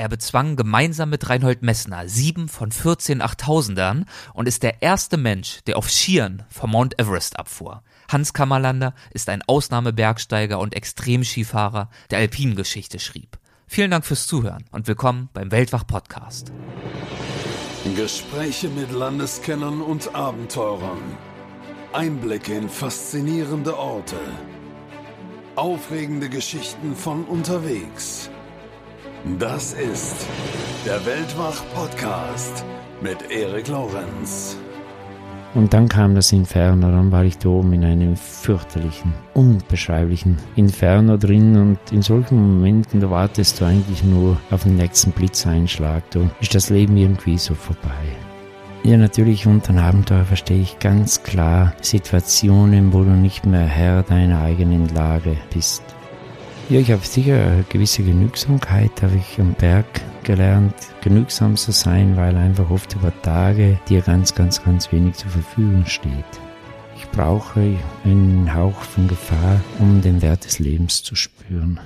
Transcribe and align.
Er 0.00 0.08
bezwang 0.08 0.56
gemeinsam 0.56 1.10
mit 1.10 1.28
Reinhold 1.28 1.60
Messner 1.60 2.08
sieben 2.08 2.48
von 2.48 2.72
14 2.72 3.20
Achttausendern 3.20 4.06
und 4.32 4.48
ist 4.48 4.62
der 4.62 4.80
erste 4.80 5.18
Mensch, 5.18 5.58
der 5.66 5.76
auf 5.76 5.90
Skiern 5.90 6.44
vom 6.48 6.70
Mount 6.70 6.98
Everest 6.98 7.38
abfuhr. 7.38 7.82
Hans 8.08 8.32
Kammerlander 8.32 8.94
ist 9.12 9.28
ein 9.28 9.42
Ausnahmebergsteiger 9.46 10.58
und 10.58 10.74
Extremskifahrer, 10.74 11.90
der 12.10 12.20
Alpinengeschichte 12.20 12.98
schrieb. 12.98 13.38
Vielen 13.66 13.90
Dank 13.90 14.06
fürs 14.06 14.26
Zuhören 14.26 14.64
und 14.70 14.88
willkommen 14.88 15.28
beim 15.34 15.52
Weltwach 15.52 15.86
Podcast. 15.86 16.50
Gespräche 17.94 18.70
mit 18.70 18.92
Landeskennern 18.92 19.82
und 19.82 20.14
Abenteurern. 20.14 21.02
Einblicke 21.92 22.54
in 22.54 22.70
faszinierende 22.70 23.76
Orte. 23.76 24.16
Aufregende 25.56 26.30
Geschichten 26.30 26.96
von 26.96 27.24
unterwegs. 27.24 28.30
Das 29.38 29.74
ist 29.74 30.26
der 30.86 31.04
Weltwach-Podcast 31.04 32.64
mit 33.02 33.30
Erik 33.30 33.68
Lorenz. 33.68 34.56
Und 35.54 35.74
dann 35.74 35.88
kam 35.88 36.14
das 36.14 36.32
Inferno, 36.32 36.90
dann 36.90 37.12
war 37.12 37.24
ich 37.24 37.36
da 37.36 37.50
oben 37.50 37.74
in 37.74 37.84
einem 37.84 38.16
fürchterlichen, 38.16 39.12
unbeschreiblichen 39.34 40.38
Inferno 40.56 41.18
drin 41.18 41.54
und 41.58 41.78
in 41.92 42.00
solchen 42.00 42.38
Momenten, 42.38 43.00
da 43.00 43.10
wartest 43.10 43.60
du 43.60 43.66
eigentlich 43.66 44.02
nur 44.04 44.38
auf 44.50 44.62
den 44.62 44.76
nächsten 44.76 45.10
Blitzeinschlag, 45.10 46.02
da 46.12 46.20
ist 46.40 46.54
das 46.54 46.70
Leben 46.70 46.96
irgendwie 46.96 47.36
so 47.36 47.54
vorbei. 47.54 48.16
Ja, 48.84 48.96
natürlich 48.96 49.46
unter 49.46 49.70
einem 49.70 49.84
Abenteuer 49.84 50.24
verstehe 50.24 50.62
ich 50.62 50.78
ganz 50.78 51.22
klar 51.22 51.74
Situationen, 51.82 52.94
wo 52.94 53.04
du 53.04 53.10
nicht 53.10 53.44
mehr 53.44 53.66
Herr 53.66 54.02
deiner 54.02 54.40
eigenen 54.40 54.88
Lage 54.94 55.36
bist. 55.52 55.82
Ja, 56.70 56.78
ich 56.78 56.92
habe 56.92 57.04
sicher 57.04 57.34
eine 57.34 57.64
gewisse 57.68 58.04
Genügsamkeit, 58.04 59.02
habe 59.02 59.16
ich 59.16 59.40
am 59.40 59.54
Berg 59.54 59.86
gelernt, 60.22 60.72
genügsam 61.02 61.56
zu 61.56 61.72
sein, 61.72 62.16
weil 62.16 62.36
einfach 62.36 62.70
oft 62.70 62.94
über 62.94 63.12
Tage 63.22 63.80
dir 63.88 64.02
ganz, 64.02 64.36
ganz, 64.36 64.62
ganz 64.62 64.92
wenig 64.92 65.16
zur 65.16 65.30
Verfügung 65.32 65.84
steht. 65.86 66.12
Ich 66.96 67.08
brauche 67.08 67.76
einen 68.04 68.54
Hauch 68.54 68.82
von 68.82 69.08
Gefahr, 69.08 69.60
um 69.80 70.00
den 70.00 70.22
Wert 70.22 70.44
des 70.44 70.60
Lebens 70.60 71.02
zu 71.02 71.16
spüren. 71.16 71.80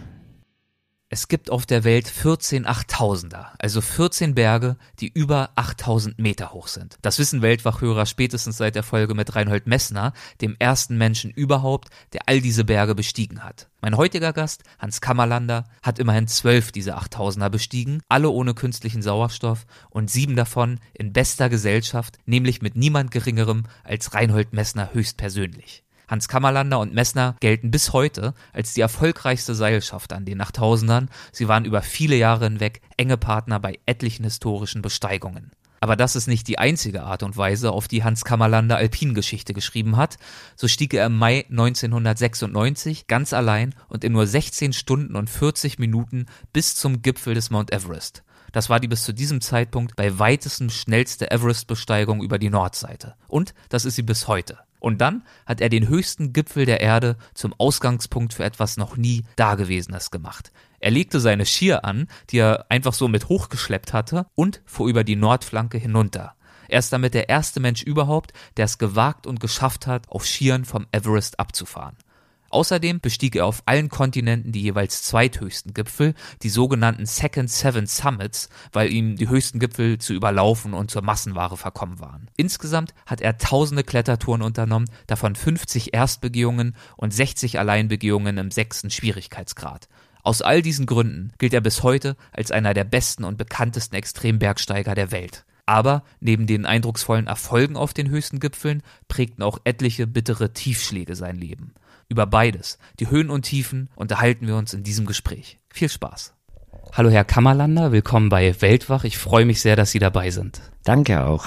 Es 1.10 1.28
gibt 1.28 1.50
auf 1.50 1.66
der 1.66 1.84
Welt 1.84 2.08
14 2.08 2.66
Achttausender, 2.66 3.52
also 3.58 3.80
14 3.80 4.34
Berge, 4.34 4.76
die 5.00 5.08
über 5.08 5.50
8000 5.54 6.18
Meter 6.18 6.52
hoch 6.52 6.66
sind. 6.66 6.96
Das 7.02 7.18
wissen 7.18 7.42
Weltwachhörer 7.42 8.06
spätestens 8.06 8.56
seit 8.56 8.74
der 8.74 8.82
Folge 8.82 9.14
mit 9.14 9.36
Reinhold 9.36 9.66
Messner, 9.66 10.14
dem 10.40 10.56
ersten 10.58 10.96
Menschen 10.96 11.30
überhaupt, 11.30 11.90
der 12.14 12.22
all 12.26 12.40
diese 12.40 12.64
Berge 12.64 12.94
bestiegen 12.94 13.44
hat. 13.44 13.68
Mein 13.82 13.98
heutiger 13.98 14.32
Gast, 14.32 14.64
Hans 14.78 15.02
Kammerlander, 15.02 15.64
hat 15.82 15.98
immerhin 15.98 16.26
zwölf 16.26 16.72
dieser 16.72 16.96
Achttausender 16.96 17.50
bestiegen, 17.50 18.00
alle 18.08 18.30
ohne 18.30 18.54
künstlichen 18.54 19.02
Sauerstoff 19.02 19.66
und 19.90 20.10
sieben 20.10 20.36
davon 20.36 20.80
in 20.94 21.12
bester 21.12 21.50
Gesellschaft, 21.50 22.18
nämlich 22.24 22.62
mit 22.62 22.76
niemand 22.76 23.10
geringerem 23.10 23.64
als 23.84 24.14
Reinhold 24.14 24.54
Messner 24.54 24.94
höchstpersönlich. 24.94 25.83
Hans 26.08 26.28
Kammerlander 26.28 26.78
und 26.78 26.94
Messner 26.94 27.36
gelten 27.40 27.70
bis 27.70 27.92
heute 27.92 28.34
als 28.52 28.74
die 28.74 28.80
erfolgreichste 28.80 29.54
Seilschaft 29.54 30.12
an 30.12 30.24
den 30.24 30.38
Nachttausendern. 30.38 31.08
Sie 31.32 31.48
waren 31.48 31.64
über 31.64 31.82
viele 31.82 32.16
Jahre 32.16 32.44
hinweg 32.44 32.82
enge 32.96 33.16
Partner 33.16 33.60
bei 33.60 33.78
etlichen 33.86 34.24
historischen 34.24 34.82
Besteigungen. 34.82 35.50
Aber 35.84 35.96
das 35.96 36.16
ist 36.16 36.28
nicht 36.28 36.48
die 36.48 36.58
einzige 36.58 37.02
Art 37.02 37.22
und 37.22 37.36
Weise, 37.36 37.70
auf 37.70 37.88
die 37.88 38.02
Hans 38.02 38.24
Kammerlander 38.24 38.78
Alpingeschichte 38.78 39.52
geschrieben 39.52 39.98
hat. 39.98 40.16
So 40.56 40.66
stieg 40.66 40.94
er 40.94 41.04
im 41.04 41.18
Mai 41.18 41.44
1996 41.50 43.06
ganz 43.06 43.34
allein 43.34 43.74
und 43.90 44.02
in 44.02 44.12
nur 44.12 44.26
16 44.26 44.72
Stunden 44.72 45.14
und 45.14 45.28
40 45.28 45.78
Minuten 45.78 46.24
bis 46.54 46.74
zum 46.74 47.02
Gipfel 47.02 47.34
des 47.34 47.50
Mount 47.50 47.70
Everest. 47.70 48.22
Das 48.52 48.70
war 48.70 48.80
die 48.80 48.88
bis 48.88 49.02
zu 49.02 49.12
diesem 49.12 49.42
Zeitpunkt 49.42 49.94
bei 49.94 50.18
weitesten 50.18 50.70
schnellste 50.70 51.30
Everest-Besteigung 51.30 52.22
über 52.22 52.38
die 52.38 52.48
Nordseite. 52.48 53.14
Und 53.28 53.52
das 53.68 53.84
ist 53.84 53.96
sie 53.96 54.02
bis 54.02 54.26
heute. 54.26 54.63
Und 54.84 54.98
dann 54.98 55.22
hat 55.46 55.62
er 55.62 55.70
den 55.70 55.88
höchsten 55.88 56.34
Gipfel 56.34 56.66
der 56.66 56.82
Erde 56.82 57.16
zum 57.32 57.54
Ausgangspunkt 57.56 58.34
für 58.34 58.44
etwas 58.44 58.76
noch 58.76 58.98
nie 58.98 59.24
Dagewesenes 59.36 60.10
gemacht. 60.10 60.52
Er 60.78 60.90
legte 60.90 61.20
seine 61.20 61.46
Skier 61.46 61.86
an, 61.86 62.06
die 62.28 62.36
er 62.36 62.66
einfach 62.68 62.92
so 62.92 63.08
mit 63.08 63.30
hochgeschleppt 63.30 63.94
hatte, 63.94 64.26
und 64.34 64.60
fuhr 64.66 64.90
über 64.90 65.02
die 65.02 65.16
Nordflanke 65.16 65.78
hinunter. 65.78 66.34
Er 66.68 66.80
ist 66.80 66.92
damit 66.92 67.14
der 67.14 67.30
erste 67.30 67.60
Mensch 67.60 67.82
überhaupt, 67.82 68.34
der 68.58 68.66
es 68.66 68.76
gewagt 68.76 69.26
und 69.26 69.40
geschafft 69.40 69.86
hat, 69.86 70.06
auf 70.10 70.26
Skiern 70.26 70.66
vom 70.66 70.86
Everest 70.92 71.40
abzufahren. 71.40 71.96
Außerdem 72.54 73.00
bestieg 73.00 73.34
er 73.34 73.46
auf 73.46 73.64
allen 73.66 73.88
Kontinenten 73.88 74.52
die 74.52 74.62
jeweils 74.62 75.02
zweithöchsten 75.02 75.74
Gipfel, 75.74 76.14
die 76.44 76.48
sogenannten 76.48 77.04
Second 77.04 77.50
Seven 77.50 77.88
Summits, 77.88 78.48
weil 78.72 78.92
ihm 78.92 79.16
die 79.16 79.28
höchsten 79.28 79.58
Gipfel 79.58 79.98
zu 79.98 80.14
überlaufen 80.14 80.72
und 80.72 80.88
zur 80.88 81.02
Massenware 81.02 81.56
verkommen 81.56 81.98
waren. 81.98 82.30
Insgesamt 82.36 82.94
hat 83.06 83.20
er 83.20 83.38
tausende 83.38 83.82
Klettertouren 83.82 84.40
unternommen, 84.40 84.88
davon 85.08 85.34
50 85.34 85.94
Erstbegehungen 85.94 86.76
und 86.96 87.12
60 87.12 87.58
Alleinbegehungen 87.58 88.38
im 88.38 88.52
sechsten 88.52 88.88
Schwierigkeitsgrad. 88.88 89.88
Aus 90.22 90.40
all 90.40 90.62
diesen 90.62 90.86
Gründen 90.86 91.32
gilt 91.38 91.54
er 91.54 91.60
bis 91.60 91.82
heute 91.82 92.16
als 92.30 92.52
einer 92.52 92.72
der 92.72 92.84
besten 92.84 93.24
und 93.24 93.36
bekanntesten 93.36 93.96
Extrembergsteiger 93.96 94.94
der 94.94 95.10
Welt. 95.10 95.44
Aber 95.66 96.04
neben 96.20 96.46
den 96.46 96.66
eindrucksvollen 96.66 97.26
Erfolgen 97.26 97.76
auf 97.76 97.94
den 97.94 98.10
höchsten 98.10 98.38
Gipfeln 98.38 98.84
prägten 99.08 99.42
auch 99.42 99.58
etliche 99.64 100.06
bittere 100.06 100.52
Tiefschläge 100.52 101.16
sein 101.16 101.36
Leben. 101.36 101.74
Über 102.08 102.26
beides, 102.26 102.78
die 103.00 103.10
Höhen 103.10 103.30
und 103.30 103.42
Tiefen, 103.42 103.88
unterhalten 103.96 104.46
wir 104.46 104.56
uns 104.56 104.74
in 104.74 104.82
diesem 104.82 105.06
Gespräch. 105.06 105.58
Viel 105.70 105.88
Spaß. 105.88 106.34
Hallo 106.92 107.10
Herr 107.10 107.24
Kammerlander, 107.24 107.92
willkommen 107.92 108.28
bei 108.28 108.60
Weltwach. 108.60 109.04
Ich 109.04 109.18
freue 109.18 109.46
mich 109.46 109.60
sehr, 109.60 109.74
dass 109.74 109.90
Sie 109.90 109.98
dabei 109.98 110.30
sind. 110.30 110.60
Danke 110.84 111.24
auch. 111.24 111.46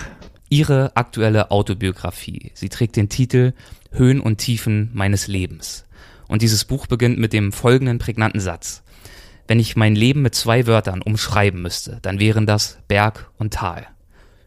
Ihre 0.50 0.96
aktuelle 0.96 1.52
Autobiografie. 1.52 2.52
Sie 2.54 2.70
trägt 2.70 2.96
den 2.96 3.10
Titel 3.10 3.54
Höhen 3.92 4.20
und 4.20 4.38
Tiefen 4.38 4.90
meines 4.94 5.28
Lebens. 5.28 5.86
Und 6.28 6.42
dieses 6.42 6.66
Buch 6.66 6.88
beginnt 6.88 7.18
mit 7.18 7.34
dem 7.34 7.52
folgenden 7.52 8.00
prägnanten 8.00 8.42
Satz. 8.42 8.84
Wenn 9.48 9.60
ich 9.60 9.78
mein 9.78 9.96
Leben 9.96 10.22
mit 10.22 10.36
zwei 10.36 10.68
Wörtern 10.68 11.02
umschreiben 11.02 11.62
müsste, 11.62 12.00
dann 12.02 12.20
wären 12.20 12.46
das 12.46 12.80
Berg 12.88 13.32
und 13.38 13.54
Tal. 13.54 13.88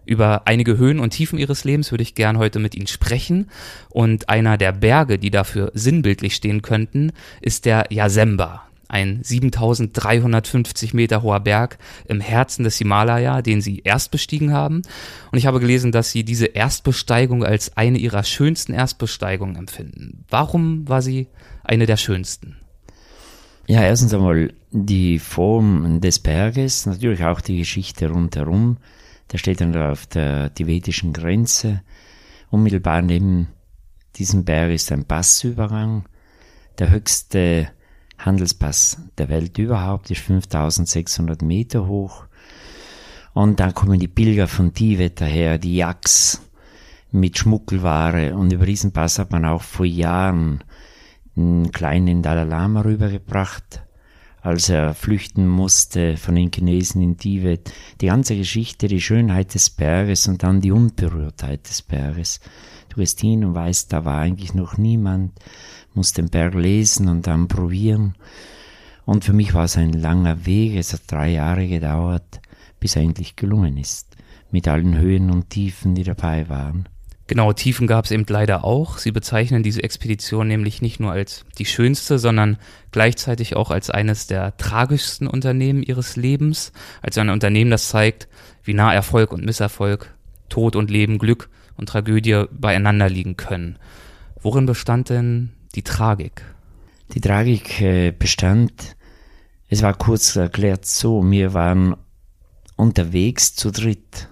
Über 0.07 0.43
einige 0.47 0.77
Höhen 0.79 0.99
und 0.99 1.11
Tiefen 1.11 1.39
ihres 1.39 1.65
Lebens 1.65 1.91
würde 1.91 2.03
ich 2.03 2.15
gern 2.15 2.39
heute 2.39 2.59
mit 2.59 2.75
Ihnen 2.75 2.87
sprechen. 2.87 3.51
Und 3.89 4.29
einer 4.29 4.57
der 4.57 4.73
Berge, 4.73 5.19
die 5.19 5.31
dafür 5.31 5.71
sinnbildlich 5.75 6.35
stehen 6.35 6.63
könnten, 6.63 7.13
ist 7.41 7.65
der 7.65 7.87
Yasemba. 7.91 8.67
Ein 8.91 9.21
7350 9.23 10.95
Meter 10.95 11.23
hoher 11.23 11.39
Berg 11.39 11.79
im 12.09 12.21
Herzen 12.21 12.65
des 12.65 12.77
Himalaya, 12.77 13.41
den 13.41 13.61
Sie 13.61 13.83
erst 13.85 14.11
bestiegen 14.11 14.53
haben. 14.53 14.83
Und 15.31 15.39
ich 15.39 15.47
habe 15.47 15.61
gelesen, 15.61 15.93
dass 15.93 16.11
Sie 16.11 16.25
diese 16.25 16.47
Erstbesteigung 16.47 17.45
als 17.45 17.77
eine 17.77 17.99
Ihrer 17.99 18.25
schönsten 18.25 18.73
Erstbesteigungen 18.73 19.55
empfinden. 19.55 20.25
Warum 20.29 20.89
war 20.89 21.03
sie 21.03 21.29
eine 21.63 21.87
der 21.87 21.99
schönsten? 21.99 22.57
Ja, 23.69 23.83
erstens 23.83 24.13
einmal 24.13 24.53
die 24.73 25.21
Form 25.21 26.01
des 26.01 26.19
Berges, 26.19 26.87
natürlich 26.87 27.23
auch 27.23 27.41
die 27.41 27.59
Geschichte 27.59 28.11
rundherum. 28.11 28.79
Der 29.33 29.39
steht 29.39 29.61
dann 29.61 29.77
auf 29.77 30.07
der 30.07 30.53
tibetischen 30.55 31.13
Grenze. 31.13 31.83
Unmittelbar 32.51 33.03
neben 33.03 33.49
diesem 34.17 34.45
Berg 34.45 34.73
ist 34.73 34.91
ein 34.91 35.05
Passübergang. 35.05 36.05
Der 36.79 36.91
höchste 36.91 37.69
Handelspass 38.19 38.99
der 39.19 39.29
Welt 39.29 39.57
überhaupt 39.59 40.11
ist 40.11 40.21
5600 40.23 41.43
Meter 41.43 41.87
hoch. 41.87 42.25
Und 43.33 43.61
dann 43.61 43.75
kommen 43.75 44.01
die 44.01 44.09
Pilger 44.09 44.49
von 44.49 44.75
Tibet 44.75 45.21
daher, 45.21 45.59
die 45.59 45.77
Yaks 45.77 46.43
mit 47.13 47.39
Schmuggelware. 47.39 48.35
Und 48.35 48.53
über 48.53 48.67
diesen 48.67 48.93
Pass 48.93 49.19
hat 49.19 49.31
man 49.31 49.45
auch 49.45 49.63
vor 49.63 49.87
Jahren 49.87 50.65
einen 51.37 51.71
kleinen 51.71 52.23
Dalai 52.23 52.45
Lama 52.45 52.81
rübergebracht 52.81 53.83
als 54.43 54.69
er 54.69 54.95
flüchten 54.95 55.47
musste 55.47 56.17
von 56.17 56.35
den 56.35 56.51
Chinesen 56.51 57.03
in 57.03 57.19
Tibet. 57.19 57.73
Die 58.01 58.07
ganze 58.07 58.37
Geschichte, 58.37 58.89
die 58.89 59.01
Schönheit 59.01 59.55
des 59.55 59.71
Berges 59.71 60.29
und 60.29 60.43
dann 60.43 60.61
die 60.61 60.73
Unberührtheit 60.73 61.69
des 61.69 61.83
Berges. 61.83 62.41
Du 62.89 62.97
gehst 62.97 63.21
hin 63.21 63.45
und 63.45 63.55
weißt, 63.55 63.93
da 63.93 64.05
war 64.05 64.19
eigentlich 64.19 64.55
noch 64.55 64.77
niemand, 64.77 65.33
musst 65.95 66.19
den 66.19 66.29
Berg 66.29 66.55
lesen 66.55 67.09
und 67.09 67.27
dann 67.27 67.49
probieren. 67.49 68.15
Und 69.05 69.25
für 69.25 69.33
mich 69.33 69.55
war 69.55 69.65
es 69.65 69.77
ein 69.77 69.93
langer 69.93 70.47
Weg, 70.47 70.77
es 70.77 70.93
hat 70.93 71.03
drei 71.07 71.31
Jahre 71.31 71.69
gedauert, 71.69 72.41
bis 72.79 72.97
er 72.97 73.03
endlich 73.03 73.37
gelungen 73.37 73.77
ist, 73.77 74.17
mit 74.51 74.69
allen 74.69 74.97
Höhen 74.97 75.31
und 75.31 75.51
Tiefen, 75.51 75.95
die 75.95 76.05
dabei 76.05 76.49
waren. 76.49 76.89
Genau, 77.31 77.53
Tiefen 77.53 77.87
gab 77.87 78.07
es 78.07 78.11
eben 78.11 78.25
leider 78.29 78.65
auch. 78.65 78.99
Sie 78.99 79.13
bezeichnen 79.13 79.63
diese 79.63 79.85
Expedition 79.85 80.49
nämlich 80.49 80.83
nicht 80.83 80.99
nur 80.99 81.13
als 81.13 81.45
die 81.59 81.65
schönste, 81.65 82.19
sondern 82.19 82.57
gleichzeitig 82.91 83.55
auch 83.55 83.71
als 83.71 83.89
eines 83.89 84.27
der 84.27 84.57
tragischsten 84.57 85.29
Unternehmen 85.29 85.85
ihres 85.85 86.17
Lebens, 86.17 86.73
als 87.03 87.17
ein 87.19 87.31
Unternehmen, 87.31 87.71
das 87.71 87.89
zeigt, 87.89 88.27
wie 88.65 88.75
nah 88.75 88.93
Erfolg 88.93 89.31
und 89.33 89.45
Misserfolg, 89.45 90.13
Tod 90.49 90.75
und 90.75 90.91
Leben, 90.91 91.19
Glück 91.19 91.51
und 91.77 91.89
Tragödie 91.89 92.47
beieinander 92.51 93.09
liegen 93.09 93.37
können. 93.37 93.79
Worin 94.43 94.67
bestand 94.67 95.09
denn 95.09 95.53
die 95.77 95.85
Tragik? 95.85 96.43
Die 97.15 97.21
Tragik 97.21 97.81
äh, 97.81 98.11
bestand, 98.11 98.97
es 99.69 99.83
war 99.83 99.95
kurz 99.95 100.35
erklärt 100.35 100.85
so, 100.85 101.23
wir 101.31 101.55
waren 101.55 101.95
unterwegs 102.75 103.55
zu 103.55 103.71
dritt, 103.71 104.29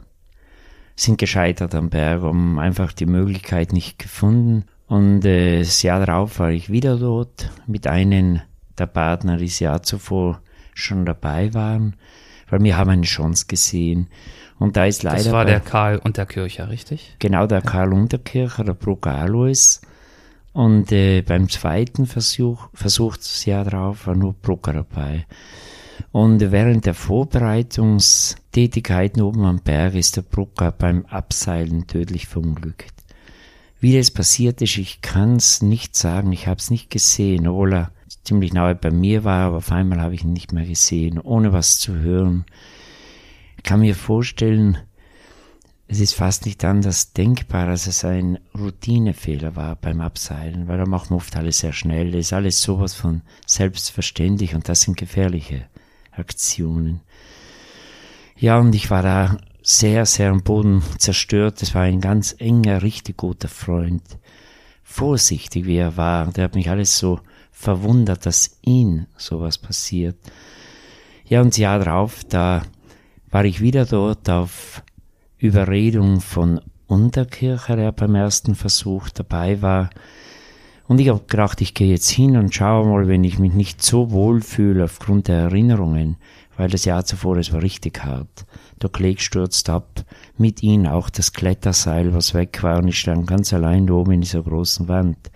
sind 0.98 1.18
gescheitert 1.18 1.74
am 1.74 1.90
Berg, 1.90 2.22
haben 2.22 2.58
einfach 2.58 2.92
die 2.92 3.06
Möglichkeit 3.06 3.72
nicht 3.72 3.98
gefunden. 3.98 4.64
Und 4.86 5.24
äh, 5.24 5.60
das 5.60 5.82
Jahr 5.82 6.04
darauf 6.04 6.38
war 6.40 6.50
ich 6.50 6.70
wieder 6.70 6.96
dort 6.96 7.50
mit 7.66 7.86
einem 7.86 8.40
der 8.78 8.86
Partner, 8.86 9.36
die 9.36 9.46
das 9.46 9.60
Jahr 9.60 9.82
zuvor 9.82 10.40
schon 10.74 11.04
dabei 11.04 11.54
waren, 11.54 11.94
weil 12.50 12.62
wir 12.62 12.76
haben 12.76 12.90
eine 12.90 13.02
Chance 13.02 13.46
gesehen. 13.46 14.08
Und 14.58 14.76
da 14.76 14.86
ist 14.86 15.04
leider. 15.04 15.22
Das 15.22 15.32
war 15.32 15.44
der 15.44 15.60
Karl 15.60 15.98
Unterkircher, 15.98 16.68
richtig? 16.68 17.14
Genau, 17.20 17.46
der 17.46 17.62
Karl 17.62 17.92
Unterkircher, 17.92 18.64
der 18.64 18.74
Brucker 18.74 19.14
Alois. 19.14 19.80
Und 20.52 20.90
äh, 20.90 21.22
beim 21.22 21.48
zweiten 21.48 22.06
Versuch, 22.06 22.68
Versuch 22.74 23.16
das 23.16 23.44
Jahr 23.44 23.64
drauf, 23.64 24.08
war 24.08 24.16
nur 24.16 24.32
Brucker 24.32 24.72
dabei. 24.72 25.26
Und 26.10 26.40
während 26.40 26.86
der 26.86 26.94
Vorbereitungstätigkeiten 26.94 29.22
oben 29.22 29.44
am 29.44 29.60
Berg 29.60 29.94
ist 29.94 30.16
der 30.16 30.22
Brucker 30.22 30.72
beim 30.72 31.06
Abseilen 31.06 31.86
tödlich 31.86 32.26
verunglückt. 32.26 32.92
Wie 33.80 33.96
das 33.96 34.10
passiert 34.10 34.60
ist, 34.62 34.76
ich 34.78 35.02
kann 35.02 35.36
es 35.36 35.62
nicht 35.62 35.94
sagen, 35.94 36.32
ich 36.32 36.48
habe 36.48 36.58
es 36.58 36.70
nicht 36.70 36.90
gesehen, 36.90 37.46
obwohl 37.46 37.74
er 37.74 37.92
ziemlich 38.24 38.52
nahe 38.52 38.74
bei 38.74 38.90
mir 38.90 39.22
war, 39.24 39.46
aber 39.46 39.58
auf 39.58 39.70
einmal 39.70 40.00
habe 40.00 40.14
ich 40.14 40.24
ihn 40.24 40.32
nicht 40.32 40.52
mehr 40.52 40.66
gesehen, 40.66 41.20
ohne 41.20 41.52
was 41.52 41.78
zu 41.78 41.94
hören. 41.94 42.44
Ich 43.58 43.62
kann 43.62 43.80
mir 43.80 43.94
vorstellen, 43.94 44.78
es 45.86 46.00
ist 46.00 46.14
fast 46.14 46.46
nicht 46.46 46.64
anders 46.64 47.12
denkbar, 47.12 47.66
dass 47.66 47.86
es 47.86 48.04
ein 48.04 48.38
Routinefehler 48.58 49.56
war 49.56 49.76
beim 49.76 50.00
Abseilen, 50.00 50.68
weil 50.68 50.78
da 50.78 50.86
machen 50.86 51.10
wir 51.10 51.16
oft 51.16 51.36
alles 51.36 51.60
sehr 51.60 51.72
schnell. 51.72 52.10
Das 52.10 52.20
ist 52.20 52.32
alles 52.32 52.60
sowas 52.60 52.94
von 52.94 53.22
selbstverständlich 53.46 54.54
und 54.54 54.68
das 54.68 54.82
sind 54.82 54.96
gefährliche 54.96 55.66
Aktionen. 56.18 57.00
Ja, 58.36 58.58
und 58.58 58.74
ich 58.74 58.90
war 58.90 59.02
da 59.02 59.38
sehr, 59.62 60.06
sehr 60.06 60.30
am 60.30 60.42
Boden 60.42 60.82
zerstört. 60.98 61.62
Es 61.62 61.74
war 61.74 61.82
ein 61.82 62.00
ganz 62.00 62.34
enger, 62.38 62.82
richtig 62.82 63.16
guter 63.16 63.48
Freund. 63.48 64.02
Vorsichtig 64.82 65.66
wie 65.66 65.76
er 65.76 65.96
war, 65.96 66.28
der 66.32 66.44
hat 66.44 66.54
mich 66.54 66.70
alles 66.70 66.96
so 66.96 67.20
verwundert, 67.50 68.24
dass 68.24 68.58
ihm 68.62 69.06
sowas 69.16 69.58
passiert. 69.58 70.16
Ja, 71.26 71.42
und 71.42 71.50
das 71.50 71.58
Jahr 71.58 71.80
drauf, 71.80 72.24
da 72.24 72.62
war 73.30 73.44
ich 73.44 73.60
wieder 73.60 73.84
dort 73.84 74.30
auf 74.30 74.82
Überredung 75.36 76.20
von 76.20 76.60
Unterkircher, 76.86 77.76
der 77.76 77.92
beim 77.92 78.14
ersten 78.14 78.54
Versuch 78.54 79.10
dabei 79.10 79.60
war. 79.60 79.90
Und 80.88 81.00
ich 81.00 81.08
habe 81.08 81.22
gedacht, 81.26 81.60
ich 81.60 81.74
gehe 81.74 81.90
jetzt 81.90 82.08
hin 82.08 82.36
und 82.36 82.54
schaue 82.54 82.86
mal, 82.86 83.06
wenn 83.06 83.22
ich 83.22 83.38
mich 83.38 83.52
nicht 83.52 83.82
so 83.82 84.10
wohl 84.10 84.40
fühle 84.40 84.84
aufgrund 84.84 85.28
der 85.28 85.36
Erinnerungen, 85.36 86.16
weil 86.56 86.70
das 86.70 86.84
Jahr 86.86 87.04
zuvor, 87.04 87.36
es 87.36 87.52
war 87.52 87.62
richtig 87.62 88.02
hart. 88.04 88.46
Der 88.82 88.90
Kleg 88.90 89.20
stürzt 89.20 89.68
ab, 89.70 90.04
mit 90.36 90.62
ihm 90.62 90.86
auch 90.86 91.10
das 91.10 91.32
Kletterseil, 91.32 92.14
was 92.14 92.34
weg 92.34 92.62
war, 92.62 92.78
und 92.78 92.88
ich 92.88 92.98
stand 92.98 93.26
ganz 93.26 93.52
allein 93.52 93.88
oben 93.90 94.12
in 94.12 94.22
dieser 94.22 94.42
großen 94.42 94.88
Wand 94.88 95.30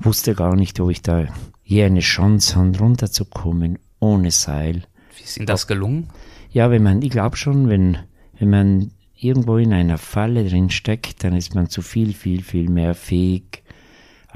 wusste 0.00 0.34
gar 0.34 0.56
nicht, 0.56 0.78
ob 0.80 0.90
ich 0.90 1.02
da 1.02 1.26
je 1.64 1.84
eine 1.84 2.00
Chance 2.00 2.56
habe, 2.56 2.78
runterzukommen, 2.78 3.78
ohne 4.00 4.30
Seil. 4.30 4.82
Wie 5.16 5.24
ist 5.24 5.36
Ihnen 5.36 5.46
das 5.46 5.66
gelungen? 5.66 6.08
Ja, 6.50 6.70
wenn 6.70 6.82
man, 6.82 7.02
ich 7.02 7.10
glaube 7.10 7.36
schon, 7.36 7.68
wenn, 7.68 7.98
wenn 8.38 8.50
man 8.50 8.90
irgendwo 9.16 9.56
in 9.56 9.72
einer 9.72 9.98
Falle 9.98 10.48
drin 10.48 10.70
steckt, 10.70 11.24
dann 11.24 11.34
ist 11.34 11.54
man 11.54 11.68
zu 11.68 11.82
viel, 11.82 12.14
viel, 12.14 12.42
viel 12.42 12.70
mehr 12.70 12.94
fähig, 12.94 13.64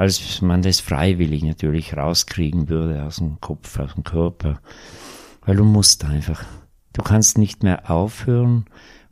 als 0.03 0.43
man 0.43 0.63
das 0.63 0.81
freiwillig 0.81 1.45
natürlich 1.45 1.97
rauskriegen 1.97 2.69
würde 2.69 3.05
aus 3.05 3.19
dem 3.19 3.41
Kopf, 3.41 3.79
aus 3.79 3.95
dem 3.95 4.03
Körper. 4.03 4.61
Weil 5.47 5.55
du 5.55 5.65
musst 5.65 6.05
einfach. 6.05 6.43
Du 6.93 7.03
kannst 7.03 7.39
nicht 7.39 7.63
mehr 7.63 7.89
aufhören, 7.89 8.65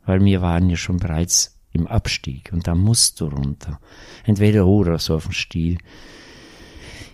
weil 0.05 0.23
wir 0.25 0.41
waren 0.41 0.69
ja 0.69 0.75
schon 0.75 0.97
bereits 0.97 1.57
im 1.71 1.87
Abstieg 1.87 2.49
und 2.51 2.67
da 2.67 2.75
musst 2.75 3.21
du 3.21 3.27
runter. 3.27 3.79
Entweder 4.25 4.67
oder 4.67 4.99
so 4.99 5.15
auf 5.15 5.23
dem 5.23 5.31
Stiel. 5.31 5.77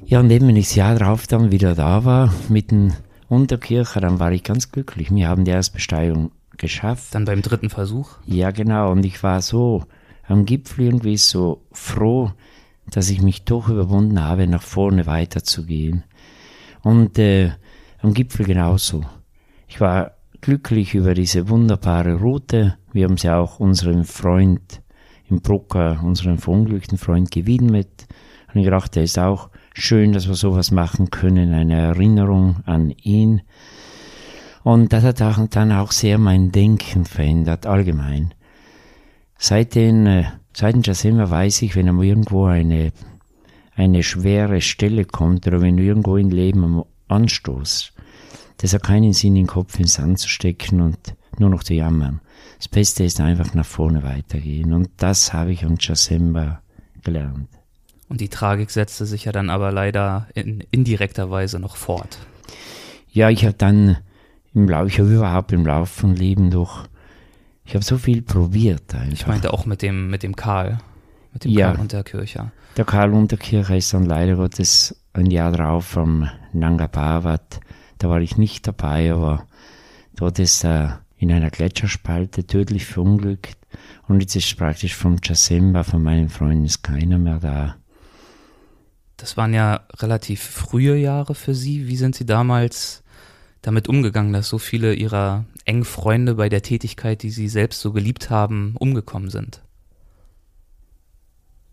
Ja, 0.07 0.21
und 0.21 0.31
eben, 0.31 0.47
wenn 0.47 0.55
ich 0.55 0.69
das 0.69 0.75
Jahr 0.75 0.95
drauf 0.95 1.27
dann 1.27 1.51
wieder 1.51 1.75
da 1.75 2.03
war, 2.03 2.33
mit 2.49 2.71
dem 2.71 2.93
Unterkircher, 3.29 4.01
dann 4.01 4.19
war 4.19 4.31
ich 4.31 4.41
ganz 4.41 4.71
glücklich. 4.71 5.13
Wir 5.13 5.27
haben 5.27 5.45
die 5.45 5.51
Erstbesteigung 5.51 6.31
geschafft. 6.57 7.13
Dann 7.13 7.25
beim 7.25 7.43
dritten 7.43 7.69
Versuch? 7.69 8.09
Ja, 8.25 8.49
genau. 8.49 8.91
Und 8.91 9.05
ich 9.05 9.21
war 9.21 9.43
so 9.43 9.85
am 10.27 10.45
Gipfel 10.45 10.85
irgendwie 10.85 11.17
so 11.17 11.61
froh, 11.71 12.31
dass 12.91 13.09
ich 13.09 13.21
mich 13.21 13.43
doch 13.43 13.69
überwunden 13.69 14.21
habe, 14.21 14.47
nach 14.47 14.61
vorne 14.61 15.05
weiterzugehen. 15.05 16.03
Und 16.81 17.19
äh, 17.19 17.51
am 18.01 18.13
Gipfel 18.13 18.45
genauso. 18.45 19.03
Ich 19.67 19.81
war 19.81 20.11
glücklich 20.41 20.93
über 20.95 21.13
diese 21.13 21.49
wunderbare 21.49 22.15
Route. 22.15 22.77
Wir 22.93 23.05
haben 23.05 23.17
sie 23.17 23.29
auch 23.29 23.59
unserem 23.59 24.05
Freund 24.05 24.81
im 25.29 25.41
Brucker, 25.41 26.01
unserem 26.03 26.37
verunglückten 26.37 26.97
Freund 26.97 27.31
gewidmet. 27.31 28.07
Und 28.47 28.59
ich 28.59 28.65
gedacht, 28.65 28.95
der 28.95 29.03
ist 29.03 29.19
auch 29.19 29.49
schön, 29.73 30.13
dass 30.13 30.27
wir 30.27 30.35
sowas 30.35 30.71
machen 30.71 31.09
können, 31.09 31.53
eine 31.53 31.79
Erinnerung 31.79 32.57
an 32.65 32.91
ihn. 32.91 33.41
Und 34.63 34.93
das 34.93 35.03
hat 35.03 35.21
dann 35.21 35.71
auch 35.71 35.91
sehr 35.91 36.17
mein 36.17 36.51
Denken 36.51 37.05
verändert, 37.05 37.65
allgemein. 37.65 38.33
Seit 39.37 39.75
den, 39.75 40.05
äh, 40.07 40.25
seit 40.57 40.73
den 40.73 40.81
Jasema 40.81 41.29
weiß 41.29 41.61
ich, 41.61 41.75
wenn 41.75 41.85
irgendwo 41.85 42.45
eine, 42.45 42.91
eine 43.75 44.01
schwere 44.01 44.59
Stelle 44.61 45.05
kommt 45.05 45.45
oder 45.45 45.61
wenn 45.61 45.77
du 45.77 45.83
irgendwo 45.83 46.17
im 46.17 46.31
Leben 46.31 46.81
anstoßt, 47.09 47.93
das 48.57 48.73
hat 48.73 48.81
keinen 48.81 49.13
Sinn, 49.13 49.35
den 49.35 49.45
Kopf 49.45 49.75
in 49.75 49.83
den 49.83 49.87
Sand 49.87 50.17
zu 50.17 50.27
stecken 50.27 50.81
und 50.81 50.97
nur 51.37 51.51
noch 51.51 51.63
zu 51.63 51.75
jammern. 51.75 52.21
Das 52.57 52.67
Beste 52.67 53.03
ist 53.03 53.21
einfach 53.21 53.53
nach 53.53 53.67
vorne 53.67 54.01
weitergehen. 54.01 54.73
Und 54.73 54.89
das 54.97 55.31
habe 55.31 55.51
ich 55.51 55.63
an 55.63 55.77
Jasemba 55.79 56.63
gelernt. 57.03 57.49
Und 58.09 58.19
die 58.19 58.29
Tragik 58.29 58.71
setzte 58.71 59.05
sich 59.05 59.25
ja 59.25 59.31
dann 59.31 59.51
aber 59.51 59.71
leider 59.71 60.27
in 60.33 60.63
indirekter 60.71 61.29
Weise 61.29 61.59
noch 61.59 61.75
fort. 61.75 62.17
Ja, 63.11 63.29
ich 63.29 63.45
habe 63.45 63.53
dann 63.53 63.97
im 64.55 64.67
Laufe, 64.67 64.87
ich 64.87 64.97
habe 64.97 65.13
überhaupt 65.13 65.51
im 65.51 65.67
Laufe 65.67 65.99
von 66.01 66.15
Leben 66.15 66.49
durch, 66.49 66.87
ich 67.67 67.75
habe 67.75 67.83
so 67.83 67.97
viel 67.97 68.21
probiert 68.21 68.95
einfach. 68.95 69.11
Ich 69.13 69.27
meinte 69.27 69.53
auch 69.53 69.65
mit 69.65 69.81
dem, 69.81 70.09
mit 70.09 70.23
dem 70.23 70.35
Karl, 70.35 70.77
mit 71.33 71.43
dem 71.43 71.51
ja, 71.51 71.67
Karl 71.67 71.81
Unterkircher. 71.81 72.51
Der 72.77 72.85
Karl 72.85 73.13
Unterkircher 73.13 73.75
ist 73.75 73.93
dann 73.93 74.05
leider 74.05 74.37
Gottes 74.37 74.95
ein 75.11 75.25
Jahr 75.25 75.51
drauf 75.51 75.97
am 75.97 76.29
Nanga 76.53 76.87
Parbat. 76.87 77.59
Da 77.97 78.09
war 78.09 78.21
ich 78.21 78.37
nicht 78.37 78.67
dabei, 78.67 79.11
aber 79.11 79.45
dort 80.15 80.39
ist 80.39 80.63
er 80.63 81.01
in 81.17 81.31
einer 81.31 81.49
Gletscherspalte 81.49 82.47
tödlich 82.47 82.85
verunglückt. 82.85 83.57
Und 84.07 84.21
jetzt 84.21 84.35
ist 84.37 84.57
praktisch 84.57 84.95
vom 84.95 85.17
Jasemba, 85.21 85.83
von 85.83 86.01
meinen 86.01 86.29
Freunden, 86.29 86.65
ist 86.65 86.83
keiner 86.83 87.17
mehr 87.17 87.39
da. 87.39 87.75
Das 89.17 89.35
waren 89.35 89.53
ja 89.53 89.81
relativ 89.97 90.41
frühe 90.41 90.95
Jahre 90.95 91.35
für 91.35 91.53
Sie. 91.53 91.87
Wie 91.87 91.97
sind 91.97 92.15
Sie 92.15 92.25
damals 92.25 93.03
damit 93.61 93.89
umgegangen, 93.89 94.31
dass 94.31 94.47
so 94.47 94.57
viele 94.57 94.93
Ihrer 94.93 95.45
engen 95.67 95.85
Freunde 95.85 96.35
bei 96.35 96.49
der 96.49 96.61
Tätigkeit, 96.61 97.23
die 97.23 97.29
Sie 97.29 97.49
selbst 97.49 97.81
so 97.81 97.91
geliebt 97.91 98.29
haben, 98.29 98.75
umgekommen 98.79 99.29
sind? 99.29 99.61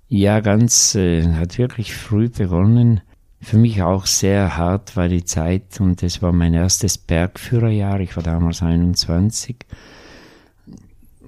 Ja, 0.08 0.40
ganz, 0.40 0.94
äh, 0.94 1.24
hat 1.34 1.58
wirklich 1.58 1.94
früh 1.94 2.28
begonnen. 2.28 3.00
Für 3.40 3.56
mich 3.56 3.82
auch 3.82 4.06
sehr 4.06 4.56
hart 4.56 4.96
war 4.96 5.08
die 5.08 5.24
Zeit 5.24 5.80
und 5.80 6.02
es 6.02 6.22
war 6.22 6.32
mein 6.32 6.54
erstes 6.54 6.98
Bergführerjahr. 6.98 8.00
Ich 8.00 8.16
war 8.16 8.22
damals 8.22 8.62
21. 8.62 9.56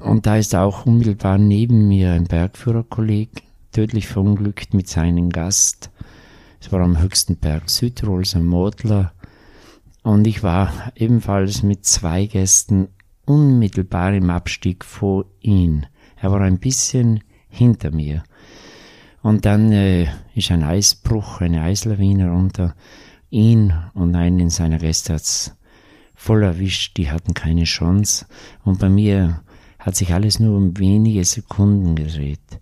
Und 0.01 0.27
da 0.27 0.37
ist 0.37 0.55
auch 0.55 0.87
unmittelbar 0.87 1.39
neben 1.39 1.89
mir 1.89 2.13
ein 2.13 2.25
Bergführerkolleg 2.25 3.43
tödlich 3.73 4.07
verunglückt 4.07 4.73
mit 4.73 4.89
seinem 4.89 5.31
Gast. 5.31 5.91
Es 6.61 6.73
war 6.73 6.81
am 6.81 7.01
höchsten 7.01 7.37
Berg 7.37 7.69
Südtirols, 7.69 8.35
am 8.35 8.47
Modler. 8.47 9.13
Und 10.07 10.25
ich 10.29 10.45
war 10.45 10.93
ebenfalls 10.95 11.65
mit 11.65 11.85
zwei 11.85 12.27
Gästen 12.27 12.87
unmittelbar 13.25 14.15
im 14.15 14.31
Abstieg 14.31 14.85
vor 14.85 15.25
ihn. 15.41 15.85
Er 16.15 16.31
war 16.31 16.43
ein 16.43 16.61
bisschen 16.61 17.25
hinter 17.49 17.91
mir. 17.91 18.23
Und 19.21 19.47
dann 19.47 19.73
äh, 19.73 20.07
ist 20.37 20.53
ein 20.53 20.63
Eisbruch, 20.63 21.41
eine 21.41 21.63
Eislawine 21.63 22.31
runter. 22.31 22.77
Ihn 23.31 23.75
und 23.95 24.15
einen 24.15 24.49
seiner 24.49 24.79
Gäste 24.79 25.15
hat's 25.15 25.57
voll 26.15 26.45
erwischt, 26.45 26.99
die 26.99 27.11
hatten 27.11 27.35
keine 27.35 27.65
Chance. 27.65 28.27
Und 28.65 28.79
bei 28.79 28.89
mir 28.89 29.43
hat 29.81 29.97
sich 29.97 30.15
alles 30.15 30.39
nur 30.39 30.57
um 30.57 30.79
wenige 30.79 31.25
Sekunden 31.25 31.97
gedreht. 31.97 32.61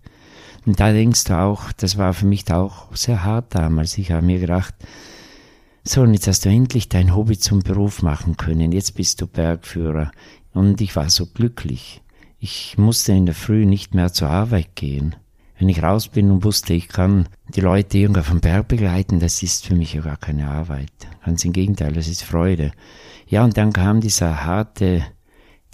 Und 0.65 0.79
da 0.79 0.91
denkst 0.91 1.25
du 1.25 1.37
auch, 1.37 1.71
das 1.73 1.99
war 1.99 2.15
für 2.15 2.25
mich 2.25 2.51
auch 2.51 2.95
sehr 2.95 3.23
hart 3.23 3.53
damals. 3.53 3.99
Ich 3.99 4.11
habe 4.11 4.25
mir 4.25 4.39
gedacht, 4.39 4.73
so, 5.87 6.01
und 6.01 6.13
jetzt 6.13 6.27
hast 6.27 6.45
du 6.45 6.49
endlich 6.49 6.89
dein 6.89 7.15
Hobby 7.15 7.37
zum 7.37 7.59
Beruf 7.59 8.01
machen 8.01 8.37
können. 8.37 8.71
Jetzt 8.71 8.95
bist 8.95 9.21
du 9.21 9.27
Bergführer. 9.27 10.11
Und 10.53 10.81
ich 10.81 10.95
war 10.95 11.09
so 11.09 11.25
glücklich. 11.27 12.01
Ich 12.39 12.77
musste 12.77 13.13
in 13.13 13.25
der 13.25 13.35
Früh 13.35 13.65
nicht 13.65 13.93
mehr 13.93 14.11
zur 14.11 14.29
Arbeit 14.29 14.75
gehen. 14.75 15.15
Wenn 15.57 15.69
ich 15.69 15.83
raus 15.83 16.09
bin 16.09 16.31
und 16.31 16.43
wusste, 16.43 16.73
ich 16.73 16.89
kann 16.89 17.29
die 17.55 17.61
Leute 17.61 17.97
irgendwo 17.97 18.23
vom 18.23 18.41
Berg 18.41 18.67
begleiten, 18.67 19.19
das 19.19 19.41
ist 19.41 19.65
für 19.65 19.75
mich 19.75 19.93
ja 19.93 20.01
gar 20.01 20.17
keine 20.17 20.49
Arbeit. 20.49 20.91
Ganz 21.23 21.45
im 21.45 21.53
Gegenteil, 21.53 21.93
das 21.93 22.07
ist 22.07 22.23
Freude. 22.23 22.71
Ja, 23.27 23.45
und 23.45 23.55
dann 23.55 23.71
kam 23.71 24.01
dieser 24.01 24.43
harte 24.43 25.05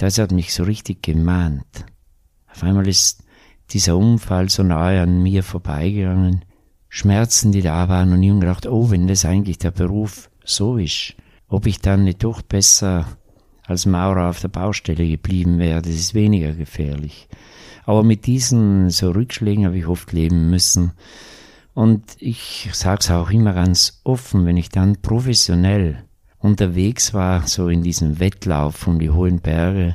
das 0.01 0.17
hat 0.17 0.31
mich 0.31 0.51
so 0.51 0.63
richtig 0.63 1.03
gemahnt. 1.03 1.85
Auf 2.51 2.63
einmal 2.63 2.87
ist 2.87 3.23
dieser 3.69 3.95
Unfall 3.95 4.49
so 4.49 4.63
nahe 4.63 4.99
an 4.99 5.21
mir 5.21 5.43
vorbeigegangen. 5.43 6.43
Schmerzen, 6.93 7.53
die 7.53 7.61
da 7.61 7.87
waren 7.87 8.11
und 8.11 8.21
ich 8.21 8.29
habe 8.29 8.41
gedacht, 8.41 8.67
oh, 8.67 8.91
wenn 8.91 9.07
das 9.07 9.23
eigentlich 9.23 9.57
der 9.57 9.71
Beruf 9.71 10.29
so 10.43 10.75
ist, 10.75 11.15
ob 11.47 11.65
ich 11.65 11.79
dann 11.79 12.03
nicht 12.03 12.21
doch 12.21 12.41
besser 12.41 13.07
als 13.65 13.85
Maurer 13.85 14.29
auf 14.29 14.41
der 14.41 14.49
Baustelle 14.49 15.07
geblieben 15.07 15.57
wäre, 15.57 15.81
das 15.81 15.93
ist 15.93 16.13
weniger 16.13 16.51
gefährlich. 16.51 17.29
Aber 17.85 18.03
mit 18.03 18.25
diesen 18.25 18.89
so 18.89 19.11
Rückschlägen 19.11 19.65
habe 19.65 19.77
ich 19.77 19.87
oft 19.87 20.11
leben 20.11 20.49
müssen. 20.49 20.91
Und 21.73 22.03
ich 22.19 22.69
sage 22.73 22.99
es 22.99 23.09
auch 23.09 23.31
immer 23.31 23.53
ganz 23.53 24.01
offen, 24.03 24.45
wenn 24.45 24.57
ich 24.57 24.67
dann 24.67 25.01
professionell 25.01 26.03
unterwegs 26.39 27.13
war, 27.13 27.47
so 27.47 27.69
in 27.69 27.83
diesem 27.83 28.19
Wettlauf 28.19 28.85
um 28.85 28.99
die 28.99 29.11
hohen 29.11 29.39
Berge, 29.39 29.93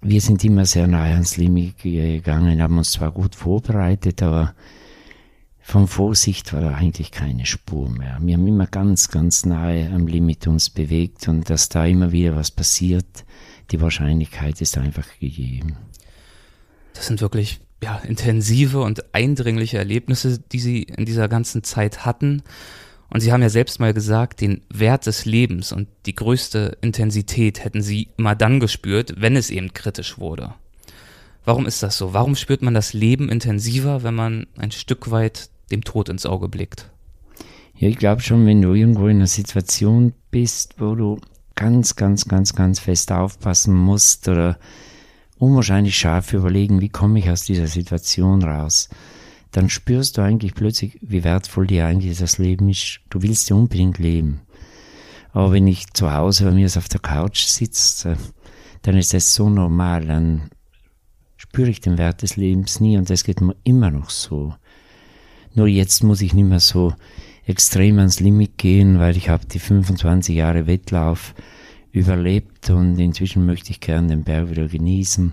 wir 0.00 0.20
sind 0.20 0.44
immer 0.44 0.64
sehr 0.64 0.86
nahe 0.86 1.14
ans 1.14 1.36
Limit 1.36 1.78
gegangen, 1.78 2.62
haben 2.62 2.78
uns 2.78 2.92
zwar 2.92 3.10
gut 3.10 3.34
vorbereitet, 3.34 4.22
aber 4.22 4.54
von 5.66 5.88
Vorsicht 5.88 6.52
war 6.52 6.60
da 6.60 6.74
eigentlich 6.74 7.10
keine 7.10 7.44
Spur 7.44 7.90
mehr. 7.90 8.18
Wir 8.20 8.34
haben 8.34 8.46
immer 8.46 8.68
ganz, 8.68 9.08
ganz 9.08 9.44
nahe 9.44 9.90
am 9.92 10.06
Limit 10.06 10.46
uns 10.46 10.70
bewegt 10.70 11.26
und 11.26 11.50
dass 11.50 11.68
da 11.68 11.84
immer 11.84 12.12
wieder 12.12 12.36
was 12.36 12.52
passiert, 12.52 13.24
die 13.72 13.80
Wahrscheinlichkeit 13.80 14.60
ist 14.60 14.78
einfach 14.78 15.08
gegeben. 15.18 15.76
Das 16.94 17.08
sind 17.08 17.20
wirklich 17.20 17.58
ja, 17.82 17.96
intensive 17.96 18.80
und 18.80 19.12
eindringliche 19.12 19.76
Erlebnisse, 19.76 20.38
die 20.38 20.60
Sie 20.60 20.82
in 20.84 21.04
dieser 21.04 21.26
ganzen 21.26 21.64
Zeit 21.64 22.06
hatten. 22.06 22.44
Und 23.10 23.18
Sie 23.18 23.32
haben 23.32 23.42
ja 23.42 23.48
selbst 23.48 23.80
mal 23.80 23.92
gesagt, 23.92 24.42
den 24.42 24.62
Wert 24.68 25.06
des 25.06 25.24
Lebens 25.24 25.72
und 25.72 25.88
die 26.06 26.14
größte 26.14 26.78
Intensität 26.80 27.64
hätten 27.64 27.82
Sie 27.82 28.10
immer 28.16 28.36
dann 28.36 28.60
gespürt, 28.60 29.14
wenn 29.16 29.34
es 29.34 29.50
eben 29.50 29.74
kritisch 29.74 30.16
wurde. 30.16 30.54
Warum 31.44 31.66
ist 31.66 31.82
das 31.82 31.98
so? 31.98 32.14
Warum 32.14 32.36
spürt 32.36 32.62
man 32.62 32.74
das 32.74 32.92
Leben 32.92 33.28
intensiver, 33.28 34.04
wenn 34.04 34.14
man 34.14 34.46
ein 34.56 34.70
Stück 34.70 35.10
weit 35.10 35.50
dem 35.70 35.82
Tod 35.82 36.08
ins 36.08 36.26
Auge 36.26 36.48
blickt? 36.48 36.90
Ja, 37.76 37.88
ich 37.88 37.98
glaube 37.98 38.22
schon, 38.22 38.46
wenn 38.46 38.62
du 38.62 38.72
irgendwo 38.72 39.06
in 39.08 39.18
einer 39.18 39.26
Situation 39.26 40.14
bist, 40.30 40.80
wo 40.80 40.94
du 40.94 41.18
ganz, 41.54 41.96
ganz, 41.96 42.26
ganz, 42.26 42.54
ganz 42.54 42.78
fest 42.78 43.12
aufpassen 43.12 43.74
musst 43.74 44.28
oder 44.28 44.58
unwahrscheinlich 45.38 45.96
scharf 45.96 46.32
überlegen, 46.32 46.80
wie 46.80 46.88
komme 46.88 47.18
ich 47.18 47.28
aus 47.28 47.42
dieser 47.42 47.66
Situation 47.66 48.42
raus, 48.42 48.88
dann 49.52 49.68
spürst 49.68 50.16
du 50.16 50.22
eigentlich 50.22 50.54
plötzlich, 50.54 50.98
wie 51.02 51.24
wertvoll 51.24 51.66
dir 51.66 51.86
eigentlich 51.86 52.18
das 52.18 52.38
Leben 52.38 52.68
ist. 52.68 53.00
Du 53.10 53.22
willst 53.22 53.48
ja 53.48 53.56
unbedingt 53.56 53.98
leben. 53.98 54.40
Aber 55.32 55.52
wenn 55.52 55.66
ich 55.66 55.92
zu 55.92 56.12
Hause 56.12 56.44
bei 56.46 56.52
mir 56.52 56.66
auf 56.66 56.88
der 56.88 57.00
Couch 57.00 57.44
sitze, 57.44 58.16
dann 58.82 58.96
ist 58.96 59.12
das 59.12 59.34
so 59.34 59.50
normal, 59.50 60.06
dann 60.06 60.50
spüre 61.36 61.70
ich 61.70 61.80
den 61.80 61.98
Wert 61.98 62.22
des 62.22 62.36
Lebens 62.36 62.80
nie 62.80 62.96
und 62.96 63.10
das 63.10 63.24
geht 63.24 63.40
mir 63.40 63.56
immer 63.64 63.90
noch 63.90 64.10
so. 64.10 64.54
Nur 65.56 65.68
jetzt 65.68 66.04
muss 66.04 66.20
ich 66.20 66.34
nicht 66.34 66.48
mehr 66.48 66.60
so 66.60 66.92
extrem 67.46 67.98
ans 67.98 68.20
Limit 68.20 68.58
gehen, 68.58 68.98
weil 68.98 69.16
ich 69.16 69.30
habe 69.30 69.46
die 69.46 69.58
25 69.58 70.36
Jahre 70.36 70.66
Wettlauf 70.66 71.34
überlebt 71.92 72.68
und 72.68 72.98
inzwischen 72.98 73.46
möchte 73.46 73.70
ich 73.70 73.80
gern 73.80 74.06
den 74.08 74.22
Berg 74.22 74.50
wieder 74.50 74.68
genießen. 74.68 75.32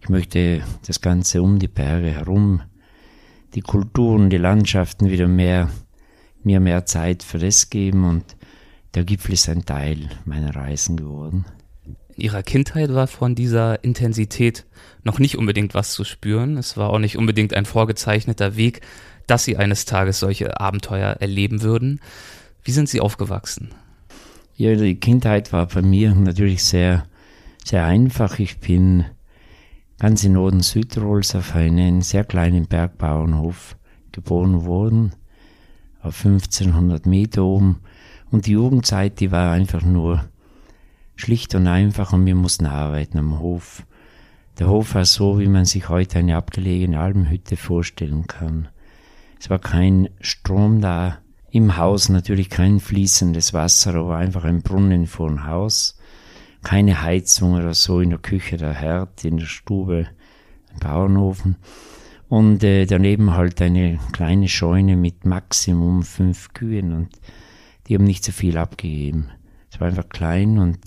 Ich 0.00 0.08
möchte 0.08 0.62
das 0.86 1.00
Ganze 1.00 1.42
um 1.42 1.58
die 1.58 1.66
Berge 1.66 2.12
herum, 2.12 2.62
die 3.54 3.60
Kulturen, 3.60 4.30
die 4.30 4.36
Landschaften 4.36 5.10
wieder 5.10 5.26
mehr, 5.26 5.68
mir 6.44 6.60
mehr 6.60 6.86
Zeit 6.86 7.24
für 7.24 7.40
das 7.40 7.70
geben 7.70 8.04
und 8.04 8.36
der 8.94 9.02
Gipfel 9.02 9.32
ist 9.32 9.48
ein 9.48 9.64
Teil 9.64 10.10
meiner 10.24 10.54
Reisen 10.54 10.96
geworden. 10.96 11.44
In 12.14 12.24
Ihrer 12.24 12.44
Kindheit 12.44 12.94
war 12.94 13.08
von 13.08 13.34
dieser 13.34 13.82
Intensität 13.82 14.64
noch 15.02 15.18
nicht 15.18 15.38
unbedingt 15.38 15.74
was 15.74 15.92
zu 15.92 16.04
spüren. 16.04 16.56
Es 16.56 16.76
war 16.76 16.90
auch 16.90 17.00
nicht 17.00 17.18
unbedingt 17.18 17.52
ein 17.52 17.64
vorgezeichneter 17.64 18.54
Weg, 18.54 18.82
dass 19.30 19.44
Sie 19.44 19.56
eines 19.56 19.84
Tages 19.84 20.18
solche 20.18 20.58
Abenteuer 20.60 21.16
erleben 21.20 21.62
würden. 21.62 22.00
Wie 22.64 22.72
sind 22.72 22.88
Sie 22.88 23.00
aufgewachsen? 23.00 23.70
Ja, 24.56 24.74
die 24.74 24.96
Kindheit 24.96 25.52
war 25.52 25.66
bei 25.66 25.82
mir 25.82 26.14
natürlich 26.16 26.64
sehr, 26.64 27.06
sehr 27.64 27.84
einfach. 27.84 28.40
Ich 28.40 28.58
bin 28.58 29.04
ganz 30.00 30.24
im 30.24 30.32
Norden 30.32 30.60
Südtirols 30.60 31.36
auf 31.36 31.54
einen 31.54 32.02
sehr 32.02 32.24
kleinen 32.24 32.66
Bergbauernhof 32.66 33.76
geboren 34.10 34.64
worden, 34.64 35.12
auf 36.02 36.24
1500 36.24 37.06
Meter 37.06 37.44
oben. 37.44 37.78
Und 38.32 38.46
die 38.46 38.52
Jugendzeit, 38.52 39.20
die 39.20 39.30
war 39.30 39.52
einfach 39.52 39.82
nur 39.82 40.24
schlicht 41.14 41.54
und 41.54 41.68
einfach 41.68 42.12
und 42.12 42.26
wir 42.26 42.34
mussten 42.34 42.66
arbeiten 42.66 43.18
am 43.18 43.38
Hof. 43.38 43.86
Der 44.58 44.68
Hof 44.68 44.96
war 44.96 45.04
so, 45.04 45.38
wie 45.38 45.48
man 45.48 45.66
sich 45.66 45.88
heute 45.88 46.18
eine 46.18 46.36
abgelegene 46.36 46.98
Almhütte 46.98 47.56
vorstellen 47.56 48.26
kann. 48.26 48.68
Es 49.40 49.48
war 49.48 49.58
kein 49.58 50.10
Strom 50.20 50.82
da, 50.82 51.18
im 51.50 51.78
Haus 51.78 52.10
natürlich 52.10 52.50
kein 52.50 52.78
fließendes 52.78 53.54
Wasser, 53.54 53.94
aber 53.94 54.16
einfach 54.18 54.44
ein 54.44 54.60
Brunnen 54.62 55.06
vor 55.06 55.28
dem 55.28 55.46
Haus. 55.46 55.98
Keine 56.62 57.00
Heizung 57.00 57.54
oder 57.54 57.72
so 57.72 58.00
in 58.00 58.10
der 58.10 58.18
Küche, 58.18 58.58
der 58.58 58.74
Herd, 58.74 59.24
in 59.24 59.38
der 59.38 59.46
Stube, 59.46 60.06
ein 60.72 60.78
Bauernofen. 60.78 61.56
Und 62.28 62.62
äh, 62.62 62.84
daneben 62.84 63.32
halt 63.34 63.60
eine 63.62 63.98
kleine 64.12 64.46
Scheune 64.46 64.94
mit 64.94 65.24
Maximum 65.24 66.02
fünf 66.02 66.52
Kühen 66.52 66.92
und 66.92 67.08
die 67.86 67.94
haben 67.94 68.04
nicht 68.04 68.24
so 68.24 68.32
viel 68.32 68.58
abgegeben. 68.58 69.30
Es 69.72 69.80
war 69.80 69.88
einfach 69.88 70.10
klein 70.10 70.58
und 70.58 70.78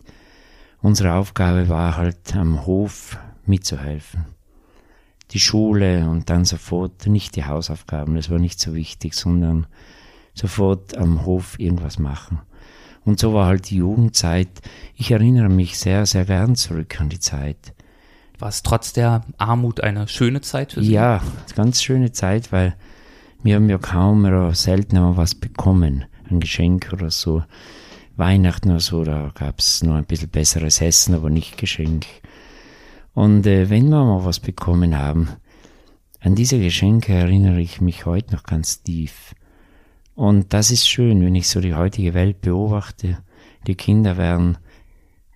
unsere 0.82 1.16
Aufgabe 1.16 1.70
war 1.70 1.98
halt 1.98 2.36
am 2.36 2.68
Hof 2.68 3.18
mitzuhelfen. 3.46 4.26
Die 5.34 5.40
Schule 5.40 6.08
und 6.10 6.30
dann 6.30 6.46
sofort 6.46 7.08
nicht 7.08 7.36
die 7.36 7.46
Hausaufgaben, 7.46 8.16
das 8.16 8.30
war 8.30 8.40
nicht 8.40 8.60
so 8.60 8.76
wichtig, 8.76 9.16
sondern 9.16 9.66
sofort 10.34 10.96
am 10.98 11.26
Hof 11.26 11.60
irgendwas 11.60 12.00
machen. 12.00 12.40
Und 13.06 13.20
so 13.20 13.34
war 13.34 13.48
halt 13.48 13.70
die 13.70 13.78
Jugendzeit. 13.78 14.50
Ich 14.96 15.12
erinnere 15.12 15.50
mich 15.50 15.78
sehr, 15.78 16.06
sehr 16.06 16.26
gern 16.26 16.56
zurück 16.56 17.02
an 17.02 17.10
die 17.10 17.20
Zeit. 17.20 17.74
War 18.40 18.50
es 18.50 18.64
trotz 18.64 18.94
der 18.94 19.24
Armut 19.38 19.82
eine 19.82 20.08
schöne 20.08 20.42
Zeit 20.42 20.74
für 20.74 20.84
Sie? 20.84 20.92
Ja, 20.92 21.22
ganz 21.56 21.82
schöne 21.82 22.12
Zeit, 22.12 22.52
weil 22.52 22.76
wir 23.42 23.56
haben 23.56 23.70
ja 23.70 23.78
kaum 23.78 24.26
oder 24.26 24.54
selten 24.54 24.98
mal 24.98 25.18
was 25.18 25.36
bekommen. 25.36 26.06
Ein 26.30 26.40
Geschenk 26.40 26.92
oder 26.94 27.12
so. 27.12 27.44
Weihnachten 28.16 28.70
oder 28.70 28.80
so, 28.80 29.04
da 29.04 29.32
gab 29.34 29.60
es 29.60 29.84
nur 29.84 29.96
ein 29.96 30.06
bisschen 30.06 30.30
besseres 30.30 30.82
Essen, 30.82 31.16
aber 31.16 31.30
nicht 31.30 31.58
Geschenk. 31.58 32.06
Und 33.14 33.46
äh, 33.46 33.70
wenn 33.70 33.90
wir 33.90 34.04
mal 34.04 34.26
was 34.26 34.40
bekommen 34.40 34.98
haben, 34.98 35.30
an 36.20 36.36
diese 36.36 36.60
Geschenke 36.60 37.14
erinnere 37.14 37.60
ich 37.60 37.82
mich 37.82 38.06
heute 38.06 38.34
noch 38.34 38.44
ganz 38.44 38.82
tief. 38.82 39.36
Und 40.16 40.54
das 40.54 40.72
ist 40.72 40.88
schön, 40.88 41.24
wenn 41.24 41.36
ich 41.36 41.48
so 41.48 41.60
die 41.60 41.76
heutige 41.76 42.14
Welt 42.14 42.42
beobachte. 42.42 43.20
Die 43.68 43.76
Kinder 43.76 44.18
werden 44.18 44.58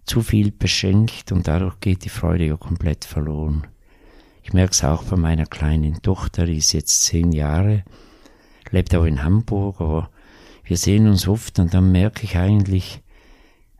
zu 0.06 0.22
viel 0.22 0.52
beschenkt 0.52 1.32
und 1.32 1.48
dadurch 1.48 1.80
geht 1.80 2.06
die 2.06 2.10
Freude 2.10 2.46
ja 2.46 2.58
komplett 2.58 3.06
verloren. 3.06 3.68
Ich 4.44 4.54
merke 4.54 4.72
es 4.72 4.84
auch 4.84 5.04
bei 5.04 5.18
meiner 5.18 5.46
kleinen 5.46 6.02
Tochter, 6.02 6.46
die 6.46 6.58
ist 6.58 6.72
jetzt 6.72 7.04
zehn 7.04 7.34
Jahre, 7.34 7.84
lebt 8.72 8.96
auch 8.96 9.04
in 9.04 9.24
Hamburg, 9.24 9.82
aber 9.82 10.10
wir 10.64 10.78
sehen 10.78 11.08
uns 11.08 11.28
oft 11.28 11.60
und 11.60 11.74
dann 11.74 11.92
merke 11.92 12.24
ich 12.24 12.38
eigentlich, 12.38 13.02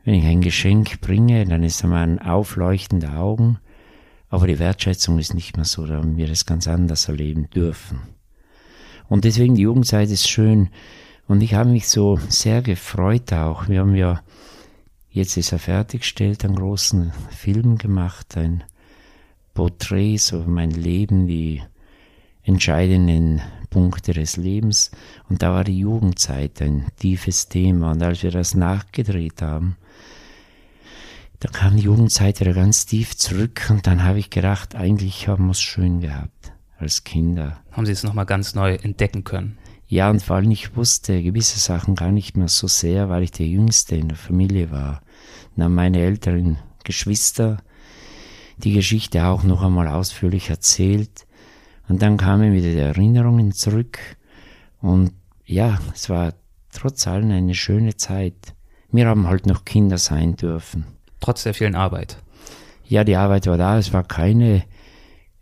wenn 0.04 0.14
ich 0.14 0.26
ein 0.26 0.42
Geschenk 0.42 1.00
bringe, 1.00 1.46
dann 1.46 1.62
ist 1.62 1.82
einmal 1.82 2.02
ein 2.02 2.18
aufleuchtende 2.18 3.12
Augen, 3.12 3.58
aber 4.30 4.46
die 4.46 4.58
Wertschätzung 4.58 5.18
ist 5.18 5.34
nicht 5.34 5.56
mehr 5.56 5.64
so, 5.64 5.86
da 5.86 5.96
haben 5.96 6.16
wir 6.16 6.28
das 6.28 6.46
ganz 6.46 6.68
anders 6.68 7.08
erleben 7.08 7.48
dürfen. 7.50 8.00
Und 9.08 9.24
deswegen 9.24 9.54
die 9.54 9.62
Jugendzeit 9.62 10.10
ist 10.10 10.28
schön. 10.28 10.68
Und 11.26 11.42
ich 11.42 11.54
habe 11.54 11.70
mich 11.70 11.88
so 11.88 12.18
sehr 12.28 12.62
gefreut 12.62 13.32
auch. 13.32 13.68
Wir 13.68 13.80
haben 13.80 13.94
ja, 13.94 14.22
jetzt 15.10 15.36
ist 15.36 15.52
er 15.52 15.58
fertiggestellt, 15.58 16.44
einen 16.44 16.56
großen 16.56 17.12
Film 17.30 17.78
gemacht, 17.78 18.36
ein 18.36 18.64
Porträt, 19.54 20.18
so 20.18 20.44
mein 20.46 20.70
Leben, 20.70 21.26
die 21.26 21.62
entscheidenden 22.42 23.42
Punkte 23.70 24.12
des 24.12 24.36
Lebens. 24.36 24.90
Und 25.28 25.42
da 25.42 25.52
war 25.52 25.64
die 25.64 25.78
Jugendzeit 25.78 26.60
ein 26.62 26.86
tiefes 26.96 27.48
Thema. 27.48 27.92
Und 27.92 28.02
als 28.02 28.22
wir 28.22 28.30
das 28.30 28.54
nachgedreht 28.54 29.42
haben, 29.42 29.76
da 31.40 31.48
kam 31.48 31.76
die 31.76 31.82
Jugendzeit 31.82 32.40
wieder 32.40 32.52
ganz 32.52 32.86
tief 32.86 33.16
zurück 33.16 33.66
und 33.70 33.86
dann 33.86 34.02
habe 34.02 34.18
ich 34.18 34.30
gedacht, 34.30 34.74
eigentlich 34.74 35.28
haben 35.28 35.46
wir 35.46 35.52
es 35.52 35.60
schön 35.60 36.00
gehabt 36.00 36.52
als 36.78 37.04
Kinder. 37.04 37.60
Haben 37.70 37.86
Sie 37.86 37.92
es 37.92 38.02
nochmal 38.02 38.26
ganz 38.26 38.54
neu 38.54 38.74
entdecken 38.74 39.24
können? 39.24 39.58
Ja, 39.86 40.10
und 40.10 40.22
vor 40.22 40.36
allem 40.36 40.50
ich 40.50 40.76
wusste 40.76 41.22
gewisse 41.22 41.58
Sachen 41.58 41.94
gar 41.94 42.12
nicht 42.12 42.36
mehr 42.36 42.48
so 42.48 42.66
sehr, 42.66 43.08
weil 43.08 43.22
ich 43.22 43.30
der 43.30 43.46
Jüngste 43.46 43.96
in 43.96 44.08
der 44.08 44.18
Familie 44.18 44.70
war. 44.70 45.00
Dann 45.56 45.74
meine 45.74 46.00
älteren 46.00 46.58
Geschwister 46.84 47.58
die 48.58 48.72
Geschichte 48.72 49.24
auch 49.24 49.44
noch 49.44 49.62
einmal 49.62 49.88
ausführlich 49.88 50.50
erzählt. 50.50 51.26
Und 51.88 52.02
dann 52.02 52.16
kamen 52.16 52.52
wieder 52.52 52.70
die 52.70 52.78
Erinnerungen 52.78 53.52
zurück. 53.52 53.98
Und 54.80 55.12
ja, 55.46 55.78
es 55.94 56.10
war 56.10 56.34
trotz 56.72 57.06
allem 57.06 57.30
eine 57.30 57.54
schöne 57.54 57.96
Zeit. 57.96 58.54
Wir 58.90 59.06
haben 59.06 59.26
halt 59.26 59.46
noch 59.46 59.64
Kinder 59.64 59.98
sein 59.98 60.36
dürfen. 60.36 60.97
Trotz 61.20 61.42
der 61.42 61.54
vielen 61.54 61.74
Arbeit. 61.74 62.18
Ja, 62.86 63.04
die 63.04 63.16
Arbeit 63.16 63.46
war 63.46 63.58
da. 63.58 63.78
Es 63.78 63.92
war 63.92 64.04
keine, 64.04 64.64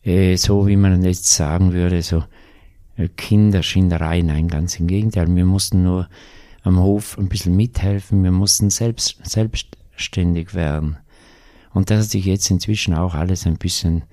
äh, 0.03 0.37
so 0.37 0.67
wie 0.67 0.77
man 0.77 1.03
jetzt 1.03 1.33
sagen 1.33 1.73
würde, 1.73 2.03
so 2.03 2.25
äh, 2.97 3.09
Kinderschinderei. 3.09 4.23
Nein, 4.23 4.49
ganz 4.49 4.79
im 4.81 4.87
Gegenteil. 4.87 5.35
Wir 5.35 5.45
mussten 5.45 5.83
nur 5.83 6.09
am 6.63 6.81
Hof 6.81 7.17
ein 7.19 7.29
bisschen 7.29 7.55
mithelfen. 7.55 8.25
Wir 8.25 8.33
mussten 8.33 8.71
selbst, 8.71 9.19
selbstständig 9.23 10.55
werden. 10.55 10.99
Und 11.73 11.91
das 11.91 12.05
hat 12.05 12.11
sich 12.11 12.25
jetzt 12.25 12.51
inzwischen 12.51 12.95
auch 12.95 13.15
alles 13.15 13.47
ein 13.47 13.59
bisschen 13.59 14.05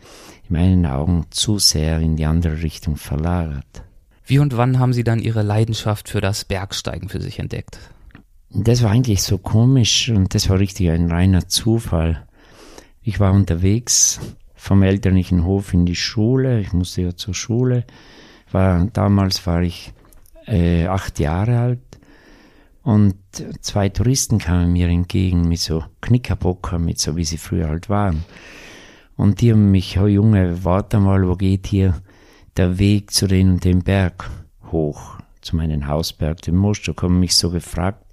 in 0.49 0.57
meinen 0.57 0.85
Augen 0.85 1.25
zu 1.29 1.59
sehr 1.59 1.99
in 1.99 2.17
die 2.17 2.25
andere 2.25 2.61
Richtung 2.61 2.97
verlagert. 2.97 3.83
Wie 4.25 4.39
und 4.39 4.57
wann 4.57 4.79
haben 4.79 4.93
Sie 4.93 5.03
dann 5.03 5.19
Ihre 5.19 5.41
Leidenschaft 5.43 6.09
für 6.09 6.21
das 6.21 6.45
Bergsteigen 6.45 7.09
für 7.09 7.21
sich 7.21 7.39
entdeckt? 7.39 7.79
Das 8.55 8.83
war 8.83 8.91
eigentlich 8.91 9.23
so 9.23 9.39
komisch 9.39 10.09
und 10.09 10.35
das 10.35 10.47
war 10.47 10.59
richtig 10.59 10.91
ein 10.91 11.09
reiner 11.09 11.47
Zufall. 11.47 12.27
Ich 13.01 13.19
war 13.19 13.33
unterwegs 13.33 14.19
vom 14.53 14.83
elterlichen 14.83 15.43
Hof 15.43 15.73
in 15.73 15.87
die 15.87 15.95
Schule. 15.95 16.59
Ich 16.59 16.71
musste 16.71 17.01
ja 17.01 17.15
zur 17.15 17.33
Schule. 17.33 17.83
War, 18.51 18.85
damals 18.93 19.47
war 19.47 19.63
ich 19.63 19.91
äh, 20.45 20.85
acht 20.85 21.19
Jahre 21.19 21.57
alt 21.57 21.99
und 22.83 23.15
zwei 23.61 23.89
Touristen 23.89 24.37
kamen 24.37 24.71
mir 24.71 24.87
entgegen 24.87 25.47
mit 25.47 25.59
so 25.59 25.83
Knickerbocker, 26.01 26.77
mit 26.77 26.99
so 26.99 27.15
wie 27.15 27.25
sie 27.25 27.37
früher 27.37 27.69
halt 27.69 27.89
waren. 27.89 28.23
Und 29.15 29.41
die 29.41 29.51
haben 29.51 29.71
mich, 29.71 29.97
oh 29.99 30.05
Junge, 30.05 30.63
warte 30.63 30.99
mal, 30.99 31.27
wo 31.27 31.35
geht 31.35 31.65
hier 31.65 32.01
der 32.55 32.77
Weg 32.77 33.11
zu 33.11 33.25
den 33.25 33.53
und 33.53 33.65
dem 33.65 33.79
Berg 33.79 34.29
hoch, 34.71 35.17
zu 35.41 35.55
meinem 35.55 35.87
Hausberg, 35.87 36.41
dem 36.43 36.57
Moschok, 36.57 37.01
haben 37.01 37.19
mich 37.19 37.35
so 37.35 37.49
gefragt. 37.49 38.03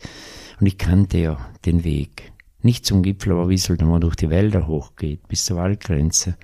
Und 0.61 0.67
ich 0.67 0.79
kannte 0.79 1.19
ja 1.19 1.38
den 1.64 1.85
Weg. 1.85 2.33
Nicht 2.62 2.85
zum 2.85 3.02
Gipfel, 3.02 3.33
aber 3.33 3.49
wie 3.49 3.57
halt 3.57 3.81
mal 3.83 4.00
durch 4.00 4.17
die 4.17 4.31
Wälder 4.31 4.67
hochgeht, 4.67 5.26
bis 5.29 5.47
zur 5.47 5.57
Waldgrenze. 5.57 6.37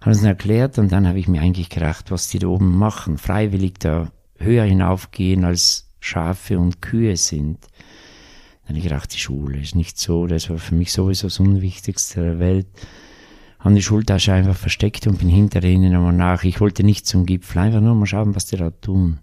Haben 0.00 0.12
es 0.12 0.22
erklärt 0.22 0.78
und 0.78 0.90
dann 0.90 1.06
habe 1.06 1.18
ich 1.18 1.28
mir 1.28 1.42
eigentlich 1.42 1.68
gedacht, 1.68 2.10
was 2.10 2.28
die 2.28 2.38
da 2.38 2.46
oben 2.46 2.76
machen. 2.78 3.18
Freiwillig 3.18 3.74
da 3.78 4.10
höher 4.38 4.64
hinaufgehen 4.64 5.44
als 5.44 5.90
Schafe 6.00 6.58
und 6.58 6.80
Kühe 6.80 7.16
sind. 7.18 7.58
Dann 8.62 8.70
habe 8.70 8.78
ich 8.78 8.84
gedacht, 8.84 9.12
die 9.12 9.18
Schule 9.18 9.60
ist 9.60 9.74
nicht 9.74 9.98
so, 9.98 10.26
das 10.26 10.48
war 10.48 10.56
für 10.56 10.74
mich 10.74 10.90
sowieso 10.90 11.26
das 11.26 11.38
Unwichtigste 11.38 12.22
der 12.22 12.38
Welt 12.38 12.68
habe 13.60 13.74
die 13.74 13.82
Schultasche 13.82 14.32
einfach 14.32 14.56
versteckt 14.56 15.06
und 15.06 15.18
bin 15.18 15.28
hinter 15.28 15.62
ihnen 15.62 15.94
einmal 15.94 16.14
nach. 16.14 16.44
Ich 16.44 16.60
wollte 16.60 16.82
nicht 16.82 17.06
zum 17.06 17.26
Gipfel, 17.26 17.58
einfach 17.58 17.80
nur 17.80 17.94
mal 17.94 18.06
schauen, 18.06 18.34
was 18.34 18.46
die 18.46 18.56
da 18.56 18.70
tun. 18.70 19.20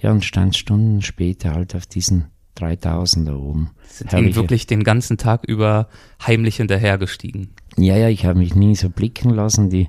Ja, 0.00 0.12
und 0.12 0.24
stand 0.24 0.56
Stunden 0.56 1.00
später 1.00 1.54
halt 1.54 1.74
auf 1.74 1.86
diesen 1.86 2.26
3000 2.54 3.28
da 3.28 3.34
oben. 3.34 3.70
Sind 3.88 4.12
Ihnen 4.12 4.34
wirklich 4.34 4.66
den 4.66 4.84
ganzen 4.84 5.18
Tag 5.18 5.44
über 5.46 5.88
heimlich 6.26 6.56
hinterhergestiegen? 6.56 7.50
Ja, 7.76 7.96
ja, 7.96 8.08
ich 8.08 8.24
habe 8.26 8.38
mich 8.38 8.54
nie 8.54 8.74
so 8.74 8.90
blicken 8.90 9.30
lassen. 9.30 9.70
Die, 9.70 9.88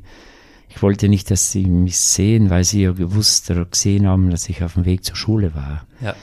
ich 0.70 0.82
wollte 0.82 1.10
nicht, 1.10 1.30
dass 1.32 1.52
sie 1.52 1.66
mich 1.66 1.98
sehen, 1.98 2.50
weil 2.50 2.64
sie 2.64 2.84
ja 2.84 2.92
gewusst 2.94 3.52
oder 3.52 3.66
gesehen 3.66 4.08
haben, 4.08 4.30
dass 4.30 4.50
ich 4.50 4.64
auf 4.64 4.74
dem 4.74 4.86
Weg 4.86 5.04
zur 5.04 5.16
Schule 5.16 5.54
war. 5.56 5.86
Ja. 6.02 6.16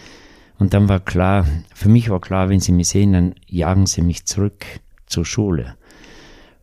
Und 0.58 0.74
dann 0.74 0.88
war 0.88 1.00
klar, 1.00 1.46
für 1.74 1.88
mich 1.88 2.10
war 2.10 2.20
klar, 2.20 2.48
wenn 2.48 2.60
sie 2.60 2.72
mich 2.72 2.88
sehen, 2.88 3.12
dann 3.12 3.34
jagen 3.46 3.86
sie 3.86 4.02
mich 4.02 4.26
zurück 4.26 4.64
zur 5.06 5.24
Schule. 5.24 5.74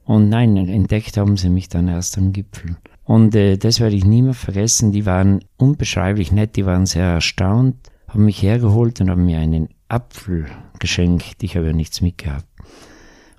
Und 0.05 0.29
nein, 0.29 0.55
entdeckt 0.55 1.17
haben 1.17 1.35
sie 1.35 1.49
mich 1.49 1.67
dann 1.67 1.87
erst 1.87 2.17
am 2.17 2.31
Gipfel. 2.31 2.77
Und 3.03 3.35
äh, 3.35 3.57
das 3.57 3.79
werde 3.79 3.95
ich 3.95 4.05
nie 4.05 4.21
mehr 4.21 4.33
vergessen. 4.33 4.91
Die 4.91 5.05
waren 5.05 5.39
unbeschreiblich 5.57 6.31
nett, 6.31 6.55
die 6.55 6.65
waren 6.65 6.85
sehr 6.85 7.05
erstaunt, 7.05 7.75
haben 8.17 8.25
mich 8.25 8.41
hergeholt 8.41 8.99
und 8.99 9.11
haben 9.11 9.25
mir 9.25 9.37
einen 9.37 9.69
Apfel 9.89 10.47
geschenkt. 10.79 11.43
Ich 11.43 11.55
habe 11.55 11.67
ja 11.67 11.73
nichts 11.73 12.01
mitgehabt. 12.01 12.47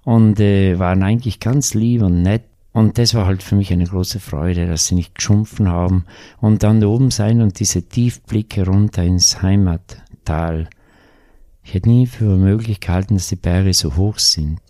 Und 0.04 0.38
äh, 0.38 0.78
waren 0.78 1.02
eigentlich 1.02 1.40
ganz 1.40 1.74
lieb 1.74 2.02
und 2.02 2.22
nett. 2.22 2.44
Und 2.72 2.96
das 2.96 3.12
war 3.14 3.26
halt 3.26 3.42
für 3.42 3.56
mich 3.56 3.72
eine 3.72 3.86
große 3.86 4.20
Freude, 4.20 4.68
dass 4.68 4.86
sie 4.86 4.94
nicht 4.94 5.16
geschumpfen 5.16 5.68
haben. 5.68 6.04
Und 6.40 6.62
dann 6.62 6.80
da 6.80 6.86
oben 6.86 7.10
sein 7.10 7.42
und 7.42 7.58
diese 7.58 7.82
Tiefblicke 7.82 8.66
runter 8.66 9.02
ins 9.02 9.42
Heimattal. 9.42 10.68
Ich 11.64 11.74
hätte 11.74 11.88
nie 11.88 12.06
für 12.06 12.36
möglich 12.36 12.78
gehalten, 12.78 13.14
dass 13.14 13.26
die 13.26 13.36
Berge 13.36 13.74
so 13.74 13.96
hoch 13.96 14.20
sind. 14.20 14.60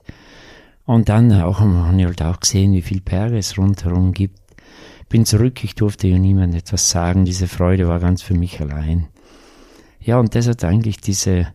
Und 0.87 1.11
dann 1.11 1.31
auch, 1.43 1.61
haben 1.61 1.99
wir 1.99 2.07
halt 2.07 2.23
auch 2.23 2.41
gesehen, 2.41 2.73
wie 2.73 2.81
viel 2.81 3.03
Berge 3.03 3.37
es 3.37 3.59
rundherum 3.59 4.15
gibt. 4.15 4.39
Bin 5.11 5.27
zurück, 5.27 5.63
ich 5.65 5.75
durfte 5.75 6.09
ja 6.09 6.19
niemand 6.19 6.55
etwas 6.55 6.89
sagen. 6.89 7.27
Diese 7.27 7.47
Freude 7.47 7.89
war 7.89 8.01
ganz 8.01 8.23
für 8.23 8.35
mich 8.35 8.59
allein. 8.63 9.09
Ja, 10.09 10.19
und 10.19 10.35
das 10.35 10.49
hat 10.49 10.65
eigentlich 10.65 11.03
diese 11.03 11.49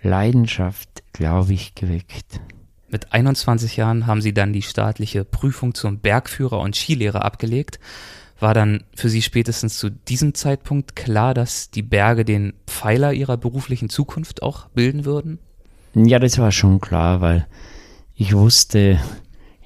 Leidenschaft, 0.00 1.02
glaube 1.12 1.54
ich, 1.54 1.74
geweckt. 1.74 2.40
Mit 2.88 3.12
21 3.12 3.76
Jahren 3.76 4.06
haben 4.06 4.22
Sie 4.22 4.32
dann 4.32 4.52
die 4.52 4.62
staatliche 4.62 5.24
Prüfung 5.24 5.74
zum 5.74 5.98
Bergführer 5.98 6.60
und 6.60 6.76
Skilehrer 6.76 7.24
abgelegt. 7.24 7.80
War 8.38 8.54
dann 8.54 8.84
für 8.94 9.08
Sie 9.08 9.22
spätestens 9.22 9.78
zu 9.78 9.90
diesem 9.90 10.34
Zeitpunkt 10.34 10.94
klar, 10.94 11.34
dass 11.34 11.72
die 11.72 11.82
Berge 11.82 12.24
den 12.24 12.52
Pfeiler 12.68 13.12
Ihrer 13.12 13.36
beruflichen 13.36 13.88
Zukunft 13.88 14.40
auch 14.40 14.68
bilden 14.68 15.04
würden? 15.04 15.40
Ja, 15.94 16.20
das 16.20 16.38
war 16.38 16.52
schon 16.52 16.80
klar, 16.80 17.20
weil 17.22 17.48
ich 18.14 18.36
wusste, 18.36 19.00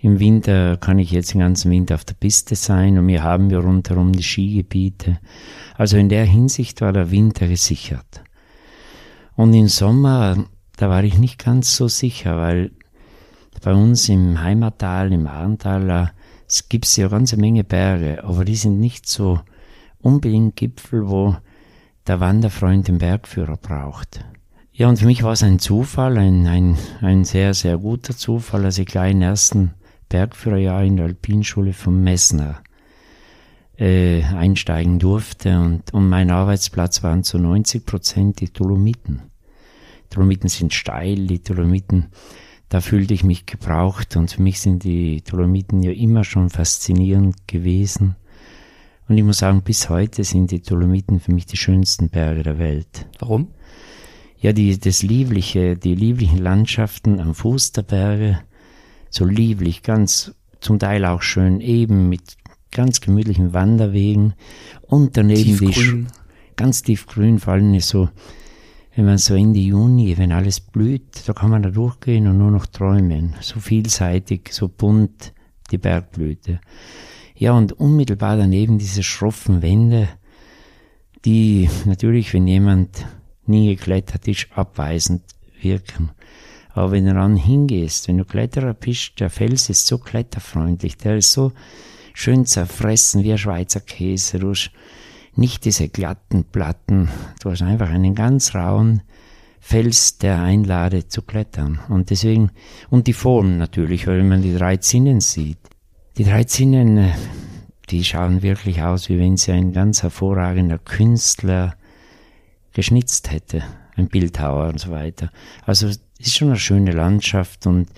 im 0.00 0.18
Winter 0.18 0.78
kann 0.78 0.98
ich 0.98 1.10
jetzt 1.10 1.34
den 1.34 1.40
ganzen 1.40 1.70
Winter 1.70 1.94
auf 1.94 2.06
der 2.06 2.14
Piste 2.14 2.54
sein 2.54 2.96
und 2.96 3.06
wir 3.06 3.22
haben 3.22 3.50
ja 3.50 3.58
rundherum 3.58 4.14
die 4.14 4.22
Skigebiete. 4.22 5.18
Also 5.76 5.98
in 5.98 6.08
der 6.08 6.24
Hinsicht 6.24 6.80
war 6.80 6.94
der 6.94 7.10
Winter 7.10 7.46
gesichert. 7.46 8.22
Und 9.36 9.54
im 9.54 9.68
Sommer, 9.68 10.44
da 10.76 10.88
war 10.88 11.04
ich 11.04 11.18
nicht 11.18 11.42
ganz 11.42 11.76
so 11.76 11.88
sicher, 11.88 12.36
weil 12.36 12.72
bei 13.62 13.72
uns 13.72 14.08
im 14.08 14.40
Heimattal, 14.40 15.12
im 15.12 15.26
Arntal, 15.26 16.12
es 16.46 16.68
gibt 16.68 16.96
ja 16.96 17.08
eine 17.08 17.26
Menge 17.36 17.64
Berge, 17.64 18.24
aber 18.24 18.44
die 18.44 18.56
sind 18.56 18.80
nicht 18.80 19.08
so 19.08 19.40
unbedingt 20.00 20.56
Gipfel, 20.56 21.08
wo 21.08 21.36
der 22.06 22.20
Wanderfreund 22.20 22.88
den 22.88 22.98
Bergführer 22.98 23.56
braucht. 23.56 24.24
Ja, 24.72 24.88
und 24.88 24.98
für 24.98 25.06
mich 25.06 25.22
war 25.22 25.32
es 25.32 25.42
ein 25.42 25.58
Zufall, 25.58 26.16
ein, 26.16 26.46
ein, 26.46 26.78
ein 27.02 27.24
sehr, 27.24 27.52
sehr 27.54 27.76
guter 27.76 28.16
Zufall, 28.16 28.64
als 28.64 28.78
ich 28.78 28.86
gleich 28.86 29.12
im 29.12 29.22
ersten 29.22 29.74
Bergführerjahr 30.08 30.82
in 30.84 30.96
der 30.96 31.06
Alpinschule 31.06 31.72
vom 31.72 32.02
Messner 32.02 32.62
äh, 33.80 34.22
einsteigen 34.22 35.00
durfte. 35.00 35.58
Und, 35.58 35.92
und 35.92 36.08
mein 36.08 36.30
Arbeitsplatz 36.30 37.02
waren 37.02 37.24
zu 37.24 37.38
90 37.38 37.84
Prozent 37.84 38.40
die 38.40 38.52
Dolomiten. 38.52 39.22
Dolomiten 40.10 40.48
sind 40.48 40.72
steil, 40.72 41.26
die 41.26 41.42
Dolomiten, 41.42 42.10
da 42.68 42.80
fühlte 42.80 43.14
ich 43.14 43.24
mich 43.24 43.46
gebraucht 43.46 44.16
und 44.16 44.30
für 44.30 44.42
mich 44.42 44.60
sind 44.60 44.84
die 44.84 45.22
Dolomiten 45.22 45.82
ja 45.82 45.90
immer 45.90 46.22
schon 46.22 46.50
faszinierend 46.50 47.48
gewesen. 47.48 48.14
Und 49.08 49.18
ich 49.18 49.24
muss 49.24 49.38
sagen, 49.38 49.62
bis 49.62 49.88
heute 49.88 50.22
sind 50.22 50.52
die 50.52 50.62
Dolomiten 50.62 51.18
für 51.18 51.32
mich 51.32 51.46
die 51.46 51.56
schönsten 51.56 52.10
Berge 52.10 52.44
der 52.44 52.58
Welt. 52.58 53.08
Warum? 53.18 53.48
ja, 54.40 54.52
die, 54.52 54.78
das 54.78 55.02
liebliche, 55.02 55.76
die 55.76 55.94
lieblichen 55.94 56.38
Landschaften 56.38 57.20
am 57.20 57.34
Fuß 57.34 57.72
der 57.72 57.82
Berge, 57.82 58.40
so 59.10 59.24
lieblich, 59.26 59.82
ganz 59.82 60.34
zum 60.60 60.78
Teil 60.78 61.04
auch 61.04 61.22
schön 61.22 61.60
eben 61.60 62.08
mit 62.08 62.36
ganz 62.72 63.00
gemütlichen 63.00 63.52
Wanderwegen 63.52 64.34
und 64.82 65.16
daneben 65.16 65.58
tiefgrün. 65.58 66.06
die 66.06 66.54
ganz 66.56 66.82
tiefgrün, 66.82 67.38
vor 67.38 67.54
allem 67.54 67.78
so, 67.80 68.08
wenn 68.94 69.06
man 69.06 69.18
so 69.18 69.34
Ende 69.34 69.60
Juni, 69.60 70.18
wenn 70.18 70.32
alles 70.32 70.60
blüht, 70.60 71.26
da 71.26 71.32
kann 71.32 71.50
man 71.50 71.62
da 71.62 71.70
durchgehen 71.70 72.26
und 72.26 72.38
nur 72.38 72.50
noch 72.50 72.66
träumen. 72.66 73.34
So 73.40 73.60
vielseitig, 73.60 74.50
so 74.52 74.68
bunt 74.68 75.32
die 75.70 75.78
Bergblüte. 75.78 76.60
Ja, 77.36 77.52
und 77.52 77.72
unmittelbar 77.72 78.36
daneben 78.36 78.78
diese 78.78 79.02
schroffen 79.02 79.62
Wände, 79.62 80.08
die 81.24 81.70
natürlich, 81.86 82.34
wenn 82.34 82.46
jemand 82.46 83.06
nie 83.46 83.74
geklettert 83.74 84.28
ist, 84.28 84.48
abweisend 84.54 85.22
wirken. 85.60 86.10
Aber 86.72 86.92
wenn 86.92 87.06
du 87.06 87.14
dann 87.14 87.36
hingehst, 87.36 88.08
wenn 88.08 88.18
du 88.18 88.24
Kletterer 88.24 88.74
bist, 88.74 89.18
der 89.20 89.30
Fels 89.30 89.70
ist 89.70 89.86
so 89.86 89.98
kletterfreundlich, 89.98 90.96
der 90.96 91.16
ist 91.16 91.32
so 91.32 91.52
schön 92.20 92.44
zerfressen 92.44 93.24
wie 93.24 93.32
ein 93.32 93.38
Schweizer 93.38 93.80
Käse. 93.80 94.38
Du 94.38 94.50
hast 94.50 94.70
nicht 95.36 95.64
diese 95.64 95.88
glatten 95.88 96.44
Platten, 96.44 97.08
du 97.40 97.50
hast 97.50 97.62
einfach 97.62 97.88
einen 97.88 98.14
ganz 98.14 98.54
rauen 98.54 99.00
Fels, 99.58 100.18
der 100.18 100.42
einladet 100.42 101.10
zu 101.10 101.22
klettern. 101.22 101.80
Und 101.88 102.10
deswegen, 102.10 102.50
und 102.90 103.06
die 103.06 103.14
Form 103.14 103.56
natürlich, 103.56 104.06
weil 104.06 104.22
man 104.22 104.42
die 104.42 104.54
drei 104.54 104.76
Zinnen 104.76 105.20
sieht. 105.20 105.58
Die 106.18 106.24
drei 106.24 106.44
Zinnen, 106.44 106.98
äh, 106.98 107.12
die 107.88 108.04
schauen 108.04 108.42
wirklich 108.42 108.82
aus, 108.82 109.08
wie 109.08 109.18
wenn 109.18 109.38
sie 109.38 109.52
ein 109.52 109.72
ganz 109.72 110.02
hervorragender 110.02 110.78
Künstler 110.78 111.74
geschnitzt 112.72 113.30
hätte, 113.30 113.62
ein 113.96 114.08
Bildhauer 114.08 114.68
und 114.68 114.80
so 114.80 114.90
weiter. 114.90 115.30
Also 115.64 115.88
es 115.88 116.00
ist 116.18 116.36
schon 116.36 116.48
eine 116.48 116.58
schöne 116.58 116.92
Landschaft 116.92 117.66
und 117.66 117.88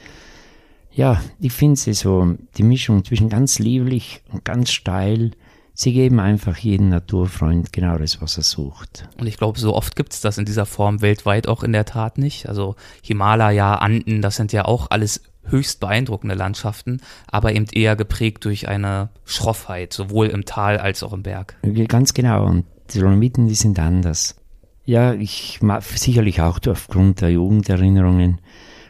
ja, 0.94 1.20
ich 1.40 1.52
finde 1.52 1.76
sie 1.76 1.94
so, 1.94 2.34
die 2.56 2.62
Mischung 2.62 3.04
zwischen 3.04 3.28
ganz 3.28 3.58
lieblich 3.58 4.22
und 4.32 4.44
ganz 4.44 4.70
steil, 4.70 5.32
sie 5.74 5.92
geben 5.92 6.20
einfach 6.20 6.56
jedem 6.58 6.90
Naturfreund 6.90 7.72
genau 7.72 7.96
das, 7.98 8.20
was 8.20 8.36
er 8.36 8.42
sucht. 8.42 9.08
Und 9.18 9.26
ich 9.26 9.38
glaube, 9.38 9.58
so 9.58 9.74
oft 9.74 9.96
gibt 9.96 10.12
es 10.12 10.20
das 10.20 10.38
in 10.38 10.44
dieser 10.44 10.66
Form 10.66 11.00
weltweit 11.00 11.48
auch 11.48 11.62
in 11.62 11.72
der 11.72 11.84
Tat 11.84 12.18
nicht. 12.18 12.48
Also 12.48 12.76
Himalaya, 13.02 13.76
Anden, 13.76 14.22
das 14.22 14.36
sind 14.36 14.52
ja 14.52 14.66
auch 14.66 14.90
alles 14.90 15.22
höchst 15.44 15.80
beeindruckende 15.80 16.34
Landschaften, 16.34 17.00
aber 17.26 17.52
eben 17.54 17.66
eher 17.72 17.96
geprägt 17.96 18.44
durch 18.44 18.68
eine 18.68 19.10
Schroffheit, 19.24 19.92
sowohl 19.92 20.28
im 20.28 20.44
Tal 20.44 20.78
als 20.78 21.02
auch 21.02 21.12
im 21.12 21.22
Berg. 21.22 21.56
Ganz 21.88 22.14
genau. 22.14 22.46
Und 22.46 22.64
die 22.92 23.00
Dolomiten, 23.00 23.48
die 23.48 23.54
sind 23.54 23.78
anders. 23.78 24.36
Ja, 24.84 25.14
ich 25.14 25.62
mag 25.62 25.82
sicherlich 25.82 26.40
auch 26.40 26.58
aufgrund 26.68 27.20
der 27.20 27.30
Jugenderinnerungen, 27.30 28.40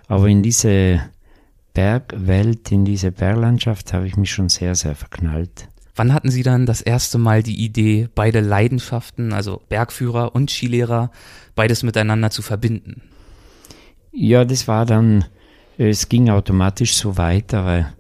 aber 0.08 0.26
in 0.28 0.42
diese 0.42 1.00
Bergwelt, 1.74 2.70
in 2.70 2.84
diese 2.84 3.12
Berglandschaft 3.12 3.92
habe 3.92 4.06
ich 4.06 4.16
mich 4.16 4.30
schon 4.30 4.48
sehr, 4.48 4.74
sehr 4.74 4.94
verknallt. 4.94 5.68
Wann 5.94 6.14
hatten 6.14 6.30
Sie 6.30 6.42
dann 6.42 6.64
das 6.64 6.80
erste 6.80 7.18
Mal 7.18 7.42
die 7.42 7.62
Idee, 7.62 8.08
beide 8.14 8.40
Leidenschaften, 8.40 9.32
also 9.32 9.62
Bergführer 9.68 10.34
und 10.34 10.50
Skilehrer, 10.50 11.10
beides 11.54 11.82
miteinander 11.82 12.30
zu 12.30 12.40
verbinden? 12.42 13.02
Ja, 14.10 14.44
das 14.44 14.68
war 14.68 14.86
dann, 14.86 15.26
es 15.78 16.08
ging 16.08 16.30
automatisch 16.30 16.94
so 16.94 17.18
weiter, 17.18 17.64
weil 17.64 17.92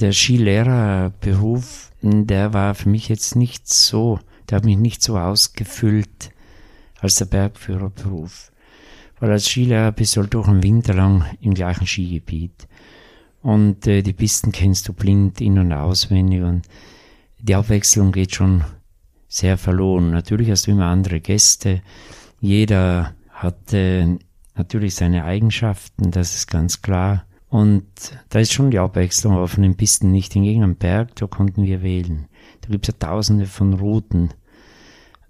der 0.00 0.12
Skilehrerberuf, 0.12 1.90
der 2.02 2.52
war 2.52 2.74
für 2.74 2.88
mich 2.88 3.08
jetzt 3.08 3.36
nicht 3.36 3.68
so, 3.68 4.20
der 4.48 4.56
hat 4.56 4.64
mich 4.64 4.78
nicht 4.78 5.02
so 5.02 5.18
ausgefüllt 5.18 6.30
als 7.00 7.16
der 7.16 7.26
Bergführerberuf. 7.26 8.52
Weil 9.18 9.32
als 9.32 9.46
Skilehrer 9.46 9.92
bist 9.92 10.16
du 10.16 10.22
halt 10.22 10.34
durch 10.34 10.46
den 10.46 10.62
Winter 10.62 10.94
lang 10.94 11.24
im 11.40 11.54
gleichen 11.54 11.86
Skigebiet. 11.86 12.68
Und 13.42 13.86
äh, 13.86 14.02
die 14.02 14.12
Pisten 14.12 14.52
kennst 14.52 14.88
du 14.88 14.92
blind 14.92 15.40
in- 15.40 15.58
und 15.58 15.72
auswendig 15.72 16.42
und 16.42 16.62
die 17.38 17.54
Abwechslung 17.54 18.12
geht 18.12 18.34
schon 18.34 18.64
sehr 19.28 19.56
verloren. 19.56 20.10
Natürlich 20.10 20.50
hast 20.50 20.66
du 20.66 20.72
immer 20.72 20.86
andere 20.86 21.20
Gäste. 21.20 21.82
Jeder 22.40 23.14
hat 23.30 23.72
äh, 23.72 24.18
natürlich 24.54 24.94
seine 24.94 25.24
Eigenschaften, 25.24 26.10
das 26.10 26.34
ist 26.34 26.50
ganz 26.50 26.82
klar. 26.82 27.24
Und 27.48 27.84
da 28.28 28.38
ist 28.38 28.52
schon 28.52 28.70
die 28.70 28.78
Abwechslung, 28.78 29.46
von 29.48 29.62
den 29.62 29.76
Pisten 29.76 30.12
nicht. 30.12 30.34
Hingegen 30.34 30.62
am 30.62 30.76
Berg, 30.76 31.16
da 31.16 31.26
konnten 31.26 31.64
wir 31.64 31.82
wählen. 31.82 32.28
Da 32.60 32.68
gibt 32.68 32.88
es 32.88 32.94
ja 32.94 33.08
tausende 33.08 33.46
von 33.46 33.74
Routen. 33.74 34.30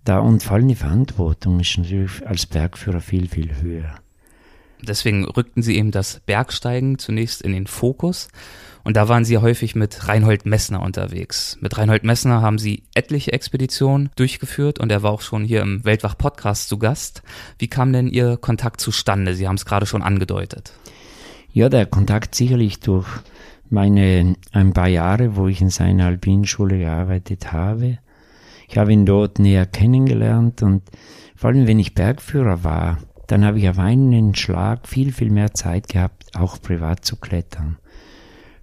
Da, 0.05 0.19
und 0.19 0.43
vor 0.43 0.57
allem 0.57 0.69
die 0.69 0.75
Verantwortung 0.75 1.61
ist 1.61 1.79
natürlich 1.79 2.27
als 2.27 2.47
Bergführer 2.47 3.01
viel, 3.01 3.29
viel 3.29 3.63
höher. 3.63 3.95
Deswegen 4.87 5.25
rückten 5.25 5.63
sie 5.63 5.77
eben 5.77 5.91
das 5.91 6.21
Bergsteigen 6.27 6.99
zunächst 6.99 7.43
in 7.43 7.53
den 7.53 7.67
Fokus. 7.67 8.29
Und 8.83 8.97
da 8.97 9.09
waren 9.09 9.25
sie 9.25 9.39
häufig 9.39 9.75
mit 9.75 10.09
Reinhold 10.09 10.47
Messner 10.47 10.83
unterwegs. 10.83 11.59
Mit 11.61 11.77
Reinhold 11.77 12.05
Messner 12.05 12.41
haben 12.41 12.59
sie 12.59 12.85
etliche 12.95 13.33
Expeditionen 13.33 14.11
durchgeführt 14.17 14.79
und 14.79 14.91
er 14.91 15.03
war 15.03 15.11
auch 15.11 15.21
schon 15.21 15.45
hier 15.45 15.61
im 15.61 15.85
Weltwach-Podcast 15.85 16.69
zu 16.69 16.79
Gast. 16.79 17.23
Wie 17.59 17.69
kam 17.69 17.93
denn 17.93 18.09
Ihr 18.09 18.37
Kontakt 18.39 18.81
zustande? 18.81 19.35
Sie 19.35 19.47
haben 19.47 19.57
es 19.57 19.67
gerade 19.67 19.87
schon 19.87 20.03
angedeutet. 20.03 20.73
Ja, 21.53 21.69
der 21.69 21.87
Kontakt 21.87 22.35
sicherlich 22.35 22.81
durch 22.81 23.07
meine 23.69 24.37
ein 24.53 24.73
paar 24.73 24.89
Jahre, 24.89 25.37
wo 25.37 25.47
ich 25.47 25.61
in 25.61 25.71
seiner 25.71 26.07
Alpinschule 26.07 26.79
gearbeitet 26.79 27.53
habe. 27.53 27.99
Ich 28.69 28.79
habe 28.79 28.93
ihn 28.93 29.05
dort 29.05 29.39
näher 29.39 29.67
kennengelernt 29.67 30.63
und 30.63 30.83
vor 31.35 31.51
allem, 31.51 31.67
wenn 31.67 31.79
ich 31.79 31.95
Bergführer 31.95 32.65
war, 32.65 32.99
dann 33.31 33.45
habe 33.45 33.61
ich 33.61 33.69
auf 33.69 33.79
einen 33.79 34.35
Schlag 34.35 34.89
viel, 34.89 35.13
viel 35.13 35.31
mehr 35.31 35.55
Zeit 35.55 35.87
gehabt, 35.87 36.35
auch 36.35 36.61
privat 36.61 37.05
zu 37.05 37.15
klettern. 37.15 37.79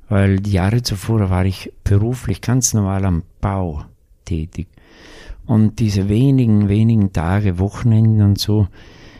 Weil 0.09 0.41
die 0.41 0.51
Jahre 0.51 0.81
zuvor 0.81 1.29
war 1.29 1.45
ich 1.45 1.71
beruflich 1.85 2.41
ganz 2.41 2.73
normal 2.73 3.05
am 3.05 3.23
Bau 3.39 3.85
tätig. 4.25 4.67
Und 5.45 5.79
diese 5.79 6.09
wenigen, 6.09 6.67
wenigen 6.67 7.13
Tage, 7.13 7.59
Wochenenden 7.59 8.21
und 8.21 8.39
so, 8.39 8.67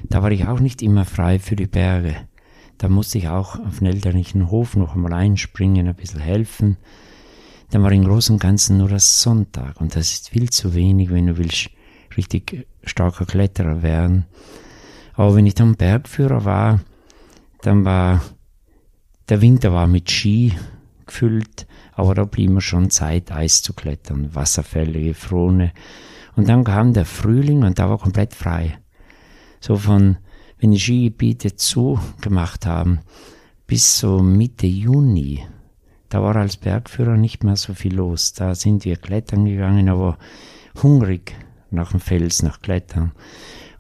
da 0.04 0.22
war 0.22 0.32
ich 0.32 0.48
auch 0.48 0.60
nicht 0.60 0.82
immer 0.82 1.06
frei 1.06 1.40
für 1.40 1.56
die 1.56 1.68
Berge. 1.68 2.16
Da 2.78 2.90
musste 2.90 3.18
ich 3.18 3.30
auch 3.30 3.58
auf 3.58 3.80
den 3.80 4.52
Hof 4.52 4.76
noch 4.76 4.96
einmal 4.96 5.14
einspringen, 5.14 5.88
ein 5.88 5.96
bisschen 5.96 6.20
helfen. 6.20 6.76
Dann 7.70 7.84
war 7.84 7.92
im 7.94 8.04
Großen 8.04 8.34
und 8.34 8.42
Ganzen 8.42 8.80
nur 8.80 8.90
das 8.90 9.22
Sonntag. 9.22 9.80
Und 9.80 9.96
das 9.96 10.12
ist 10.12 10.30
viel 10.30 10.50
zu 10.50 10.76
wenig, 10.76 11.10
wenn 11.10 11.28
du 11.28 11.38
willst 11.38 11.70
richtig 12.18 12.68
starker 12.84 13.26
Kletterer 13.26 13.82
werden. 13.82 14.26
Aber 15.18 15.36
wenn 15.36 15.48
ich 15.48 15.56
dann 15.56 15.76
Bergführer 15.76 16.46
war, 16.46 16.80
dann 17.64 17.84
war 17.84 18.22
der 19.30 19.42
Winter 19.42 19.74
war 19.74 19.88
mit 19.88 20.10
Ski 20.10 20.54
gefüllt, 21.06 21.68
aber 21.94 22.14
da 22.16 22.24
blieb 22.24 22.52
mir 22.52 22.62
schon 22.62 22.90
Zeit, 22.90 23.32
Eis 23.32 23.62
zu 23.62 23.74
klettern, 23.74 24.34
Wasserfälle, 24.34 25.02
Gefrorene. 25.02 25.74
Und 26.36 26.48
dann 26.48 26.64
kam 26.64 26.94
der 26.94 27.06
Frühling 27.06 27.64
und 27.64 27.80
da 27.80 27.90
war 27.90 27.98
komplett 27.98 28.34
frei. 28.34 28.78
So 29.60 29.76
von, 29.76 30.18
wenn 30.60 30.72
die 30.72 30.80
Skigebiete 30.80 31.56
zugemacht 31.56 32.66
haben, 32.66 33.00
bis 33.66 34.00
so 34.00 34.22
Mitte 34.22 34.68
Juni, 34.68 35.44
da 36.10 36.22
war 36.22 36.36
als 36.36 36.58
Bergführer 36.58 37.18
nicht 37.18 37.44
mehr 37.44 37.56
so 37.56 37.74
viel 37.74 37.96
los. 37.96 38.34
Da 38.34 38.56
sind 38.56 38.86
wir 38.86 38.96
klettern 38.96 39.46
gegangen, 39.46 39.90
aber 39.90 40.18
hungrig 40.82 41.34
nach 41.70 41.92
dem 41.92 42.00
Fels, 42.00 42.44
nach 42.44 42.62
Klettern. 42.62 43.12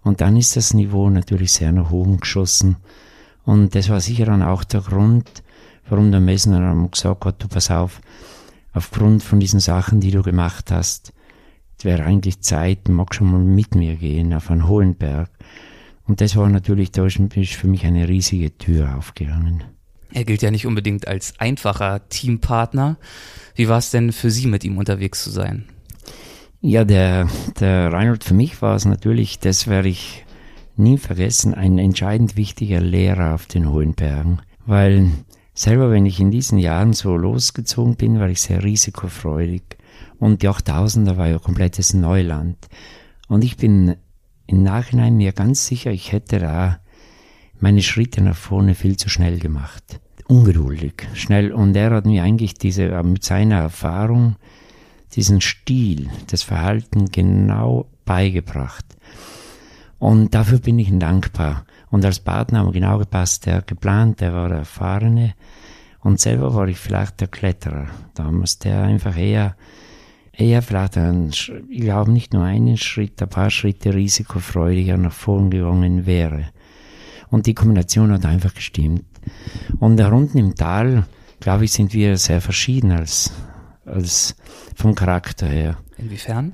Und 0.08 0.22
dann 0.22 0.38
ist 0.38 0.56
das 0.56 0.74
Niveau 0.74 1.10
natürlich 1.10 1.52
sehr 1.52 1.74
nach 1.74 1.91
oben 1.91 2.22
geschossen. 2.22 2.78
Und 3.43 3.76
das 3.76 3.89
war 3.89 4.00
sicher 4.00 4.26
dann 4.26 4.41
auch 4.41 4.63
der 4.63 4.80
Grund, 4.80 5.43
warum 5.89 6.12
der 6.12 6.22
Messner 6.22 6.88
gesagt 6.89 7.26
hat, 7.26 7.43
du 7.43 7.50
pass 7.50 7.70
auf, 7.70 8.00
aufgrund 8.72 9.22
von 9.22 9.41
diesen 9.41 9.60
Sachen, 9.60 10.00
die 10.00 10.12
du 10.12 10.24
gemacht 10.24 10.72
hast, 10.72 11.12
wäre 11.82 12.04
eigentlich 12.04 12.39
Zeit, 12.39 12.88
mag 12.88 13.13
schon 13.13 13.32
mal 13.32 13.39
mit 13.41 13.76
mir 13.76 13.96
gehen 13.96 14.34
auf 14.34 14.50
einen 14.50 14.70
hohen 14.70 14.96
Berg. 14.96 15.30
Und 16.08 16.22
das 16.22 16.38
war 16.38 16.48
natürlich, 16.48 16.91
da 16.91 17.06
ist 17.06 17.17
für 17.17 17.67
mich 17.67 17.86
eine 17.86 18.08
riesige 18.08 18.58
Tür 18.58 18.96
aufgegangen. 18.98 19.65
Er 20.13 20.24
gilt 20.24 20.41
ja 20.41 20.52
nicht 20.52 20.65
unbedingt 20.65 21.06
als 21.06 21.38
einfacher 21.38 22.08
Teampartner. 22.08 22.96
Wie 23.56 23.67
war 23.67 23.80
es 23.80 23.91
denn 23.91 24.13
für 24.13 24.32
Sie, 24.32 24.48
mit 24.48 24.63
ihm 24.63 24.78
unterwegs 24.78 25.22
zu 25.22 25.32
sein? 25.32 25.65
Ja, 26.62 26.86
der, 26.86 27.28
der 27.60 27.93
Reinhold 27.93 28.24
für 28.24 28.34
mich 28.34 28.62
war 28.62 28.76
es 28.76 28.86
natürlich, 28.86 29.39
das 29.39 29.67
werde 29.67 29.89
ich 29.89 30.26
nie 30.76 30.98
vergessen, 30.98 31.54
ein 31.54 31.78
entscheidend 31.78 32.36
wichtiger 32.36 32.82
Lehrer 32.82 33.36
auf 33.36 33.46
den 33.46 33.70
hohen 33.70 33.93
Bergen. 33.93 34.39
Weil 34.65 35.12
selber, 35.54 35.91
wenn 35.91 36.06
ich 36.06 36.20
in 36.20 36.32
diesen 36.32 36.58
Jahren 36.58 36.93
so 36.93 37.15
losgezogen 37.15 37.96
bin, 37.96 38.20
war 38.20 38.30
ich 38.30 38.41
sehr 38.41 38.63
risikofreudig. 38.63 39.63
Und 40.20 40.41
die 40.41 40.50
8000er 40.50 41.17
war 41.17 41.28
ja 41.28 41.39
komplettes 41.39 41.93
Neuland. 41.93 42.58
Und 43.28 43.43
ich 43.43 43.58
bin 43.58 43.96
im 44.48 44.63
Nachhinein 44.63 45.15
mir 45.15 45.34
ganz 45.34 45.67
sicher, 45.67 45.91
ich 45.91 46.12
hätte 46.12 46.39
da 46.39 46.80
meine 47.60 47.82
Schritte 47.82 48.22
nach 48.22 48.36
vorne 48.36 48.76
viel 48.76 48.98
zu 48.98 49.10
schnell 49.10 49.39
gemacht. 49.39 50.00
Ungeduldig, 50.28 51.08
schnell. 51.13 51.52
Und 51.52 51.76
er 51.76 51.91
hat 51.91 52.06
mir 52.06 52.24
eigentlich 52.24 52.56
diese, 52.56 53.02
mit 53.04 53.24
seiner 53.24 53.58
Erfahrung, 53.58 54.36
diesen 55.13 55.41
Stil, 55.41 56.10
das 56.28 56.43
Verhalten 56.43 57.06
genau 57.12 57.88
beigebracht. 58.06 58.86
Und 60.00 60.36
dafür 60.36 60.60
bin 60.60 60.80
ich 60.80 60.89
dankbar. 60.98 61.65
Und 61.89 62.06
als 62.06 62.20
Partner 62.20 62.60
haben 62.60 62.67
wir 62.67 62.74
genau 62.74 62.98
gepasst. 62.98 63.46
Der 63.46 63.62
geplant, 63.62 64.22
der 64.22 64.34
war 64.34 64.50
der 64.50 64.60
Erfahrene. 64.60 65.34
Und 66.02 66.20
selber 66.20 66.54
war 66.54 66.67
ich 66.67 66.78
vielleicht 66.78 67.22
der 67.22 67.28
Kletterer 67.28 67.88
damals, 68.13 68.60
der 68.60 68.84
einfach 68.84 69.17
eher, 69.17 69.56
eher 70.32 70.62
vielleicht 70.62 70.98
einen, 70.98 71.32
ich 71.32 71.82
glaube 71.82 72.12
nicht 72.12 72.34
nur 72.34 72.43
einen 72.43 72.78
Schritt, 72.78 73.22
ein 73.22 73.30
paar 73.30 73.50
Schritte 73.50 73.93
risikofreudiger 73.93 74.98
nach 74.98 75.12
vorn 75.12 75.50
gegangen 75.50 76.06
wäre. 76.06 76.50
Und 77.30 77.46
die 77.46 77.56
Kombination 77.56 78.12
hat 78.12 78.26
einfach 78.26 78.54
gestimmt. 78.54 79.04
Und 79.80 79.98
da 79.98 80.10
unten 80.10 80.38
im 80.38 80.56
Tal, 80.56 81.06
glaube 81.39 81.65
ich, 81.65 81.74
sind 81.74 81.93
wir 81.93 82.17
sehr 82.17 82.39
verschieden 82.39 82.91
als, 82.91 83.34
als 83.88 84.36
vom 84.76 84.95
Charakter 84.95 85.47
her. 85.47 85.78
Inwiefern? 85.97 86.54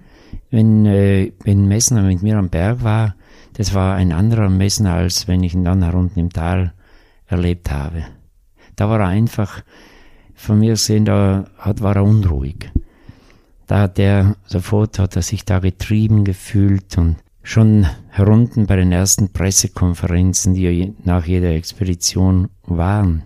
Wenn, 0.49 0.85
äh, 0.85 1.31
wenn 1.43 1.67
Messner 1.67 2.03
mit 2.03 2.21
mir 2.21 2.37
am 2.37 2.49
Berg 2.49 2.83
war, 2.83 3.15
das 3.53 3.73
war 3.73 3.95
ein 3.95 4.11
anderer 4.11 4.49
Messner, 4.49 4.93
als 4.93 5.27
wenn 5.27 5.43
ich 5.43 5.53
ihn 5.53 5.63
dann 5.63 5.83
unten 5.83 6.19
im 6.19 6.31
Tal 6.31 6.73
erlebt 7.27 7.71
habe. 7.71 8.05
Da 8.75 8.89
war 8.89 8.99
er 8.99 9.07
einfach, 9.07 9.63
von 10.33 10.59
mir 10.59 10.71
gesehen, 10.71 11.05
da 11.05 11.45
hat, 11.57 11.81
war 11.81 11.95
er 11.95 12.03
unruhig. 12.03 12.71
Da 13.67 13.81
hat 13.81 13.99
er, 13.99 14.35
sofort 14.45 14.99
hat 14.99 15.15
er 15.15 15.21
sich 15.21 15.45
da 15.45 15.59
getrieben 15.59 16.25
gefühlt 16.25 16.97
und 16.97 17.17
schon 17.43 17.87
herunten 18.09 18.65
bei 18.65 18.75
den 18.75 18.91
ersten 18.91 19.31
Pressekonferenzen, 19.31 20.53
die 20.53 20.93
nach 21.03 21.25
jeder 21.25 21.51
Expedition 21.51 22.49
waren, 22.63 23.23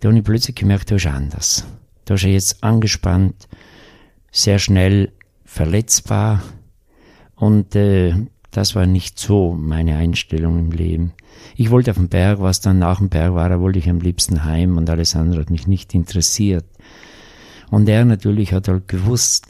da 0.00 0.08
habe 0.08 0.18
ich 0.18 0.24
plötzlich 0.24 0.56
gemerkt, 0.56 0.90
da 0.90 0.96
ist 0.96 1.06
anders. 1.06 1.66
Da 2.06 2.14
ist 2.14 2.24
er 2.24 2.30
jetzt 2.30 2.64
angespannt, 2.64 3.48
sehr 4.30 4.58
schnell 4.58 5.12
verletzbar 5.44 6.42
und 7.34 7.76
äh, 7.76 8.14
das 8.50 8.74
war 8.74 8.86
nicht 8.86 9.18
so 9.18 9.52
meine 9.52 9.96
Einstellung 9.96 10.58
im 10.58 10.70
Leben. 10.70 11.12
Ich 11.56 11.70
wollte 11.70 11.90
auf 11.90 11.98
den 11.98 12.08
Berg, 12.08 12.40
was 12.40 12.60
dann 12.60 12.78
nach 12.78 12.98
dem 12.98 13.10
Berg 13.10 13.34
war, 13.34 13.48
da 13.48 13.60
wollte 13.60 13.78
ich 13.78 13.90
am 13.90 14.00
liebsten 14.00 14.44
heim 14.44 14.78
und 14.78 14.88
alles 14.88 15.14
andere 15.14 15.40
hat 15.42 15.50
mich 15.50 15.66
nicht 15.66 15.94
interessiert. 15.94 16.64
Und 17.70 17.88
er 17.88 18.04
natürlich 18.04 18.52
hat 18.52 18.68
halt 18.68 18.88
gewusst, 18.88 19.48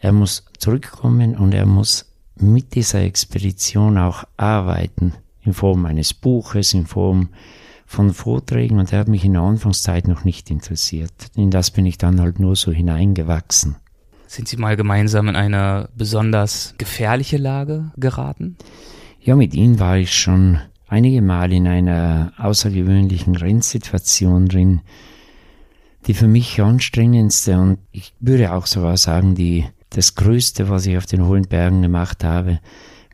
er 0.00 0.12
muss 0.12 0.44
zurückkommen 0.58 1.36
und 1.36 1.52
er 1.52 1.66
muss 1.66 2.10
mit 2.36 2.74
dieser 2.74 3.02
Expedition 3.02 3.98
auch 3.98 4.24
arbeiten, 4.36 5.12
in 5.42 5.52
Form 5.52 5.84
eines 5.84 6.14
Buches, 6.14 6.74
in 6.74 6.86
Form 6.86 7.28
von 7.92 8.14
Vorträgen 8.14 8.78
und 8.78 8.90
der 8.90 9.00
hat 9.00 9.08
mich 9.08 9.24
in 9.24 9.34
der 9.34 9.42
Anfangszeit 9.42 10.08
noch 10.08 10.24
nicht 10.24 10.50
interessiert. 10.50 11.12
In 11.36 11.50
das 11.50 11.70
bin 11.70 11.84
ich 11.84 11.98
dann 11.98 12.20
halt 12.20 12.40
nur 12.40 12.56
so 12.56 12.72
hineingewachsen. 12.72 13.76
Sind 14.26 14.48
Sie 14.48 14.56
mal 14.56 14.76
gemeinsam 14.76 15.28
in 15.28 15.36
eine 15.36 15.90
besonders 15.94 16.74
gefährliche 16.78 17.36
Lage 17.36 17.92
geraten? 17.98 18.56
Ja, 19.20 19.36
mit 19.36 19.52
ihm 19.52 19.78
war 19.78 19.98
ich 19.98 20.14
schon 20.14 20.58
einige 20.88 21.20
Mal 21.20 21.52
in 21.52 21.68
einer 21.68 22.32
außergewöhnlichen 22.38 23.34
Grenzsituation 23.34 24.48
drin, 24.48 24.80
die 26.06 26.14
für 26.14 26.28
mich 26.28 26.62
anstrengendste 26.62 27.58
und 27.58 27.78
ich 27.92 28.14
würde 28.20 28.54
auch 28.54 28.66
sogar 28.66 28.96
sagen, 28.96 29.34
die, 29.34 29.66
das 29.90 30.14
Größte, 30.14 30.70
was 30.70 30.86
ich 30.86 30.96
auf 30.96 31.06
den 31.06 31.26
hohen 31.26 31.46
Bergen 31.46 31.82
gemacht 31.82 32.24
habe, 32.24 32.58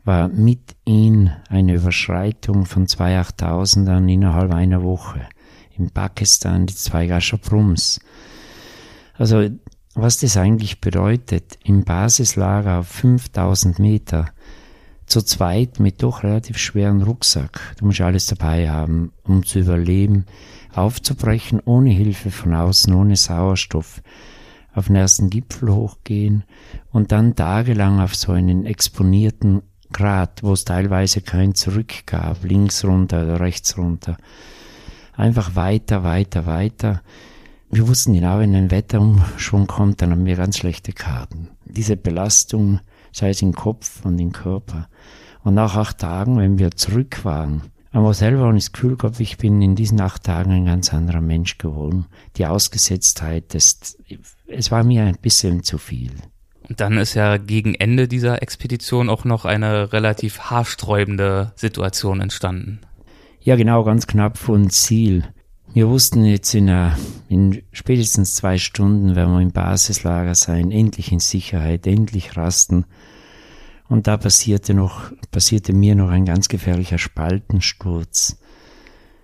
war 0.09 0.27
mit 0.27 0.75
ihm 0.85 1.29
eine 1.49 1.75
Überschreitung 1.75 2.65
von 2.65 2.87
zwei 2.87 3.19
Achttausendern 3.19 4.09
innerhalb 4.09 4.51
einer 4.51 4.81
Woche. 4.81 5.21
In 5.77 5.91
Pakistan 5.91 6.65
die 6.65 6.73
zwei 6.73 7.05
Gaschaprums. 7.05 7.99
Also, 9.13 9.49
was 9.93 10.17
das 10.17 10.35
eigentlich 10.35 10.81
bedeutet, 10.81 11.59
im 11.63 11.83
Basislager 11.83 12.79
auf 12.79 12.87
5000 12.87 13.77
Meter, 13.77 14.25
zu 15.05 15.21
zweit 15.21 15.79
mit 15.79 16.01
doch 16.01 16.23
relativ 16.23 16.57
schweren 16.57 17.03
Rucksack, 17.03 17.75
du 17.77 17.85
musst 17.85 18.01
alles 18.01 18.25
dabei 18.25 18.67
haben, 18.67 19.11
um 19.25 19.45
zu 19.45 19.59
überleben, 19.59 20.25
aufzubrechen, 20.73 21.61
ohne 21.63 21.91
Hilfe 21.91 22.31
von 22.31 22.55
außen, 22.55 22.91
ohne 22.95 23.15
Sauerstoff, 23.15 24.01
auf 24.73 24.87
den 24.87 24.95
ersten 24.95 25.29
Gipfel 25.29 25.71
hochgehen 25.71 26.45
und 26.91 27.11
dann 27.11 27.35
tagelang 27.35 27.99
auf 27.99 28.15
so 28.15 28.31
einen 28.31 28.65
exponierten 28.65 29.61
Grad, 29.91 30.43
wo 30.43 30.53
es 30.53 30.65
teilweise 30.65 31.21
kein 31.21 31.55
Zurück 31.55 32.05
gab, 32.05 32.43
links 32.43 32.83
runter 32.85 33.23
oder 33.23 33.39
rechts 33.39 33.77
runter. 33.77 34.17
Einfach 35.15 35.55
weiter, 35.55 36.03
weiter, 36.03 36.45
weiter. 36.45 37.01
Wir 37.71 37.87
wussten 37.87 38.13
genau, 38.13 38.39
wenn 38.39 38.55
ein 38.55 38.71
Wetterumschwung 38.71 39.67
kommt, 39.67 40.01
dann 40.01 40.11
haben 40.11 40.25
wir 40.25 40.35
ganz 40.35 40.57
schlechte 40.57 40.93
Karten. 40.93 41.49
Diese 41.65 41.97
Belastung, 41.97 42.79
sei 43.11 43.29
es 43.29 43.41
im 43.41 43.53
Kopf 43.53 44.05
und 44.05 44.17
im 44.19 44.31
Körper. 44.31 44.87
Und 45.43 45.53
nach 45.55 45.75
acht 45.75 45.99
Tagen, 45.99 46.37
wenn 46.37 46.57
wir 46.57 46.71
zurück 46.71 47.23
waren, 47.25 47.63
aber 47.91 48.13
selber 48.13 48.47
und 48.47 48.55
das 48.55 48.71
Gefühl 48.71 48.97
gehabt, 48.97 49.19
ich 49.19 49.37
bin 49.37 49.61
in 49.61 49.75
diesen 49.75 49.99
acht 49.99 50.23
Tagen 50.23 50.51
ein 50.51 50.65
ganz 50.65 50.93
anderer 50.93 51.21
Mensch 51.21 51.57
geworden. 51.57 52.05
Die 52.37 52.45
Ausgesetztheit, 52.45 53.53
das, 53.53 53.97
es 54.47 54.71
war 54.71 54.83
mir 54.83 55.03
ein 55.03 55.17
bisschen 55.21 55.63
zu 55.63 55.77
viel. 55.77 56.11
Und 56.69 56.79
dann 56.79 56.97
ist 56.99 57.15
ja 57.15 57.37
gegen 57.37 57.73
Ende 57.73 58.07
dieser 58.07 58.43
Expedition 58.43 59.09
auch 59.09 59.25
noch 59.25 59.43
eine 59.43 59.91
relativ 59.91 60.39
haarsträubende 60.39 61.51
Situation 61.55 62.21
entstanden. 62.21 62.79
Ja, 63.41 63.55
genau, 63.55 63.83
ganz 63.83 64.05
knapp 64.05 64.37
von 64.37 64.69
Ziel. 64.69 65.23
Wir 65.73 65.89
wussten 65.89 66.23
jetzt 66.25 66.53
in, 66.53 66.69
einer, 66.69 66.95
in 67.27 67.63
spätestens 67.71 68.35
zwei 68.35 68.59
Stunden 68.59 69.15
werden 69.15 69.33
wir 69.33 69.41
im 69.41 69.51
Basislager 69.51 70.35
sein, 70.35 70.71
endlich 70.71 71.11
in 71.11 71.19
Sicherheit, 71.19 71.87
endlich 71.87 72.37
rasten. 72.37 72.85
Und 73.87 74.05
da 74.05 74.17
passierte 74.17 74.75
noch, 74.75 75.11
passierte 75.31 75.73
mir 75.73 75.95
noch 75.95 76.09
ein 76.09 76.25
ganz 76.25 76.49
gefährlicher 76.49 76.99
Spaltensturz. 76.99 78.37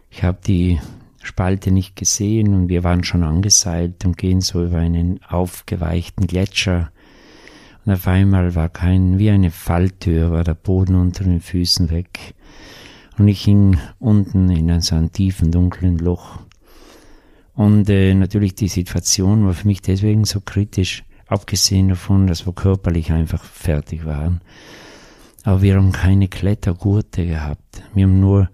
Ich 0.09 0.23
habe 0.23 0.39
die 0.45 0.79
Spalte 1.21 1.71
nicht 1.71 1.95
gesehen 1.95 2.55
und 2.55 2.69
wir 2.69 2.83
waren 2.83 3.03
schon 3.03 3.23
angeseilt 3.23 4.05
und 4.05 4.17
gehen 4.17 4.41
so 4.41 4.63
über 4.63 4.77
einen 4.77 5.21
aufgeweichten 5.23 6.25
Gletscher 6.25 6.91
und 7.85 7.93
auf 7.93 8.07
einmal 8.07 8.55
war 8.55 8.69
kein, 8.69 9.19
wie 9.19 9.29
eine 9.29 9.51
Falltür, 9.51 10.31
war 10.31 10.43
der 10.43 10.55
Boden 10.55 10.95
unter 10.95 11.23
den 11.23 11.39
Füßen 11.39 11.91
weg. 11.91 12.33
Und 13.17 13.27
ich 13.27 13.43
hing 13.43 13.77
unten 13.99 14.49
in 14.49 14.81
so 14.81 14.95
einem 14.95 15.11
tiefen, 15.11 15.51
dunklen 15.51 15.99
Loch. 15.99 16.39
Und 17.53 17.89
äh, 17.89 18.13
natürlich 18.13 18.55
die 18.55 18.67
Situation 18.67 19.45
war 19.45 19.53
für 19.53 19.67
mich 19.67 19.81
deswegen 19.81 20.25
so 20.25 20.41
kritisch, 20.41 21.03
abgesehen 21.27 21.89
davon, 21.89 22.27
dass 22.27 22.45
wir 22.45 22.53
körperlich 22.53 23.11
einfach 23.11 23.43
fertig 23.43 24.05
waren. 24.05 24.41
Aber 25.43 25.61
wir 25.61 25.75
haben 25.75 25.91
keine 25.91 26.27
Klettergurte 26.27 27.25
gehabt. 27.25 27.83
Wir 27.93 28.05
haben 28.05 28.19
nur 28.19 28.49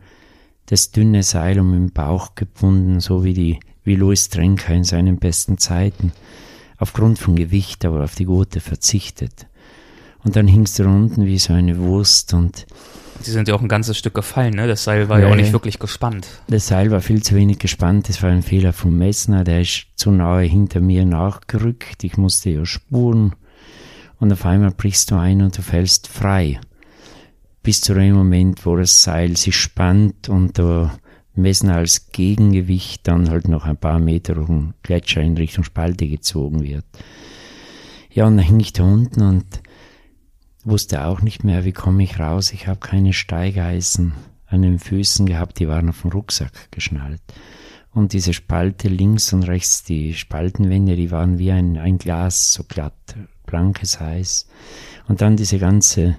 das 0.65 0.91
dünne 0.91 1.23
Seil 1.23 1.59
um 1.59 1.71
den 1.71 1.91
Bauch 1.91 2.35
gebunden, 2.35 2.99
so 2.99 3.23
wie 3.23 3.33
die, 3.33 3.59
wie 3.83 3.95
Louis 3.95 4.29
Trenker 4.29 4.73
in 4.73 4.83
seinen 4.83 5.17
besten 5.17 5.57
Zeiten 5.57 6.11
aufgrund 6.81 7.19
von 7.19 7.35
Gewicht 7.35 7.85
aber 7.85 8.03
auf 8.03 8.15
die 8.15 8.25
Gurte 8.25 8.59
verzichtet. 8.59 9.47
Und 10.23 10.35
dann 10.35 10.47
hingst 10.47 10.79
du 10.79 10.83
unten 10.83 11.25
wie 11.25 11.37
so 11.39 11.53
eine 11.53 11.77
Wurst 11.77 12.33
und 12.33 12.65
Sie 13.21 13.31
sind 13.31 13.47
ja 13.47 13.53
auch 13.53 13.61
ein 13.61 13.67
ganzes 13.67 13.99
Stück 13.99 14.15
gefallen, 14.15 14.55
ne? 14.55 14.67
Das 14.67 14.83
Seil 14.83 15.07
war 15.07 15.19
ja, 15.19 15.27
ja 15.27 15.31
auch 15.31 15.35
nicht 15.35 15.53
wirklich 15.53 15.77
gespannt. 15.77 16.27
Das 16.47 16.65
Seil 16.65 16.89
war 16.89 17.01
viel 17.01 17.21
zu 17.21 17.35
wenig 17.35 17.59
gespannt. 17.59 18.09
Das 18.09 18.23
war 18.23 18.31
ein 18.31 18.41
Fehler 18.41 18.73
vom 18.73 18.97
Messner. 18.97 19.43
Der 19.43 19.61
ist 19.61 19.85
zu 19.95 20.09
nahe 20.09 20.43
hinter 20.45 20.81
mir 20.81 21.05
nachgerückt. 21.05 22.03
Ich 22.03 22.17
musste 22.17 22.49
ja 22.49 22.65
spuren. 22.65 23.35
Und 24.19 24.33
auf 24.33 24.43
einmal 24.43 24.71
brichst 24.71 25.11
du 25.11 25.15
ein 25.17 25.43
und 25.43 25.55
du 25.55 25.61
fällst 25.61 26.07
frei. 26.07 26.59
Bis 27.61 27.81
zu 27.81 27.93
dem 27.93 28.15
Moment, 28.15 28.65
wo 28.65 28.75
das 28.75 29.03
Seil 29.03 29.37
sich 29.37 29.55
spannt 29.55 30.27
und 30.27 30.57
du 30.57 30.89
messen 31.33 31.69
als 31.69 32.11
Gegengewicht 32.11 33.07
dann 33.07 33.29
halt 33.29 33.47
noch 33.47 33.65
ein 33.65 33.77
paar 33.77 33.99
Meter 33.99 34.37
um 34.37 34.73
Gletscher 34.83 35.21
in 35.21 35.37
Richtung 35.37 35.63
Spalte 35.63 36.07
gezogen 36.07 36.63
wird. 36.63 36.85
Ja, 38.09 38.25
und 38.25 38.37
dann 38.37 38.45
hing 38.45 38.59
ich 38.59 38.73
da 38.73 38.83
unten 38.83 39.21
und 39.21 39.45
wusste 40.63 41.05
auch 41.05 41.21
nicht 41.21 41.43
mehr, 41.43 41.63
wie 41.65 41.71
komme 41.71 42.03
ich 42.03 42.19
raus. 42.19 42.51
Ich 42.51 42.67
habe 42.67 42.79
keine 42.79 43.13
Steigeisen 43.13 44.13
an 44.47 44.61
den 44.61 44.79
Füßen 44.79 45.25
gehabt, 45.25 45.59
die 45.59 45.67
waren 45.67 45.89
auf 45.89 46.01
dem 46.01 46.11
Rucksack 46.11 46.71
geschnallt. 46.71 47.21
Und 47.93 48.13
diese 48.13 48.33
Spalte 48.33 48.87
links 48.87 49.33
und 49.33 49.43
rechts, 49.43 49.83
die 49.83 50.13
Spaltenwände, 50.13 50.95
die 50.95 51.11
waren 51.11 51.39
wie 51.39 51.51
ein, 51.51 51.77
ein 51.77 51.97
Glas, 51.97 52.53
so 52.53 52.63
glatt, 52.63 52.93
blankes 53.45 53.99
Eis. 53.99 54.47
Und 55.07 55.21
dann 55.21 55.35
diese 55.35 55.59
ganze 55.59 56.17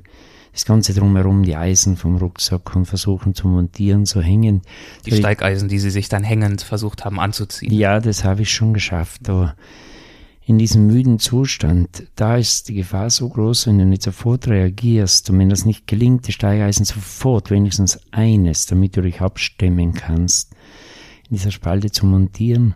das 0.53 0.65
Ganze 0.67 0.93
drumherum, 0.93 1.43
die 1.43 1.57
Eisen 1.57 1.97
vom 1.97 2.17
Rucksack 2.17 2.77
und 2.77 2.85
versuchen 2.85 3.35
zu 3.35 3.49
montieren, 3.49 4.05
zu 4.05 4.21
hängen. 4.21 4.63
Die 5.07 5.13
Steigeisen, 5.13 5.69
die 5.69 5.79
sie 5.79 5.91
sich 5.91 6.09
dann 6.09 6.25
hängend 6.25 6.63
versucht 6.63 7.05
haben 7.05 7.19
anzuziehen. 7.19 7.73
Ja, 7.73 8.01
das 8.01 8.25
habe 8.25 8.43
ich 8.43 8.53
schon 8.53 8.75
geschafft, 8.75 9.29
aber 9.29 9.55
in 10.45 10.59
diesem 10.59 10.87
müden 10.89 11.19
Zustand, 11.19 12.09
da 12.17 12.37
ist 12.37 12.69
die 12.69 12.75
Gefahr 12.75 13.09
so 13.11 13.29
groß, 13.29 13.69
wenn 13.69 13.79
du 13.79 13.87
nicht 13.87 14.03
sofort 14.03 14.49
reagierst 14.49 15.31
und 15.31 15.39
wenn 15.39 15.49
das 15.49 15.65
nicht 15.65 15.87
gelingt, 15.87 16.27
die 16.27 16.33
Steigeisen 16.33 16.85
sofort, 16.85 17.51
wenigstens 17.51 18.01
eines, 18.11 18.67
damit 18.67 18.97
du 18.97 19.03
dich 19.03 19.21
abstemmen 19.21 19.95
kannst, 19.95 20.53
in 21.31 21.37
dieser 21.37 21.53
Spalte 21.53 21.91
zu 21.91 22.07
montieren, 22.07 22.75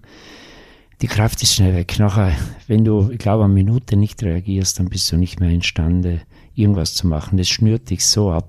die 1.02 1.08
Kraft 1.08 1.42
ist 1.42 1.54
schnell 1.54 1.74
weg. 1.74 1.98
Nachher, 1.98 2.32
wenn 2.68 2.84
du, 2.84 3.10
ich 3.10 3.18
glaube, 3.18 3.44
eine 3.44 3.52
Minute 3.52 3.96
nicht 3.96 4.22
reagierst, 4.22 4.78
dann 4.78 4.88
bist 4.88 5.10
du 5.12 5.16
nicht 5.16 5.40
mehr 5.40 5.50
imstande, 5.50 6.22
irgendwas 6.56 6.94
zu 6.94 7.06
machen. 7.06 7.38
Das 7.38 7.48
schnürt 7.48 7.90
dich 7.90 8.04
so 8.04 8.32
ab, 8.32 8.48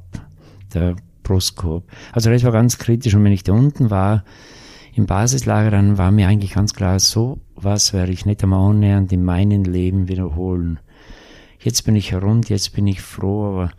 der 0.74 0.96
Brustkorb. 1.24 1.84
Also 2.12 2.32
das 2.32 2.44
war 2.44 2.52
ganz 2.52 2.78
kritisch. 2.80 3.14
Und 3.14 3.24
wenn 3.24 3.32
ich 3.32 3.44
da 3.44 3.54
unten 3.54 3.92
war, 3.92 4.24
im 4.98 5.06
Basislager, 5.06 5.70
dann 5.70 6.00
war 6.00 6.10
mir 6.12 6.28
eigentlich 6.28 6.54
ganz 6.54 6.74
klar, 6.74 7.00
so 7.00 7.40
was 7.56 7.94
werde 7.94 8.12
ich 8.12 8.26
nicht 8.26 8.44
einmal 8.44 8.72
annähernd 8.72 9.12
in 9.12 9.24
meinem 9.24 9.64
Leben 9.64 10.08
wiederholen. 10.08 10.80
Jetzt 11.60 11.84
bin 11.84 11.96
ich 11.96 12.12
herund, 12.12 12.50
jetzt 12.50 12.74
bin 12.74 12.88
ich 12.88 13.02
froh, 13.02 13.46
aber 13.46 13.72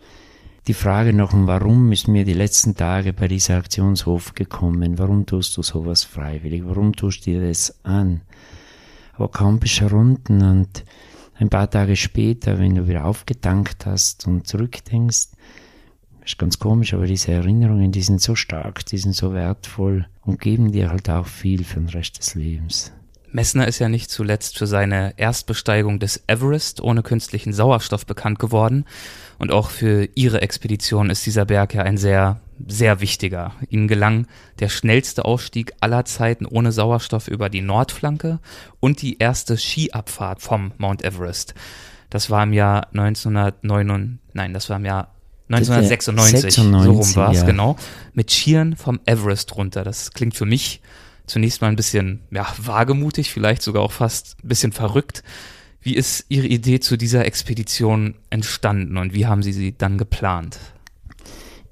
die 0.67 0.73
Frage 0.73 1.13
noch, 1.13 1.31
warum 1.33 1.91
ist 1.91 2.07
mir 2.07 2.25
die 2.25 2.33
letzten 2.33 2.75
Tage 2.75 3.11
bei 3.13 3.27
dieser 3.27 3.57
Aktion 3.57 3.95
so 3.95 4.13
oft 4.13 4.35
gekommen? 4.35 4.99
Warum 4.99 5.25
tust 5.25 5.57
du 5.57 5.63
sowas 5.63 6.03
freiwillig? 6.03 6.63
Warum 6.65 6.95
tust 6.95 7.25
du 7.25 7.31
dir 7.31 7.47
das 7.47 7.83
an? 7.83 8.21
Aber 9.13 9.29
kaum 9.29 9.59
bist 9.59 9.79
du 9.79 9.85
herunten 9.85 10.41
und 10.41 10.85
ein 11.39 11.49
paar 11.49 11.69
Tage 11.69 11.95
später, 11.95 12.59
wenn 12.59 12.75
du 12.75 12.87
wieder 12.87 13.05
aufgetankt 13.05 13.85
hast 13.85 14.27
und 14.27 14.45
zurückdenkst, 14.45 15.29
ist 16.25 16.37
ganz 16.37 16.59
komisch, 16.59 16.93
aber 16.93 17.07
diese 17.07 17.31
Erinnerungen, 17.31 17.91
die 17.91 18.01
sind 18.01 18.21
so 18.21 18.35
stark, 18.35 18.85
die 18.85 18.97
sind 18.97 19.15
so 19.15 19.33
wertvoll 19.33 20.07
und 20.21 20.39
geben 20.39 20.71
dir 20.71 20.89
halt 20.89 21.09
auch 21.09 21.25
viel 21.25 21.63
für 21.63 21.79
den 21.79 21.89
Rest 21.89 22.19
des 22.19 22.35
Lebens. 22.35 22.91
Messner 23.31 23.67
ist 23.67 23.79
ja 23.79 23.89
nicht 23.89 24.09
zuletzt 24.09 24.57
für 24.57 24.67
seine 24.67 25.13
Erstbesteigung 25.17 25.99
des 25.99 26.23
Everest 26.27 26.81
ohne 26.81 27.03
künstlichen 27.03 27.53
Sauerstoff 27.53 28.05
bekannt 28.05 28.39
geworden. 28.39 28.85
Und 29.37 29.51
auch 29.51 29.69
für 29.69 30.09
ihre 30.15 30.41
Expedition 30.41 31.09
ist 31.09 31.25
dieser 31.25 31.45
Berg 31.45 31.73
ja 31.73 31.83
ein 31.83 31.97
sehr, 31.97 32.41
sehr 32.67 33.01
wichtiger. 33.01 33.53
Ihnen 33.69 33.87
gelang 33.87 34.27
der 34.59 34.69
schnellste 34.69 35.25
Ausstieg 35.25 35.73
aller 35.79 36.05
Zeiten 36.05 36.45
ohne 36.45 36.71
Sauerstoff 36.71 37.27
über 37.27 37.49
die 37.49 37.61
Nordflanke 37.61 38.39
und 38.79 39.01
die 39.01 39.17
erste 39.19 39.57
Skiabfahrt 39.57 40.41
vom 40.41 40.73
Mount 40.77 41.03
Everest. 41.03 41.53
Das 42.09 42.29
war 42.29 42.43
im 42.43 42.53
Jahr 42.53 42.87
1909, 42.93 44.19
nein, 44.33 44.53
das 44.53 44.69
war 44.69 44.77
im 44.77 44.85
Jahr 44.85 45.13
1996, 45.49 46.53
96, 46.53 46.83
so 46.83 46.91
rum 46.91 47.15
war 47.15 47.31
es, 47.31 47.39
ja. 47.39 47.45
genau. 47.45 47.75
Mit 48.13 48.31
Skiern 48.31 48.75
vom 48.75 48.99
Everest 49.05 49.55
runter. 49.55 49.83
Das 49.83 50.11
klingt 50.11 50.35
für 50.35 50.45
mich 50.45 50.81
zunächst 51.29 51.61
mal 51.61 51.67
ein 51.67 51.75
bisschen 51.75 52.21
ja, 52.31 52.47
wagemutig, 52.57 53.31
vielleicht 53.31 53.61
sogar 53.61 53.83
auch 53.83 53.91
fast 53.91 54.37
ein 54.43 54.47
bisschen 54.47 54.71
verrückt. 54.71 55.23
Wie 55.81 55.95
ist 55.95 56.25
Ihre 56.29 56.47
Idee 56.47 56.79
zu 56.79 56.97
dieser 56.97 57.25
Expedition 57.25 58.15
entstanden 58.29 58.97
und 58.97 59.13
wie 59.13 59.27
haben 59.27 59.43
Sie 59.43 59.53
sie 59.53 59.77
dann 59.77 59.97
geplant? 59.97 60.59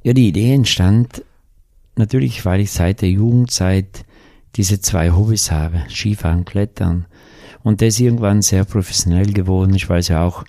Ja, 0.04 0.13
die 0.13 0.30
Idee 0.30 0.54
entstand 0.54 1.24
natürlich, 1.98 2.46
weil 2.46 2.62
ich 2.62 2.72
seit 2.72 3.02
der 3.02 3.10
Jugendzeit 3.10 4.06
diese 4.56 4.80
zwei 4.80 5.12
Hobbys 5.12 5.52
habe, 5.52 5.86
Skifahren, 5.89 6.46
Klettern. 6.46 7.06
Und 7.63 7.82
das 7.82 8.00
irgendwann 8.00 8.41
sehr 8.41 8.63
professionell 8.63 9.34
geworden 9.34 9.76
ist, 9.76 9.89
weil 9.89 10.00
es 10.00 10.08
ja 10.08 10.24
auch, 10.24 10.46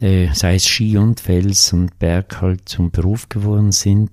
äh, 0.00 0.28
sei 0.34 0.56
es 0.56 0.66
Ski 0.66 0.98
und 0.98 1.20
Fels 1.20 1.72
und 1.72 1.98
Berg 1.98 2.42
halt 2.42 2.68
zum 2.68 2.90
Beruf 2.90 3.28
geworden 3.28 3.72
sind. 3.72 4.10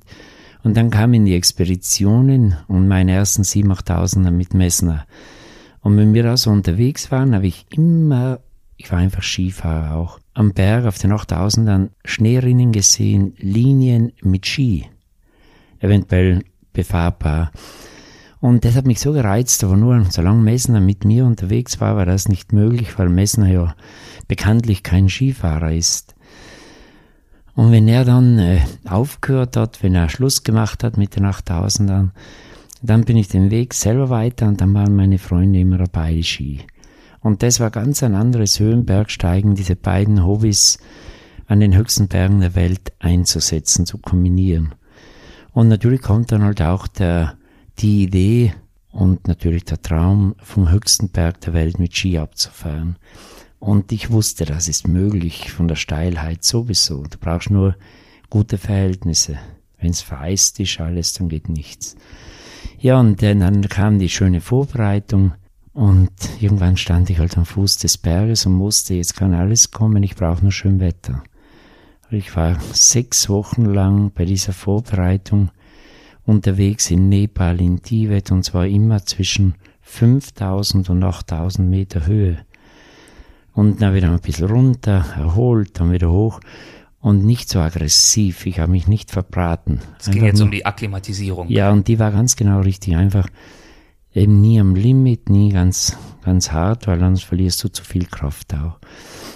Und 0.64 0.76
dann 0.76 0.90
kamen 0.90 1.26
die 1.26 1.36
Expeditionen 1.36 2.58
und 2.68 2.88
meine 2.88 3.14
ersten 3.14 3.44
7.000, 3.44 3.86
8.000er 3.86 4.32
mit 4.32 4.54
Messner. 4.54 5.06
Und 5.82 5.98
wenn 5.98 6.14
wir 6.14 6.26
also 6.26 6.52
unterwegs 6.52 7.12
waren, 7.12 7.34
habe 7.34 7.48
ich 7.48 7.66
immer, 7.72 8.40
ich 8.76 8.92
war 8.92 9.00
einfach 9.00 9.24
Skifahrer 9.24 9.96
auch, 9.96 10.20
am 10.34 10.54
Berg 10.54 10.86
auf 10.86 10.98
den 10.98 11.14
8000ern 11.14 11.90
Schneerinnen 12.04 12.72
gesehen, 12.72 13.34
Linien 13.38 14.12
mit 14.22 14.46
Ski, 14.46 14.86
eventuell 15.80 16.44
befahrbar. 16.74 17.52
Und 18.42 18.64
das 18.64 18.76
hat 18.76 18.86
mich 18.88 19.00
so 19.00 19.12
gereizt, 19.12 19.64
aber 19.64 19.76
nur 19.76 20.06
solange 20.10 20.42
Messner 20.42 20.80
mit 20.80 21.04
mir 21.04 21.26
unterwegs 21.26 21.82
war, 21.82 21.98
war 21.98 22.06
das 22.06 22.30
nicht 22.30 22.54
möglich, 22.54 22.98
weil 22.98 23.10
Messner 23.10 23.52
ja 23.52 23.76
bekanntlich 24.28 24.84
kein 24.84 25.10
Skifahrer 25.10 25.74
ist. 25.74 26.09
Und 27.60 27.74
wenn 27.74 27.90
er 27.90 28.06
dann 28.06 28.40
äh, 28.40 28.62
aufgehört 28.88 29.58
hat, 29.58 29.84
wenn 29.84 29.94
er 29.94 30.08
Schluss 30.08 30.46
gemacht 30.46 30.82
hat 30.82 30.96
mit 30.96 31.18
den 31.18 31.26
8000ern, 31.26 32.12
dann 32.82 33.04
bin 33.04 33.18
ich 33.18 33.28
den 33.28 33.52
Weg 33.52 33.74
selber 33.74 34.10
weiter 34.10 34.48
und 34.48 34.62
dann 34.62 34.74
waren 34.74 34.96
meine 34.96 35.18
Freunde 35.18 35.60
immer 35.60 35.78
dabei, 35.78 36.14
die 36.14 36.24
Ski. 36.24 36.62
Und 37.20 37.44
das 37.44 37.60
war 37.60 37.70
ganz 37.70 38.02
ein 38.02 38.16
anderes 38.16 38.62
Höhenbergsteigen, 38.62 39.56
diese 39.56 39.76
beiden 39.76 40.26
Hobbys 40.26 40.80
an 41.48 41.60
den 41.60 41.76
höchsten 41.76 42.08
Bergen 42.08 42.40
der 42.40 42.56
Welt 42.56 42.94
einzusetzen, 43.00 43.86
zu 43.86 43.98
kombinieren. 43.98 44.74
Und 45.52 45.68
natürlich 45.68 46.02
kommt 46.02 46.32
dann 46.32 46.44
halt 46.44 46.62
auch 46.62 46.88
der, 46.88 47.36
die 47.80 48.04
Idee 48.04 48.54
und 48.90 49.28
natürlich 49.28 49.66
der 49.66 49.82
Traum, 49.82 50.34
vom 50.42 50.72
höchsten 50.72 51.10
Berg 51.10 51.42
der 51.42 51.54
Welt 51.54 51.78
mit 51.78 51.94
Ski 51.94 52.20
abzufahren. 52.20 52.96
Und 53.60 53.92
ich 53.92 54.10
wusste, 54.10 54.46
das 54.46 54.68
ist 54.68 54.88
möglich 54.88 55.52
von 55.52 55.68
der 55.68 55.76
Steilheit 55.76 56.44
sowieso. 56.44 57.04
Du 57.04 57.18
brauchst 57.20 57.50
nur 57.50 57.76
gute 58.30 58.58
Verhältnisse. 58.58 59.38
Wenn 59.80 59.92
es 59.92 60.02
vereist 60.02 60.60
ist 60.60 60.80
alles, 60.80 61.14
dann 61.14 61.30
geht 61.30 61.50
nichts. 61.50 61.96
Ja, 62.80 63.00
und 63.00 63.22
dann 63.22 63.68
kam 63.68 64.00
die 64.00 64.10
schöne 64.10 64.42
Vorbereitung 64.42 65.34
und 65.74 66.12
irgendwann 66.40 66.78
stand 66.78 67.10
ich 67.10 67.20
halt 67.20 67.38
am 67.38 67.46
Fuß 67.46 67.78
des 67.78 67.98
Berges 67.98 68.46
und 68.46 68.60
wusste, 68.60 68.96
jetzt 68.96 69.16
kann 69.16 69.34
alles 69.34 69.72
kommen, 69.72 70.04
ich 70.04 70.16
brauche 70.16 70.42
nur 70.42 70.52
schön 70.52 70.80
Wetter. 70.80 71.24
Ich 72.10 72.36
war 72.36 72.60
sechs 72.74 73.30
Wochen 73.30 73.66
lang 73.66 74.12
bei 74.12 74.26
dieser 74.26 74.54
Vorbereitung 74.54 75.52
unterwegs 76.26 76.90
in 76.90 77.08
Nepal, 77.10 77.62
in 77.62 77.82
Tibet 77.82 78.32
und 78.32 78.44
zwar 78.44 78.68
immer 78.68 79.06
zwischen 79.06 79.56
5000 79.82 80.90
und 80.90 81.04
8000 81.04 81.70
Meter 81.70 82.08
Höhe. 82.08 82.40
Und 83.60 83.82
dann 83.82 83.94
wieder 83.94 84.10
ein 84.10 84.22
bisschen 84.22 84.48
runter, 84.48 85.04
erholt, 85.18 85.82
dann 85.82 85.92
wieder 85.92 86.10
hoch 86.10 86.40
und 87.02 87.26
nicht 87.26 87.50
so 87.50 87.60
aggressiv. 87.60 88.46
Ich 88.46 88.58
habe 88.58 88.72
mich 88.72 88.88
nicht 88.88 89.12
verbraten. 89.12 89.82
Es 90.00 90.10
ging 90.10 90.24
jetzt 90.24 90.38
nur, 90.38 90.46
um 90.46 90.52
die 90.52 90.66
Akklimatisierung. 90.66 91.50
Ja, 91.50 91.70
und 91.70 91.90
die 91.90 92.00
war 92.00 92.10
ganz 92.14 92.38
genau 92.38 92.62
richtig. 92.62 92.96
Einfach 92.96 93.28
eben 94.14 94.40
nie 94.40 94.62
am 94.62 94.76
Limit, 94.76 95.30
nie 95.30 95.52
ganz, 95.52 95.98
ganz 96.24 96.54
hart, 96.54 96.88
weil 96.88 97.02
sonst 97.02 97.26
verlierst 97.26 97.62
du 97.62 97.68
zu 97.68 97.84
viel 97.84 98.06
Kraft 98.06 98.54
auch. 98.54 98.80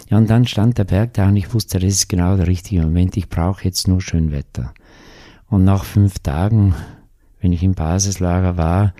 Ja, 0.09 0.19
und 0.19 0.29
dann 0.29 0.47
stand 0.47 0.77
der 0.77 0.85
Berg 0.85 1.15
da 1.15 1.27
und 1.27 1.35
ich 1.35 1.53
wusste, 1.53 1.79
das 1.79 1.91
ist 1.91 2.07
genau 2.07 2.37
der 2.37 2.47
richtige 2.47 2.83
Moment. 2.83 3.17
Ich 3.17 3.27
brauche 3.27 3.65
jetzt 3.65 3.89
nur 3.89 3.99
schön 3.99 4.31
Wetter. 4.31 4.73
Und 5.49 5.65
nach 5.65 5.83
fünf 5.83 6.19
Tagen, 6.19 6.75
wenn 7.41 7.51
ich 7.51 7.61
im 7.61 7.73
Basislager 7.73 8.55
war, 8.55 8.93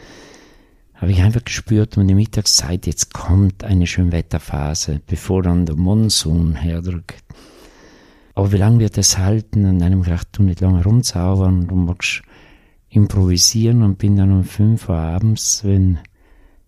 habe 0.96 1.12
ich 1.12 1.22
einfach 1.22 1.44
gespürt, 1.44 1.98
um 1.98 2.08
die 2.08 2.16
Mittagszeit, 2.16 2.88
jetzt 2.88 3.14
kommt 3.14 3.64
eine 3.64 3.88
Schönwetterphase, 3.88 5.02
bevor 5.06 5.44
dann 5.44 5.66
der 5.66 5.76
Monsun 5.76 6.56
herdrückt. 6.56 7.24
Aber 8.36 8.52
wie 8.52 8.58
lange 8.58 8.80
wird 8.80 8.98
es 8.98 9.18
halten? 9.18 9.66
Und 9.66 9.80
dann 9.80 9.92
habe 9.92 10.02
ich 10.02 10.08
gedacht, 10.08 10.28
du 10.34 10.44
nicht 10.44 10.62
lange 10.62 10.84
rumzaubern, 10.84 11.68
du 11.68 11.76
magst 11.76 12.24
improvisieren 12.90 13.82
und 13.82 13.98
bin 13.98 14.16
dann 14.16 14.32
um 14.32 14.44
fünf 14.44 14.90
Uhr 14.90 14.98
abends, 14.98 15.64
wenn 15.64 16.00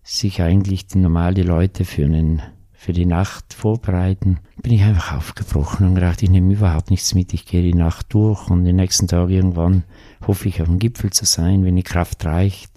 sich 0.02 0.42
eigentlich 0.42 0.86
die 0.86 0.98
normale 0.98 1.42
Leute 1.42 1.84
für 1.84 2.04
einen 2.04 2.42
für 2.86 2.92
die 2.92 3.06
Nacht 3.06 3.54
vorbereiten, 3.54 4.38
bin 4.62 4.72
ich 4.72 4.82
einfach 4.82 5.16
aufgebrochen 5.16 5.88
und 5.88 5.94
gedacht, 5.96 6.22
ich 6.22 6.30
nehme 6.30 6.52
überhaupt 6.52 6.90
nichts 6.90 7.14
mit, 7.14 7.34
ich 7.34 7.44
gehe 7.46 7.62
die 7.62 7.74
Nacht 7.74 8.12
durch 8.14 8.48
und 8.48 8.64
den 8.64 8.76
nächsten 8.76 9.08
Tag 9.08 9.30
irgendwann 9.30 9.82
hoffe 10.24 10.48
ich 10.48 10.60
auf 10.60 10.68
dem 10.68 10.78
Gipfel 10.78 11.10
zu 11.10 11.24
sein, 11.24 11.64
wenn 11.64 11.74
die 11.74 11.82
Kraft 11.82 12.24
reicht, 12.24 12.70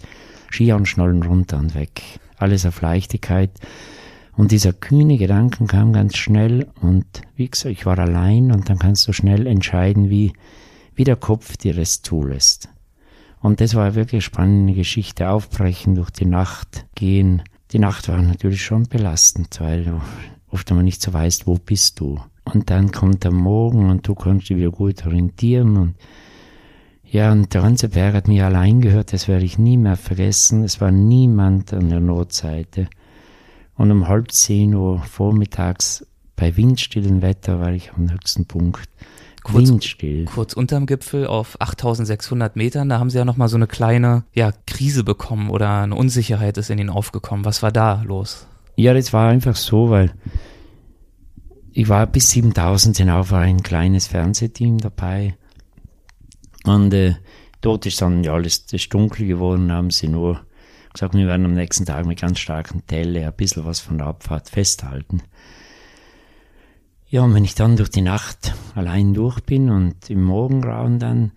Ski 0.49 0.71
anschnallen 0.71 1.23
runter 1.23 1.57
und 1.57 1.75
weg. 1.75 2.01
Alles 2.37 2.65
auf 2.65 2.81
Leichtigkeit. 2.81 3.51
Und 4.35 4.51
dieser 4.51 4.71
kühne 4.71 5.17
Gedanken 5.17 5.67
kam 5.67 5.91
ganz 5.91 6.15
schnell 6.15 6.67
und 6.81 7.05
wie 7.35 7.49
gesagt, 7.49 7.73
ich 7.73 7.85
war 7.85 7.99
allein 7.99 8.51
und 8.51 8.69
dann 8.69 8.79
kannst 8.79 9.07
du 9.07 9.11
schnell 9.11 9.45
entscheiden, 9.45 10.09
wie, 10.09 10.31
wie 10.95 11.03
der 11.03 11.17
Kopf 11.17 11.57
dir 11.57 11.77
es 11.77 12.01
zulässt. 12.01 12.69
Und 13.41 13.61
das 13.61 13.75
war 13.75 13.95
wirklich 13.95 14.13
eine 14.13 14.21
spannende 14.21 14.73
Geschichte. 14.73 15.29
Aufbrechen, 15.29 15.95
durch 15.95 16.09
die 16.09 16.25
Nacht 16.25 16.85
gehen. 16.95 17.41
Die 17.71 17.79
Nacht 17.79 18.07
war 18.07 18.21
natürlich 18.21 18.63
schon 18.63 18.83
belastend, 18.83 19.59
weil 19.59 19.83
du 19.85 20.01
oft 20.49 20.69
einmal 20.69 20.83
nicht 20.83 21.01
so 21.01 21.13
weißt, 21.13 21.47
wo 21.47 21.55
bist 21.55 21.99
du. 21.99 22.19
Und 22.45 22.69
dann 22.69 22.91
kommt 22.91 23.23
der 23.23 23.31
Morgen 23.31 23.89
und 23.89 24.07
du 24.07 24.15
kannst 24.15 24.49
dich 24.49 24.57
wieder 24.57 24.71
gut 24.71 25.05
orientieren 25.05 25.77
und 25.77 25.95
ja, 27.11 27.31
und 27.31 27.53
der 27.53 27.61
ganze 27.61 27.89
Berg 27.89 28.13
hat 28.13 28.27
mir 28.27 28.45
allein 28.45 28.81
gehört, 28.81 29.13
das 29.13 29.27
werde 29.27 29.45
ich 29.45 29.57
nie 29.57 29.77
mehr 29.77 29.97
vergessen. 29.97 30.63
Es 30.63 30.79
war 30.79 30.91
niemand 30.91 31.73
an 31.73 31.89
der 31.89 31.99
Nordseite. 31.99 32.87
Und 33.75 33.91
um 33.91 34.07
halb 34.07 34.31
zehn 34.31 34.75
Uhr 34.75 34.99
vormittags 34.99 36.05
bei 36.35 36.55
windstillen 36.55 37.21
Wetter 37.21 37.59
war 37.59 37.71
ich 37.71 37.91
am 37.93 38.11
höchsten 38.11 38.45
Punkt 38.45 38.89
kurz, 39.43 39.69
windstill. 39.69 40.25
Kurz 40.25 40.53
unterm 40.53 40.85
Gipfel 40.85 41.27
auf 41.27 41.59
8600 41.59 42.55
Metern, 42.55 42.89
da 42.89 42.99
haben 42.99 43.09
sie 43.09 43.17
ja 43.17 43.25
nochmal 43.25 43.49
so 43.49 43.55
eine 43.55 43.67
kleine, 43.67 44.23
ja, 44.33 44.51
Krise 44.67 45.03
bekommen 45.03 45.49
oder 45.49 45.81
eine 45.81 45.95
Unsicherheit 45.95 46.57
ist 46.57 46.69
in 46.69 46.79
ihnen 46.79 46.89
aufgekommen. 46.89 47.45
Was 47.45 47.63
war 47.63 47.71
da 47.71 48.03
los? 48.05 48.47
Ja, 48.75 48.93
das 48.93 49.13
war 49.13 49.29
einfach 49.29 49.55
so, 49.55 49.89
weil 49.89 50.11
ich 51.71 51.89
war 51.89 52.07
bis 52.07 52.31
7000 52.31 52.97
hinauf, 52.97 53.31
war 53.31 53.41
ein 53.41 53.63
kleines 53.63 54.07
Fernsehteam 54.07 54.77
dabei. 54.77 55.35
Und 56.65 56.93
äh, 56.93 57.15
dort 57.61 57.85
ist 57.85 58.01
dann 58.01 58.23
ja 58.23 58.33
alles 58.33 58.65
ist 58.71 58.93
dunkel 58.93 59.27
geworden, 59.27 59.71
haben 59.71 59.91
sie 59.91 60.07
nur 60.07 60.41
gesagt, 60.93 61.13
wir 61.13 61.27
werden 61.27 61.45
am 61.45 61.53
nächsten 61.53 61.85
Tag 61.85 62.05
mit 62.05 62.19
ganz 62.19 62.39
starken 62.39 62.85
Telle 62.87 63.25
ein 63.25 63.33
bisschen 63.33 63.65
was 63.65 63.79
von 63.79 63.97
der 63.97 64.07
Abfahrt 64.07 64.49
festhalten. 64.49 65.21
Ja, 67.07 67.23
und 67.23 67.33
wenn 67.33 67.45
ich 67.45 67.55
dann 67.55 67.75
durch 67.75 67.89
die 67.89 68.01
Nacht 68.01 68.53
allein 68.75 69.13
durch 69.13 69.39
bin 69.41 69.69
und 69.69 70.09
im 70.09 70.23
Morgengrauen 70.23 70.99
dann, 70.99 71.31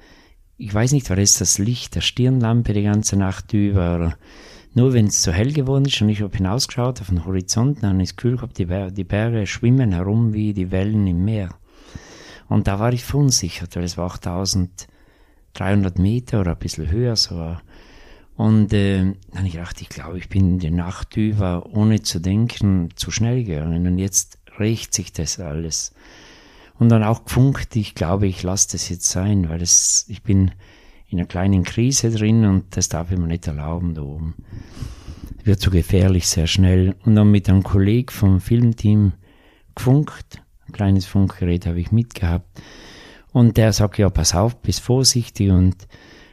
ich 0.58 0.72
weiß 0.72 0.92
nicht, 0.92 1.08
war 1.08 1.18
es 1.18 1.38
das 1.38 1.58
Licht 1.58 1.94
der 1.94 2.02
Stirnlampe 2.02 2.72
die 2.72 2.82
ganze 2.82 3.16
Nacht 3.16 3.52
über, 3.54 3.94
oder 3.96 4.18
nur 4.74 4.92
wenn 4.92 5.06
es 5.06 5.22
so 5.22 5.32
hell 5.32 5.52
geworden 5.52 5.86
ist 5.86 6.00
und 6.02 6.08
ich 6.08 6.22
habe 6.22 6.36
hinausgeschaut 6.36 7.00
auf 7.00 7.08
den 7.08 7.24
Horizont, 7.24 7.82
dann 7.82 8.00
ist 8.00 8.16
kühl 8.16 8.36
gehabt, 8.36 8.58
die, 8.58 8.66
Berge, 8.66 8.92
die 8.92 9.04
Berge 9.04 9.46
schwimmen 9.46 9.92
herum 9.92 10.32
wie 10.34 10.52
die 10.52 10.70
Wellen 10.70 11.06
im 11.06 11.24
Meer. 11.24 11.50
Und 12.48 12.68
da 12.68 12.78
war 12.78 12.92
ich 12.92 13.04
verunsichert, 13.04 13.76
weil 13.76 13.84
es 13.84 13.96
war 13.96 14.06
8300 15.54 15.98
Meter 15.98 16.40
oder 16.40 16.52
ein 16.52 16.58
bisschen 16.58 16.90
höher 16.90 17.16
so. 17.16 17.56
Und 18.36 18.72
äh, 18.72 19.14
dann 19.32 19.46
ich 19.46 19.52
gedacht, 19.52 19.80
ich 19.80 19.88
glaube, 19.88 20.18
ich 20.18 20.28
bin 20.28 20.58
die 20.58 20.70
Nacht 20.70 21.16
über, 21.16 21.66
ohne 21.72 22.02
zu 22.02 22.18
denken, 22.18 22.88
zu 22.96 23.10
schnell 23.10 23.44
gegangen. 23.44 23.86
Und 23.86 23.98
jetzt 23.98 24.38
rächt 24.58 24.94
sich 24.94 25.12
das 25.12 25.38
alles. 25.38 25.92
Und 26.78 26.88
dann 26.88 27.04
auch 27.04 27.24
gefunkt, 27.24 27.76
ich 27.76 27.94
glaube, 27.94 28.26
ich 28.26 28.42
lasse 28.42 28.72
das 28.72 28.88
jetzt 28.88 29.08
sein, 29.08 29.48
weil 29.48 29.58
das, 29.58 30.06
ich 30.08 30.22
bin 30.22 30.52
in 31.08 31.18
einer 31.18 31.28
kleinen 31.28 31.62
Krise 31.62 32.10
drin 32.10 32.46
und 32.46 32.76
das 32.76 32.88
darf 32.88 33.12
ich 33.12 33.18
mir 33.18 33.26
nicht 33.26 33.46
erlauben 33.46 33.94
da 33.94 34.02
oben. 34.02 34.34
Wird 35.44 35.60
zu 35.60 35.70
so 35.70 35.76
gefährlich 35.76 36.26
sehr 36.26 36.46
schnell. 36.46 36.96
Und 37.04 37.14
dann 37.16 37.30
mit 37.30 37.48
einem 37.48 37.62
Kollegen 37.62 38.10
vom 38.10 38.40
Filmteam 38.40 39.12
gefunkt. 39.74 40.42
Ein 40.66 40.72
kleines 40.72 41.04
Funkgerät 41.04 41.66
habe 41.66 41.80
ich 41.80 41.92
mitgehabt. 41.92 42.62
Und 43.32 43.56
der 43.56 43.72
sagt, 43.72 43.98
ja, 43.98 44.10
pass 44.10 44.34
auf, 44.34 44.56
bist 44.56 44.80
vorsichtig 44.80 45.50
und 45.50 45.76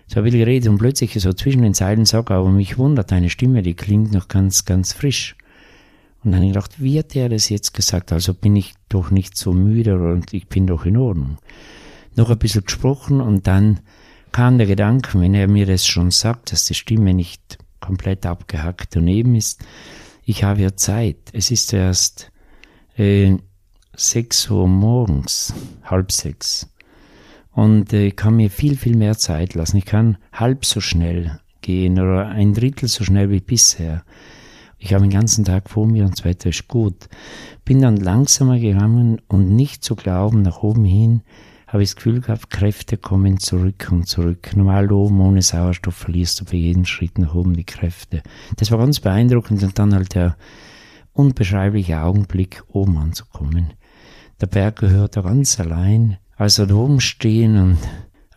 so 0.08 0.18
habe 0.18 0.30
ich 0.30 0.34
geredet 0.34 0.68
und 0.68 0.80
plötzlich 0.80 1.14
so 1.14 1.34
zwischen 1.34 1.62
den 1.62 1.76
Zeilen 1.76 2.06
sagt 2.06 2.32
er, 2.32 2.38
aber 2.38 2.50
mich 2.50 2.80
wundert, 2.80 3.12
deine 3.12 3.30
Stimme, 3.30 3.62
die 3.62 3.76
klingt 3.76 4.12
noch 4.12 4.28
ganz, 4.28 4.66
ganz 4.66 4.92
frisch. 4.92 5.36
Und 6.24 6.32
dann 6.32 6.40
habe 6.40 6.48
ich 6.48 6.54
gedacht, 6.54 6.82
wie 6.82 6.98
hat 6.98 7.14
der 7.14 7.30
das 7.30 7.48
jetzt 7.50 7.74
gesagt? 7.74 8.12
Also 8.12 8.34
bin 8.34 8.56
ich 8.56 8.74
doch 8.90 9.12
nicht 9.12 9.38
so 9.38 9.54
müde 9.54 9.96
und 9.96 10.34
ich 10.34 10.48
bin 10.48 10.66
doch 10.66 10.86
in 10.86 10.98
Ordnung. 10.98 11.38
Noch 12.16 12.32
ein 12.32 12.40
bisschen 12.40 12.66
gesprochen 12.66 13.22
und 13.22 13.46
dann 13.46 13.82
kam 14.32 14.58
der 14.58 14.68
Gedanke, 14.68 15.20
wenn 15.20 15.36
er 15.36 15.48
mir 15.48 15.66
das 15.66 15.86
schon 15.86 16.12
sagt, 16.12 16.52
dass 16.52 16.66
die 16.66 16.74
Stimme 16.74 17.14
nicht 17.14 17.60
komplett 17.80 18.26
abgehackt 18.26 18.96
daneben 18.96 19.36
ist, 19.36 19.64
ich 20.26 20.44
habe 20.44 20.62
ja 20.62 20.76
Zeit. 20.76 21.18
Es 21.34 21.52
ist 21.52 21.72
erst 21.72 22.32
äh, 22.98 23.38
sechs 23.96 24.50
Uhr 24.50 24.68
morgens, 24.68 25.54
halb 25.84 26.12
sechs. 26.12 26.68
Und 27.52 27.94
äh, 27.94 28.08
ich 28.08 28.16
kann 28.16 28.36
mir 28.36 28.50
viel, 28.50 28.78
viel 28.78 28.96
mehr 28.96 29.18
Zeit 29.18 29.54
lassen. 29.56 29.78
Ich 29.78 29.86
kann 29.86 30.18
halb 30.32 30.66
so 30.66 30.82
schnell 30.82 31.40
gehen 31.62 32.00
oder 32.00 32.28
ein 32.28 32.54
Drittel 32.54 32.88
so 32.88 33.04
schnell 33.04 33.30
wie 33.30 33.42
bisher. 33.42 34.04
Ich 34.78 34.94
habe 34.94 35.04
den 35.04 35.12
ganzen 35.12 35.44
Tag 35.44 35.70
vor 35.70 35.86
mir 35.86 36.06
und 36.06 36.18
das 36.18 36.26
Wetter 36.26 36.50
ist 36.50 36.68
gut. 36.68 37.10
Bin 37.66 37.82
dann 37.82 37.98
langsamer 37.98 38.60
gegangen 38.60 39.22
und 39.28 39.54
nicht 39.56 39.84
zu 39.84 39.96
glauben, 39.96 40.42
nach 40.42 40.64
oben 40.64 40.86
hin 40.86 41.22
habe 41.70 41.84
ich 41.84 41.90
das 41.90 41.98
Gefühl 41.98 42.20
gehabt, 42.20 42.50
Kräfte 42.50 42.98
kommen 42.98 43.40
zurück 43.40 43.90
und 43.92 44.08
zurück. 44.08 44.56
Normal 44.56 44.92
oben 44.92 45.22
ohne 45.22 45.44
Sauerstoff 45.44 45.94
verlierst 45.94 46.42
du 46.42 46.46
bei 46.46 46.58
jedem 46.58 46.86
Schritt 46.86 47.20
nach 47.20 47.36
oben 47.36 47.56
die 47.56 47.64
Kräfte. 47.64 48.24
Das 48.58 48.72
war 48.72 48.80
ganz 48.80 49.00
beeindruckend 49.00 49.62
und 49.62 49.78
dann 49.78 49.94
halt 49.94 50.16
der 50.16 50.36
unbeschreibliche 51.14 52.02
Augenblick, 52.02 52.64
oben 52.70 52.98
anzukommen. 52.98 53.74
Der 54.42 54.48
Berg 54.48 54.78
gehört 54.78 55.16
da 55.16 55.22
ganz 55.22 55.60
allein. 55.60 56.18
Also 56.40 56.66
da 56.66 56.74
oben 56.74 57.02
stehen 57.02 57.58
und 57.58 57.78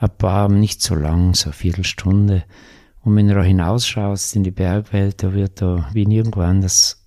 ein 0.01 0.11
paar, 0.19 0.49
nicht 0.49 0.83
so 0.83 0.97
lang, 0.97 1.35
so 1.35 1.45
eine 1.45 1.53
Viertelstunde. 1.53 2.43
Und 3.03 3.15
wenn 3.15 3.29
du 3.29 3.35
da 3.35 3.43
hinausschaust 3.45 4.35
in 4.35 4.43
die 4.43 4.51
Bergwelt, 4.51 5.23
da 5.23 5.33
wird 5.33 5.63
da 5.63 5.89
wie 5.93 6.05
nirgendwo 6.05 6.41
anders 6.41 7.07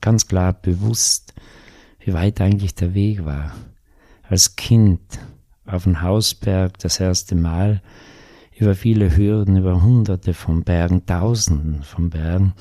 ganz 0.00 0.28
klar 0.28 0.52
bewusst, 0.52 1.34
wie 1.98 2.12
weit 2.12 2.40
eigentlich 2.40 2.76
der 2.76 2.94
Weg 2.94 3.24
war. 3.24 3.52
Als 4.22 4.54
Kind 4.54 5.00
auf 5.66 5.82
dem 5.82 6.02
Hausberg 6.02 6.78
das 6.78 7.00
erste 7.00 7.34
Mal 7.34 7.82
über 8.56 8.76
viele 8.76 9.16
Hürden, 9.16 9.56
über 9.56 9.82
hunderte 9.82 10.34
von 10.34 10.62
Bergen, 10.62 11.04
tausenden 11.04 11.82
von 11.82 12.10
Bergen 12.10 12.52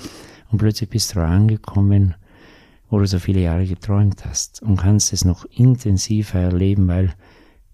und 0.50 0.58
plötzlich 0.58 0.90
bist 0.90 1.16
du 1.16 1.20
angekommen 1.20 2.16
wo 2.90 3.00
du 3.00 3.06
so 3.06 3.20
viele 3.20 3.42
Jahre 3.42 3.66
geträumt 3.66 4.26
hast 4.26 4.62
und 4.62 4.78
kannst 4.78 5.12
es 5.14 5.26
noch 5.26 5.46
intensiver 5.46 6.40
erleben, 6.40 6.88
weil 6.88 7.14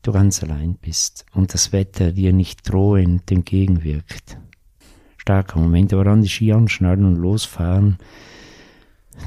du 0.04 0.12
ganz 0.12 0.44
allein 0.44 0.76
bist 0.76 1.26
und 1.34 1.54
das 1.54 1.72
Wetter 1.72 2.12
dir 2.12 2.34
nicht 2.34 2.70
drohend 2.70 3.32
entgegenwirkt. 3.32 4.38
Starker 5.18 5.60
Moment, 5.60 5.94
aber 5.94 6.04
dann 6.04 6.22
die 6.22 6.30
Ski 6.30 6.52
anschnallen 6.52 7.06
und 7.06 7.16
losfahren, 7.16 7.98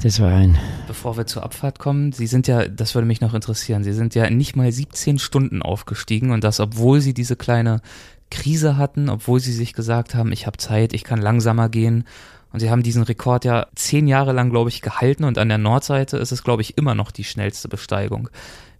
das 0.03 0.19
war 0.19 0.31
ein. 0.31 0.57
Bevor 0.85 1.17
wir 1.17 1.25
zur 1.25 1.43
Abfahrt 1.43 1.79
kommen, 1.79 2.11
Sie 2.11 2.27
sind 2.27 2.47
ja, 2.47 2.67
das 2.67 2.93
würde 2.93 3.07
mich 3.07 3.21
noch 3.21 3.33
interessieren, 3.33 3.83
Sie 3.83 3.93
sind 3.93 4.15
ja 4.15 4.29
nicht 4.29 4.55
mal 4.55 4.71
17 4.71 5.17
Stunden 5.17 5.61
aufgestiegen 5.61 6.31
und 6.31 6.43
das, 6.43 6.59
obwohl 6.59 7.01
Sie 7.01 7.13
diese 7.13 7.35
kleine 7.35 7.81
Krise 8.29 8.77
hatten, 8.77 9.09
obwohl 9.09 9.39
Sie 9.39 9.53
sich 9.53 9.73
gesagt 9.73 10.13
haben, 10.13 10.31
ich 10.31 10.45
habe 10.45 10.57
Zeit, 10.57 10.93
ich 10.93 11.03
kann 11.03 11.21
langsamer 11.21 11.69
gehen 11.69 12.03
und 12.51 12.59
sie 12.59 12.69
haben 12.69 12.83
diesen 12.83 13.03
Rekord 13.03 13.45
ja 13.45 13.67
zehn 13.75 14.07
Jahre 14.07 14.31
lang, 14.31 14.49
glaube 14.49 14.69
ich, 14.69 14.81
gehalten 14.81 15.23
und 15.23 15.37
an 15.37 15.49
der 15.49 15.57
Nordseite 15.57 16.17
ist 16.17 16.31
es, 16.31 16.43
glaube 16.43 16.61
ich, 16.61 16.77
immer 16.77 16.95
noch 16.95 17.11
die 17.11 17.23
schnellste 17.23 17.67
Besteigung. 17.67 18.29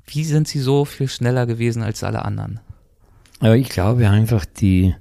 Wie 0.07 0.23
sind 0.23 0.47
sie 0.47 0.59
so 0.59 0.85
viel 0.85 1.07
schneller 1.07 1.45
gewesen 1.45 1.83
als 1.83 2.03
alle 2.03 2.23
anderen? 2.25 2.59
Aber 3.39 3.55
ich 3.55 3.69
glaube 3.69 4.09
einfach, 4.09 4.45
die, 4.45 4.95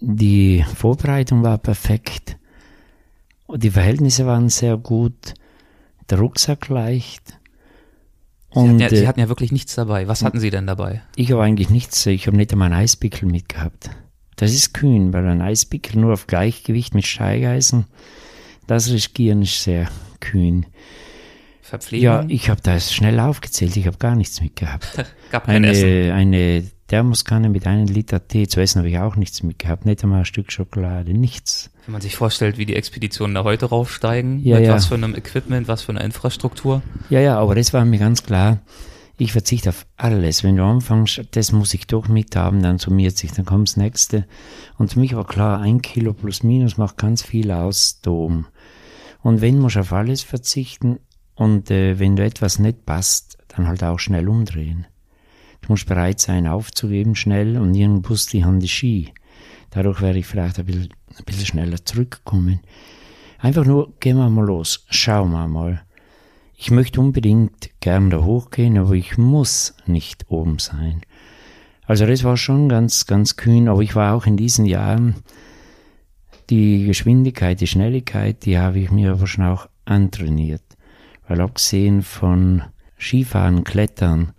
die 0.00 0.64
Vorbereitung 0.76 1.42
war 1.42 1.58
perfekt. 1.58 2.36
Die 3.52 3.70
Verhältnisse 3.70 4.26
waren 4.26 4.48
sehr 4.48 4.76
gut. 4.76 5.34
Der 6.08 6.18
Rucksack 6.18 6.68
leicht. 6.68 7.38
Sie, 8.52 8.60
und, 8.60 8.68
hatten 8.68 8.80
ja, 8.80 8.88
Sie 8.88 9.08
hatten 9.08 9.20
ja 9.20 9.28
wirklich 9.28 9.52
nichts 9.52 9.74
dabei. 9.74 10.06
Was 10.06 10.22
hatten 10.22 10.38
Sie 10.38 10.50
denn 10.50 10.66
dabei? 10.66 11.02
Ich 11.16 11.32
habe 11.32 11.42
eigentlich 11.42 11.70
nichts. 11.70 12.06
Ich 12.06 12.26
habe 12.26 12.36
nicht 12.36 12.52
einmal 12.52 12.72
einen 12.72 12.82
Eispickel 12.82 13.28
mitgehabt. 13.28 13.90
Das 14.36 14.52
ist 14.52 14.74
kühn, 14.74 15.12
weil 15.12 15.26
ein 15.26 15.42
Eispickel 15.42 16.00
nur 16.00 16.12
auf 16.12 16.26
Gleichgewicht 16.26 16.94
mit 16.94 17.06
Steigeisen, 17.06 17.86
das 18.66 18.90
Riskieren 18.90 19.42
ist 19.42 19.62
sehr 19.62 19.88
kühn. 20.20 20.66
Verpflegung? 21.64 22.04
Ja, 22.04 22.24
ich 22.28 22.50
habe 22.50 22.60
das 22.62 22.92
schnell 22.92 23.18
aufgezählt, 23.18 23.74
ich 23.76 23.86
habe 23.86 23.96
gar 23.96 24.14
nichts 24.16 24.40
mitgehabt. 24.42 24.86
Gab 25.30 25.48
eine, 25.48 25.68
Essen. 25.68 26.10
eine 26.12 26.64
Thermoskanne 26.88 27.48
mit 27.48 27.66
einem 27.66 27.86
Liter 27.86 28.28
Tee, 28.28 28.46
zu 28.46 28.60
essen 28.60 28.80
habe 28.80 28.90
ich 28.90 28.98
auch 28.98 29.16
nichts 29.16 29.42
mitgehabt, 29.42 29.86
nicht 29.86 30.02
einmal 30.04 30.20
ein 30.20 30.24
Stück 30.26 30.52
Schokolade, 30.52 31.14
nichts. 31.14 31.70
Wenn 31.86 31.92
man 31.92 32.02
sich 32.02 32.16
vorstellt, 32.16 32.58
wie 32.58 32.66
die 32.66 32.76
Expeditionen 32.76 33.34
da 33.34 33.44
heute 33.44 33.66
raufsteigen, 33.66 34.40
ja, 34.44 34.58
mit 34.58 34.66
ja. 34.66 34.74
was 34.74 34.86
für 34.86 34.94
einem 34.94 35.14
Equipment, 35.14 35.66
was 35.66 35.80
für 35.80 35.92
einer 35.92 36.02
Infrastruktur. 36.02 36.82
Ja, 37.08 37.20
ja, 37.20 37.38
aber 37.38 37.54
das 37.54 37.72
war 37.72 37.82
mir 37.86 37.98
ganz 37.98 38.24
klar, 38.24 38.60
ich 39.16 39.32
verzichte 39.32 39.70
auf 39.70 39.86
alles. 39.96 40.44
Wenn 40.44 40.56
du 40.56 40.64
anfängst, 40.64 41.22
das 41.30 41.52
muss 41.52 41.72
ich 41.72 41.86
doch 41.86 42.08
mithaben, 42.08 42.62
dann 42.62 42.78
summiert 42.78 43.16
sich, 43.16 43.32
dann 43.32 43.46
kommt 43.46 43.68
das 43.68 43.78
nächste. 43.78 44.26
Und 44.76 44.92
für 44.92 45.00
mich 45.00 45.14
war 45.16 45.26
klar, 45.26 45.60
ein 45.60 45.80
Kilo 45.80 46.12
plus 46.12 46.42
minus 46.42 46.76
macht 46.76 46.98
ganz 46.98 47.22
viel 47.22 47.50
aus, 47.50 48.00
Dom. 48.02 48.46
Und 49.22 49.40
wenn, 49.40 49.58
musst 49.58 49.76
du 49.76 49.80
auf 49.80 49.92
alles 49.94 50.22
verzichten. 50.22 50.98
Und 51.34 51.70
äh, 51.70 51.98
wenn 51.98 52.16
du 52.16 52.24
etwas 52.24 52.58
nicht 52.58 52.86
passt, 52.86 53.38
dann 53.48 53.66
halt 53.66 53.82
auch 53.82 53.98
schnell 53.98 54.28
umdrehen. 54.28 54.86
Du 55.60 55.72
musst 55.72 55.86
bereit 55.86 56.20
sein, 56.20 56.46
aufzugeben 56.46 57.14
schnell 57.14 57.56
und 57.56 57.74
irgendwo 57.74 58.10
wusste 58.10 58.36
ich 58.36 58.44
an 58.44 58.60
die 58.60 58.68
Ski. 58.68 59.12
Dadurch 59.70 60.00
werde 60.00 60.18
ich 60.18 60.26
vielleicht 60.26 60.58
ein 60.58 60.66
bisschen, 60.66 60.90
ein 61.16 61.24
bisschen 61.24 61.46
schneller 61.46 61.84
zurückkommen. 61.84 62.60
Einfach 63.38 63.64
nur, 63.64 63.92
gehen 63.98 64.16
wir 64.16 64.28
mal 64.28 64.44
los, 64.44 64.84
schauen 64.90 65.32
wir 65.32 65.48
mal. 65.48 65.82
Ich 66.56 66.70
möchte 66.70 67.00
unbedingt 67.00 67.70
gern 67.80 68.10
da 68.10 68.22
hochgehen, 68.22 68.78
aber 68.78 68.92
ich 68.92 69.18
muss 69.18 69.74
nicht 69.86 70.30
oben 70.30 70.58
sein. 70.58 71.02
Also 71.86 72.06
das 72.06 72.24
war 72.24 72.36
schon 72.36 72.68
ganz, 72.68 73.06
ganz 73.06 73.36
kühn, 73.36 73.68
aber 73.68 73.80
ich 73.80 73.94
war 73.94 74.14
auch 74.14 74.26
in 74.26 74.36
diesen 74.36 74.64
Jahren, 74.64 75.16
die 76.50 76.84
Geschwindigkeit, 76.84 77.60
die 77.60 77.66
Schnelligkeit, 77.66 78.44
die 78.44 78.58
habe 78.58 78.78
ich 78.78 78.90
mir 78.90 79.12
aber 79.12 79.26
schon 79.26 79.44
auch 79.44 79.68
antrainiert. 79.84 80.63
Weil 81.26 81.40
abgesehen 81.40 82.02
von 82.02 82.62
Skifahren, 82.98 83.64
Klettern, 83.64 84.32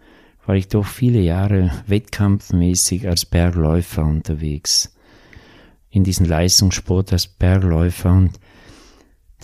war 0.45 0.55
ich 0.55 0.67
doch 0.67 0.85
viele 0.85 1.19
Jahre 1.19 1.71
wettkampfmäßig 1.87 3.07
als 3.07 3.25
Bergläufer 3.25 4.03
unterwegs. 4.03 4.95
In 5.89 6.03
diesem 6.03 6.25
Leistungssport 6.25 7.11
als 7.13 7.27
Bergläufer 7.27 8.11
und 8.11 8.39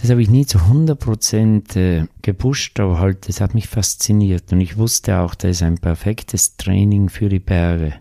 das 0.02 0.10
habe 0.10 0.22
ich 0.22 0.30
nie 0.30 0.48
zu 0.48 0.58
100% 0.58 1.78
äh, 1.78 2.08
gepusht, 2.24 2.80
aber 2.80 3.00
halt, 3.00 3.28
das 3.28 3.40
hat 3.40 3.54
mich 3.54 3.68
fasziniert 3.68 4.52
und 4.52 4.60
ich 4.60 4.78
wusste 4.78 5.20
auch, 5.20 5.36
das 5.36 5.52
ist 5.52 5.64
ein 5.64 5.78
perfektes 5.78 6.58
Training 6.58 7.10
für 7.10 7.30
die 7.30 7.40
Berge. 7.40 7.94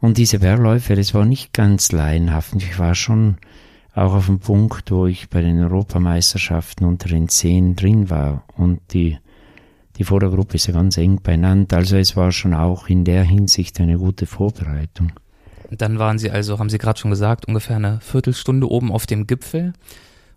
Und 0.00 0.18
diese 0.18 0.38
Bergläufe, 0.38 0.94
das 0.94 1.14
war 1.14 1.24
nicht 1.24 1.52
ganz 1.52 1.90
laienhaft. 1.90 2.54
Ich 2.56 2.78
war 2.78 2.94
schon 2.94 3.38
auch 3.98 4.14
auf 4.14 4.26
dem 4.26 4.38
Punkt, 4.38 4.90
wo 4.90 5.06
ich 5.06 5.28
bei 5.28 5.40
den 5.40 5.62
Europameisterschaften 5.62 6.86
unter 6.86 7.08
den 7.08 7.28
Zehn 7.28 7.76
drin 7.76 8.10
war 8.10 8.44
und 8.56 8.80
die, 8.92 9.18
die 9.96 10.04
Vordergruppe 10.04 10.54
ist 10.54 10.66
ja 10.66 10.74
ganz 10.74 10.96
eng 10.96 11.20
beieinander. 11.22 11.76
Also 11.76 11.96
es 11.96 12.16
war 12.16 12.32
schon 12.32 12.54
auch 12.54 12.88
in 12.88 13.04
der 13.04 13.22
Hinsicht 13.22 13.80
eine 13.80 13.98
gute 13.98 14.26
Vorbereitung. 14.26 15.12
Dann 15.70 15.98
waren 15.98 16.18
Sie 16.18 16.30
also, 16.30 16.58
haben 16.58 16.70
Sie 16.70 16.78
gerade 16.78 16.98
schon 16.98 17.10
gesagt, 17.10 17.46
ungefähr 17.46 17.76
eine 17.76 18.00
Viertelstunde 18.00 18.70
oben 18.70 18.90
auf 18.90 19.06
dem 19.06 19.26
Gipfel. 19.26 19.74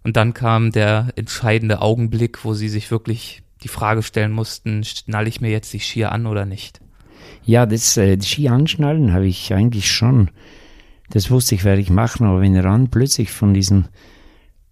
Und 0.04 0.18
dann 0.18 0.34
kam 0.34 0.72
der 0.72 1.10
entscheidende 1.16 1.82
Augenblick, 1.82 2.44
wo 2.44 2.54
sie 2.54 2.70
sich 2.70 2.90
wirklich 2.90 3.44
die 3.64 3.68
Frage 3.68 4.02
stellen 4.02 4.32
mussten, 4.32 4.84
schnalle 4.84 5.30
ich 5.30 5.42
mir 5.42 5.52
jetzt 5.52 5.72
die 5.74 5.80
Skier 5.80 6.12
an 6.12 6.26
oder 6.26 6.46
nicht? 6.46 6.82
Ja, 7.44 7.66
das 7.66 7.98
äh, 7.98 8.20
Ski 8.22 8.50
anschnallen 8.50 9.14
habe 9.14 9.28
ich 9.28 9.54
eigentlich 9.54 9.92
schon. 9.92 10.32
Das 11.12 11.30
wusste 11.30 11.56
ich, 11.56 11.64
werde 11.64 11.82
ich 11.82 11.90
machen, 11.90 12.26
aber 12.26 12.42
wenn 12.42 12.58
ran 12.58 12.90
plötzlich 12.90 13.32
von 13.32 13.54
diesen 13.54 13.88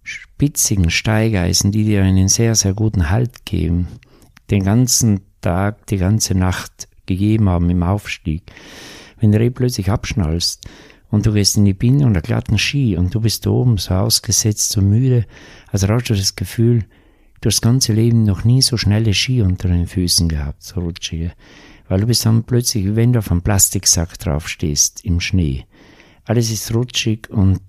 spitzigen 0.02 0.90
Steigeisen, 0.90 1.70
die 1.70 1.84
dir 1.84 2.02
einen 2.02 2.28
sehr, 2.28 2.54
sehr 2.54 2.74
guten 2.74 3.10
Halt 3.10 3.44
geben, 3.44 3.88
den 4.50 4.64
ganzen 4.64 5.20
Tag, 5.42 5.86
die 5.86 5.98
ganze 5.98 6.34
Nacht 6.34 6.88
gegeben 7.06 7.48
haben 7.48 7.68
im 7.70 7.82
Aufstieg, 7.82 8.42
wenn 9.20 9.32
du 9.32 9.38
eh 9.38 9.50
plötzlich 9.50 9.90
abschnallst, 9.90 10.66
und 11.10 11.26
du 11.26 11.32
gehst 11.32 11.56
in 11.56 11.64
die 11.64 11.74
Binde 11.74 12.06
und 12.06 12.14
der 12.14 12.22
glatten 12.22 12.58
Ski 12.58 12.96
und 12.96 13.14
du 13.14 13.20
bist 13.20 13.46
oben 13.46 13.76
so 13.78 13.94
ausgesetzt, 13.94 14.70
so 14.70 14.80
müde. 14.80 15.26
Also 15.70 15.88
hast 15.88 16.08
du 16.08 16.14
das 16.14 16.36
Gefühl, 16.36 16.84
du 17.40 17.48
hast 17.48 17.56
das 17.56 17.60
ganze 17.60 17.92
Leben 17.92 18.22
noch 18.22 18.44
nie 18.44 18.62
so 18.62 18.76
schnelle 18.76 19.12
Ski 19.12 19.42
unter 19.42 19.68
den 19.68 19.86
Füßen 19.86 20.28
gehabt, 20.28 20.62
so 20.62 20.80
rutschige. 20.80 21.32
Weil 21.88 22.00
du 22.00 22.06
bist 22.06 22.24
dann 22.24 22.44
plötzlich, 22.44 22.84
wie 22.84 22.96
wenn 22.96 23.12
du 23.12 23.18
auf 23.18 23.30
einem 23.30 23.42
Plastiksack 23.42 24.18
drauf 24.18 24.48
stehst, 24.48 25.04
im 25.04 25.20
Schnee. 25.20 25.66
Alles 26.30 26.52
ist 26.52 26.72
rutschig 26.72 27.28
und 27.28 27.60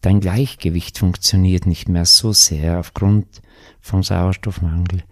dein 0.00 0.20
Gleichgewicht 0.20 0.96
funktioniert 0.96 1.66
nicht 1.66 1.86
mehr 1.86 2.06
so 2.06 2.32
sehr 2.32 2.78
aufgrund 2.78 3.42
vom 3.82 4.02
Sauerstoffmangel. 4.02 5.02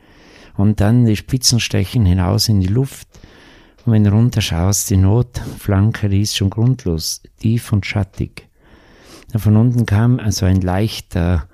Und 0.56 0.80
dann 0.80 1.04
die 1.04 1.16
Spitzen 1.16 1.60
stechen 1.60 2.06
hinaus 2.06 2.48
in 2.48 2.62
die 2.62 2.68
Luft 2.68 3.08
und 3.84 3.92
wenn 3.92 4.04
du 4.04 4.10
runterschaust, 4.10 4.88
die 4.88 4.96
Notflanke, 4.96 6.08
die 6.08 6.22
ist 6.22 6.34
schon 6.34 6.48
grundlos, 6.48 7.20
tief 7.40 7.74
und 7.74 7.84
schattig. 7.84 8.48
Von 9.36 9.58
unten 9.58 9.84
kam 9.84 10.18
also 10.18 10.46
ein 10.46 10.62
leichter, 10.62 11.46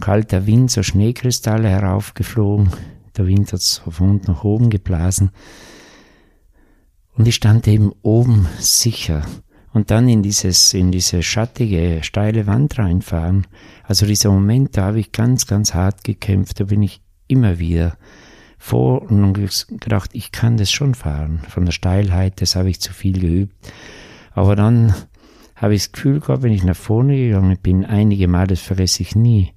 kalter 0.00 0.46
Wind, 0.46 0.72
so 0.72 0.82
Schneekristalle 0.82 1.68
heraufgeflogen. 1.68 2.72
Der 3.16 3.28
Wind 3.28 3.52
hat 3.52 3.60
so 3.60 3.92
von 3.92 4.10
unten 4.10 4.32
nach 4.32 4.42
oben 4.42 4.70
geblasen. 4.70 5.30
Und 7.14 7.28
ich 7.28 7.36
stand 7.36 7.68
eben 7.68 7.92
oben 8.02 8.48
sicher. 8.58 9.22
Und 9.72 9.90
dann 9.90 10.08
in 10.08 10.22
dieses, 10.22 10.72
in 10.74 10.90
diese 10.90 11.22
schattige, 11.22 12.00
steile 12.02 12.46
Wand 12.46 12.78
reinfahren. 12.78 13.46
Also 13.84 14.06
dieser 14.06 14.30
Moment, 14.30 14.76
da 14.76 14.86
habe 14.86 15.00
ich 15.00 15.12
ganz, 15.12 15.46
ganz 15.46 15.74
hart 15.74 16.04
gekämpft. 16.04 16.60
Da 16.60 16.64
bin 16.64 16.82
ich 16.82 17.02
immer 17.26 17.58
wieder 17.58 17.96
vor 18.58 19.02
und 19.02 19.34
gedacht, 19.34 20.10
ich 20.14 20.32
kann 20.32 20.56
das 20.56 20.70
schon 20.70 20.94
fahren. 20.94 21.42
Von 21.48 21.64
der 21.64 21.72
Steilheit, 21.72 22.40
das 22.40 22.56
habe 22.56 22.70
ich 22.70 22.80
zu 22.80 22.92
viel 22.92 23.20
geübt. 23.20 23.54
Aber 24.32 24.56
dann 24.56 24.94
habe 25.54 25.74
ich 25.74 25.82
das 25.82 25.92
Gefühl 25.92 26.20
gehabt, 26.20 26.42
wenn 26.42 26.52
ich 26.52 26.64
nach 26.64 26.76
vorne 26.76 27.16
gegangen 27.16 27.58
bin, 27.62 27.84
einige 27.84 28.28
Mal, 28.28 28.46
das 28.46 28.60
vergesse 28.60 29.02
ich 29.02 29.16
nie, 29.16 29.52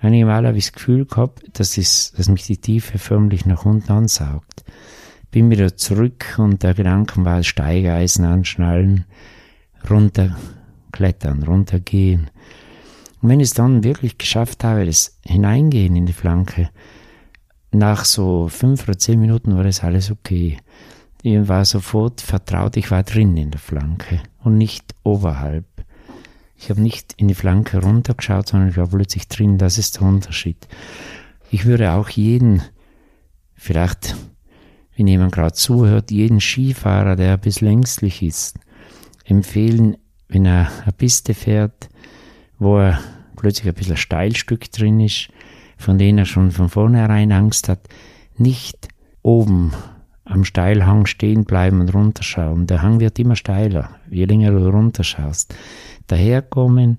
einige 0.00 0.26
Mal 0.26 0.46
habe 0.46 0.58
ich 0.58 0.66
das 0.66 0.72
Gefühl 0.72 1.06
gehabt, 1.06 1.42
dass, 1.58 1.78
es, 1.78 2.12
dass 2.16 2.28
mich 2.28 2.44
die 2.44 2.58
Tiefe 2.58 2.98
förmlich 2.98 3.46
nach 3.46 3.64
unten 3.64 3.90
ansaugt. 3.92 4.64
Bin 5.30 5.50
wieder 5.50 5.76
zurück 5.76 6.36
und 6.38 6.62
der 6.62 6.74
Gedanke 6.74 7.24
war, 7.24 7.42
Steigeisen 7.42 8.24
anschnallen, 8.24 9.04
runterklettern, 9.88 11.42
runtergehen. 11.42 12.30
Und 13.22 13.28
wenn 13.28 13.40
ich 13.40 13.48
es 13.48 13.54
dann 13.54 13.84
wirklich 13.84 14.18
geschafft 14.18 14.64
habe, 14.64 14.86
das 14.86 15.18
Hineingehen 15.24 15.96
in 15.96 16.06
die 16.06 16.12
Flanke, 16.12 16.70
nach 17.72 18.04
so 18.04 18.48
fünf 18.48 18.84
oder 18.84 18.98
zehn 18.98 19.20
Minuten 19.20 19.56
war 19.56 19.64
das 19.64 19.82
alles 19.82 20.10
okay. 20.10 20.58
Ich 21.22 21.48
war 21.48 21.64
sofort 21.64 22.20
vertraut, 22.20 22.76
ich 22.76 22.90
war 22.90 23.02
drin 23.02 23.36
in 23.36 23.50
der 23.50 23.60
Flanke 23.60 24.20
und 24.42 24.58
nicht 24.58 24.94
oberhalb. 25.04 25.66
Ich 26.56 26.70
habe 26.70 26.80
nicht 26.80 27.14
in 27.16 27.28
die 27.28 27.34
Flanke 27.34 27.80
runtergeschaut, 27.80 28.48
sondern 28.48 28.70
ich 28.70 28.76
war 28.76 28.86
plötzlich 28.86 29.28
drin. 29.28 29.56
Das 29.58 29.78
ist 29.78 29.96
der 29.96 30.02
Unterschied. 30.02 30.68
Ich 31.50 31.64
würde 31.64 31.92
auch 31.92 32.08
jeden, 32.10 32.62
vielleicht, 33.54 34.16
wenn 34.96 35.06
jemand 35.06 35.32
gerade 35.32 35.54
zuhört, 35.54 36.10
jeden 36.10 36.40
Skifahrer, 36.40 37.16
der 37.16 37.34
ein 37.34 37.40
bisschen 37.40 37.68
ängstlich 37.68 38.22
ist, 38.22 38.58
empfehlen, 39.30 39.96
wenn 40.28 40.46
er 40.46 40.70
eine 40.82 40.92
Piste 40.92 41.34
fährt, 41.34 41.88
wo 42.58 42.78
er 42.78 43.00
plötzlich 43.36 43.68
ein 43.68 43.74
bisschen 43.74 43.96
Steilstück 43.96 44.70
drin 44.70 45.00
ist, 45.00 45.28
von 45.76 45.98
denen 45.98 46.18
er 46.18 46.26
schon 46.26 46.50
von 46.50 46.68
vornherein 46.68 47.32
Angst 47.32 47.68
hat, 47.68 47.88
nicht 48.36 48.88
oben 49.22 49.72
am 50.24 50.44
Steilhang 50.44 51.06
stehen 51.06 51.44
bleiben 51.44 51.80
und 51.80 51.92
runterschauen. 51.92 52.66
Der 52.66 52.82
Hang 52.82 53.00
wird 53.00 53.18
immer 53.18 53.36
steiler, 53.36 53.90
je 54.10 54.24
länger 54.24 54.52
du 54.52 54.68
runterschaust. 54.68 55.54
Daherkommen, 56.06 56.98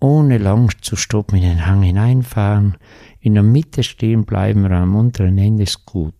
ohne 0.00 0.38
lang 0.38 0.70
zu 0.80 0.96
stoppen, 0.96 1.36
in 1.36 1.42
den 1.42 1.66
Hang 1.66 1.82
hineinfahren, 1.82 2.76
in 3.20 3.34
der 3.34 3.42
Mitte 3.42 3.82
stehen 3.82 4.24
bleiben 4.24 4.64
am 4.72 4.94
unteren 4.94 5.36
Ende 5.36 5.64
ist 5.64 5.84
gut. 5.84 6.14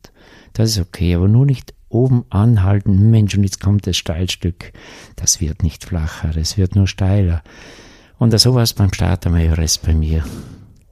Das 0.52 0.70
ist 0.70 0.80
okay, 0.80 1.14
aber 1.14 1.28
nur 1.28 1.46
nicht 1.46 1.72
oben 1.90 2.24
anhalten, 2.30 3.10
Mensch, 3.10 3.36
und 3.36 3.44
jetzt 3.44 3.60
kommt 3.60 3.86
das 3.86 3.96
Steilstück. 3.96 4.72
Das 5.16 5.40
wird 5.40 5.62
nicht 5.62 5.84
flacher, 5.84 6.30
das 6.30 6.56
wird 6.56 6.74
nur 6.74 6.86
steiler. 6.86 7.42
Und 8.18 8.38
so 8.38 8.54
war 8.54 8.62
es 8.62 8.72
beim 8.72 8.92
Start 8.92 9.26
am 9.26 9.36
Everest 9.36 9.82
bei 9.82 9.94
mir. 9.94 10.24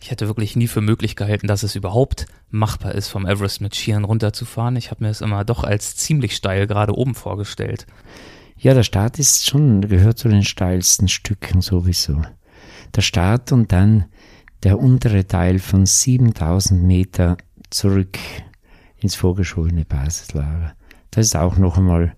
Ich 0.01 0.11
hätte 0.11 0.27
wirklich 0.27 0.57
nie 0.57 0.69
für 0.69 0.81
möglich 0.81 1.17
gehalten, 1.17 1.47
dass 1.47 1.63
es 1.63 1.77
überhaupt 1.77 2.27
machbar 2.51 2.95
ist, 2.95 3.09
vom 3.09 3.27
Everest 3.27 3.61
mit 3.61 3.75
Skiern 3.75 4.05
runterzufahren. 4.05 4.77
Ich 4.77 4.91
habe 4.91 5.05
mir 5.05 5.11
es 5.11 5.21
immer 5.21 5.45
doch 5.45 5.65
als 5.65 5.97
ziemlich 5.97 6.35
steil 6.35 6.67
gerade 6.67 6.97
oben 6.97 7.15
vorgestellt. 7.15 7.87
Ja, 8.57 8.75
der 8.75 8.83
Start 8.83 9.19
ist 9.19 9.47
schon, 9.47 9.83
gehört 9.83 10.19
zu 10.19 10.29
den 10.29 10.43
steilsten 10.43 11.09
Stücken 11.09 11.61
sowieso. 11.61 12.23
Der 12.95 13.03
Start 13.03 13.53
und 13.53 13.73
dann 13.73 14.07
der 14.63 14.79
untere 14.79 15.27
Teil 15.27 15.59
von 15.59 15.87
7000 15.87 16.83
Meter 16.83 17.37
zurück 17.71 18.19
ins 18.97 19.15
vorgeschobene 19.15 19.85
Basislager. 19.85 20.75
Das 21.11 21.27
ist 21.27 21.37
auch 21.37 21.57
noch 21.57 21.79
einmal 21.79 22.15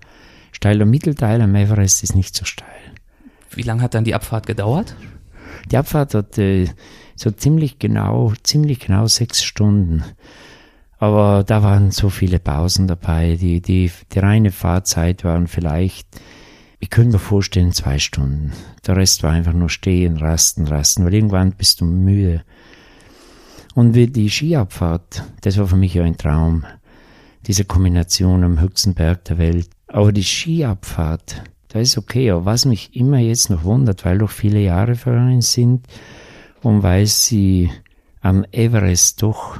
steil. 0.52 0.78
Der 0.78 0.86
Mittelteil 0.86 1.40
am 1.40 1.54
Everest 1.54 2.02
ist 2.02 2.14
nicht 2.14 2.34
so 2.34 2.44
steil. 2.44 2.68
Wie 3.50 3.62
lange 3.62 3.82
hat 3.82 3.94
dann 3.94 4.04
die 4.04 4.14
Abfahrt 4.14 4.46
gedauert? 4.46 4.94
Die 5.70 5.76
Abfahrt 5.76 6.14
hat 6.14 6.38
äh, 6.38 6.68
so 7.16 7.30
ziemlich 7.30 7.78
genau, 7.78 8.32
ziemlich 8.42 8.80
genau 8.80 9.06
sechs 9.06 9.42
Stunden. 9.42 10.04
Aber 10.98 11.44
da 11.44 11.62
waren 11.62 11.90
so 11.90 12.10
viele 12.10 12.38
Pausen 12.38 12.86
dabei. 12.86 13.36
Die, 13.36 13.60
die, 13.60 13.90
die 14.12 14.18
reine 14.18 14.50
Fahrzeit 14.50 15.24
waren 15.24 15.46
vielleicht, 15.46 16.06
ich 16.78 16.90
könnte 16.90 17.12
mir 17.12 17.18
vorstellen, 17.18 17.72
zwei 17.72 17.98
Stunden. 17.98 18.52
Der 18.86 18.96
Rest 18.96 19.22
war 19.22 19.32
einfach 19.32 19.54
nur 19.54 19.70
stehen, 19.70 20.18
rasten, 20.18 20.66
rasten, 20.66 21.04
weil 21.04 21.14
irgendwann 21.14 21.52
bist 21.52 21.80
du 21.80 21.86
müde. 21.86 22.42
Und 23.74 23.94
wie 23.94 24.08
die 24.08 24.28
Skiabfahrt, 24.28 25.24
das 25.40 25.56
war 25.56 25.66
für 25.66 25.76
mich 25.76 25.94
ja 25.94 26.04
ein 26.04 26.18
Traum. 26.18 26.64
Diese 27.50 27.64
Kombination 27.64 28.44
am 28.44 28.60
höchsten 28.60 28.94
Berg 28.94 29.24
der 29.24 29.36
Welt. 29.36 29.68
Aber 29.88 30.12
die 30.12 30.22
Skiabfahrt, 30.22 31.42
das 31.66 31.82
ist 31.82 31.98
okay. 31.98 32.30
Aber 32.30 32.44
was 32.44 32.64
mich 32.64 32.94
immer 32.94 33.18
jetzt 33.18 33.50
noch 33.50 33.64
wundert, 33.64 34.04
weil 34.04 34.18
doch 34.18 34.30
viele 34.30 34.60
Jahre 34.60 34.94
vergangen 34.94 35.40
sind 35.40 35.84
und 36.62 36.84
weil 36.84 37.06
sie 37.06 37.68
am 38.20 38.44
Everest 38.52 39.24
doch, 39.24 39.58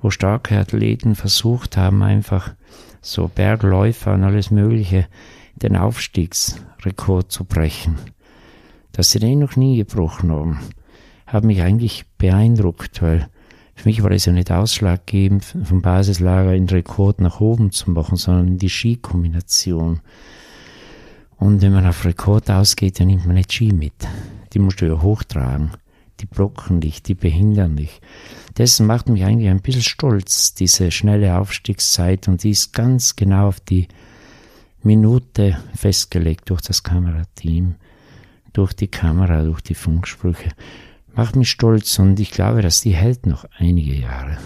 wo 0.00 0.08
starke 0.08 0.56
Athleten 0.56 1.14
versucht 1.14 1.76
haben, 1.76 2.02
einfach 2.02 2.54
so 3.02 3.28
Bergläufer 3.28 4.14
und 4.14 4.24
alles 4.24 4.50
Mögliche, 4.50 5.06
den 5.56 5.76
Aufstiegsrekord 5.76 7.30
zu 7.30 7.44
brechen. 7.44 7.98
Dass 8.92 9.10
sie 9.10 9.18
den 9.18 9.40
noch 9.40 9.56
nie 9.56 9.76
gebrochen 9.76 10.32
haben, 10.32 10.60
hat 11.26 11.44
mich 11.44 11.60
eigentlich 11.60 12.06
beeindruckt, 12.16 13.02
weil 13.02 13.28
für 13.80 13.88
mich 13.88 14.02
war 14.02 14.10
es 14.10 14.26
ja 14.26 14.32
nicht 14.34 14.52
ausschlaggebend, 14.52 15.42
vom 15.64 15.80
Basislager 15.80 16.52
in 16.52 16.68
Rekord 16.68 17.22
nach 17.22 17.40
oben 17.40 17.70
zu 17.70 17.90
machen, 17.90 18.16
sondern 18.16 18.58
die 18.58 18.68
Skikombination. 18.68 20.00
Und 21.38 21.62
wenn 21.62 21.72
man 21.72 21.86
auf 21.86 22.04
Rekord 22.04 22.50
ausgeht, 22.50 23.00
dann 23.00 23.06
nimmt 23.06 23.24
man 23.24 23.36
nicht 23.36 23.50
Ski 23.50 23.72
mit. 23.72 23.94
Die 24.52 24.58
musst 24.58 24.82
du 24.82 24.86
ja 24.86 25.00
hochtragen. 25.00 25.70
Die 26.20 26.26
blocken 26.26 26.82
dich, 26.82 27.02
die 27.02 27.14
behindern 27.14 27.76
dich. 27.76 28.02
Dessen 28.58 28.84
macht 28.84 29.08
mich 29.08 29.24
eigentlich 29.24 29.48
ein 29.48 29.62
bisschen 29.62 29.80
stolz, 29.80 30.52
diese 30.52 30.90
schnelle 30.90 31.38
Aufstiegszeit. 31.38 32.28
Und 32.28 32.44
die 32.44 32.50
ist 32.50 32.74
ganz 32.74 33.16
genau 33.16 33.48
auf 33.48 33.60
die 33.60 33.88
Minute 34.82 35.56
festgelegt 35.74 36.50
durch 36.50 36.60
das 36.60 36.82
Kamerateam, 36.82 37.76
durch 38.52 38.74
die 38.74 38.88
Kamera, 38.88 39.42
durch 39.42 39.62
die 39.62 39.74
Funksprüche. 39.74 40.50
Macht 41.14 41.36
mich 41.36 41.50
stolz 41.50 41.98
und 41.98 42.18
ich 42.20 42.30
glaube, 42.30 42.62
dass 42.62 42.80
die 42.80 42.94
hält 42.94 43.26
noch 43.26 43.44
einige 43.58 43.94
Jahre 43.94 44.38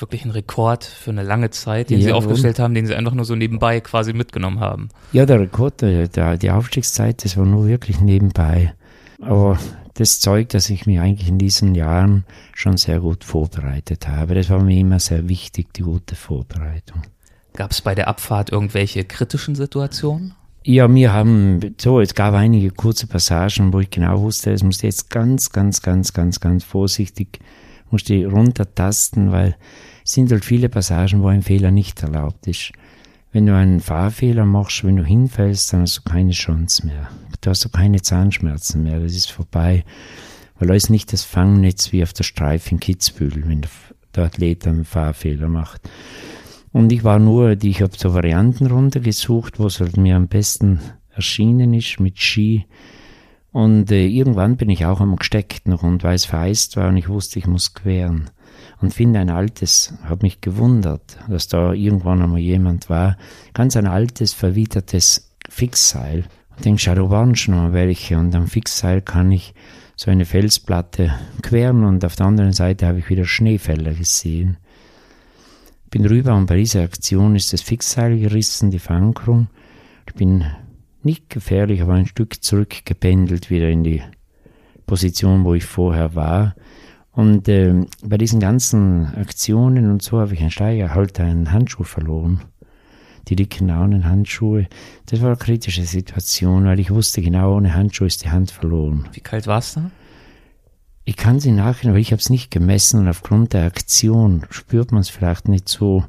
wirklich 0.00 0.24
ein 0.24 0.30
Rekord 0.30 0.84
für 0.84 1.10
eine 1.10 1.22
lange 1.22 1.50
Zeit, 1.50 1.90
den 1.90 1.98
ja, 1.98 2.06
sie 2.06 2.12
aufgestellt 2.12 2.58
haben, 2.58 2.74
den 2.74 2.86
sie 2.86 2.94
einfach 2.94 3.14
nur 3.14 3.24
so 3.24 3.34
nebenbei 3.34 3.80
quasi 3.80 4.12
mitgenommen 4.12 4.60
haben. 4.60 4.88
Ja, 5.12 5.26
der 5.26 5.40
Rekord, 5.40 5.82
der, 5.82 6.08
der, 6.08 6.36
die 6.36 6.50
Aufstiegszeit, 6.50 7.24
das 7.24 7.36
war 7.36 7.46
nur 7.46 7.66
wirklich 7.66 8.00
nebenbei. 8.00 8.74
Aber 9.20 9.58
das 9.94 10.20
zeigt, 10.20 10.54
dass 10.54 10.70
ich 10.70 10.86
mich 10.86 10.98
eigentlich 10.98 11.28
in 11.28 11.38
diesen 11.38 11.74
Jahren 11.74 12.24
schon 12.54 12.76
sehr 12.76 13.00
gut 13.00 13.24
vorbereitet 13.24 14.08
habe. 14.08 14.34
Das 14.34 14.48
war 14.48 14.62
mir 14.62 14.78
immer 14.78 14.98
sehr 14.98 15.28
wichtig, 15.28 15.74
die 15.74 15.82
gute 15.82 16.14
Vorbereitung. 16.14 17.02
Gab 17.54 17.72
es 17.72 17.80
bei 17.80 17.94
der 17.94 18.08
Abfahrt 18.08 18.50
irgendwelche 18.50 19.04
kritischen 19.04 19.54
Situationen? 19.54 20.34
Ja, 20.62 20.94
wir 20.94 21.12
haben, 21.12 21.74
so, 21.80 22.00
es 22.00 22.14
gab 22.14 22.34
einige 22.34 22.70
kurze 22.70 23.06
Passagen, 23.06 23.72
wo 23.72 23.80
ich 23.80 23.88
genau 23.88 24.20
wusste, 24.20 24.52
es 24.52 24.62
muss 24.62 24.82
jetzt 24.82 25.08
ganz, 25.08 25.50
ganz, 25.52 25.80
ganz, 25.80 26.12
ganz, 26.12 26.38
ganz 26.38 26.64
vorsichtig 26.64 27.38
musst 27.90 28.10
du 28.10 28.26
runtertasten, 28.26 29.32
weil 29.32 29.56
es 30.04 30.12
sind 30.12 30.30
halt 30.30 30.44
viele 30.44 30.68
Passagen, 30.68 31.22
wo 31.22 31.28
ein 31.28 31.42
Fehler 31.42 31.70
nicht 31.70 32.02
erlaubt 32.02 32.46
ist. 32.46 32.72
Wenn 33.32 33.46
du 33.46 33.54
einen 33.54 33.80
Fahrfehler 33.80 34.44
machst, 34.44 34.84
wenn 34.84 34.96
du 34.96 35.04
hinfällst, 35.04 35.72
dann 35.72 35.82
hast 35.82 35.98
du 35.98 36.02
keine 36.02 36.32
Chance 36.32 36.86
mehr. 36.86 37.08
Du 37.40 37.50
hast 37.50 37.64
auch 37.64 37.72
keine 37.72 38.02
Zahnschmerzen 38.02 38.82
mehr, 38.82 39.00
das 39.00 39.14
ist 39.14 39.30
vorbei. 39.32 39.84
Weil 40.58 40.68
da 40.68 40.74
ist 40.74 40.90
nicht 40.90 41.12
das 41.12 41.24
Fangnetz 41.24 41.90
wie 41.92 42.02
auf 42.02 42.12
der 42.12 42.24
Streife 42.24 42.72
in 42.72 42.80
Kitzbühel, 42.80 43.48
wenn 43.48 43.62
der 44.14 44.24
Athlet 44.24 44.66
einen 44.66 44.84
Fahrfehler 44.84 45.48
macht. 45.48 45.80
Und 46.72 46.92
ich 46.92 47.02
war 47.02 47.18
nur, 47.18 47.56
ich 47.62 47.82
habe 47.82 47.92
so 47.96 48.14
Varianten 48.14 48.66
runtergesucht, 48.66 49.58
wo 49.58 49.66
es 49.66 49.80
halt 49.80 49.96
mir 49.96 50.16
am 50.16 50.28
besten 50.28 50.80
erschienen 51.14 51.74
ist 51.74 51.98
mit 51.98 52.18
Ski 52.18 52.66
und 53.52 53.90
äh, 53.90 54.06
irgendwann 54.06 54.56
bin 54.56 54.70
ich 54.70 54.86
auch 54.86 55.00
einmal 55.00 55.16
gesteckt 55.16 55.66
noch 55.66 55.82
und 55.82 56.04
weil 56.04 56.14
es 56.14 56.24
vereist 56.24 56.76
war 56.76 56.88
und 56.88 56.96
ich 56.96 57.08
wusste, 57.08 57.38
ich 57.38 57.46
muss 57.46 57.74
queren. 57.74 58.30
Und 58.80 58.94
finde 58.94 59.18
ein 59.18 59.30
altes, 59.30 59.94
habe 60.04 60.22
mich 60.22 60.40
gewundert, 60.40 61.18
dass 61.28 61.48
da 61.48 61.72
irgendwann 61.72 62.22
einmal 62.22 62.40
jemand 62.40 62.88
war, 62.88 63.16
ganz 63.52 63.76
ein 63.76 63.86
altes, 63.86 64.32
verwittertes 64.32 65.34
Fixseil. 65.48 66.24
Und 66.56 66.64
denke, 66.64 66.80
schau, 66.80 66.94
da 66.94 67.10
waren 67.10 67.34
schon 67.34 67.54
mal 67.54 67.72
welche. 67.72 68.18
Und 68.18 68.34
am 68.34 68.46
Fixseil 68.46 69.02
kann 69.02 69.32
ich 69.32 69.54
so 69.96 70.10
eine 70.10 70.24
Felsplatte 70.24 71.12
queren 71.42 71.84
und 71.84 72.04
auf 72.04 72.16
der 72.16 72.26
anderen 72.26 72.52
Seite 72.52 72.86
habe 72.86 73.00
ich 73.00 73.10
wieder 73.10 73.24
Schneefelder 73.24 73.92
gesehen. 73.92 74.56
Bin 75.90 76.06
rüber 76.06 76.36
und 76.36 76.46
bei 76.46 76.56
dieser 76.56 76.82
Aktion 76.82 77.34
ist 77.34 77.52
das 77.52 77.62
Fixseil 77.62 78.16
gerissen, 78.18 78.70
die 78.70 78.78
Verankerung. 78.78 79.48
Ich 80.06 80.14
bin 80.14 80.44
nicht 81.02 81.28
gefährlich, 81.30 81.82
aber 81.82 81.94
ein 81.94 82.06
Stück 82.06 82.44
zurückgependelt 82.44 83.50
wieder 83.50 83.68
in 83.68 83.82
die 83.82 84.00
Position, 84.86 85.44
wo 85.44 85.54
ich 85.54 85.64
vorher 85.64 86.14
war. 86.14 86.54
Und 87.10 87.48
äh, 87.48 87.74
bei 88.04 88.18
diesen 88.18 88.38
ganzen 88.38 89.12
Aktionen 89.16 89.90
und 89.90 90.00
so 90.00 90.20
habe 90.20 90.32
ich 90.34 90.40
einen 90.40 90.52
Steigerhalter, 90.52 91.24
einen 91.24 91.50
Handschuh 91.50 91.82
verloren. 91.82 92.40
Die 93.26 93.34
dicken 93.34 93.66
Daunenhandschuhe. 93.66 94.68
Das 95.06 95.20
war 95.20 95.28
eine 95.28 95.36
kritische 95.36 95.82
Situation, 95.82 96.66
weil 96.66 96.78
ich 96.78 96.90
wusste 96.90 97.20
genau, 97.20 97.56
ohne 97.56 97.74
Handschuh 97.74 98.04
ist 98.04 98.24
die 98.24 98.30
Hand 98.30 98.52
verloren. 98.52 99.08
Wie 99.12 99.20
kalt 99.20 99.48
war 99.48 99.58
es 99.58 99.74
da? 99.74 99.90
Ich 101.04 101.16
kann 101.16 101.40
sie 101.40 101.52
nachher, 101.52 101.90
aber 101.90 101.98
ich 101.98 102.12
habe 102.12 102.20
es 102.20 102.30
nicht 102.30 102.50
gemessen 102.50 103.00
und 103.00 103.08
aufgrund 103.08 103.52
der 103.52 103.64
Aktion 103.64 104.46
spürt 104.50 104.92
man 104.92 105.00
es 105.00 105.08
vielleicht 105.08 105.48
nicht 105.48 105.68
so. 105.68 106.04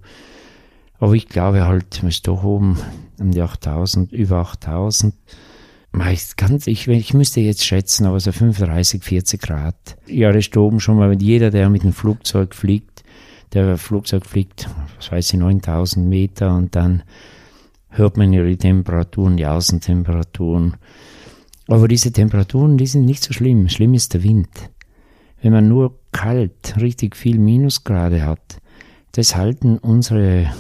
Aber 1.00 1.14
ich 1.14 1.28
glaube 1.28 1.66
halt, 1.66 2.04
man 2.04 2.10
ist 2.10 2.28
doch 2.28 2.44
oben 2.44 2.78
um 3.20 3.32
die 3.32 3.42
8000, 3.42 4.12
über 4.12 4.38
8000. 4.38 5.16
Ganz, 6.38 6.68
ich, 6.68 6.88
ich 6.88 7.14
müsste 7.14 7.42
jetzt 7.42 7.66
schätzen, 7.66 8.06
aber 8.06 8.20
so 8.20 8.32
35, 8.32 9.04
40 9.04 9.42
Grad. 9.42 9.98
Ja, 10.08 10.32
das 10.32 10.48
ist 10.48 10.56
oben 10.56 10.80
schon 10.80 10.98
mal, 10.98 11.22
jeder, 11.22 11.52
der 11.52 11.70
mit 11.70 11.84
dem 11.84 11.92
Flugzeug 11.92 12.56
fliegt, 12.56 13.04
der 13.54 13.78
Flugzeug 13.78 14.26
fliegt, 14.26 14.70
was 14.98 15.12
weiß 15.12 15.34
ich, 15.34 15.40
9000 15.40 16.08
Meter 16.08 16.56
und 16.56 16.76
dann 16.76 17.04
hört 17.90 18.16
man 18.18 18.32
ja 18.32 18.44
die 18.44 18.58
Temperaturen, 18.58 19.36
die 19.36 19.46
Außentemperaturen. 19.46 20.78
Aber 21.68 21.88
diese 21.88 22.12
Temperaturen, 22.12 22.78
die 22.78 22.88
sind 22.88 23.06
nicht 23.06 23.24
so 23.24 23.34
schlimm. 23.34 23.68
Schlimm 23.70 23.94
ist 23.94 24.14
der 24.14 24.24
Wind. 24.24 24.50
Wenn 25.42 25.54
man 25.54 25.68
nur 25.68 26.00
kalt, 26.12 26.76
richtig 26.80 27.16
viel 27.16 27.40
Minusgrade 27.40 28.26
hat, 28.26 28.62
das 29.14 29.36
halten 29.36 29.78
unsere 29.78 30.52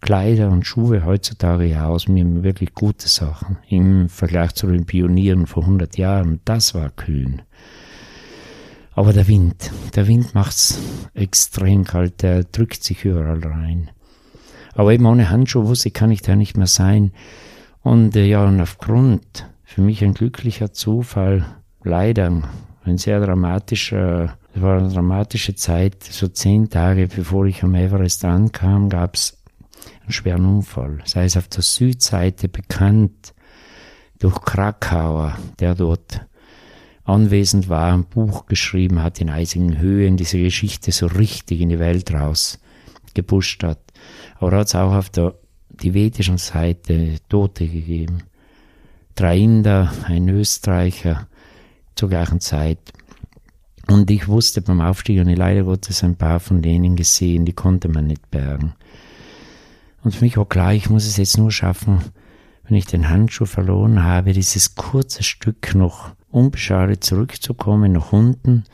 Kleider 0.00 0.50
und 0.50 0.66
Schuhe 0.66 1.04
heutzutage 1.04 1.64
ja 1.64 1.86
aus. 1.86 2.08
Haben 2.08 2.42
wirklich 2.42 2.74
gute 2.74 3.08
Sachen 3.08 3.58
im 3.68 4.08
Vergleich 4.08 4.52
zu 4.54 4.66
den 4.66 4.84
Pionieren 4.84 5.46
vor 5.46 5.62
100 5.64 5.96
Jahren. 5.96 6.40
Das 6.44 6.74
war 6.74 6.90
kühn. 6.90 7.42
Aber 8.94 9.12
der 9.12 9.26
Wind, 9.28 9.70
der 9.94 10.06
Wind 10.06 10.34
macht's 10.34 10.78
extrem 11.14 11.84
kalt, 11.84 12.22
der 12.22 12.44
drückt 12.44 12.84
sich 12.84 13.04
überall 13.04 13.40
rein. 13.40 13.90
Aber 14.74 14.92
eben 14.92 15.06
ohne 15.06 15.30
Handschuhe 15.30 15.66
wusste 15.66 15.88
ich, 15.88 15.94
kann 15.94 16.10
ich 16.10 16.22
da 16.22 16.36
nicht 16.36 16.56
mehr 16.56 16.66
sein. 16.66 17.12
Und 17.80 18.16
äh, 18.16 18.26
ja, 18.26 18.44
und 18.44 18.60
aufgrund, 18.60 19.48
für 19.64 19.82
mich 19.82 20.04
ein 20.04 20.14
glücklicher 20.14 20.72
Zufall, 20.72 21.46
leider 21.82 22.42
ein 22.84 22.98
sehr 22.98 23.24
dramatischer, 23.24 24.36
es 24.54 24.60
war 24.60 24.78
eine 24.78 24.88
dramatische 24.88 25.54
Zeit, 25.54 26.02
so 26.04 26.28
zehn 26.28 26.68
Tage 26.68 27.08
bevor 27.08 27.46
ich 27.46 27.62
am 27.62 27.74
Everest 27.74 28.24
ankam, 28.24 28.88
gab's 28.88 29.38
einen 30.02 30.12
schweren 30.12 30.44
Unfall. 30.46 30.98
Sei 31.04 31.24
es 31.24 31.36
auf 31.36 31.48
der 31.48 31.62
Südseite 31.62 32.48
bekannt 32.48 33.34
durch 34.18 34.40
Krakauer, 34.42 35.36
der 35.58 35.74
dort 35.74 36.26
anwesend 37.04 37.68
war, 37.68 37.92
ein 37.92 38.04
Buch 38.04 38.46
geschrieben 38.46 39.02
hat 39.02 39.20
in 39.20 39.30
eisigen 39.30 39.78
Höhen, 39.78 40.16
diese 40.16 40.38
Geschichte 40.38 40.92
so 40.92 41.06
richtig 41.06 41.60
in 41.60 41.68
die 41.68 41.78
Welt 41.78 42.12
raus 42.12 42.58
gepusht 43.14 43.62
hat. 43.62 43.80
Aber 44.38 44.58
hat 44.58 44.68
es 44.68 44.74
auch 44.74 44.94
auf 44.94 45.10
der 45.10 45.34
tibetischen 45.78 46.38
Seite 46.38 47.16
Tote 47.28 47.66
gegeben. 47.66 48.22
Drei 49.14 49.38
Inder, 49.38 49.92
ein 50.04 50.28
Österreicher 50.28 51.28
zur 51.94 52.08
gleichen 52.08 52.40
Zeit. 52.40 52.78
Und 53.88 54.10
ich 54.10 54.28
wusste 54.28 54.62
beim 54.62 54.80
Aufstieg, 54.80 55.20
und 55.20 55.34
leider 55.34 55.64
Gottes 55.64 56.04
ein 56.04 56.16
paar 56.16 56.40
von 56.40 56.62
denen 56.62 56.96
gesehen, 56.96 57.44
die 57.44 57.52
konnte 57.52 57.88
man 57.88 58.06
nicht 58.06 58.30
bergen. 58.30 58.74
Und 60.02 60.14
für 60.14 60.24
mich 60.24 60.36
war 60.36 60.46
klar, 60.46 60.72
ich 60.72 60.90
muss 60.90 61.06
es 61.06 61.16
jetzt 61.16 61.38
nur 61.38 61.50
schaffen, 61.50 62.00
wenn 62.64 62.76
ich 62.76 62.86
den 62.86 63.08
Handschuh 63.08 63.44
verloren 63.44 64.02
habe, 64.02 64.32
dieses 64.32 64.74
kurze 64.74 65.22
Stück 65.22 65.74
noch 65.74 66.10
unbeschadet 66.30 67.04
zurückzukommen 67.04 67.92
nach 67.92 68.12
unten 68.12 68.64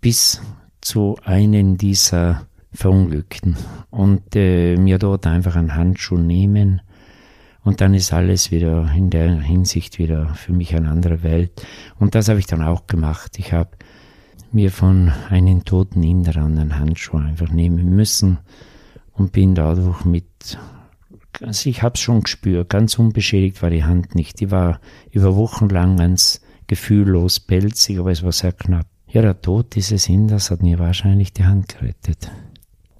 bis 0.00 0.40
zu 0.80 1.16
einem 1.24 1.78
dieser 1.78 2.46
Verunglückten 2.72 3.56
und 3.90 4.36
äh, 4.36 4.76
mir 4.76 4.98
dort 4.98 5.26
einfach 5.26 5.56
einen 5.56 5.74
Handschuh 5.74 6.18
nehmen 6.18 6.82
und 7.66 7.80
dann 7.80 7.94
ist 7.94 8.12
alles 8.12 8.52
wieder 8.52 8.88
in 8.94 9.10
der 9.10 9.40
Hinsicht 9.40 9.98
wieder 9.98 10.34
für 10.34 10.52
mich 10.52 10.76
eine 10.76 10.88
andere 10.88 11.24
Welt 11.24 11.50
und 11.98 12.14
das 12.14 12.28
habe 12.28 12.38
ich 12.38 12.46
dann 12.46 12.62
auch 12.62 12.86
gemacht. 12.86 13.40
Ich 13.40 13.52
habe 13.52 13.70
mir 14.52 14.70
von 14.70 15.12
einem 15.28 15.64
toten 15.64 16.04
Inder 16.04 16.36
einen 16.36 16.78
Handschuh 16.78 17.16
einfach 17.16 17.50
nehmen 17.50 17.90
müssen 17.90 18.38
und 19.14 19.32
bin 19.32 19.56
dadurch 19.56 20.04
mit 20.04 20.58
also 21.42 21.68
ich 21.68 21.82
habe 21.82 21.94
es 21.96 22.00
schon 22.00 22.22
gespürt, 22.22 22.70
ganz 22.70 22.98
unbeschädigt 22.98 23.60
war 23.62 23.68
die 23.68 23.84
Hand 23.84 24.14
nicht. 24.14 24.40
Die 24.40 24.50
war 24.50 24.80
über 25.10 25.34
Wochen 25.36 25.68
lang 25.68 25.96
ganz 25.96 26.40
gefühllos, 26.68 27.40
pelzig, 27.40 27.98
aber 27.98 28.12
es 28.12 28.22
war 28.22 28.32
sehr 28.32 28.52
knapp. 28.52 28.86
Ja, 29.08 29.22
der 29.22 29.40
Tod 29.42 29.74
dieses 29.74 30.08
Inders 30.08 30.50
hat 30.50 30.62
mir 30.62 30.78
wahrscheinlich 30.78 31.32
die 31.32 31.44
Hand 31.44 31.68
gerettet. 31.68 32.30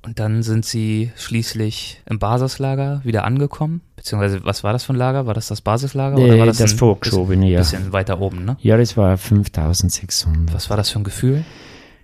Und 0.07 0.21
dann 0.21 0.45
sind 0.45 0.65
Sie 0.65 1.11
schließlich 1.17 2.01
im 2.07 2.21
Basislager 2.21 3.01
wieder 3.03 3.25
angekommen? 3.25 3.81
Beziehungsweise, 3.97 4.45
was 4.45 4.63
war 4.63 4.73
das 4.73 4.85
für 4.85 4.93
ein 4.93 4.97
Lager? 4.97 5.27
War 5.27 5.35
das 5.35 5.49
das 5.49 5.63
Basislager? 5.63 6.15
Nee, 6.15 6.27
oder 6.27 6.39
war 6.39 6.47
das, 6.47 6.59
das 6.59 6.75
vorgeschobene, 6.75 7.51
ja. 7.51 7.59
bisschen 7.59 7.93
weiter 7.93 8.21
oben, 8.21 8.45
ne? 8.45 8.57
Ja, 8.61 8.77
das 8.77 8.97
war 8.97 9.19
5600. 9.19 10.55
Was 10.55 10.71
war 10.71 10.77
das 10.77 10.91
für 10.91 11.01
ein 11.01 11.05
Gefühl? 11.05 11.45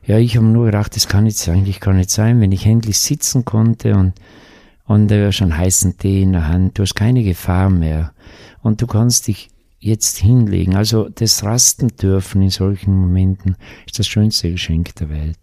Ja, 0.04 0.18
ich 0.18 0.36
habe 0.36 0.44
nur 0.44 0.66
gedacht, 0.66 0.96
das 0.96 1.06
kann 1.06 1.26
jetzt 1.26 1.48
eigentlich 1.48 1.78
gar 1.78 1.94
nicht 1.94 2.10
sein, 2.10 2.40
wenn 2.40 2.50
ich 2.50 2.66
endlich 2.66 2.98
sitzen 2.98 3.44
konnte 3.44 3.94
und, 3.94 4.14
und 4.84 5.12
hast 5.12 5.40
einen 5.40 5.56
heißen 5.56 5.96
Tee 5.96 6.22
in 6.22 6.32
der 6.32 6.48
Hand, 6.48 6.78
du 6.78 6.82
hast 6.82 6.96
keine 6.96 7.22
Gefahr 7.22 7.70
mehr 7.70 8.12
und 8.62 8.82
du 8.82 8.88
kannst 8.88 9.28
dich 9.28 9.48
jetzt 9.78 10.18
hinlegen. 10.18 10.74
Also 10.74 11.08
das 11.08 11.44
Rasten 11.44 11.96
dürfen 11.96 12.42
in 12.42 12.50
solchen 12.50 13.00
Momenten 13.00 13.54
ist 13.86 14.00
das 14.00 14.08
schönste 14.08 14.50
Geschenk 14.50 14.92
der 14.96 15.08
Welt 15.08 15.38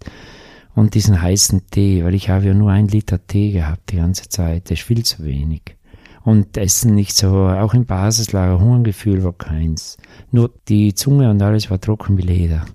und 0.80 0.96
diesen 0.96 1.22
heißen 1.22 1.68
Tee, 1.72 2.06
weil 2.06 2.16
ich 2.16 2.30
habe 2.30 2.46
ja 2.46 2.54
nur 2.54 2.72
ein 2.72 2.88
Liter 2.88 3.20
Tee 3.28 3.52
gehabt 3.52 3.92
die 3.92 3.98
ganze 3.98 4.30
Zeit, 4.30 4.72
das 4.72 4.80
ist 4.80 4.86
viel 4.86 5.04
zu 5.04 5.26
wenig. 5.26 5.76
Und 6.24 6.56
Essen 6.56 6.96
nicht 6.96 7.18
so, 7.18 7.48
auch 7.50 7.74
im 7.74 7.86
Basislager, 7.86 8.62
Hungergefühl 8.62 9.22
war 9.26 9.34
keins. 9.34 9.98
Nur 10.32 10.52
die 10.70 10.94
Zunge 10.94 11.30
und 11.30 11.42
alles 11.42 11.70
war 11.70 11.82
trocken 11.82 12.18
wie 12.18 12.22
Leder. 12.22 12.66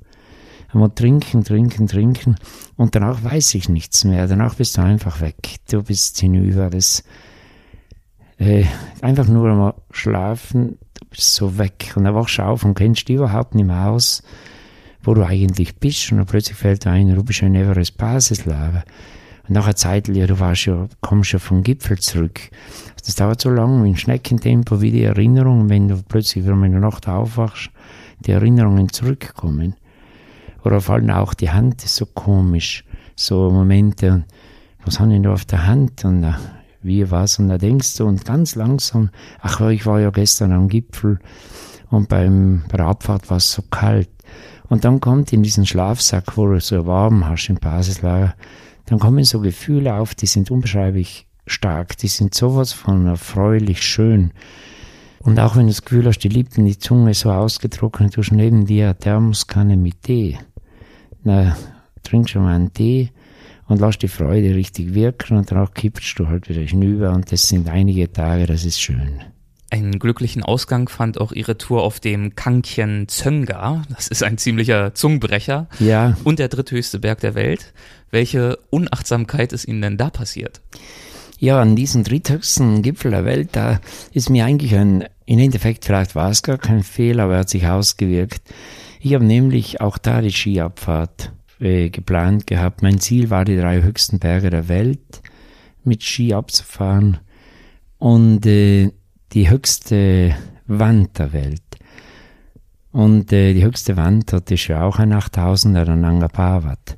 Einmal 0.69 0.91
trinken, 0.91 1.45
trinken, 1.45 1.87
trinken 1.87 2.37
und 2.77 2.95
danach 2.95 3.25
weiß 3.25 3.55
ich 3.55 3.71
nichts 3.71 4.05
mehr. 4.05 4.27
Danach 4.27 4.57
bist 4.57 4.77
du 4.77 4.83
einfach 4.83 5.23
weg. 5.23 5.57
Du 5.71 5.83
bist 5.83 6.19
hinüber. 6.19 6.69
Das, 6.69 7.05
äh, 8.37 8.67
einfach 9.01 9.29
nur 9.29 9.49
einmal 9.49 9.75
schlafen, 9.93 10.79
du 10.93 11.07
bist 11.09 11.35
so 11.35 11.57
weg. 11.57 11.93
Und 11.97 12.05
dann 12.05 12.15
wachst 12.15 12.37
du 12.37 12.43
auf 12.43 12.65
und 12.67 12.75
kennst 12.75 13.09
dich 13.09 13.17
überhaupt 13.17 13.55
nicht 13.55 13.67
mehr 13.67 13.89
aus 13.89 14.23
wo 15.05 15.15
du 15.15 15.25
eigentlich 15.25 15.77
bist 15.77 16.11
und 16.11 16.19
dann 16.19 16.27
plötzlich 16.27 16.57
fällt 16.57 16.85
dir 16.85 16.91
ein, 16.91 17.15
du 17.15 17.23
bist 17.23 17.43
ein 17.43 17.55
Everest 17.55 17.97
Basislager. 17.97 18.85
Und 19.47 19.55
nach 19.55 19.65
einer 19.65 19.77
Zeit, 19.77 20.09
ja, 20.09 20.27
du 20.27 20.41
warst 20.41 20.67
ja, 20.67 20.89
kommst 21.01 21.33
ja 21.33 21.39
vom 21.39 21.63
Gipfel 21.63 21.99
zurück. 21.99 22.41
Das 23.05 23.15
dauert 23.17 23.41
so 23.41 23.51
lange, 23.51 23.87
in 23.87 23.97
Schneckentempo, 23.97 24.81
wie 24.81 24.91
die 24.91 25.03
Erinnerungen, 25.03 25.69
wenn 25.69 25.89
du 25.89 26.03
plötzlich 26.03 26.45
wieder 26.45 26.55
in 26.55 26.73
der 26.73 26.81
Nacht 26.81 27.07
aufwachst, 27.07 27.71
die 28.21 28.33
Erinnerungen 28.33 28.89
zurückkommen. 28.89 29.75
Oder 30.65 30.81
vor 30.81 30.95
allem 30.95 31.11
auch 31.11 31.35
die 31.35 31.51
Hand 31.51 31.85
ist 31.85 31.97
so 31.97 32.07
komisch. 32.07 32.85
So 33.17 33.51
Momente, 33.51 34.25
was 34.85 34.99
haben 34.99 35.11
die 35.11 35.21
da 35.21 35.35
auf 35.35 35.45
der 35.45 35.67
Hand? 35.67 36.05
Und 36.07 36.25
uh, 36.25 36.33
wie 36.83 37.11
was? 37.11 37.39
Und 37.39 37.49
da 37.49 37.59
denkst 37.59 37.97
du, 37.97 38.07
und 38.07 38.25
ganz 38.25 38.55
langsam, 38.55 39.11
ach, 39.41 39.61
ich 39.69 39.85
war 39.85 40.01
ja 40.01 40.11
gestern 40.11 40.53
am 40.53 40.69
Gipfel 40.69 41.19
und 41.91 42.09
beim, 42.09 42.63
bei 42.71 42.79
der 42.79 42.87
Abfahrt 42.87 43.29
war 43.31 43.37
es 43.37 43.53
so 43.53 43.63
kalt. 43.71 44.09
Und 44.69 44.85
dann 44.85 45.01
kommt 45.01 45.33
in 45.33 45.43
diesen 45.43 45.67
Schlafsack, 45.67 46.37
wo 46.37 46.47
du 46.47 46.61
so 46.61 46.87
warm 46.87 47.29
hast 47.29 47.49
im 47.49 47.57
Basislager, 47.57 48.35
dann 48.87 48.99
kommen 48.99 49.25
so 49.25 49.41
Gefühle 49.41 49.95
auf, 49.95 50.15
die 50.15 50.27
sind 50.27 50.51
unbeschreiblich 50.51 51.27
stark, 51.47 51.97
die 51.99 52.09
sind 52.09 52.35
sowas 52.35 52.73
von 52.73 53.07
erfreulich 53.07 53.83
schön. 53.83 54.33
Und 55.21 55.41
auch 55.41 55.57
wenn 55.57 55.63
du 55.63 55.73
das 55.73 55.83
Gefühl 55.83 56.07
hast, 56.07 56.19
die 56.19 56.29
Lippen, 56.29 56.67
die 56.67 56.79
Zunge 56.79 57.15
so 57.15 57.31
ausgetrocknet, 57.31 58.17
du 58.17 58.21
hast 58.21 58.33
neben 58.33 58.67
dir 58.67 58.87
eine 58.87 58.99
Thermoskanne 58.99 59.77
mit 59.77 60.03
Tee. 60.03 60.39
Na, 61.23 61.57
trink 62.03 62.29
schon 62.29 62.43
mal 62.43 62.55
einen 62.55 62.73
Tee 62.73 63.11
und 63.67 63.81
lass 63.81 63.99
die 63.99 64.09
Freude 64.09 64.55
richtig 64.55 64.93
wirken 64.93 65.39
und 65.39 65.51
danach 65.51 65.73
kippst 65.73 66.19
du 66.19 66.29
halt 66.29 66.49
wieder 66.49 66.61
hinüber 66.61 67.13
und 67.13 67.33
das 67.33 67.49
sind 67.49 67.69
einige 67.69 68.13
Tage, 68.13 68.47
das 68.47 68.65
ist 68.67 68.81
schön. 68.81 69.23
Einen 69.75 69.99
glücklichen 69.99 70.45
Ausgang 70.45 70.89
fand 70.89 71.21
auch 71.21 71.33
ihre 71.33 71.59
Tour 71.59 71.83
auf 71.83 71.99
dem 71.99 72.37
Kankchen 72.37 73.09
Zönga. 73.09 73.83
Das 73.89 74.07
ist 74.07 74.23
ein 74.23 74.39
ziemlicher 74.39 74.95
Zungenbrecher. 74.95 75.67
Ja. 75.81 76.17
Und 76.23 76.39
der 76.39 76.47
dritthöchste 76.47 77.01
Berg 77.01 77.19
der 77.19 77.35
Welt. 77.35 77.73
Welche 78.13 78.57
Unachtsamkeit 78.71 79.53
ist 79.53 79.67
Ihnen 79.67 79.83
denn 79.83 79.97
da 79.97 80.11
passiert? 80.11 80.61
Ja, 81.41 81.61
an 81.61 81.75
diesem 81.75 82.05
dritthöchsten 82.05 82.83
Gipfel 82.83 83.11
der 83.11 83.25
Welt, 83.25 83.49
da 83.51 83.81
ist 84.13 84.31
mir 84.31 84.45
eigentlich 84.45 84.77
ein, 84.77 85.07
im 85.27 85.41
Endeffekt 85.41 85.85
vielleicht 85.85 86.15
war 86.15 86.31
es 86.31 86.45
gar 86.45 86.59
kein 86.59 86.85
Fehler, 86.85 87.25
aber 87.25 87.33
er 87.33 87.41
hat 87.41 87.51
sich 87.51 87.67
ausgewirkt. 87.67 88.43
Ich 89.01 89.13
habe 89.13 89.25
nämlich 89.25 89.81
auch 89.81 89.99
da 89.99 90.21
die 90.21 90.31
Skiabfahrt 90.31 91.33
äh, 91.59 91.91
geplant 91.91 92.47
gehabt. 92.47 92.83
Mein 92.83 93.01
Ziel 93.01 93.29
war, 93.29 93.45
die 93.45 93.57
drei 93.57 93.83
höchsten 93.83 94.21
Berge 94.21 94.51
der 94.51 94.69
Welt 94.69 95.01
mit 95.83 96.05
Ski 96.05 96.33
abzufahren. 96.33 97.19
Und 97.99 98.47
äh, 98.47 98.93
die 99.35 99.51
höchste 99.51 100.35
Wand 100.67 101.19
der 101.19 101.33
Welt. 101.33 101.63
Und 102.93 103.33
äh, 103.33 103.53
die 103.53 103.65
höchste 103.65 103.97
Wand 103.97 104.33
dort 104.33 104.51
ist 104.53 104.69
ja 104.69 104.85
auch 104.85 105.01
ein 105.01 105.13
8000er, 105.13 105.85
der 105.85 105.97
Nanga 105.97 106.29
Parbat. 106.29 106.97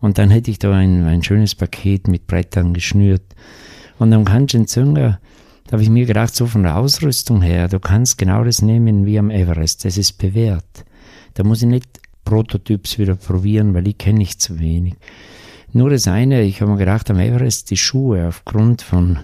Und 0.00 0.18
dann 0.18 0.30
hätte 0.30 0.50
ich 0.50 0.58
da 0.58 0.74
ein, 0.74 1.06
ein 1.06 1.22
schönes 1.22 1.54
Paket 1.54 2.08
mit 2.08 2.26
Brettern 2.26 2.74
geschnürt. 2.74 3.22
Und 3.98 4.12
am 4.12 4.24
Kanchenjunga, 4.24 5.20
da 5.66 5.72
habe 5.72 5.82
ich 5.82 5.90
mir 5.90 6.06
gedacht, 6.06 6.34
so 6.34 6.46
von 6.46 6.64
der 6.64 6.76
Ausrüstung 6.76 7.42
her, 7.42 7.68
du 7.68 7.78
kannst 7.78 8.18
genau 8.18 8.42
das 8.42 8.62
nehmen 8.62 9.06
wie 9.06 9.18
am 9.18 9.30
Everest. 9.30 9.84
Das 9.84 9.96
ist 9.96 10.14
bewährt. 10.18 10.84
Da 11.34 11.44
muss 11.44 11.62
ich 11.62 11.68
nicht 11.68 12.00
Prototyps 12.24 12.98
wieder 12.98 13.14
probieren, 13.14 13.74
weil 13.74 13.86
ich 13.86 13.98
kenne 13.98 14.18
nicht 14.18 14.42
zu 14.42 14.58
wenig. 14.58 14.94
Nur 15.72 15.90
das 15.90 16.08
eine, 16.08 16.42
ich 16.42 16.60
habe 16.60 16.72
mir 16.72 16.78
gedacht, 16.78 17.08
am 17.10 17.20
Everest 17.20 17.70
die 17.70 17.76
Schuhe 17.76 18.26
aufgrund 18.26 18.82
von 18.82 19.20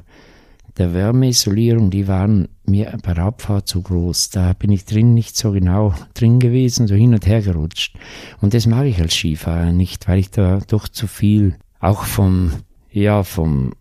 der 0.79 0.93
Wärmeisolierung, 0.93 1.91
die 1.91 2.07
waren 2.07 2.49
mir 2.67 2.97
bei 3.03 3.17
Abfahrt 3.17 3.67
zu 3.67 3.83
groß. 3.83 4.31
Da 4.31 4.53
bin 4.53 4.71
ich 4.71 4.85
drin 4.85 5.15
nicht 5.15 5.37
so 5.37 5.53
genau 5.53 5.95
drin 6.15 6.39
gewesen, 6.39 6.87
so 6.87 6.95
hin 6.95 7.15
und 7.15 7.27
her 7.27 7.41
gerutscht. 7.41 7.97
Und 8.41 8.55
das 8.55 8.67
mag 8.67 8.87
ich 8.87 9.01
als 9.01 9.15
Skifahrer 9.15 9.73
nicht, 9.73 10.07
weil 10.09 10.19
ich 10.19 10.31
da 10.31 10.61
doch 10.67 10.89
zu 10.89 11.07
viel, 11.07 11.57
auch 11.81 12.05
vom, 12.05 12.53
ja, 12.91 13.23
vom 13.23 13.73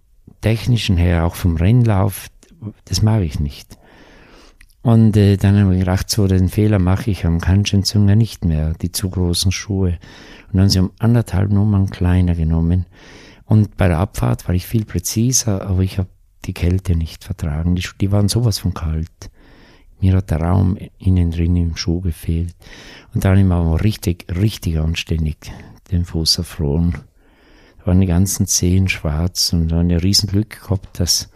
technischen 0.42 0.96
her, 0.98 1.26
auch 1.26 1.36
vom 1.36 1.58
Rennlauf, 1.58 2.28
das 2.86 3.02
mag 3.02 3.24
ich 3.24 3.40
nicht. 3.40 3.78
Und 4.82 5.18
äh, 5.18 5.38
dann 5.38 5.60
habe 5.60 5.74
ich 5.74 5.80
gedacht, 5.80 6.12
so 6.12 6.28
den 6.28 6.48
Fehler 6.48 6.78
mache 6.78 7.10
ich 7.10 7.26
am 7.26 7.42
Kanchenjunga 7.42 8.16
nicht 8.16 8.46
mehr, 8.46 8.74
die 8.82 8.92
zu 8.92 9.10
großen 9.10 9.52
Schuhe. 9.52 9.98
Und 10.52 10.60
dann 10.60 10.70
sie 10.70 10.80
um 10.80 10.92
anderthalb 11.00 11.52
Nummern 11.52 11.90
kleiner 11.90 12.36
genommen. 12.36 12.86
Und 13.46 13.78
bei 13.78 13.88
der 13.88 13.98
Abfahrt 13.98 14.48
war 14.48 14.54
ich 14.54 14.66
viel 14.68 14.86
präziser, 14.86 15.68
aber 15.68 15.82
ich 15.82 15.98
habe 15.98 16.10
die 16.46 16.54
Kälte 16.54 16.96
nicht 16.96 17.24
vertragen. 17.24 17.76
Die, 17.76 17.84
die 18.00 18.12
waren 18.12 18.30
sowas 18.30 18.60
von 18.60 18.74
kalt. 18.74 19.30
Mir 20.00 20.18
hat 20.18 20.32
der 20.32 20.42
Raum 20.42 20.78
innen 20.98 21.32
drin 21.32 21.56
im 21.56 21.78
Schuh 21.78 22.02
gefehlt. 22.02 22.56
Und 23.14 23.26
dann 23.26 23.38
immer 23.38 23.84
richtig, 23.84 24.26
richtig 24.30 24.78
anständig 24.78 25.38
den 25.92 26.06
Fuß 26.06 26.40
erfroren. 26.40 26.98
Da 27.80 27.88
waren 27.88 28.02
die 28.02 28.08
ganzen 28.08 28.48
Zehen 28.48 28.88
schwarz 28.88 29.54
und 29.54 29.70
dann 29.70 29.92
ein 29.92 29.98
Riesenglück 29.98 30.64
gehabt, 30.64 31.00
dass, 31.00 31.30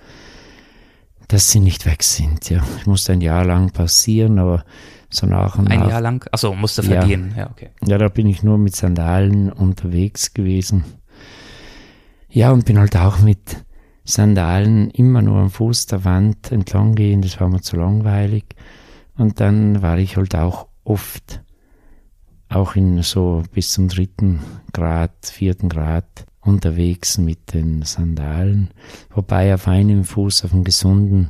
dass 1.28 1.52
sie 1.52 1.60
nicht 1.60 1.86
weg 1.86 2.04
sind. 2.04 2.50
Ja, 2.50 2.64
es 2.80 2.86
musste 2.86 3.14
ein 3.14 3.22
Jahr 3.22 3.46
lang 3.46 3.72
passieren, 3.72 4.40
aber 4.40 4.66
so 5.10 5.26
nach 5.26 5.58
und 5.58 5.72
Ein 5.72 5.80
nach. 5.80 5.90
Jahr 5.90 6.02
lang? 6.02 6.28
Achso, 6.32 6.54
musste 6.54 6.84
vergehen. 6.84 7.32
Ja. 7.32 7.44
ja, 7.44 7.50
okay. 7.50 7.70
Ja, 7.86 7.98
da 7.98 8.10
bin 8.10 8.28
ich 8.28 8.44
nur 8.44 8.58
mit 8.58 8.76
Sandalen 8.76 9.52
unterwegs 9.52 10.34
gewesen. 10.34 10.84
Ja, 12.30 12.52
und 12.52 12.66
bin 12.66 12.78
halt 12.78 12.96
auch 12.96 13.20
mit 13.20 13.40
Sandalen 14.10 14.90
immer 14.90 15.22
nur 15.22 15.38
am 15.38 15.52
Fuß 15.52 15.86
der 15.86 16.04
Wand 16.04 16.52
entlang 16.52 16.96
gehen, 16.96 17.22
das 17.22 17.40
war 17.40 17.48
mir 17.48 17.62
zu 17.62 17.78
langweilig. 17.78 18.44
Und 19.16 19.40
dann 19.40 19.84
war 19.84 20.00
ich 20.00 20.18
halt 20.18 20.34
auch 20.34 20.68
oft, 20.84 21.44
auch 22.48 22.76
in 22.76 23.04
so 23.04 23.44
bis 23.54 23.72
zum 23.72 23.88
dritten 23.88 24.40
Grad, 24.74 25.12
vierten 25.26 25.70
Grad 25.70 26.26
unterwegs 26.42 27.20
mit 27.20 27.54
den 27.54 27.84
Sandalen, 27.84 28.70
wobei 29.14 29.54
auf 29.54 29.68
einem 29.68 30.04
Fuß, 30.04 30.44
auf 30.44 30.52
dem 30.52 30.64
gesunden, 30.64 31.30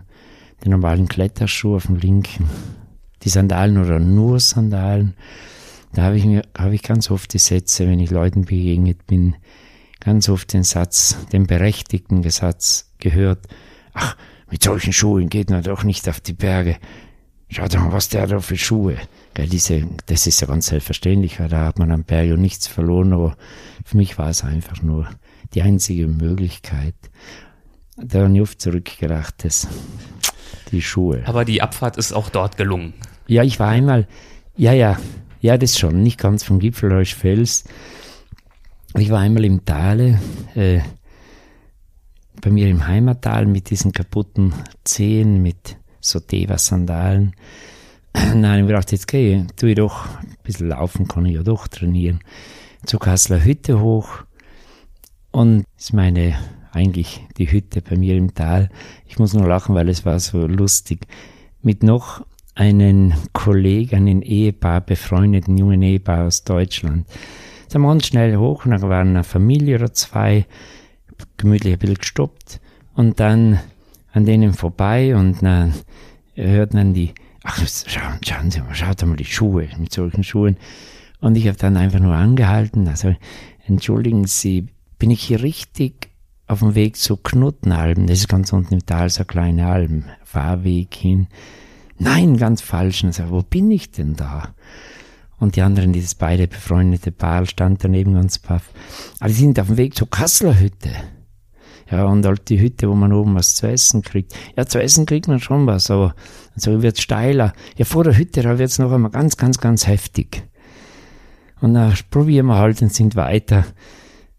den 0.63 0.71
normalen 0.71 1.09
Kletterschuh, 1.09 1.75
auf 1.75 1.88
dem 1.88 1.97
linken, 1.97 2.49
die 3.23 3.30
Sandalen 3.30 3.77
oder 3.77 3.99
nur 3.99 4.39
Sandalen, 4.39 5.15
da 5.91 6.03
habe 6.03 6.17
ich 6.17 6.23
mir, 6.23 6.43
habe 6.57 6.75
ich 6.75 6.84
ganz 6.84 7.11
oft 7.11 7.34
die 7.34 7.39
Sätze, 7.39 7.88
wenn 7.88 7.99
ich 7.99 8.11
Leuten 8.11 8.45
begegnet 8.45 9.05
bin, 9.05 9.36
ganz 10.00 10.30
oft 10.30 10.54
den 10.54 10.64
Satz, 10.64 11.18
den 11.32 11.47
berechtigten 11.47 12.28
Satz 12.30 12.91
gehört, 13.00 13.47
ach, 13.93 14.16
mit 14.50 14.64
solchen 14.64 14.93
Schuhen 14.93 15.30
geht 15.30 15.50
man 15.50 15.64
doch 15.64 15.84
nicht 15.84 16.10
auf 16.10 16.20
die 16.20 16.34
Berge. 16.34 16.78
Schaut 17.50 17.74
mal, 17.76 17.91
was 17.91 18.10
der 18.10 18.28
da 18.28 18.39
für 18.39 18.58
Schuhe. 18.58 18.97
Gell, 19.34 19.47
diese, 19.47 19.88
das 20.06 20.28
ist 20.28 20.41
ja 20.41 20.47
ganz 20.47 20.68
selbstverständlich, 20.68 21.39
weil 21.39 21.50
da 21.50 21.66
hat 21.66 21.80
man 21.80 21.91
am 21.91 22.04
Berg 22.04 22.28
ja 22.28 22.38
nichts 22.38 22.68
verloren, 22.68 23.14
aber 23.14 23.36
für 23.84 23.97
mich 23.97 24.18
war 24.18 24.30
es 24.30 24.43
einfach 24.43 24.82
nur 24.82 25.10
die 25.54 25.64
einzige 25.64 26.08
Möglichkeit. 26.08 26.95
Da 27.97 28.24
habe 28.24 28.36
ich 28.36 28.41
oft 28.41 28.62
zurückgedacht, 28.62 29.43
das, 29.43 29.68
die 30.72 30.82
Schuhe. 30.82 31.24
Aber 31.26 31.43
die 31.43 31.62
Abfahrt 31.62 31.97
ist 31.97 32.14
auch 32.14 32.30
dort 32.30 32.56
gelungen. 32.56 32.93
Ja, 33.28 33.43
ich 33.43 33.60
war 33.60 33.70
einmal, 33.70 34.08
ja, 34.56 34.74
ja, 34.74 34.97
ja, 35.41 35.58
das 35.58 35.80
schon, 35.80 36.04
nicht 36.04 36.20
ganz 36.20 36.43
vom 36.43 36.60
Gipfelreuschfels. 36.60 37.64
Ich 38.95 39.11
war 39.11 39.19
einmal 39.19 39.45
im 39.45 39.65
Tale, 39.65 40.19
äh, 40.55 40.79
bei 42.41 42.49
mir 42.49 42.67
im 42.67 42.87
Heimattal 42.87 43.45
mit 43.45 43.69
diesen 43.69 43.91
kaputten 43.91 44.53
Zehen, 44.83 45.43
mit 45.43 45.77
so 45.99 46.19
Deva-Sandalen. 46.19 47.33
Nein, 48.35 48.65
ich 48.65 48.71
dachte, 48.71 48.95
jetzt 48.95 49.07
gehe 49.07 49.41
ich, 49.41 49.51
tue 49.55 49.69
ich 49.69 49.75
doch, 49.75 50.05
ein 50.19 50.37
bisschen 50.43 50.69
laufen 50.69 51.07
kann 51.07 51.25
ich 51.25 51.35
ja 51.35 51.43
doch 51.43 51.67
trainieren. 51.67 52.21
Zur 52.85 52.99
Kasseler 52.99 53.43
Hütte 53.43 53.79
hoch 53.79 54.23
und 55.31 55.65
ist 55.77 55.93
meine, 55.93 56.39
eigentlich 56.71 57.21
die 57.37 57.51
Hütte 57.51 57.81
bei 57.81 57.95
mir 57.95 58.15
im 58.15 58.33
Tal. 58.33 58.69
Ich 59.07 59.19
muss 59.19 59.33
nur 59.33 59.47
lachen, 59.47 59.75
weil 59.75 59.89
es 59.89 60.05
war 60.05 60.19
so 60.19 60.47
lustig. 60.47 61.05
Mit 61.61 61.83
noch 61.83 62.25
einen 62.55 63.13
Kollegen, 63.33 63.95
einen 63.95 64.21
Ehepaar, 64.21 64.81
befreundeten 64.81 65.57
jungen 65.57 65.81
Ehepaar 65.81 66.25
aus 66.25 66.43
Deutschland. 66.43 67.05
Sind 67.70 67.82
wir 67.82 67.91
uns 67.91 68.07
schnell 68.07 68.36
hoch 68.38 68.65
und 68.65 68.72
dann 68.72 68.82
waren 68.82 69.09
eine 69.09 69.24
Familie 69.24 69.76
oder 69.76 69.93
zwei, 69.93 70.47
gemütlich 71.38 71.74
ein 71.74 71.80
bisschen 71.80 71.97
gestoppt 71.99 72.59
und 72.95 73.20
dann 73.20 73.59
an 74.11 74.26
denen 74.26 74.53
vorbei 74.53 75.15
und 75.15 75.43
dann 75.43 75.74
hört 76.34 76.74
man 76.74 76.95
die, 76.95 77.13
ach, 77.43 77.63
schauen, 77.86 78.17
schauen 78.26 78.49
Sie 78.49 78.61
mal, 78.61 78.74
schaut 78.74 79.05
mal 79.05 79.15
die 79.15 79.26
Schuhe 79.26 79.70
mit 79.78 79.93
solchen 79.93 80.24
Schuhen. 80.24 80.57
Und 81.22 81.38
ich 81.38 81.47
habe 81.47 81.57
dann 81.57 81.78
einfach 81.78 81.99
nur 81.99 82.15
angehalten, 82.15 82.88
also 82.88 83.15
entschuldigen 83.67 84.26
Sie, 84.26 84.70
bin 84.97 85.11
ich 85.11 85.22
hier 85.22 85.43
richtig 85.43 86.09
auf 86.47 86.59
dem 86.59 86.74
Weg 86.74 86.97
zu 86.97 87.17
Knuttenalben? 87.17 88.07
Das 88.07 88.17
ist 88.17 88.30
ganz 88.30 88.51
unten 88.51 88.74
im 88.74 88.86
Tal 88.86 89.11
so 89.11 89.20
eine 89.20 89.28
kleine 89.28 89.67
Alm, 89.67 90.05
Fahrweg 90.24 90.95
hin. 90.95 91.28
Nein, 91.99 92.38
ganz 92.38 92.61
falsch. 92.61 93.03
Und 93.03 93.13
sag, 93.13 93.30
wo 93.30 93.43
bin 93.43 93.70
ich 93.70 93.91
denn 93.91 94.15
da? 94.15 94.55
Und 95.39 95.55
die 95.55 95.61
anderen, 95.61 95.93
dieses 95.93 96.15
beide 96.15 96.47
befreundete 96.47 97.11
Paar, 97.11 97.45
stand 97.45 97.83
daneben 97.83 98.13
ganz 98.13 98.39
paff. 98.39 98.71
Aber 99.19 99.29
die 99.29 99.35
sind 99.35 99.59
auf 99.59 99.67
dem 99.67 99.77
Weg 99.77 99.95
zur 99.95 100.09
Kasseler 100.09 100.59
Hütte. 100.59 100.91
Ja, 101.89 102.05
und 102.05 102.25
halt 102.25 102.49
die 102.49 102.59
Hütte, 102.59 102.89
wo 102.89 102.93
man 102.93 103.13
oben 103.13 103.35
was 103.35 103.55
zu 103.55 103.67
essen 103.67 104.01
kriegt. 104.03 104.35
Ja, 104.55 104.65
zu 104.65 104.81
essen 104.81 105.05
kriegt 105.05 105.27
man 105.27 105.39
schon 105.39 105.65
was, 105.65 105.89
aber 105.89 106.13
so 106.55 106.83
wird's 106.83 107.01
steiler. 107.01 107.53
Ja, 107.77 107.85
vor 107.85 108.03
der 108.03 108.17
Hütte, 108.17 108.43
da 108.43 108.59
wird's 108.59 108.77
noch 108.77 108.91
einmal 108.91 109.11
ganz, 109.11 109.37
ganz, 109.37 109.57
ganz 109.57 109.87
heftig. 109.87 110.43
Und 111.61 111.73
dann 111.73 111.93
probieren 112.11 112.45
wir 112.45 112.57
halt 112.57 112.81
und 112.81 112.93
sind 112.93 113.15
weiter. 113.15 113.65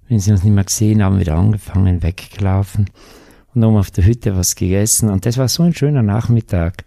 Wenn 0.09 0.21
sie 0.21 0.31
uns 0.31 0.45
nicht 0.45 0.55
mehr 0.55 0.65
gesehen 0.65 1.03
haben, 1.03 1.19
wieder 1.19 1.35
angefangen, 1.35 2.03
weggelaufen. 2.03 2.87
Und 3.55 3.65
oben 3.65 3.79
auf 3.79 3.91
der 3.91 4.07
Hütte 4.07 4.37
was 4.37 4.55
gegessen. 4.55 5.09
Und 5.09 5.27
das 5.27 5.37
war 5.37 5.49
so 5.49 5.65
ein 5.65 5.75
schöner 5.75 6.03
Nachmittag. 6.03 6.85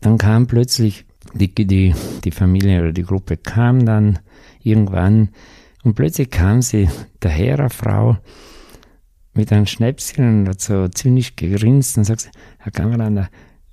Dann 0.00 0.16
kam 0.16 0.46
plötzlich 0.46 1.06
die, 1.34 1.54
die, 1.54 1.94
die 2.24 2.30
Familie 2.30 2.80
oder 2.80 2.92
die 2.92 3.02
Gruppe 3.02 3.36
kam 3.36 3.84
dann 3.86 4.18
irgendwann 4.62 5.30
und 5.82 5.94
plötzlich 5.94 6.30
kam 6.30 6.62
sie 6.62 6.88
daher, 7.20 7.58
eine 7.58 7.70
Frau, 7.70 8.18
mit 9.32 9.52
einem 9.52 9.66
Schnäpschen 9.66 10.40
und 10.40 10.48
hat 10.48 10.60
so 10.60 10.88
zynisch 10.88 11.36
gegrinst 11.36 11.96
und 11.96 12.04
sagt, 12.04 12.30
Herr 12.58 12.72
Kamerander, 12.72 13.30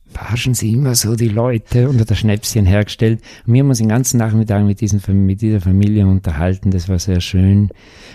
verarschen 0.09 0.53
Sie 0.53 0.71
immer 0.73 0.95
so 0.95 1.15
die 1.15 1.27
Leute 1.29 1.89
und 1.89 1.99
hat 1.99 2.09
das 2.09 2.17
Schnäpschen 2.19 2.65
hergestellt. 2.65 3.21
Und 3.45 3.53
wir 3.53 3.61
haben 3.61 3.69
uns 3.69 3.77
den 3.79 3.89
ganzen 3.89 4.17
Nachmittag 4.17 4.63
mit, 4.65 4.81
diesen, 4.81 5.01
mit 5.25 5.41
dieser 5.41 5.61
Familie 5.61 6.05
unterhalten, 6.07 6.71
das 6.71 6.89
war 6.89 6.99
sehr 6.99 7.21
schön. 7.21 7.69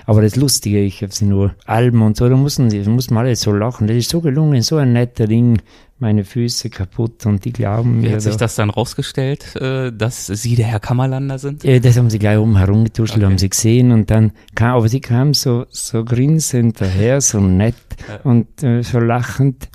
Aber 0.07 0.23
das 0.23 0.37
Lustige, 0.37 0.81
ich 0.81 1.03
habe 1.03 1.13
sie 1.13 1.27
nur 1.27 1.55
Alben 1.67 2.03
und 2.03 2.17
so, 2.17 2.29
da 2.29 2.37
mussten, 2.37 2.69
die 2.71 2.81
mussten 2.89 3.17
alle 3.17 3.37
so 3.37 3.53
lachen, 3.53 3.87
das 3.87 3.97
ist 3.97 4.11
so 4.11 4.21
gelungen, 4.21 4.63
so 4.63 4.77
ein 4.77 4.93
netter 4.93 5.27
Ding, 5.27 5.61
meine 5.99 6.25
Füße 6.25 6.69
kaputt 6.69 7.27
und 7.27 7.45
die 7.45 7.53
glauben 7.53 8.03
Wie 8.03 8.09
mir. 8.09 8.15
hat 8.15 8.23
sich 8.23 8.33
da- 8.33 8.39
das 8.47 8.57
dann 8.57 8.71
rausgestellt, 8.71 9.55
äh, 9.55 9.93
dass 9.93 10.27
Sie 10.27 10.57
der 10.57 10.67
Herr 10.67 10.81
Kammerlander 10.81 11.39
sind? 11.39 11.63
Ja, 11.63 11.79
das 11.79 11.97
haben 11.97 12.11
sie 12.11 12.19
gleich 12.19 12.39
oben 12.39 12.57
herumgetuschelt, 12.57 13.19
Okay. 13.19 13.27
haben 13.27 13.39
sie 13.39 13.49
gesehen 13.49 13.93
und 13.93 14.11
dann 14.11 14.33
kam, 14.57 14.77
aber 14.79 14.89
sie 14.89 15.01
kam 15.01 15.33
so, 15.33 15.65
so 15.71 16.05
grinsend 16.05 16.81
daher, 16.81 17.21
so 17.21 17.39
nett 17.39 17.77
und 18.25 18.65
äh, 18.65 18.83
so 18.83 18.99
lachend, 18.99 19.69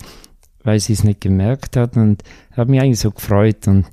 weil 0.68 0.82
sie 0.82 0.92
es 0.92 1.06
nicht 1.06 1.22
gemerkt 1.22 1.78
hat 1.78 1.96
und 1.96 2.24
hat 2.52 2.68
mich 2.68 2.82
eigentlich 2.82 3.00
so 3.00 3.12
gefreut 3.12 3.70
und 3.70 3.86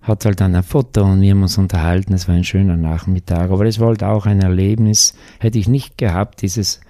hat 0.00 0.24
halt 0.24 0.40
dann 0.40 0.54
ein 0.54 0.62
Foto 0.62 1.02
und 1.02 1.20
wir 1.20 1.32
haben 1.32 1.42
uns 1.42 1.58
unterhalten, 1.58 2.14
es 2.14 2.28
war 2.28 2.36
ein 2.36 2.44
schöner 2.44 2.76
Nachmittag, 2.76 3.50
aber 3.50 3.66
es 3.66 3.80
war 3.80 3.88
halt 3.88 4.04
auch 4.04 4.24
ein 4.24 4.40
Erlebnis, 4.40 5.14
hätte 5.40 5.58
ich 5.58 5.66
nicht 5.66 5.98
gehabt, 5.98 6.40
dieses 6.40 6.80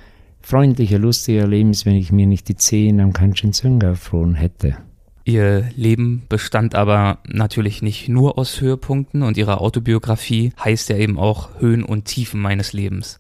freundliche, 0.43 0.99
lustige 0.99 1.41
Erlebnis, 1.41 1.87
wenn 1.87 1.95
ich 1.95 2.13
mir 2.13 2.27
nicht 2.27 2.49
die 2.49 2.57
Zehen 2.57 3.01
am 3.01 3.15
Kanchenjunga 3.15 3.89
erfroren 3.89 4.35
hätte. 4.35 4.77
Ihr 5.25 5.71
Leben 5.75 6.25
bestand 6.29 6.75
aber 6.75 7.19
natürlich 7.27 7.81
nicht 7.81 8.11
nur 8.11 8.39
aus 8.39 8.61
Höhepunkten 8.61 9.23
und 9.23 9.39
Ihre 9.39 9.63
Autobiografie 9.63 10.53
heißt 10.63 10.91
ja 10.91 10.97
eben 10.97 11.19
auch 11.19 11.61
Höhen 11.61 11.83
und 11.83 12.05
Tiefen 12.05 12.41
meines 12.41 12.75
Lebens. 12.75 13.19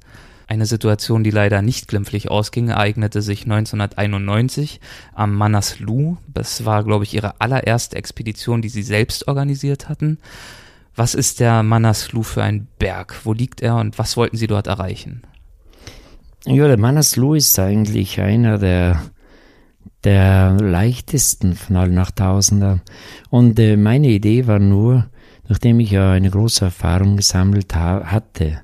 Eine 0.48 0.64
Situation, 0.64 1.24
die 1.24 1.30
leider 1.30 1.60
nicht 1.60 1.88
glimpflich 1.88 2.30
ausging, 2.30 2.68
ereignete 2.68 3.20
sich 3.20 3.42
1991 3.42 4.80
am 5.12 5.34
Manaslu. 5.34 6.16
Das 6.26 6.64
war, 6.64 6.84
glaube 6.84 7.04
ich, 7.04 7.12
Ihre 7.12 7.38
allererste 7.38 7.96
Expedition, 7.96 8.62
die 8.62 8.70
Sie 8.70 8.82
selbst 8.82 9.28
organisiert 9.28 9.90
hatten. 9.90 10.18
Was 10.96 11.14
ist 11.14 11.40
der 11.40 11.62
Manaslu 11.62 12.22
für 12.22 12.42
ein 12.42 12.66
Berg? 12.78 13.14
Wo 13.24 13.34
liegt 13.34 13.60
er 13.60 13.76
und 13.76 13.98
was 13.98 14.16
wollten 14.16 14.38
Sie 14.38 14.46
dort 14.46 14.68
erreichen? 14.68 15.22
Ja, 16.46 16.66
der 16.66 16.78
Manaslu 16.78 17.34
ist 17.34 17.58
eigentlich 17.58 18.18
einer 18.18 18.56
der, 18.56 19.02
der 20.02 20.52
leichtesten 20.52 21.56
von 21.56 21.76
allen 21.76 21.98
8000er. 21.98 22.78
Und 23.28 23.58
äh, 23.58 23.76
meine 23.76 24.08
Idee 24.08 24.46
war 24.46 24.60
nur, 24.60 25.10
nachdem 25.46 25.78
ich 25.78 25.90
ja 25.90 26.10
eine 26.10 26.30
große 26.30 26.64
Erfahrung 26.64 27.18
gesammelt 27.18 27.74
ha 27.74 28.06
hatte, 28.06 28.62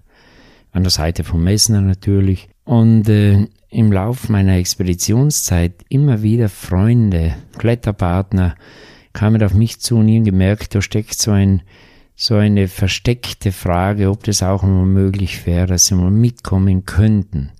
an 0.75 0.83
der 0.83 0.91
Seite 0.91 1.25
von 1.25 1.43
Messner 1.43 1.81
natürlich, 1.81 2.49
und 2.65 3.09
äh, 3.09 3.47
im 3.71 3.93
Lauf 3.93 4.29
meiner 4.29 4.57
Expeditionszeit 4.57 5.73
immer 5.89 6.23
wieder 6.23 6.49
Freunde, 6.49 7.35
Kletterpartner 7.59 8.55
kamen 9.13 9.43
auf 9.43 9.55
mich 9.55 9.81
zu 9.81 9.97
und 9.99 10.09
ihnen 10.09 10.25
gemerkt, 10.25 10.75
da 10.75 10.83
steckt 10.83 11.15
so 11.15 11.31
ein 11.31 11.63
so 12.17 12.37
eine 12.37 12.69
versteckte 12.69 13.51
Frage, 13.51 14.09
ob 14.09 14.23
das 14.23 14.43
auch 14.43 14.63
mal 14.63 14.87
möglich 14.87 15.47
wäre, 15.47 15.67
dass 15.67 15.87
sie 15.87 15.97
mal 15.97 16.13
mitkommen 16.13 16.85
könnten. 16.85 17.51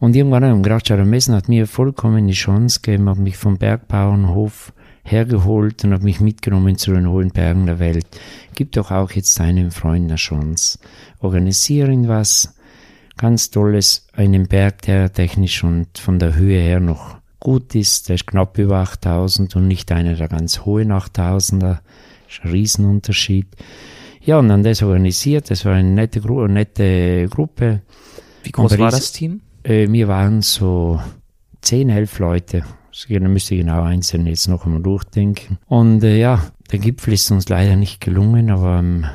Und 0.00 0.16
irgendwann 0.16 0.44
am 0.44 0.62
Gratschauer 0.62 1.04
Messen 1.04 1.34
hat 1.34 1.48
mir 1.48 1.66
vollkommen 1.66 2.26
die 2.26 2.34
Chance 2.34 2.80
gegeben, 2.80 3.08
hat 3.08 3.18
mich 3.18 3.36
vom 3.36 3.56
Bergbauernhof 3.56 4.72
hergeholt 5.10 5.84
und 5.84 5.92
hat 5.92 6.02
mich 6.02 6.20
mitgenommen 6.20 6.76
zu 6.78 6.92
den 6.92 7.08
hohen 7.08 7.30
Bergen 7.30 7.66
der 7.66 7.78
Welt. 7.78 8.06
Gib 8.54 8.72
doch 8.72 8.90
auch 8.90 9.10
jetzt 9.12 9.38
deinen 9.38 9.70
Freunden 9.70 10.10
eine 10.10 10.16
Chance. 10.16 10.78
Organisieren 11.20 12.08
was, 12.08 12.54
ganz 13.16 13.50
tolles, 13.50 14.06
einen 14.12 14.46
Berg, 14.46 14.82
der 14.82 15.12
technisch 15.12 15.64
und 15.64 15.98
von 15.98 16.18
der 16.18 16.34
Höhe 16.34 16.60
her 16.60 16.80
noch 16.80 17.18
gut 17.40 17.74
ist. 17.74 18.08
Der 18.08 18.14
ist 18.16 18.26
knapp 18.26 18.58
über 18.58 18.76
8000 18.76 19.56
und 19.56 19.68
nicht 19.68 19.92
einer 19.92 20.14
der 20.14 20.28
ganz 20.28 20.64
hohen 20.64 20.92
8000er. 20.92 21.60
Das 21.60 21.80
ist 22.30 22.44
ein 22.44 22.50
Riesenunterschied. 22.50 23.46
Ja, 24.22 24.38
und 24.38 24.48
dann 24.48 24.62
das 24.62 24.82
organisiert. 24.82 25.50
Das 25.50 25.64
war 25.64 25.74
eine 25.74 25.88
nette, 25.88 26.20
Gru 26.20 26.46
nette 26.46 27.28
Gruppe. 27.28 27.82
Wie 28.42 28.50
groß 28.50 28.78
war 28.78 28.90
das 28.90 29.12
Team? 29.12 29.40
Äh, 29.62 29.88
wir 29.90 30.08
waren 30.08 30.42
so 30.42 31.00
10, 31.62 31.90
11 31.90 32.18
Leute. 32.18 32.64
Da 33.08 33.28
müsste 33.28 33.54
ich 33.54 33.60
genau 33.60 33.82
einzeln 33.82 34.26
jetzt 34.26 34.48
noch 34.48 34.64
einmal 34.64 34.82
durchdenken. 34.82 35.58
Und 35.66 36.02
äh, 36.02 36.18
ja, 36.18 36.42
der 36.72 36.78
Gipfel 36.78 37.14
ist 37.14 37.30
uns 37.30 37.48
leider 37.48 37.76
nicht 37.76 38.00
gelungen, 38.00 38.50
aber 38.50 38.78
ähm, 38.78 39.06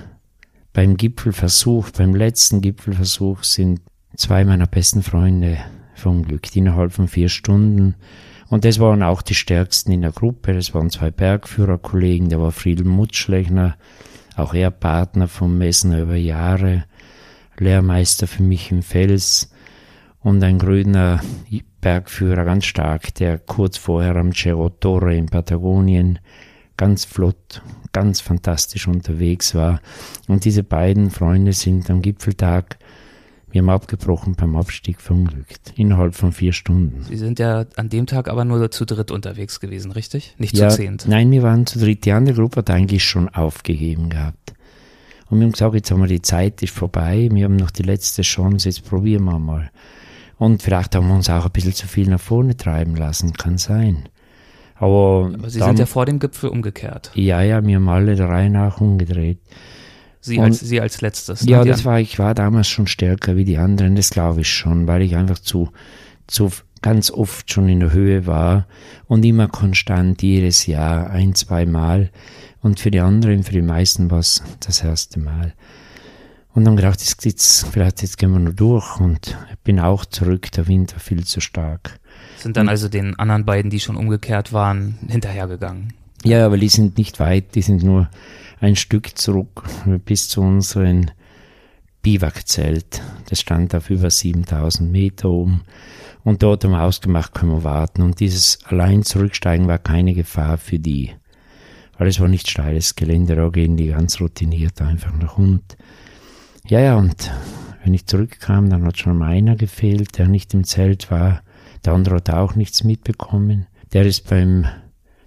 beim 0.74 0.98
Gipfelversuch, 0.98 1.92
beim 1.92 2.16
letzten 2.16 2.62
Gipfelversuch 2.62 3.44
sind 3.44 3.82
zwei 4.16 4.44
meiner 4.44 4.68
besten 4.68 5.04
Freunde 5.04 5.58
verunglückt 5.94 6.56
innerhalb 6.56 6.94
von 6.94 7.08
vier 7.08 7.30
Stunden. 7.30 7.96
Und 8.50 8.66
das 8.66 8.80
waren 8.80 9.04
auch 9.04 9.22
die 9.22 9.36
stärksten 9.36 9.92
in 9.92 10.02
der 10.02 10.12
Gruppe. 10.12 10.54
Das 10.54 10.74
waren 10.74 10.90
zwei 10.90 11.12
Bergführerkollegen. 11.12 12.30
Der 12.30 12.42
war 12.42 12.52
Friedel 12.52 12.86
Mutschlechner, 12.86 13.78
auch 14.36 14.54
er 14.54 14.72
Partner 14.72 15.28
vom 15.28 15.58
Messner 15.58 16.02
über 16.02 16.16
Jahre, 16.16 16.86
Lehrmeister 17.58 18.28
für 18.28 18.44
mich 18.44 18.72
im 18.72 18.82
Fels 18.82 19.53
und 20.24 20.44
ein 20.44 20.58
grüner 20.58 21.22
Bergführer, 21.82 22.46
ganz 22.46 22.66
stark, 22.66 23.14
der 23.16 23.38
kurz 23.38 23.78
vorher 23.78 24.16
am 24.16 24.34
Cerro 24.34 24.70
Torre 24.70 25.16
in 25.16 25.28
Patagonien 25.28 26.20
ganz 26.78 27.06
flott, 27.06 27.62
ganz 27.92 28.22
fantastisch 28.22 28.88
unterwegs 28.88 29.54
war. 29.54 29.82
Und 30.28 30.46
diese 30.46 30.64
beiden 30.64 31.12
Freunde 31.12 31.54
sind 31.54 31.90
am 31.90 32.02
Gipfeltag 32.02 32.78
wir 33.54 33.62
haben 33.62 33.70
abgebrochen 33.70 34.34
beim 34.34 34.56
Abstieg 34.56 35.00
verunglückt. 35.00 35.74
Innerhalb 35.76 36.16
von 36.16 36.32
vier 36.32 36.54
Stunden. 36.54 37.04
Sie 37.04 37.18
sind 37.18 37.38
ja 37.38 37.66
an 37.76 37.88
dem 37.88 38.08
Tag 38.08 38.28
aber 38.28 38.46
nur 38.46 38.72
zu 38.72 38.84
dritt 38.84 39.12
unterwegs 39.12 39.60
gewesen, 39.60 39.92
richtig? 39.92 40.34
Nicht 40.40 40.58
ja, 40.58 40.70
zu 40.70 40.78
zehnt. 40.78 41.08
Nein, 41.08 41.30
wir 41.30 41.44
waren 41.44 41.68
zu 41.68 41.78
dritt. 41.78 42.04
Die 42.06 42.14
andere 42.14 42.36
Gruppe 42.36 42.58
hat 42.58 42.72
eigentlich 42.72 43.04
schon 43.04 43.30
aufgegeben 43.30 44.10
gehabt. 44.10 44.56
Und 45.30 45.38
wir 45.38 45.46
haben 45.46 45.52
gesagt, 45.52 45.76
jetzt 45.76 45.92
haben 45.92 46.02
wir 46.02 46.08
die 46.08 46.24
Zeit, 46.24 46.64
ist 46.64 46.74
vorbei. 46.74 47.30
Wir 47.32 47.46
haben 47.46 47.56
noch 47.56 47.70
die 47.70 47.84
letzte 47.84 48.24
Chance, 48.24 48.70
jetzt 48.70 48.86
probieren 48.86 49.26
wir 49.26 49.38
mal. 49.38 49.70
Und 50.44 50.62
vielleicht 50.62 50.94
haben 50.94 51.08
wir 51.08 51.16
uns 51.16 51.30
auch 51.30 51.46
ein 51.46 51.52
bisschen 51.54 51.72
zu 51.72 51.88
viel 51.88 52.10
nach 52.10 52.20
vorne 52.20 52.58
treiben 52.58 52.98
lassen, 52.98 53.32
kann 53.32 53.58
sein. 53.58 54.10
Aber, 54.76 55.32
aber 55.34 55.50
Sie 55.50 55.60
dann, 55.60 55.70
sind 55.70 55.80
ja 55.80 55.86
vor 55.86 56.06
dem 56.06 56.20
Gipfel 56.20 56.50
umgekehrt. 56.50 57.12
Ja, 57.14 57.42
ja, 57.42 57.66
wir 57.66 57.78
haben 57.78 57.88
alle 57.88 58.18
drei 58.18 58.50
nach 58.50 58.82
umgedreht. 58.82 59.40
Sie, 60.20 60.42
als, 60.42 60.60
sie 60.60 60.82
als 60.82 61.00
letztes. 61.00 61.46
Ne? 61.46 61.52
Ja, 61.52 61.64
das 61.64 61.86
war, 61.86 62.02
ich 62.02 62.20
war 62.20 62.36
damals 62.36 62.68
schon 62.68 62.88
stärker 62.88 63.38
wie 63.38 63.46
die 63.46 63.58
anderen, 63.58 63.96
das 63.96 64.10
glaube 64.10 64.42
ich 64.42 64.50
schon, 64.50 64.86
weil 64.86 65.02
ich 65.02 65.16
einfach 65.16 65.40
zu, 65.40 65.70
zu 66.28 66.50
ganz 66.82 67.10
oft 67.10 67.50
schon 67.50 67.70
in 67.70 67.80
der 67.80 67.94
Höhe 67.94 68.28
war 68.28 68.68
und 69.08 69.24
immer 69.24 69.48
konstant 69.48 70.22
jedes 70.24 70.66
Jahr 70.66 71.10
ein, 71.10 71.36
zwei 71.36 71.66
Mal. 71.66 72.10
Und 72.60 72.82
für 72.82 72.92
die 72.92 73.00
anderen, 73.00 73.44
für 73.44 73.54
die 73.54 73.62
meisten 73.62 74.12
war 74.12 74.20
es 74.20 74.44
das 74.60 74.84
erste 74.84 75.22
Mal. 75.22 75.54
Und 76.54 76.66
dann 76.66 76.76
gedacht, 76.76 77.00
jetzt, 77.00 77.26
jetzt, 77.26 77.68
vielleicht 77.72 78.02
jetzt 78.02 78.18
gehen 78.18 78.32
wir 78.32 78.40
nur 78.40 78.54
durch 78.54 79.00
und 79.00 79.38
bin 79.64 79.80
auch 79.80 80.06
zurück, 80.06 80.52
der 80.52 80.68
Wind 80.68 80.94
war 80.94 81.00
viel 81.00 81.24
zu 81.26 81.42
stark. 81.42 82.00
Sind 82.38 82.58
dann 82.58 82.70
also 82.70 82.90
den 82.90 83.18
anderen 83.18 83.46
beiden, 83.46 83.72
die 83.72 83.80
schon 83.80 83.96
umgekehrt 83.96 84.54
waren, 84.54 85.00
hinterhergegangen? 85.08 85.94
Ja, 86.24 86.46
aber 86.46 86.58
die 86.58 86.70
sind 86.70 86.98
nicht 86.98 87.20
weit, 87.20 87.56
die 87.56 87.62
sind 87.62 87.84
nur 87.84 88.10
ein 88.60 88.76
Stück 88.76 89.18
zurück 89.18 89.64
bis 90.06 90.30
zu 90.30 90.42
unserem 90.42 91.08
Biwakzelt. 92.02 93.02
Das 93.30 93.40
stand 93.40 93.74
auf 93.74 93.90
über 93.90 94.10
7000 94.10 94.92
Meter 94.92 95.30
oben. 95.30 95.62
Und 96.24 96.44
dort 96.44 96.64
haben 96.64 96.72
wir 96.72 96.84
ausgemacht, 96.84 97.34
können 97.34 97.52
wir 97.52 97.64
warten. 97.64 98.02
Und 98.02 98.20
dieses 98.20 98.60
allein 98.66 99.04
zurücksteigen 99.04 99.68
war 99.68 99.80
keine 99.80 100.14
Gefahr 100.14 100.58
für 100.58 100.80
die. 100.80 101.12
Weil 101.98 102.08
es 102.08 102.20
war 102.20 102.28
nicht 102.28 102.50
steiles 102.50 102.96
Gelände, 102.96 103.36
da 103.36 103.50
gehen 103.50 103.78
die 103.78 103.88
ganz 103.88 104.20
routiniert 104.20 104.82
einfach 104.82 105.14
nach 105.18 105.38
unten. 105.38 105.76
Ja, 106.68 106.80
ja, 106.80 106.96
und 106.96 107.32
wenn 107.84 107.94
ich 107.94 108.06
zurückkam, 108.06 108.70
dann 108.70 108.86
hat 108.86 108.98
schon 108.98 109.22
einer 109.22 109.56
gefehlt, 109.56 110.18
der 110.18 110.28
nicht 110.28 110.54
im 110.54 110.64
Zelt 110.64 111.12
war. 111.12 111.42
Der 111.84 111.94
andere 111.94 112.16
hat 112.16 112.30
auch 112.30 112.56
nichts 112.56 112.84
mitbekommen. 112.84 113.68
Der 113.92 114.06
ist 114.06 114.30
beim 114.30 114.66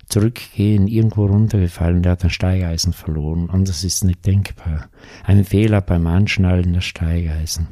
Zurückgehen 0.09 0.87
irgendwo 0.87 1.27
runtergefallen, 1.27 2.03
der 2.03 2.13
hat 2.13 2.25
ein 2.25 2.31
Steigeisen 2.31 2.93
verloren. 2.93 3.51
Anders 3.51 3.85
ist 3.85 4.05
nicht 4.05 4.25
denkbar. 4.25 4.89
Ein 5.25 5.45
Fehler 5.45 5.81
beim 5.81 6.07
Anschnallen 6.07 6.73
der 6.73 6.81
Steigeisen. 6.81 7.69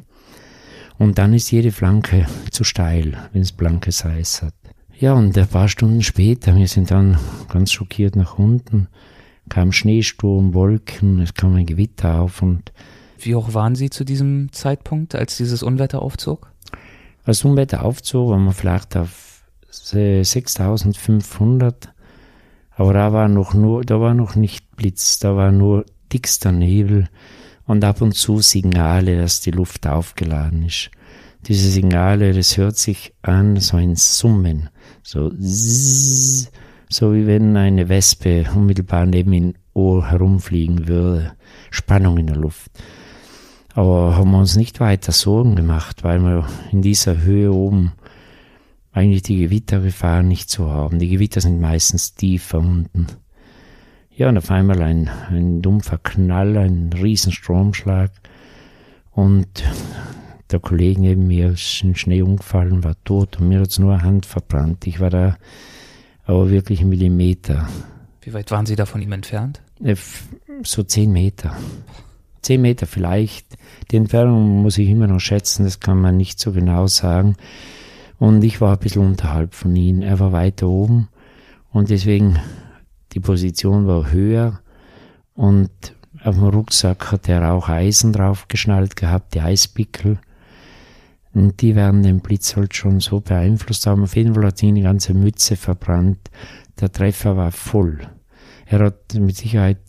Und 0.97 1.17
dann 1.17 1.33
ist 1.33 1.51
jede 1.51 1.71
Flanke 1.71 2.27
zu 2.51 2.63
steil, 2.63 3.17
wenn 3.33 3.41
es 3.41 3.51
blankes 3.51 4.05
Eis 4.05 4.41
hat. 4.41 4.53
Ja, 4.97 5.13
und 5.13 5.37
ein 5.37 5.47
paar 5.47 5.69
Stunden 5.69 6.03
später, 6.03 6.55
wir 6.55 6.67
sind 6.67 6.91
dann 6.91 7.17
ganz 7.49 7.71
schockiert 7.71 8.15
nach 8.15 8.37
unten, 8.37 8.87
kam 9.49 9.71
Schneesturm, 9.71 10.53
Wolken, 10.53 11.19
es 11.19 11.33
kam 11.33 11.55
ein 11.55 11.65
Gewitter 11.65 12.21
auf 12.21 12.41
und 12.41 12.71
Wie 13.19 13.35
hoch 13.35 13.53
waren 13.53 13.75
Sie 13.75 13.89
zu 13.89 14.03
diesem 14.03 14.51
Zeitpunkt, 14.51 15.15
als 15.15 15.37
dieses 15.37 15.63
Unwetter 15.63 16.01
aufzog? 16.01 16.51
Als 17.23 17.45
Unwetter 17.45 17.83
aufzog, 17.83 18.29
waren 18.29 18.45
wir 18.45 18.53
vielleicht 18.53 18.97
auf 18.97 19.43
6500 19.69 21.95
aber 22.75 22.93
da 22.93 23.13
war 23.13 23.27
noch 23.27 23.53
nur, 23.53 23.83
da 23.83 23.99
war 23.99 24.13
noch 24.13 24.35
nicht 24.35 24.75
Blitz, 24.75 25.19
da 25.19 25.35
war 25.35 25.51
nur 25.51 25.85
dickster 26.11 26.51
Nebel 26.51 27.07
und 27.65 27.83
ab 27.83 28.01
und 28.01 28.13
zu 28.13 28.41
Signale, 28.41 29.17
dass 29.17 29.41
die 29.41 29.51
Luft 29.51 29.87
aufgeladen 29.87 30.63
ist. 30.63 30.91
Diese 31.47 31.69
Signale, 31.69 32.33
das 32.33 32.57
hört 32.57 32.75
sich 32.75 33.13
an, 33.21 33.57
so 33.57 33.77
ein 33.77 33.95
Summen, 33.95 34.69
so 35.03 35.29
zzz, 35.29 36.51
so 36.89 37.13
wie 37.13 37.27
wenn 37.27 37.55
eine 37.55 37.87
Wespe 37.87 38.45
unmittelbar 38.53 39.05
neben 39.05 39.31
dem 39.31 39.53
Ohr 39.73 40.09
herumfliegen 40.09 40.87
würde. 40.87 41.33
Spannung 41.69 42.17
in 42.17 42.27
der 42.27 42.35
Luft. 42.35 42.71
Aber 43.75 44.15
haben 44.15 44.31
wir 44.31 44.39
uns 44.39 44.55
nicht 44.55 44.79
weiter 44.79 45.11
Sorgen 45.11 45.57
gemacht, 45.57 46.05
weil 46.05 46.19
wir 46.19 46.47
in 46.71 46.81
dieser 46.81 47.21
Höhe 47.21 47.51
oben 47.51 47.91
eigentlich 48.93 49.23
die 49.23 49.37
Gewittergefahr 49.37 50.23
nicht 50.23 50.49
zu 50.49 50.71
haben. 50.71 50.97
Die 50.97 51.09
Gewitter 51.09 51.41
sind 51.41 51.59
meistens 51.59 52.15
tiefer 52.15 52.59
unten. 52.59 53.07
Ja, 54.15 54.29
und 54.29 54.37
auf 54.37 54.49
einmal 54.49 54.81
ein, 54.81 55.09
ein 55.29 55.61
dumpfer 55.61 55.97
Knall, 55.97 56.55
ein 56.55 56.89
Riesenstromschlag 56.93 58.11
und 59.11 59.65
der 60.51 60.61
Kollege 60.61 61.01
neben 61.01 61.27
mir 61.27 61.49
ist 61.49 61.83
in 61.83 61.95
Schnee 61.95 62.21
umgefallen, 62.21 62.85
war 62.85 62.95
tot 63.03 63.41
und 63.41 63.49
mir 63.49 63.59
hat's 63.59 63.77
nur 63.77 64.01
Hand 64.01 64.25
verbrannt. 64.25 64.87
Ich 64.87 65.01
war 65.01 65.09
da 65.09 65.35
aber 66.23 66.49
wirklich 66.49 66.79
einen 66.79 66.91
Millimeter. 66.91 67.67
Wie 68.21 68.33
weit 68.33 68.49
waren 68.51 68.65
Sie 68.65 68.77
da 68.77 68.85
von 68.85 69.01
ihm 69.01 69.11
entfernt? 69.11 69.61
Äh, 69.83 69.97
so 70.63 70.83
zehn 70.83 71.11
Meter. 71.11 71.57
Zehn 72.45 72.61
Meter 72.61 72.85
vielleicht. 72.85 73.57
Die 73.89 73.97
Entfernung 73.97 74.61
muss 74.61 74.77
ich 74.77 74.87
immer 74.87 75.07
noch 75.07 75.19
schätzen, 75.19 75.63
das 75.63 75.79
kann 75.79 75.99
man 75.99 76.15
nicht 76.15 76.39
so 76.39 76.51
genau 76.51 76.85
sagen. 76.85 77.37
Und 78.19 78.43
ich 78.43 78.61
war 78.61 78.73
ein 78.73 78.79
bisschen 78.79 79.01
unterhalb 79.01 79.55
von 79.55 79.75
ihm. 79.75 80.03
Er 80.03 80.19
war 80.19 80.31
weiter 80.31 80.67
oben 80.67 81.07
und 81.71 81.89
deswegen 81.89 82.37
die 83.13 83.19
Position 83.19 83.87
war 83.87 84.11
höher 84.11 84.59
und 85.33 85.71
auf 86.23 86.35
dem 86.35 86.43
Rucksack 86.43 87.11
hat 87.11 87.27
er 87.27 87.51
auch 87.51 87.67
Eisen 87.67 88.13
draufgeschnallt 88.13 88.95
gehabt, 88.95 89.33
die 89.33 89.41
Eispickel. 89.41 90.19
Und 91.33 91.63
die 91.63 91.75
werden 91.75 92.03
den 92.03 92.19
Blitz 92.19 92.55
halt 92.55 92.75
schon 92.75 92.99
so 92.99 93.21
beeinflusst 93.21 93.87
haben. 93.87 94.03
Auf 94.03 94.15
jeden 94.15 94.35
Fall 94.35 94.45
hat 94.45 94.61
ihn 94.61 94.75
die 94.75 94.81
ganze 94.81 95.15
Mütze 95.15 95.55
verbrannt. 95.55 96.29
Der 96.79 96.91
Treffer 96.91 97.37
war 97.37 97.51
voll. 97.51 98.01
Er 98.67 98.81
hat 98.81 99.15
mit 99.15 99.35
Sicherheit 99.35 99.79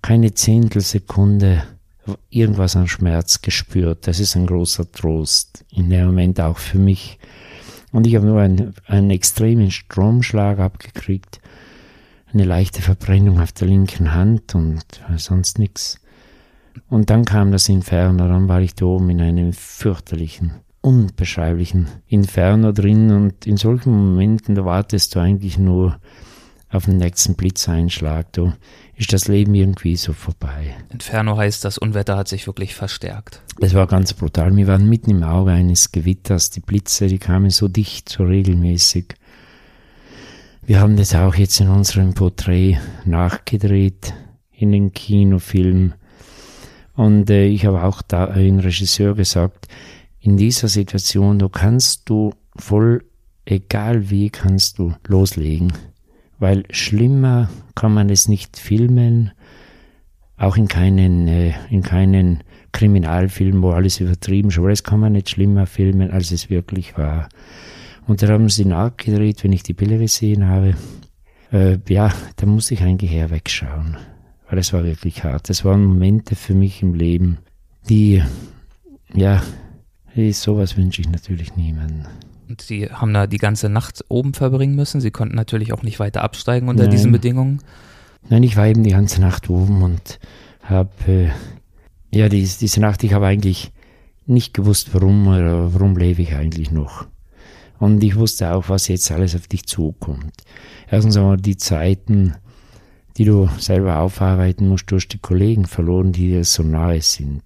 keine 0.00 0.32
Zehntelsekunde 0.32 1.62
irgendwas 2.30 2.76
an 2.76 2.88
Schmerz 2.88 3.42
gespürt. 3.42 4.06
Das 4.06 4.20
ist 4.20 4.36
ein 4.36 4.46
großer 4.46 4.90
Trost. 4.90 5.64
In 5.70 5.90
dem 5.90 6.06
Moment 6.06 6.40
auch 6.40 6.58
für 6.58 6.78
mich. 6.78 7.18
Und 7.92 8.06
ich 8.06 8.16
habe 8.16 8.26
nur 8.26 8.40
einen, 8.40 8.74
einen 8.86 9.10
extremen 9.10 9.70
Stromschlag 9.70 10.58
abgekriegt. 10.58 11.40
eine 12.32 12.44
leichte 12.44 12.82
Verbrennung 12.82 13.40
auf 13.40 13.52
der 13.52 13.68
linken 13.68 14.12
Hand 14.12 14.56
und 14.56 14.84
sonst 15.16 15.58
nichts. 15.60 16.00
Und 16.88 17.10
dann 17.10 17.24
kam 17.24 17.52
das 17.52 17.68
Inferno, 17.68 18.26
dann 18.26 18.48
war 18.48 18.60
ich 18.60 18.74
da 18.74 18.86
oben 18.86 19.10
in 19.10 19.20
einem 19.20 19.52
fürchterlichen, 19.52 20.52
unbeschreiblichen 20.80 21.86
Inferno 22.08 22.72
drin 22.72 23.12
und 23.12 23.46
in 23.46 23.56
solchen 23.56 23.92
Momenten, 23.92 24.56
da 24.56 24.64
wartest 24.64 25.14
du 25.14 25.20
eigentlich 25.20 25.58
nur 25.58 26.00
auf 26.74 26.86
den 26.86 26.98
nächsten 26.98 27.34
Blitzeinschlag, 27.34 28.32
da 28.32 28.56
ist 28.96 29.12
das 29.12 29.28
Leben 29.28 29.54
irgendwie 29.54 29.96
so 29.96 30.12
vorbei. 30.12 30.76
Inferno 30.90 31.36
heißt, 31.36 31.64
das 31.64 31.78
Unwetter 31.78 32.16
hat 32.16 32.28
sich 32.28 32.46
wirklich 32.46 32.74
verstärkt. 32.74 33.42
Das 33.58 33.74
war 33.74 33.86
ganz 33.86 34.12
brutal. 34.12 34.54
Wir 34.56 34.66
waren 34.66 34.88
mitten 34.88 35.10
im 35.10 35.22
Auge 35.22 35.52
eines 35.52 35.92
Gewitters. 35.92 36.50
Die 36.50 36.60
Blitze, 36.60 37.08
die 37.08 37.18
kamen 37.18 37.50
so 37.50 37.68
dicht, 37.68 38.08
so 38.08 38.24
regelmäßig. 38.24 39.14
Wir 40.62 40.80
haben 40.80 40.96
das 40.96 41.14
auch 41.14 41.34
jetzt 41.34 41.60
in 41.60 41.68
unserem 41.68 42.14
Porträt 42.14 42.78
nachgedreht, 43.04 44.14
in 44.52 44.72
den 44.72 44.92
Kinofilm. 44.92 45.94
Und 46.94 47.28
äh, 47.28 47.46
ich 47.46 47.66
habe 47.66 47.82
auch 47.82 48.00
da 48.02 48.26
ein 48.26 48.60
Regisseur 48.60 49.14
gesagt, 49.14 49.68
in 50.20 50.36
dieser 50.36 50.68
Situation, 50.68 51.38
du 51.38 51.50
kannst 51.50 52.08
du 52.08 52.32
voll, 52.56 53.04
egal 53.44 54.08
wie, 54.08 54.30
kannst 54.30 54.78
du 54.78 54.94
loslegen. 55.06 55.72
Weil 56.44 56.64
schlimmer 56.70 57.48
kann 57.74 57.94
man 57.94 58.10
es 58.10 58.28
nicht 58.28 58.58
filmen, 58.58 59.30
auch 60.36 60.56
in 60.56 60.68
keinen, 60.68 61.26
äh, 61.26 61.54
in 61.70 61.82
keinen 61.82 62.44
Kriminalfilm, 62.72 63.62
wo 63.62 63.70
alles 63.70 64.00
übertrieben 64.00 64.50
ist, 64.50 64.58
aber 64.58 64.68
das 64.68 64.84
kann 64.84 65.00
man 65.00 65.12
nicht 65.12 65.30
schlimmer 65.30 65.66
filmen, 65.66 66.10
als 66.10 66.32
es 66.32 66.50
wirklich 66.50 66.98
war. 66.98 67.28
Und 68.06 68.22
da 68.22 68.28
haben 68.28 68.50
sie 68.50 68.66
nachgedreht, 68.66 69.42
wenn 69.42 69.52
ich 69.52 69.62
die 69.62 69.72
Bilder 69.72 69.98
gesehen 69.98 70.46
habe. 70.46 70.74
Äh, 71.50 71.78
ja, 71.88 72.12
da 72.36 72.46
muss 72.46 72.70
ich 72.70 72.82
eigentlich 72.82 73.10
her 73.10 73.30
wegschauen 73.30 73.96
weil 74.54 74.58
es 74.58 74.72
war 74.72 74.84
wirklich 74.84 75.24
hart. 75.24 75.50
Es 75.50 75.64
waren 75.64 75.84
Momente 75.84 76.36
für 76.36 76.54
mich 76.54 76.80
im 76.80 76.94
Leben, 76.94 77.38
die, 77.88 78.22
ja, 79.12 79.42
sowas 80.30 80.76
wünsche 80.76 81.00
ich 81.00 81.08
natürlich 81.08 81.56
niemandem. 81.56 82.06
Und 82.48 82.60
Sie 82.60 82.86
haben 82.90 83.14
da 83.14 83.26
die 83.26 83.38
ganze 83.38 83.68
Nacht 83.68 84.04
oben 84.08 84.34
verbringen 84.34 84.74
müssen. 84.74 85.00
Sie 85.00 85.10
konnten 85.10 85.34
natürlich 85.34 85.72
auch 85.72 85.82
nicht 85.82 85.98
weiter 85.98 86.22
absteigen 86.22 86.68
unter 86.68 86.84
Nein. 86.84 86.92
diesen 86.92 87.12
Bedingungen. 87.12 87.60
Nein, 88.28 88.42
ich 88.42 88.56
war 88.56 88.66
eben 88.66 88.82
die 88.82 88.90
ganze 88.90 89.20
Nacht 89.20 89.50
oben 89.50 89.82
und 89.82 90.18
habe, 90.62 90.90
äh, 91.06 91.28
ja, 92.10 92.28
die, 92.28 92.42
diese 92.42 92.80
Nacht, 92.80 93.04
ich 93.04 93.12
habe 93.12 93.26
eigentlich 93.26 93.72
nicht 94.26 94.54
gewusst, 94.54 94.90
warum 94.92 95.26
oder 95.26 95.74
warum 95.74 95.96
lebe 95.96 96.22
ich 96.22 96.34
eigentlich 96.34 96.70
noch. 96.70 97.06
Und 97.78 98.02
ich 98.02 98.16
wusste 98.16 98.54
auch, 98.54 98.68
was 98.68 98.88
jetzt 98.88 99.10
alles 99.10 99.34
auf 99.34 99.46
dich 99.46 99.66
zukommt. 99.66 100.32
Erstens 100.88 101.16
einmal 101.16 101.36
die 101.36 101.56
Zeiten, 101.56 102.34
die 103.16 103.24
du 103.24 103.48
selber 103.58 103.98
aufarbeiten 103.98 104.68
musst 104.68 104.90
durch 104.90 105.08
die 105.08 105.18
Kollegen 105.18 105.66
verloren, 105.66 106.12
die 106.12 106.28
dir 106.28 106.44
so 106.44 106.62
nahe 106.62 107.02
sind. 107.02 107.42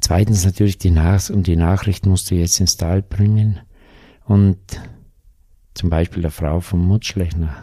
Zweitens 0.00 0.44
natürlich 0.44 0.78
die 0.78 0.90
Nach 0.90 1.28
und 1.28 1.46
die 1.46 1.56
Nachricht 1.56 2.06
musst 2.06 2.30
du 2.30 2.36
jetzt 2.36 2.60
ins 2.60 2.76
Tal 2.76 3.02
bringen 3.02 3.60
und 4.28 4.58
zum 5.74 5.90
Beispiel 5.90 6.22
der 6.22 6.30
Frau 6.30 6.60
von 6.60 6.80
Mutschlechner, 6.80 7.54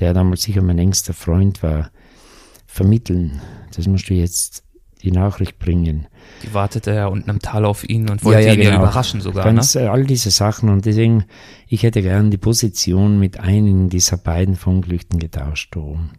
der 0.00 0.12
damals 0.12 0.42
sicher 0.42 0.60
mein 0.60 0.78
engster 0.78 1.14
Freund 1.14 1.62
war, 1.62 1.90
vermitteln. 2.66 3.40
Das 3.74 3.86
musst 3.86 4.10
du 4.10 4.14
jetzt 4.14 4.64
die 5.02 5.12
Nachricht 5.12 5.58
bringen. 5.58 6.06
Die 6.42 6.52
wartete 6.52 6.92
ja 6.92 7.06
unten 7.06 7.30
im 7.30 7.38
Tal 7.38 7.64
auf 7.64 7.88
ihn 7.88 8.08
und 8.08 8.24
wollte 8.24 8.40
ja, 8.40 8.46
ja, 8.48 8.54
ihn 8.54 8.60
genau. 8.60 8.70
ja 8.72 8.78
überraschen 8.78 9.20
sogar. 9.20 9.44
Ganz, 9.44 9.74
ne? 9.74 9.90
all 9.90 10.04
diese 10.04 10.30
Sachen 10.30 10.68
und 10.68 10.84
deswegen, 10.84 11.24
ich 11.68 11.82
hätte 11.82 12.02
gern 12.02 12.30
die 12.30 12.38
Position 12.38 13.20
mit 13.20 13.38
einigen 13.38 13.88
dieser 13.88 14.16
beiden 14.16 14.56
Verunglückten 14.56 15.18
getauscht 15.18 15.76
oben. 15.76 16.12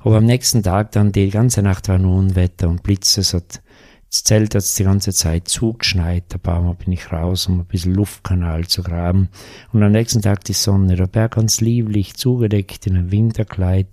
Aber 0.00 0.16
am 0.16 0.24
nächsten 0.24 0.62
Tag 0.62 0.92
dann, 0.92 1.12
die 1.12 1.28
ganze 1.30 1.62
Nacht 1.62 1.88
war 1.88 1.98
nur 1.98 2.16
Unwetter 2.16 2.68
und 2.68 2.82
Blitze, 2.82 3.20
es 3.20 3.34
hat, 3.34 3.62
das 4.10 4.24
Zelt 4.24 4.56
hat 4.56 4.78
die 4.78 4.84
ganze 4.84 5.12
Zeit 5.12 5.46
zugeschneit, 5.46 6.24
ein 6.34 6.40
paar 6.40 6.60
Mal 6.60 6.74
bin 6.74 6.92
ich 6.92 7.12
raus, 7.12 7.46
um 7.46 7.60
ein 7.60 7.64
bisschen 7.64 7.94
Luftkanal 7.94 8.66
zu 8.66 8.82
graben. 8.82 9.28
Und 9.72 9.84
am 9.84 9.92
nächsten 9.92 10.20
Tag 10.20 10.42
die 10.44 10.52
Sonne, 10.52 10.96
der 10.96 11.06
Berg 11.06 11.36
ganz 11.36 11.60
lieblich, 11.60 12.14
zugedeckt 12.14 12.88
in 12.88 12.96
einem 12.96 13.12
Winterkleid, 13.12 13.86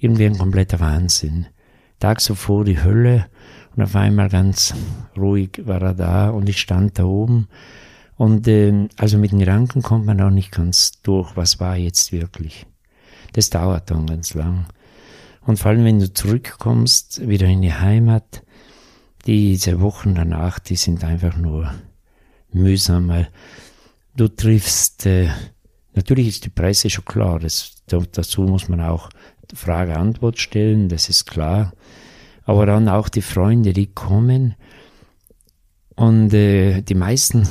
irgendwie 0.00 0.26
ein 0.26 0.38
kompletter 0.38 0.80
Wahnsinn. 0.80 1.46
Tag 2.00 2.20
zuvor 2.20 2.64
die 2.64 2.82
Hölle 2.82 3.26
und 3.76 3.84
auf 3.84 3.94
einmal 3.94 4.28
ganz 4.28 4.74
ruhig 5.16 5.62
war 5.64 5.82
er 5.82 5.94
da 5.94 6.30
und 6.30 6.48
ich 6.48 6.58
stand 6.58 6.98
da 6.98 7.04
oben. 7.04 7.46
Und 8.16 8.48
äh, 8.48 8.88
also 8.96 9.18
mit 9.18 9.30
den 9.30 9.38
Gedanken 9.38 9.82
kommt 9.82 10.04
man 10.04 10.20
auch 10.20 10.30
nicht 10.30 10.50
ganz 10.50 11.00
durch, 11.02 11.36
was 11.36 11.60
war 11.60 11.76
jetzt 11.76 12.10
wirklich. 12.10 12.66
Das 13.34 13.50
dauert 13.50 13.88
dann 13.88 14.06
ganz 14.06 14.34
lang. 14.34 14.66
Und 15.46 15.60
vor 15.60 15.70
allem, 15.70 15.84
wenn 15.84 16.00
du 16.00 16.12
zurückkommst, 16.12 17.28
wieder 17.28 17.46
in 17.46 17.62
die 17.62 17.72
Heimat, 17.72 18.42
diese 19.28 19.82
Wochen 19.82 20.14
danach, 20.14 20.58
die 20.58 20.76
sind 20.76 21.04
einfach 21.04 21.36
nur 21.36 21.70
mühsam, 22.50 23.08
weil 23.08 23.28
du 24.16 24.28
triffst, 24.28 25.04
äh, 25.04 25.28
natürlich 25.92 26.28
ist 26.28 26.46
die 26.46 26.50
Presse 26.50 26.88
schon 26.88 27.04
klar, 27.04 27.38
das, 27.38 27.74
dazu 27.86 28.42
muss 28.42 28.70
man 28.70 28.80
auch 28.80 29.10
Frage-Antwort 29.54 30.38
stellen, 30.38 30.88
das 30.88 31.10
ist 31.10 31.26
klar. 31.26 31.74
Aber 32.44 32.64
dann 32.64 32.88
auch 32.88 33.10
die 33.10 33.20
Freunde, 33.20 33.74
die 33.74 33.88
kommen 33.88 34.54
und 35.94 36.32
äh, 36.32 36.80
die 36.80 36.94
meisten 36.94 37.46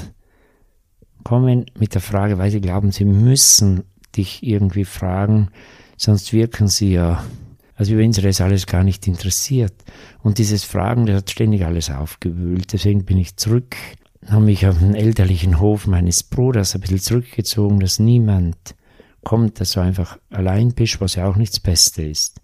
kommen 1.23 1.67
mit 1.77 1.93
der 1.93 2.01
Frage, 2.01 2.39
weil 2.39 2.49
sie 2.49 2.61
glauben, 2.61 2.91
sie 2.91 3.05
müssen 3.05 3.83
dich 4.15 4.41
irgendwie 4.41 4.85
fragen, 4.85 5.49
sonst 5.95 6.33
wirken 6.33 6.69
sie 6.69 6.93
ja, 6.93 7.23
als 7.77 7.91
wenn 7.91 8.11
sie 8.11 8.23
das 8.23 8.41
alles 8.41 8.65
gar 8.65 8.83
nicht 8.83 9.07
interessiert. 9.07 9.73
Und 10.23 10.39
dieses 10.39 10.63
Fragen, 10.63 11.05
das 11.05 11.17
hat 11.17 11.29
ständig 11.29 11.63
alles 11.63 11.91
aufgewühlt. 11.91 12.73
Deswegen 12.73 13.05
bin 13.05 13.19
ich 13.19 13.37
zurück, 13.37 13.75
habe 14.25 14.43
mich 14.43 14.65
auf 14.67 14.79
den 14.79 14.95
elterlichen 14.95 15.59
Hof 15.59 15.85
meines 15.85 16.23
Bruders 16.23 16.73
ein 16.73 16.81
bisschen 16.81 16.99
zurückgezogen, 16.99 17.79
dass 17.79 17.99
niemand 17.99 18.57
kommt, 19.23 19.61
dass 19.61 19.73
du 19.73 19.79
einfach 19.79 20.17
allein 20.31 20.73
bist, 20.73 20.99
was 21.01 21.15
ja 21.15 21.27
auch 21.27 21.35
nichts 21.35 21.59
Beste 21.59 22.01
ist. 22.01 22.41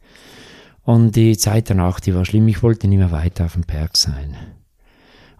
Und 0.84 1.15
die 1.15 1.36
Zeit 1.36 1.69
danach, 1.69 1.99
die 1.99 2.13
war 2.13 2.25
schlimm. 2.25 2.47
Ich 2.47 2.61
wollte 2.61 2.88
nicht 2.88 2.99
mehr 2.99 3.11
weiter 3.11 3.45
auf 3.45 3.53
dem 3.53 3.63
Berg 3.63 3.97
sein. 3.97 4.36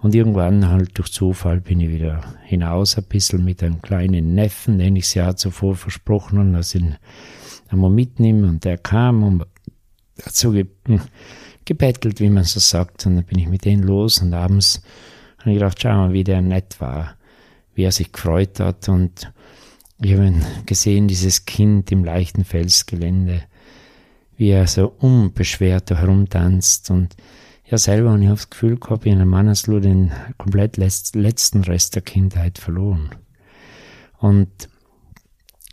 Und 0.02 0.16
irgendwann 0.16 0.70
halt 0.70 0.98
durch 0.98 1.12
Zufall 1.12 1.62
bin 1.62 1.80
ich 1.80 1.90
wieder 1.90 2.22
hinaus 2.44 2.98
ein 2.98 3.04
bisschen 3.04 3.46
mit 3.46 3.62
einem 3.62 3.82
kleinen 3.82 4.34
Neffen, 4.34 4.80
den 4.80 4.96
ich 4.96 5.06
das 5.06 5.14
Jahr 5.14 5.36
zuvor 5.36 5.76
versprochen 5.76 6.40
habe, 6.40 6.52
dass 6.52 6.74
ich 6.74 6.82
ihn 6.82 6.96
einmal 7.70 7.92
mitnehme. 7.92 8.48
Und 8.48 8.66
der 8.66 8.78
kam 8.78 9.24
und 9.24 9.44
so 10.18 10.52
ge 10.52 10.66
gebettelt, 11.66 12.20
wie 12.20 12.30
man 12.30 12.44
so 12.44 12.60
sagt. 12.60 13.06
Und 13.06 13.16
dann 13.16 13.26
bin 13.26 13.40
ich 13.40 13.48
mit 13.48 13.66
denen 13.66 13.84
los 13.84 14.22
und 14.22 14.34
abends 14.34 14.82
habe 15.40 15.52
ich 15.52 15.58
gedacht, 15.58 15.82
schau 15.82 15.96
mal, 15.96 16.14
wie 16.14 16.24
der 16.24 16.42
nett 16.42 16.80
war, 16.80 17.16
wie 17.74 17.84
er 17.84 17.92
sich 17.92 18.12
gefreut 18.12 18.60
hat. 18.60 18.90
Und 18.90 19.32
ich 20.02 20.14
habe 20.14 20.34
gesehen, 20.66 21.08
dieses 21.08 21.46
Kind 21.46 21.92
im 21.92 22.04
leichten 22.04 22.44
Felsgelände 22.44 23.44
wie 24.38 24.50
er 24.50 24.68
so 24.68 24.94
unbeschwert 25.00 25.90
herumtanzt 25.92 26.90
und 26.90 27.16
ja, 27.66 27.78
selber 27.78 28.12
habe 28.12 28.24
ich 28.24 28.30
das 28.30 28.50
Gefühl 28.50 28.78
gehabt, 28.78 29.06
in 29.06 29.14
einem 29.14 29.30
Manneslu 29.30 29.80
den 29.80 30.12
komplett 30.38 30.78
letzten 30.78 31.64
Rest 31.64 31.96
der 31.96 32.02
Kindheit 32.02 32.58
verloren. 32.58 33.10
Und 34.20 34.50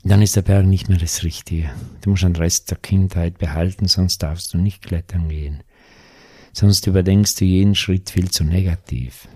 dann 0.03 0.22
ist 0.22 0.36
der 0.36 0.42
Berg 0.42 0.66
nicht 0.66 0.88
mehr 0.88 0.98
das 0.98 1.24
Richtige. 1.24 1.70
Du 2.01 2.11
musst 2.11 2.22
den 2.22 2.36
Rest 2.36 2.70
der 2.70 2.78
Kindheit 2.78 3.38
behalten, 3.38 3.86
sonst 3.86 4.22
darfst 4.22 4.55
du 4.55 4.59
nicht 4.59 4.82
klettern 4.82 5.28
gehen. 5.28 5.62
Sonst 6.53 6.86
überdenkst 6.86 7.36
du 7.36 7.44
jeden 7.44 7.74
Schritt 7.74 8.11
viel 8.11 8.30
zu 8.30 8.44
negativ. 8.44 9.28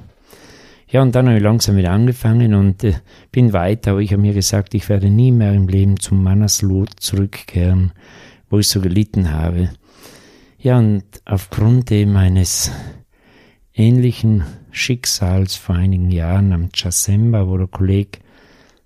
Ja, 0.88 1.02
und 1.02 1.14
dann 1.14 1.26
habe 1.26 1.38
ich 1.38 1.42
langsam 1.42 1.76
wieder 1.76 1.90
angefangen 1.90 2.54
und 2.54 2.84
äh, 2.84 2.94
bin 3.32 3.52
weiter, 3.52 3.92
aber 3.92 4.00
ich 4.00 4.12
habe 4.12 4.22
mir 4.22 4.32
gesagt, 4.32 4.74
ich 4.74 4.88
werde 4.88 5.10
nie 5.10 5.32
mehr 5.32 5.52
im 5.52 5.68
Leben 5.68 5.98
zum 5.98 6.22
Manneslu 6.22 6.86
zurückkehren, 6.96 7.92
wo 8.48 8.58
ich 8.58 8.68
so 8.68 8.80
gelitten 8.80 9.32
habe. 9.32 9.70
Ja, 10.58 10.78
und 10.78 11.04
aufgrund 11.24 11.90
eben 11.90 12.16
eines 12.16 12.70
ähnlichen 13.74 14.44
Schicksals 14.70 15.56
vor 15.56 15.74
einigen 15.74 16.10
Jahren 16.10 16.52
am 16.52 16.70
Chasemba, 16.72 17.48
wo 17.48 17.58
der 17.58 17.66
Kollege 17.66 18.20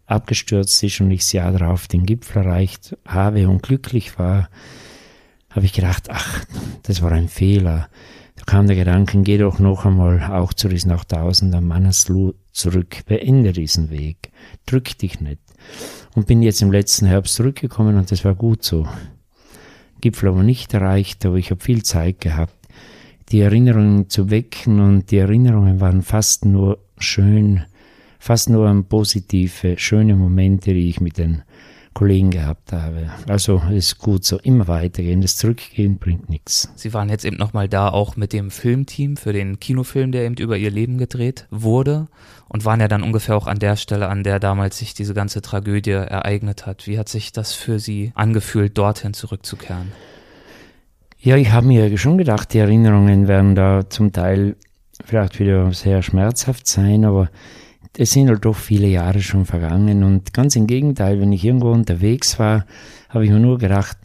abgestürzt 0.09 0.83
ist 0.83 1.01
und 1.01 1.11
ich 1.11 1.21
das 1.21 1.33
Jahr 1.33 1.53
darauf 1.53 1.87
den 1.87 2.07
Gipfel 2.07 2.43
erreicht 2.43 2.97
habe 3.07 3.49
und 3.49 3.63
glücklich 3.63 4.19
war, 4.19 4.49
habe 5.51 5.67
ich 5.67 5.73
gedacht, 5.73 6.09
ach, 6.11 6.45
das 6.83 7.03
war 7.03 7.13
ein 7.13 7.29
Fehler. 7.29 7.89
Da 8.37 8.45
kam 8.45 8.67
der 8.67 8.77
Gedanke, 8.77 9.21
geh 9.23 9.39
doch 9.39 9.59
noch 9.59 9.85
einmal 9.85 10.23
auch 10.33 10.53
zu 10.53 10.69
diesen 10.69 10.93
8000er 10.93 11.61
Manneslu 11.61 12.33
zurück, 12.53 13.05
beende 13.07 13.53
diesen 13.53 13.91
Weg, 13.91 14.31
drück 14.67 14.97
dich 14.99 15.21
nicht. 15.21 15.41
Und 16.15 16.27
bin 16.27 16.43
jetzt 16.43 16.63
im 16.63 16.73
letzten 16.73 17.07
Herbst 17.07 17.35
zurückgekommen 17.35 17.97
und 17.97 18.11
das 18.11 18.25
war 18.25 18.35
gut 18.35 18.65
so. 18.65 18.89
Gipfel 20.01 20.31
aber 20.31 20.43
nicht 20.43 20.73
erreicht, 20.73 21.27
aber 21.27 21.37
ich 21.37 21.51
habe 21.51 21.61
viel 21.61 21.83
Zeit 21.83 22.21
gehabt, 22.21 22.55
die 23.31 23.41
Erinnerungen 23.41 24.09
zu 24.09 24.31
wecken 24.31 24.81
und 24.81 25.11
die 25.11 25.19
Erinnerungen 25.19 25.81
waren 25.81 26.03
fast 26.03 26.45
nur 26.45 26.79
schön, 26.99 27.65
fast 28.19 28.51
nur 28.51 28.67
an 28.67 28.85
positive, 28.85 29.79
schöne 29.79 30.15
Momente, 30.15 30.75
die 30.75 30.89
ich 30.89 31.01
mit 31.01 31.19
den 31.19 31.43
Kollegen 31.99 32.31
gehabt 32.31 32.73
habe. 32.73 33.11
Also 33.27 33.61
ist 33.73 33.99
gut 33.99 34.25
so, 34.25 34.39
immer 34.39 34.69
weitergehen. 34.69 35.21
Das 35.21 35.37
Zurückgehen 35.37 35.99
bringt 35.99 36.29
nichts. 36.29 36.71
Sie 36.77 36.95
waren 36.95 37.09
jetzt 37.09 37.25
eben 37.25 37.37
nochmal 37.37 37.69
da 37.69 37.89
auch 37.89 38.17
mit 38.17 38.33
dem 38.33 38.53
Filmteam 38.53 39.17
für 39.17 39.33
den 39.33 39.59
Kinofilm, 39.59 40.13
der 40.13 40.25
eben 40.25 40.37
über 40.37 40.57
Ihr 40.57 40.71
Leben 40.71 40.99
gedreht 40.99 41.49
wurde 41.51 42.07
und 42.49 42.65
waren 42.65 42.81
ja 42.81 42.87
dann 42.87 43.03
ungefähr 43.03 43.37
auch 43.37 43.49
an 43.49 43.59
der 43.59 43.75
Stelle, 43.75 44.09
an 44.09 44.23
der 44.23 44.39
damals 44.39 44.79
sich 44.79 44.95
diese 44.95 45.13
ganze 45.13 45.43
Tragödie 45.43 45.91
ereignet 45.91 46.67
hat. 46.67 46.87
Wie 46.87 47.01
hat 47.01 47.09
sich 47.09 47.33
das 47.33 47.55
für 47.55 47.81
Sie 47.81 48.13
angefühlt, 48.15 48.79
dorthin 48.79 49.13
zurückzukehren? 49.13 49.91
Ja, 51.19 51.37
ich 51.37 51.51
habe 51.51 51.67
mir 51.67 51.99
schon 51.99 52.17
gedacht, 52.17 52.55
die 52.55 52.59
Erinnerungen 52.59 53.27
werden 53.27 53.57
da 53.57 53.91
zum 53.91 54.13
Teil 54.13 54.55
vielleicht 55.05 55.41
wieder 55.41 55.73
sehr 55.73 56.03
schmerzhaft 56.03 56.69
sein, 56.69 57.05
aber 57.05 57.29
es 57.97 58.13
sind 58.13 58.29
halt 58.29 58.45
doch 58.45 58.57
viele 58.57 58.89
Jahre 58.89 59.21
schon 59.21 59.45
vergangen 59.45 60.05
und 60.05 60.33
ganz 60.33 60.57
im 60.57 60.67
Gegenteil, 60.67 61.21
wenn 61.21 61.33
ich 61.33 61.45
irgendwo 61.45 61.73
unterwegs 61.73 62.39
war, 62.39 62.67
habe 63.09 63.25
ich 63.25 63.31
mir 63.31 63.41
nur 63.41 63.59
gedacht, 63.59 63.97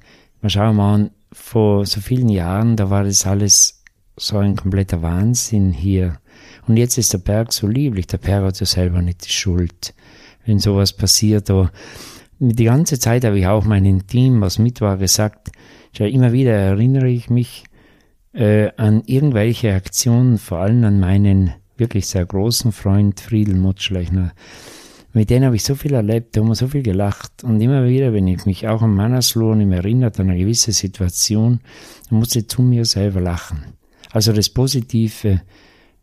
mal 0.42 0.50
schauen 0.50 0.80
an, 0.80 1.12
vor 1.32 1.86
so 1.86 2.00
vielen 2.00 2.30
Jahren, 2.30 2.76
da 2.76 2.90
war 2.90 3.04
das 3.04 3.26
alles 3.26 3.84
so 4.16 4.38
ein 4.38 4.56
kompletter 4.56 5.02
Wahnsinn 5.02 5.72
hier. 5.72 6.20
Und 6.68 6.78
jetzt 6.78 6.98
ist 6.98 7.14
der 7.14 7.18
Berg 7.18 7.52
so 7.52 7.68
lieblich, 7.68 8.08
der 8.08 8.20
Berg 8.20 8.44
hat 8.46 8.60
ja 8.60 8.66
selber 8.66 9.02
nicht 9.02 9.26
die 9.26 9.32
Schuld, 9.32 9.94
wenn 10.46 10.60
sowas 10.60 10.94
passiert. 10.94 11.50
Aber 11.50 11.72
die 12.40 12.66
ganze 12.66 13.00
Zeit 13.00 13.26
habe 13.26 13.40
ich 13.40 13.48
auch 13.48 13.66
meinem 13.66 14.08
Team, 14.08 14.42
was 14.42 14.60
mit 14.60 14.82
war, 14.82 14.98
gesagt, 14.98 15.52
schau, 15.96 16.06
immer 16.06 16.32
wieder 16.32 16.54
erinnere 16.54 17.10
ich 17.10 17.30
mich 17.30 17.64
äh, 18.34 18.70
an 18.78 19.04
irgendwelche 19.06 19.74
Aktionen, 19.74 20.38
vor 20.38 20.60
allem 20.60 20.84
an 20.84 21.00
meinen 21.00 21.54
wirklich 21.78 22.08
sehr 22.08 22.26
großen 22.26 22.72
Freund 22.72 23.20
Friedel 23.20 23.56
Mutschlechner. 23.56 24.34
Mit 25.14 25.30
denen 25.30 25.46
habe 25.46 25.56
ich 25.56 25.64
so 25.64 25.76
viel 25.76 25.94
erlebt, 25.94 26.36
da 26.36 26.42
haben 26.42 26.48
wir 26.48 26.56
so 26.56 26.68
viel 26.68 26.82
gelacht. 26.82 27.44
Und 27.44 27.62
immer 27.62 27.88
wieder, 27.88 28.14
wenn 28.14 28.28
ich 28.28 28.46
mich 28.46 28.68
auch 28.68 28.82
an 28.82 28.96
Mannersloh 28.96 29.54
erinnert, 29.54 30.20
an 30.20 30.30
eine 30.30 30.40
gewisse 30.40 30.72
Situation, 30.72 31.60
dann 32.10 32.20
musste 32.20 32.40
ich 32.40 32.50
zu 32.50 32.64
mir 32.64 32.86
selber 32.86 33.22
lachen. 33.22 33.64
Also 34.12 34.34
das 34.34 34.50
Positive 34.50 35.42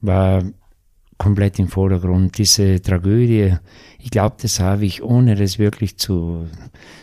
war 0.00 0.44
komplett 1.18 1.58
im 1.58 1.68
Vordergrund. 1.68 2.38
Diese 2.38 2.80
Tragödie, 2.80 3.54
ich 3.98 4.10
glaube, 4.10 4.36
das 4.40 4.60
habe 4.60 4.86
ich, 4.86 5.02
ohne 5.02 5.34
das 5.34 5.58
wirklich 5.58 5.98
zu, 5.98 6.46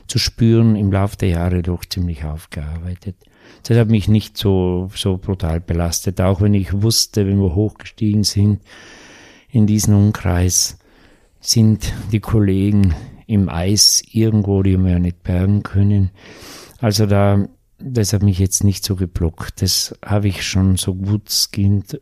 zu 0.08 0.18
spüren, 0.18 0.76
im 0.76 0.92
Laufe 0.92 1.18
der 1.18 1.30
Jahre 1.30 1.62
doch 1.62 1.86
ziemlich 1.86 2.24
aufgearbeitet. 2.24 3.16
Das 3.64 3.78
hat 3.78 3.90
mich 3.90 4.08
nicht 4.08 4.38
so, 4.38 4.90
so 4.96 5.18
brutal 5.18 5.60
belastet, 5.60 6.22
auch 6.22 6.42
wenn 6.42 6.54
ich 6.54 6.82
wusste, 6.82 7.28
wenn 7.28 7.42
wir 7.42 7.56
hochgestiegen 7.56 8.24
sind 8.24 8.62
in 9.50 9.68
diesen 9.68 9.94
Umkreis, 9.94 10.78
sind 11.40 11.94
die 12.12 12.20
Kollegen 12.20 12.94
im 13.28 13.50
Eis 13.50 14.04
irgendwo, 14.12 14.64
die 14.64 14.78
wir 14.78 14.92
ja 14.92 15.00
nicht 15.00 15.24
bergen 15.24 15.64
können. 15.64 16.12
Also 16.80 17.06
da, 17.06 17.48
das 17.80 18.14
hat 18.14 18.24
mich 18.24 18.40
jetzt 18.40 18.64
nicht 18.64 18.84
so 18.84 18.96
geblockt. 18.96 19.62
Das 19.62 19.96
habe 20.04 20.30
ich 20.30 20.46
schon 20.46 20.78
so 20.78 20.96
gut 20.96 21.28
es 21.28 21.50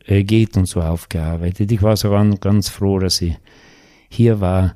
äh, 0.05 0.23
geht 0.23 0.55
und 0.57 0.67
so 0.67 0.81
aufgearbeitet. 0.81 1.71
Ich 1.71 1.81
war 1.81 1.97
sogar 1.97 2.25
ganz 2.37 2.69
froh, 2.69 2.99
dass 2.99 3.21
ich 3.21 3.37
hier 4.09 4.39
war. 4.39 4.75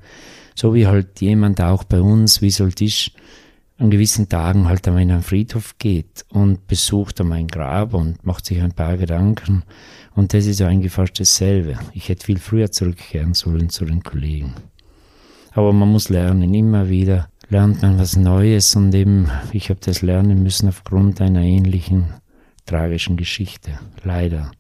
So 0.56 0.74
wie 0.74 0.88
halt 0.88 1.22
jemand 1.22 1.62
auch 1.62 1.84
bei 1.84 2.02
uns, 2.02 2.42
wie 2.42 2.50
soll 2.50 2.74
ist, 2.80 3.12
an 3.80 3.90
gewissen 3.90 4.28
Tagen 4.28 4.68
halt 4.68 4.88
einmal 4.88 5.04
in 5.04 5.12
einen 5.12 5.24
Friedhof 5.24 5.78
geht 5.80 6.26
und 6.30 6.68
besucht 6.68 7.24
mein 7.24 7.48
Grab 7.48 7.94
und 7.94 8.24
macht 8.26 8.46
sich 8.46 8.62
ein 8.62 8.74
paar 8.74 8.98
Gedanken. 8.98 9.64
Und 10.16 10.34
das 10.34 10.46
ist 10.46 10.62
eigentlich 10.62 10.92
fast 10.92 11.20
dasselbe. 11.20 11.80
Ich 11.94 12.10
hätte 12.10 12.26
viel 12.26 12.40
früher 12.40 12.72
zurückkehren 12.72 13.34
sollen 13.34 13.70
zu 13.70 13.86
den 13.86 14.04
Kollegen. 14.04 14.54
Aber 15.54 15.72
man 15.72 15.90
muss 15.90 16.10
lernen, 16.10 16.54
immer 16.54 16.90
wieder 16.90 17.30
lernt 17.48 17.82
man 17.82 17.98
was 17.98 18.16
Neues 18.16 18.76
und 18.76 18.94
eben, 18.94 19.32
ich 19.54 19.70
habe 19.70 19.80
das 19.84 20.02
lernen 20.02 20.44
müssen 20.44 20.68
aufgrund 20.68 21.22
einer 21.22 21.42
ähnlichen 21.42 22.14
tragischen 22.66 23.16
Geschichte. 23.16 23.80
Leider. 24.04 24.52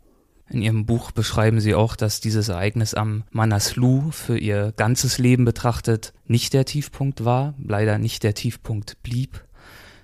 In 0.51 0.63
Ihrem 0.63 0.85
Buch 0.85 1.11
beschreiben 1.11 1.59
Sie 1.59 1.75
auch, 1.75 1.95
dass 1.95 2.21
dieses 2.21 2.49
Ereignis 2.49 2.95
am 2.95 3.23
Manaslu 3.31 4.09
für 4.11 4.37
Ihr 4.37 4.73
ganzes 4.75 5.19
Leben 5.19 5.45
betrachtet 5.45 6.13
nicht 6.25 6.53
der 6.53 6.65
Tiefpunkt 6.65 7.23
war, 7.23 7.53
leider 7.63 7.99
nicht 7.99 8.23
der 8.23 8.33
Tiefpunkt 8.33 9.01
blieb. 9.03 9.43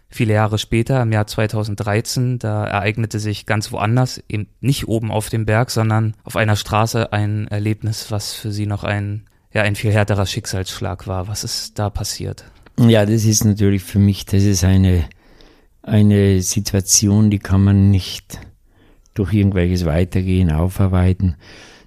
Viele 0.07 0.33
Jahre 0.35 0.59
später, 0.59 1.01
im 1.01 1.11
Jahr 1.11 1.25
2013, 1.25 2.37
da 2.37 2.65
ereignete 2.65 3.19
sich 3.19 3.47
ganz 3.47 3.71
woanders, 3.71 4.23
eben 4.29 4.47
nicht 4.61 4.87
oben 4.87 5.11
auf 5.11 5.29
dem 5.29 5.45
Berg, 5.45 5.71
sondern 5.71 6.13
auf 6.23 6.35
einer 6.35 6.55
Straße 6.55 7.11
ein 7.11 7.47
Erlebnis, 7.47 8.11
was 8.11 8.33
für 8.33 8.51
Sie 8.51 8.67
noch 8.67 8.83
ein, 8.83 9.25
ja, 9.51 9.63
ein 9.63 9.75
viel 9.75 9.91
härterer 9.91 10.27
Schicksalsschlag 10.27 11.07
war. 11.07 11.27
Was 11.27 11.43
ist 11.43 11.79
da 11.79 11.89
passiert? 11.89 12.45
Ja, 12.77 13.05
das 13.05 13.25
ist 13.25 13.45
natürlich 13.45 13.83
für 13.83 13.99
mich, 13.99 14.25
das 14.25 14.43
ist 14.43 14.63
eine, 14.63 15.05
eine 15.81 16.41
Situation, 16.43 17.31
die 17.31 17.39
kann 17.39 17.63
man 17.63 17.89
nicht 17.89 18.39
durch 19.15 19.33
irgendwelches 19.33 19.85
Weitergehen 19.85 20.51
aufarbeiten. 20.51 21.35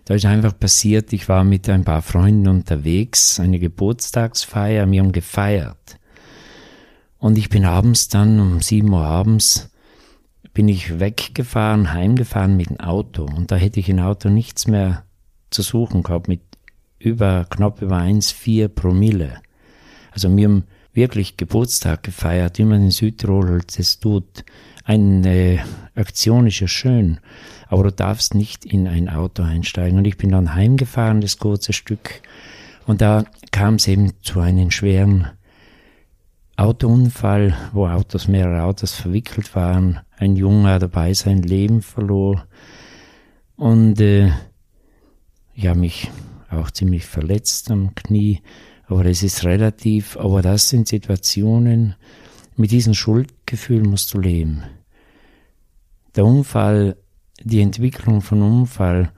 Da 0.05 0.14
ist 0.14 0.24
einfach 0.24 0.59
passiert, 0.59 1.12
ich 1.12 1.29
war 1.29 1.45
mit 1.45 1.68
ein 1.68 1.85
paar 1.85 2.03
Freunden 2.03 2.49
unterwegs, 2.49 3.39
eine 3.39 3.61
Geburtstagsfeier, 3.61 4.91
wir 4.91 5.01
haben 5.01 5.12
gefeiert. 5.12 5.99
Und 7.18 7.37
ich 7.37 7.49
bin 7.49 7.64
abends 7.64 8.09
dann, 8.09 8.41
um 8.41 8.61
sieben 8.61 8.93
Uhr 8.93 9.05
abends, 9.05 9.70
bin 10.55 10.68
ich 10.68 10.99
weggefahren, 10.99 11.93
heimgefahren 11.93 12.57
mit 12.57 12.70
dem 12.70 12.81
Auto. 12.81 13.24
Und 13.24 13.53
da 13.53 13.57
hätte 13.57 13.81
ich 13.81 13.89
im 13.89 13.99
Auto 13.99 14.29
nichts 14.29 14.66
mehr 14.66 15.05
zu 15.51 15.62
suchen 15.62 16.03
gehabt, 16.03 16.26
mit 16.26 16.41
über, 16.99 17.47
knapp 17.49 17.83
über 17.83 17.99
1,4 17.99 18.68
Promille. 18.68 19.41
Also 20.11 20.35
wir 20.35 20.45
haben 20.45 20.64
wirklich 20.93 21.37
Geburtstag 21.37 22.03
gefeiert, 22.03 22.59
wie 22.59 22.64
man 22.64 22.83
in 22.83 22.91
Südtirol 22.91 23.49
halt 23.51 23.79
das 23.79 24.01
tut. 24.01 24.45
Eine 24.89 25.62
Aktion 25.97 26.47
ist 26.47 26.61
ja 26.61 26.66
schön, 26.66 27.20
aber 27.66 27.82
du 27.82 27.93
darfst 27.93 28.34
nicht 28.34 28.64
in 28.64 28.89
ein 28.89 29.11
Auto 29.11 29.43
einsteigen. 29.43 29.99
Und 29.99 30.07
ich 30.07 30.16
bin 30.16 30.30
dann 30.30 30.55
heimgefahren, 30.55 31.20
das 31.20 31.36
kurze 31.36 31.74
Stück, 31.74 32.22
und 32.86 33.03
da 33.03 33.24
kam 33.51 33.74
es 33.74 33.86
eben 33.86 34.14
zu 34.22 34.41
einem 34.41 34.70
schweren 34.70 35.26
Autounfall, 36.57 37.55
wo 37.74 37.86
Autos, 37.86 38.28
mehrere 38.28 38.62
Autos 38.62 38.95
verwickelt 38.95 39.55
waren. 39.55 40.01
Ein 40.16 40.36
Junge 40.36 40.78
dabei 40.78 41.12
sein 41.12 41.43
Leben 41.43 41.82
verlor. 41.82 42.47
Und 43.57 44.01
äh, 44.01 44.30
ich 45.53 45.66
habe 45.66 45.80
mich 45.80 46.11
auch 46.51 46.70
ziemlich 46.70 47.05
verletzt 47.05 47.70
am 47.70 47.95
Knie, 47.95 48.41
aber 48.86 49.05
das 49.05 49.22
ist 49.22 49.45
relativ. 49.45 50.16
Aber 50.16 50.41
das 50.41 50.70
sind 50.70 50.89
Situationen, 50.89 51.95
mit 52.57 52.70
diesem 52.70 52.95
Schuldgefühl 52.95 53.82
musst 53.82 54.14
du 54.14 54.18
leben 54.18 54.64
der 56.16 56.24
Unfall, 56.24 56.96
die 57.42 57.61
Entwicklung 57.61 58.20
von 58.20 58.42
Unfall 58.42 59.12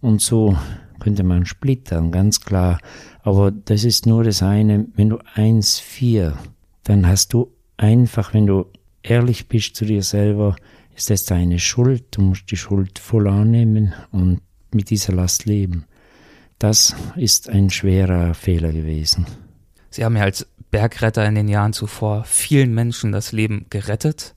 und 0.00 0.20
so 0.20 0.56
könnte 1.00 1.22
man 1.22 1.46
splittern, 1.46 2.10
ganz 2.10 2.40
klar. 2.40 2.78
Aber 3.22 3.50
das 3.50 3.84
ist 3.84 4.06
nur 4.06 4.24
das 4.24 4.42
eine, 4.42 4.86
wenn 4.94 5.10
du 5.10 5.18
1,4, 5.18 6.32
dann 6.84 7.06
hast 7.06 7.32
du 7.32 7.52
einfach, 7.76 8.32
wenn 8.32 8.46
du 8.46 8.66
ehrlich 9.02 9.48
bist 9.48 9.76
zu 9.76 9.84
dir 9.84 10.02
selber, 10.02 10.56
ist 10.94 11.10
das 11.10 11.24
deine 11.24 11.58
Schuld. 11.58 12.04
Du 12.12 12.22
musst 12.22 12.50
die 12.50 12.56
Schuld 12.56 12.98
voll 12.98 13.28
annehmen 13.28 13.92
und 14.12 14.40
mit 14.72 14.90
dieser 14.90 15.12
Last 15.12 15.44
leben. 15.44 15.84
Das 16.58 16.94
ist 17.16 17.50
ein 17.50 17.70
schwerer 17.70 18.34
Fehler 18.34 18.72
gewesen. 18.72 19.26
Sie 19.90 20.04
haben 20.04 20.16
ja 20.16 20.22
als 20.22 20.46
Bergretter 20.70 21.26
in 21.26 21.34
den 21.34 21.48
Jahren 21.48 21.72
zuvor 21.72 22.24
vielen 22.24 22.74
Menschen 22.74 23.12
das 23.12 23.32
Leben 23.32 23.66
gerettet. 23.68 24.35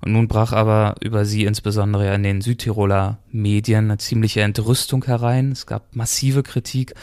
Und 0.00 0.12
nun 0.12 0.28
brach 0.28 0.52
aber 0.52 0.94
über 1.00 1.24
sie 1.24 1.44
insbesondere 1.44 2.14
in 2.14 2.22
den 2.22 2.40
Südtiroler 2.40 3.18
Medien 3.30 3.86
eine 3.86 3.98
ziemliche 3.98 4.42
Entrüstung 4.42 5.04
herein. 5.04 5.52
Es 5.52 5.66
gab 5.66 5.96
massive 5.96 6.42
Kritik. 6.42 6.94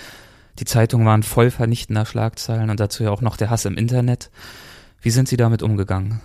Die 0.59 0.65
Zeitungen 0.65 1.05
waren 1.05 1.23
voll 1.23 1.51
vernichtender 1.51 2.05
Schlagzeilen 2.05 2.69
und 2.69 2.79
dazu 2.79 3.03
ja 3.03 3.11
auch 3.11 3.21
noch 3.21 3.35
der 3.35 3.49
Hass 3.49 3.65
im 3.65 3.75
Internet. 3.75 4.31
Wie 5.01 5.09
sind 5.09 5.27
Sie 5.27 5.37
damit 5.37 5.61
umgegangen? 5.61 6.21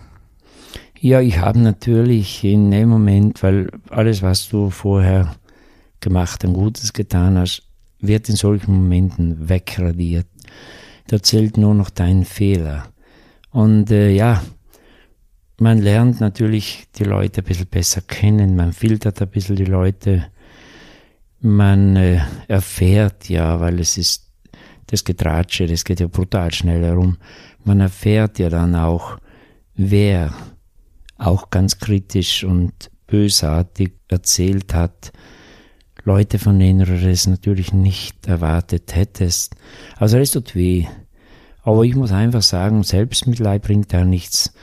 Ja, 1.01 1.21
ich 1.21 1.39
habe 1.39 1.59
natürlich 1.59 2.45
in 2.45 2.71
dem 2.71 2.89
Moment, 2.89 3.43
weil 3.43 3.71
alles, 3.89 4.23
was 4.23 4.49
du 4.49 4.71
vorher 4.71 5.35
gemacht 6.01 6.45
und 6.45 6.53
Gutes 6.53 6.93
getan 6.93 7.39
hast, 7.39 7.63
wird 8.01 8.29
in 8.29 8.37
solchen 8.37 8.75
Momenten 8.75 9.49
wegradiert. 9.49 10.27
Da 11.09 11.23
zählt 11.23 11.57
nur 11.57 11.75
noch 11.75 11.91
dein 11.91 12.25
Fehler. 12.25 12.85
Und 13.51 13.91
äh, 13.91 14.11
ja, 14.11 14.43
man 15.61 15.79
lernt 15.79 16.21
natürlich 16.21 16.87
die 16.97 17.05
Leute 17.05 17.43
ein 17.43 17.45
bisschen 17.45 17.67
besser 17.67 18.01
kennen, 18.01 18.57
man 18.57 18.73
filtert 18.73 19.21
ein 19.21 19.29
bisschen 19.29 19.57
die 19.57 19.67
Leute, 19.67 20.27
man 21.41 21.97
äh, 21.97 22.21
erfährt 22.49 23.29
ja, 23.29 23.61
weil 23.61 23.79
es 23.79 23.99
ist 23.99 24.31
das 24.87 25.05
Getratsche, 25.05 25.67
das 25.67 25.85
geht 25.85 26.01
ja 26.01 26.07
brutal 26.07 26.53
schnell 26.53 26.83
herum, 26.83 27.19
man 27.65 27.81
erfährt 27.81 28.39
ja 28.39 28.49
dann 28.49 28.75
auch, 28.75 29.19
wer 29.75 30.33
auch 31.19 31.51
ganz 31.51 31.79
kritisch 31.79 32.43
und 32.43 32.91
bösartig 33.07 33.93
erzählt 34.09 34.73
hat, 34.73 35.13
Leute, 36.05 36.39
von 36.39 36.59
denen 36.59 36.87
du 36.87 36.99
das 36.99 37.27
natürlich 37.27 37.75
nicht 37.75 38.27
erwartet 38.27 38.95
hättest. 38.95 39.55
Also 39.97 40.17
es 40.17 40.31
tut 40.31 40.55
weh. 40.55 40.87
Aber 41.63 41.85
ich 41.85 41.95
muss 41.95 42.11
einfach 42.11 42.41
sagen, 42.41 42.83
Selbstmitleid 42.83 43.61
bringt 43.61 43.93
da 43.93 44.03
nichts. 44.03 44.55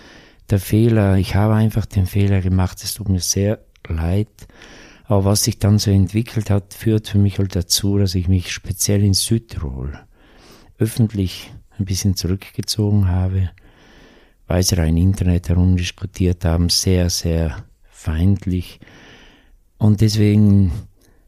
Der 0.49 0.59
Fehler, 0.59 1.17
ich 1.17 1.35
habe 1.35 1.55
einfach 1.55 1.85
den 1.85 2.05
Fehler 2.05 2.41
gemacht, 2.41 2.81
es 2.83 2.93
tut 2.93 3.09
mir 3.09 3.19
sehr 3.19 3.59
leid. 3.87 4.29
Aber 5.03 5.25
was 5.25 5.43
sich 5.43 5.59
dann 5.59 5.79
so 5.79 5.91
entwickelt 5.91 6.49
hat, 6.49 6.73
führt 6.73 7.07
für 7.07 7.17
mich 7.17 7.39
halt 7.39 7.55
dazu, 7.55 7.97
dass 7.97 8.15
ich 8.15 8.27
mich 8.27 8.51
speziell 8.51 9.03
in 9.03 9.13
Südtirol 9.13 9.99
öffentlich 10.79 11.51
ein 11.79 11.85
bisschen 11.85 12.15
zurückgezogen 12.15 13.07
habe, 13.07 13.49
weil 14.47 14.63
sie 14.63 14.75
im 14.75 14.97
Internet 14.97 15.49
herumdiskutiert 15.49 16.45
haben, 16.45 16.69
sehr, 16.69 17.09
sehr 17.09 17.63
feindlich. 17.89 18.79
Und 19.77 20.01
deswegen 20.01 20.71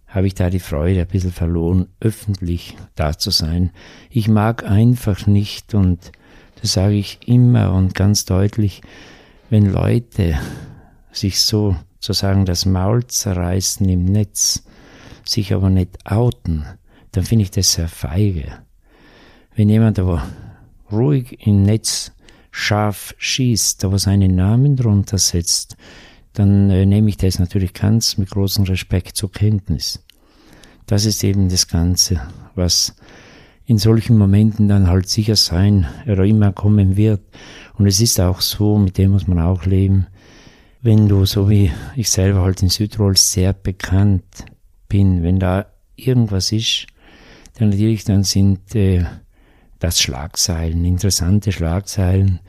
habe 0.08 0.28
ich 0.28 0.34
da 0.34 0.50
die 0.50 0.60
Freude 0.60 1.02
ein 1.02 1.08
bisschen 1.08 1.32
verloren, 1.32 1.88
öffentlich 2.00 2.76
da 2.96 3.18
zu 3.18 3.32
sein. 3.32 3.72
Ich 4.10 4.28
mag 4.28 4.64
einfach 4.64 5.28
nicht, 5.28 5.74
und 5.74 6.12
das 6.62 6.74
sage 6.74 6.96
ich 6.96 7.20
immer 7.26 7.74
und 7.74 7.96
ganz 7.96 8.26
deutlich, 8.26 8.82
wenn 9.50 9.72
Leute 9.72 10.38
sich 11.12 11.42
so 11.42 11.76
sozusagen 12.00 12.46
das 12.46 12.66
Maul 12.66 13.06
zerreißen 13.06 13.88
im 13.88 14.06
Netz, 14.06 14.64
sich 15.26 15.54
aber 15.54 15.70
nicht 15.70 15.98
outen, 16.06 16.66
dann 17.12 17.24
finde 17.24 17.44
ich 17.44 17.52
das 17.52 17.74
sehr 17.74 17.88
feige. 17.88 18.60
Wenn 19.56 19.70
jemand 19.70 20.00
aber 20.00 20.24
ruhig 20.92 21.46
im 21.46 21.64
Netz 21.64 22.12
scharf 22.52 23.14
schießt, 23.18 23.84
aber 23.86 24.00
seinen 24.00 24.36
Namen 24.36 24.76
drunter 24.76 25.18
setzt, 25.18 25.76
dann 26.34 26.70
äh, 26.70 26.86
nehme 26.86 27.10
ich 27.10 27.18
das 27.18 27.40
natürlich 27.40 27.74
ganz 27.74 28.18
mit 28.18 28.30
großem 28.30 28.66
Respekt 28.66 29.16
zur 29.16 29.32
Kenntnis. 29.32 30.04
Das 30.86 31.06
ist 31.06 31.24
eben 31.24 31.50
das 31.50 31.68
Ganze, 31.68 32.22
was 32.56 32.96
in 33.70 33.78
solchen 33.78 34.18
Momenten 34.18 34.68
dann 34.68 34.88
halt 34.88 35.08
sicher 35.08 35.36
sein 35.36 35.86
oder 36.08 36.26
immer 36.26 36.52
kommen 36.52 36.98
wird. 36.98 37.22
Und 37.76 37.86
es 37.86 38.02
ist 38.02 38.20
auch 38.20 38.42
so, 38.42 38.80
mit 38.80 38.98
dem 38.98 39.12
muss 39.12 39.28
man 39.28 39.40
auch 39.40 39.64
leben, 39.66 40.08
wenn 40.82 41.08
du, 41.08 41.26
so 41.26 41.52
wie 41.52 41.72
ich 41.96 42.10
selber 42.10 42.42
halt 42.42 42.64
in 42.64 42.70
Südtirol 42.70 43.16
sehr 43.16 43.54
bekannt 43.54 44.24
bin, 44.88 45.22
wenn 45.22 45.38
da 45.38 45.68
irgendwas 45.96 46.52
ist, 46.52 46.88
dann 47.60 47.70
natürlich, 47.70 48.06
dann 48.06 48.24
sind 48.24 48.74
äh, 48.74 49.06
das 49.78 50.02
Schlagzeilen, 50.02 50.84
interessante 50.84 51.52
Schlagzeilen 51.52 52.40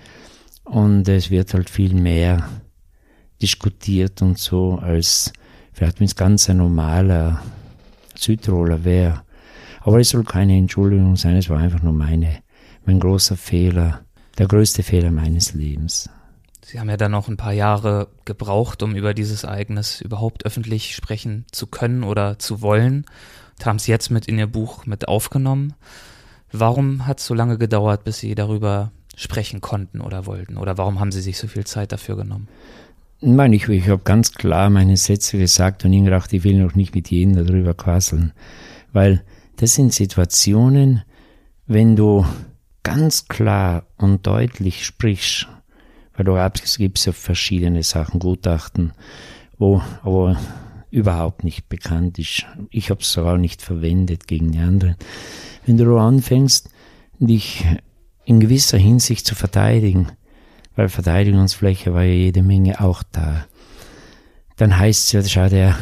und 0.65 1.07
es 1.07 1.31
wird 1.31 1.53
halt 1.53 1.69
viel 1.69 1.93
mehr 1.93 2.49
diskutiert 3.43 4.23
und 4.23 4.39
so, 4.39 4.79
als 4.79 5.35
vielleicht 5.75 6.01
wenn 6.01 6.07
es 6.07 6.17
ganz 6.17 6.49
ein 6.49 6.57
normaler 6.57 7.43
Südtiroler 8.15 8.85
wäre. 8.85 9.21
Aber 9.81 9.99
es 9.99 10.11
soll 10.11 10.25
keine 10.25 10.57
Entschuldigung 10.57 11.17
sein, 11.17 11.37
es 11.37 11.49
war 11.49 11.59
einfach 11.59 11.83
nur 11.83 11.93
meine, 11.93 12.43
mein 12.85 13.01
großer 13.01 13.37
Fehler, 13.37 14.01
der 14.39 14.47
größte 14.47 14.83
Fehler 14.83 15.11
meines 15.11 15.55
Lebens. 15.55 16.11
Sie 16.63 16.79
haben 16.79 16.91
ja 16.91 16.97
dann 16.97 17.13
noch 17.13 17.29
ein 17.29 17.37
paar 17.37 17.53
Jahre 17.53 18.09
gebraucht, 18.25 18.83
um 18.83 18.95
über 18.95 19.15
dieses 19.15 19.45
Ereignis 19.45 20.01
überhaupt 20.01 20.45
öffentlich 20.45 20.95
sprechen 20.95 21.47
zu 21.51 21.67
können 21.67 22.05
oder 22.05 22.39
zu 22.39 22.63
wollen 22.63 23.07
und 23.59 23.67
haben 23.67 23.77
es 23.77 23.87
jetzt 23.87 24.11
mit 24.11 24.27
in 24.27 24.39
Ihr 24.39 24.47
Buch 24.47 24.87
mit 24.87 25.09
aufgenommen. 25.09 25.75
Warum 26.53 27.07
hat 27.07 27.21
es 27.21 27.27
so 27.27 27.35
lange 27.35 27.59
gedauert, 27.59 28.05
bis 28.05 28.19
Sie 28.19 28.35
darüber 28.35 28.93
sprechen 29.17 29.61
konnten 29.61 30.01
oder 30.01 30.27
wollten? 30.27 30.57
Oder 30.57 30.79
warum 30.79 31.01
haben 31.01 31.13
Sie 31.13 31.21
sich 31.21 31.39
so 31.39 31.47
viel 31.47 31.65
Zeit 31.65 31.93
dafür 31.93 32.17
genommen? 32.17 32.49
Ich 33.21 33.29
meine, 33.29 33.55
ich, 33.57 33.69
ich 33.69 33.89
habe 33.89 34.03
ganz 34.03 34.33
klar 34.33 34.71
meine 34.71 34.97
Sätze 34.97 35.39
gesagt 35.39 35.85
und 35.85 35.93
ich 35.93 36.05
gedacht, 36.05 36.33
ich 36.33 36.45
will 36.45 36.63
noch 36.63 36.75
nicht 36.75 36.95
mit 36.95 37.11
jedem 37.11 37.35
darüber 37.35 37.75
quasseln. 37.75 38.33
Weil 38.93 39.23
das 39.61 39.75
sind 39.75 39.93
Situationen, 39.93 41.03
wenn 41.67 41.95
du 41.95 42.25
ganz 42.83 43.29
klar 43.29 43.85
und 43.99 44.27
deutlich 44.27 44.87
sprichst, 44.87 45.49
weil 46.15 46.25
du 46.25 46.51
gibt 46.79 47.05
ja 47.05 47.13
verschiedene 47.13 47.83
Sachen, 47.83 48.21
Gutachten, 48.21 48.93
wo 49.59 49.83
aber 50.03 50.41
überhaupt 50.91 51.45
nicht 51.45 51.69
bekannt 51.69 52.19
ist. 52.19 52.47
Ich 52.71 52.89
habe 52.89 53.03
es 53.03 53.19
auch 53.19 53.37
nicht 53.37 53.61
verwendet 53.61 54.27
gegen 54.27 54.51
die 54.53 54.61
anderen. 54.61 54.97
Wenn 55.67 55.77
du 55.77 55.99
anfängst, 55.99 56.71
dich 57.19 57.67
in 58.25 58.41
gewisser 58.41 58.79
Hinsicht 58.79 59.27
zu 59.27 59.35
verteidigen, 59.35 60.09
weil 60.75 60.89
Verteidigungsfläche 60.89 61.93
war 61.93 62.05
ja 62.05 62.15
jede 62.15 62.43
Menge 62.43 62.81
auch 62.81 63.03
da. 63.13 63.45
Dann 64.57 64.79
heißt 64.79 65.05
es 65.05 65.13
ja, 65.13 65.23
schau, 65.23 65.51
der 65.51 65.79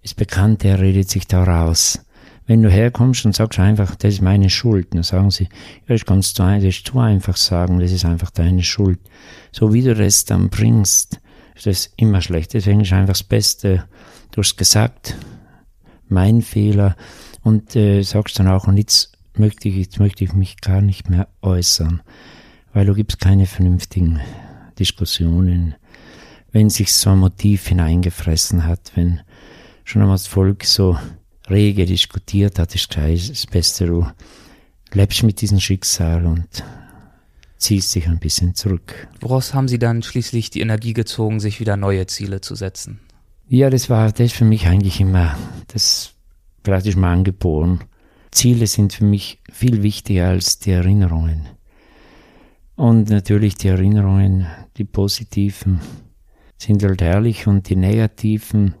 ist 0.00 0.16
bekannt, 0.16 0.62
der 0.62 0.80
redet 0.80 1.10
sich 1.10 1.26
da 1.26 1.44
raus. 1.44 2.00
Wenn 2.48 2.62
du 2.62 2.68
herkommst 2.68 3.24
und 3.24 3.36
sagst 3.36 3.60
einfach, 3.60 3.94
das 3.94 4.14
ist 4.14 4.22
meine 4.22 4.50
Schuld, 4.50 4.92
dann 4.92 5.04
sagen 5.04 5.30
sie, 5.30 5.44
ja, 5.86 5.94
du 5.94 6.04
das 6.04 6.34
ist 6.64 6.86
zu 6.86 6.98
einfach 6.98 7.36
sagen, 7.36 7.78
das 7.78 7.92
ist 7.92 8.04
einfach 8.04 8.30
deine 8.30 8.64
Schuld. 8.64 8.98
So 9.52 9.72
wie 9.72 9.82
du 9.82 9.94
das 9.94 10.24
dann 10.24 10.48
bringst, 10.48 11.20
ist 11.54 11.66
das 11.66 11.92
immer 11.96 12.20
schlecht. 12.20 12.54
Deswegen 12.54 12.80
ist 12.80 12.92
einfach 12.92 13.12
das 13.12 13.22
Beste, 13.22 13.84
du 14.32 14.40
hast 14.40 14.56
gesagt, 14.56 15.16
mein 16.08 16.42
Fehler, 16.42 16.96
und 17.44 17.76
äh, 17.76 18.02
sagst 18.02 18.40
dann 18.40 18.48
auch, 18.48 18.66
und 18.66 18.76
jetzt 18.76 19.12
möchte 19.34 19.68
ich, 19.68 19.76
jetzt 19.76 20.00
möchte 20.00 20.24
ich 20.24 20.32
mich 20.32 20.60
gar 20.60 20.80
nicht 20.80 21.08
mehr 21.08 21.28
äußern 21.40 22.02
weil 22.72 22.86
du 22.86 22.94
gibst 22.94 23.18
keine 23.18 23.46
vernünftigen 23.46 24.20
Diskussionen. 24.78 25.74
Wenn 26.52 26.70
sich 26.70 26.94
so 26.94 27.10
ein 27.10 27.18
Motiv 27.18 27.66
hineingefressen 27.66 28.66
hat, 28.66 28.92
wenn 28.94 29.20
schon 29.84 30.02
einmal 30.02 30.14
das 30.14 30.26
Volk 30.26 30.64
so 30.64 30.96
rege 31.50 31.86
diskutiert 31.86 32.58
hat, 32.58 32.74
ist 32.74 32.90
gleich 32.90 33.28
das 33.28 33.46
Beste, 33.46 33.86
du 33.86 34.06
lebst 34.92 35.22
mit 35.22 35.40
diesem 35.40 35.60
Schicksal 35.60 36.26
und 36.26 36.64
ziehst 37.56 37.94
dich 37.94 38.06
ein 38.06 38.18
bisschen 38.18 38.54
zurück. 38.54 39.08
Woraus 39.20 39.54
haben 39.54 39.68
Sie 39.68 39.78
dann 39.78 40.02
schließlich 40.02 40.50
die 40.50 40.60
Energie 40.60 40.94
gezogen, 40.94 41.40
sich 41.40 41.60
wieder 41.60 41.76
neue 41.76 42.06
Ziele 42.06 42.40
zu 42.40 42.54
setzen? 42.54 43.00
Ja, 43.48 43.70
das 43.70 43.90
war 43.90 44.12
das 44.12 44.32
für 44.32 44.44
mich 44.44 44.66
eigentlich 44.66 45.00
immer, 45.00 45.36
das 45.68 46.14
ist 46.62 46.96
mir 46.96 47.08
angeboren. 47.08 47.80
Ziele 48.30 48.66
sind 48.66 48.92
für 48.92 49.04
mich 49.04 49.40
viel 49.50 49.82
wichtiger 49.82 50.28
als 50.28 50.58
die 50.58 50.70
Erinnerungen. 50.70 51.48
Und 52.76 53.08
natürlich 53.10 53.56
die 53.56 53.68
Erinnerungen, 53.68 54.46
die 54.76 54.84
positiven, 54.84 55.80
sind 56.58 56.82
halt 56.82 57.00
herrlich 57.00 57.46
und 57.46 57.68
die 57.68 57.76
negativen 57.76 58.74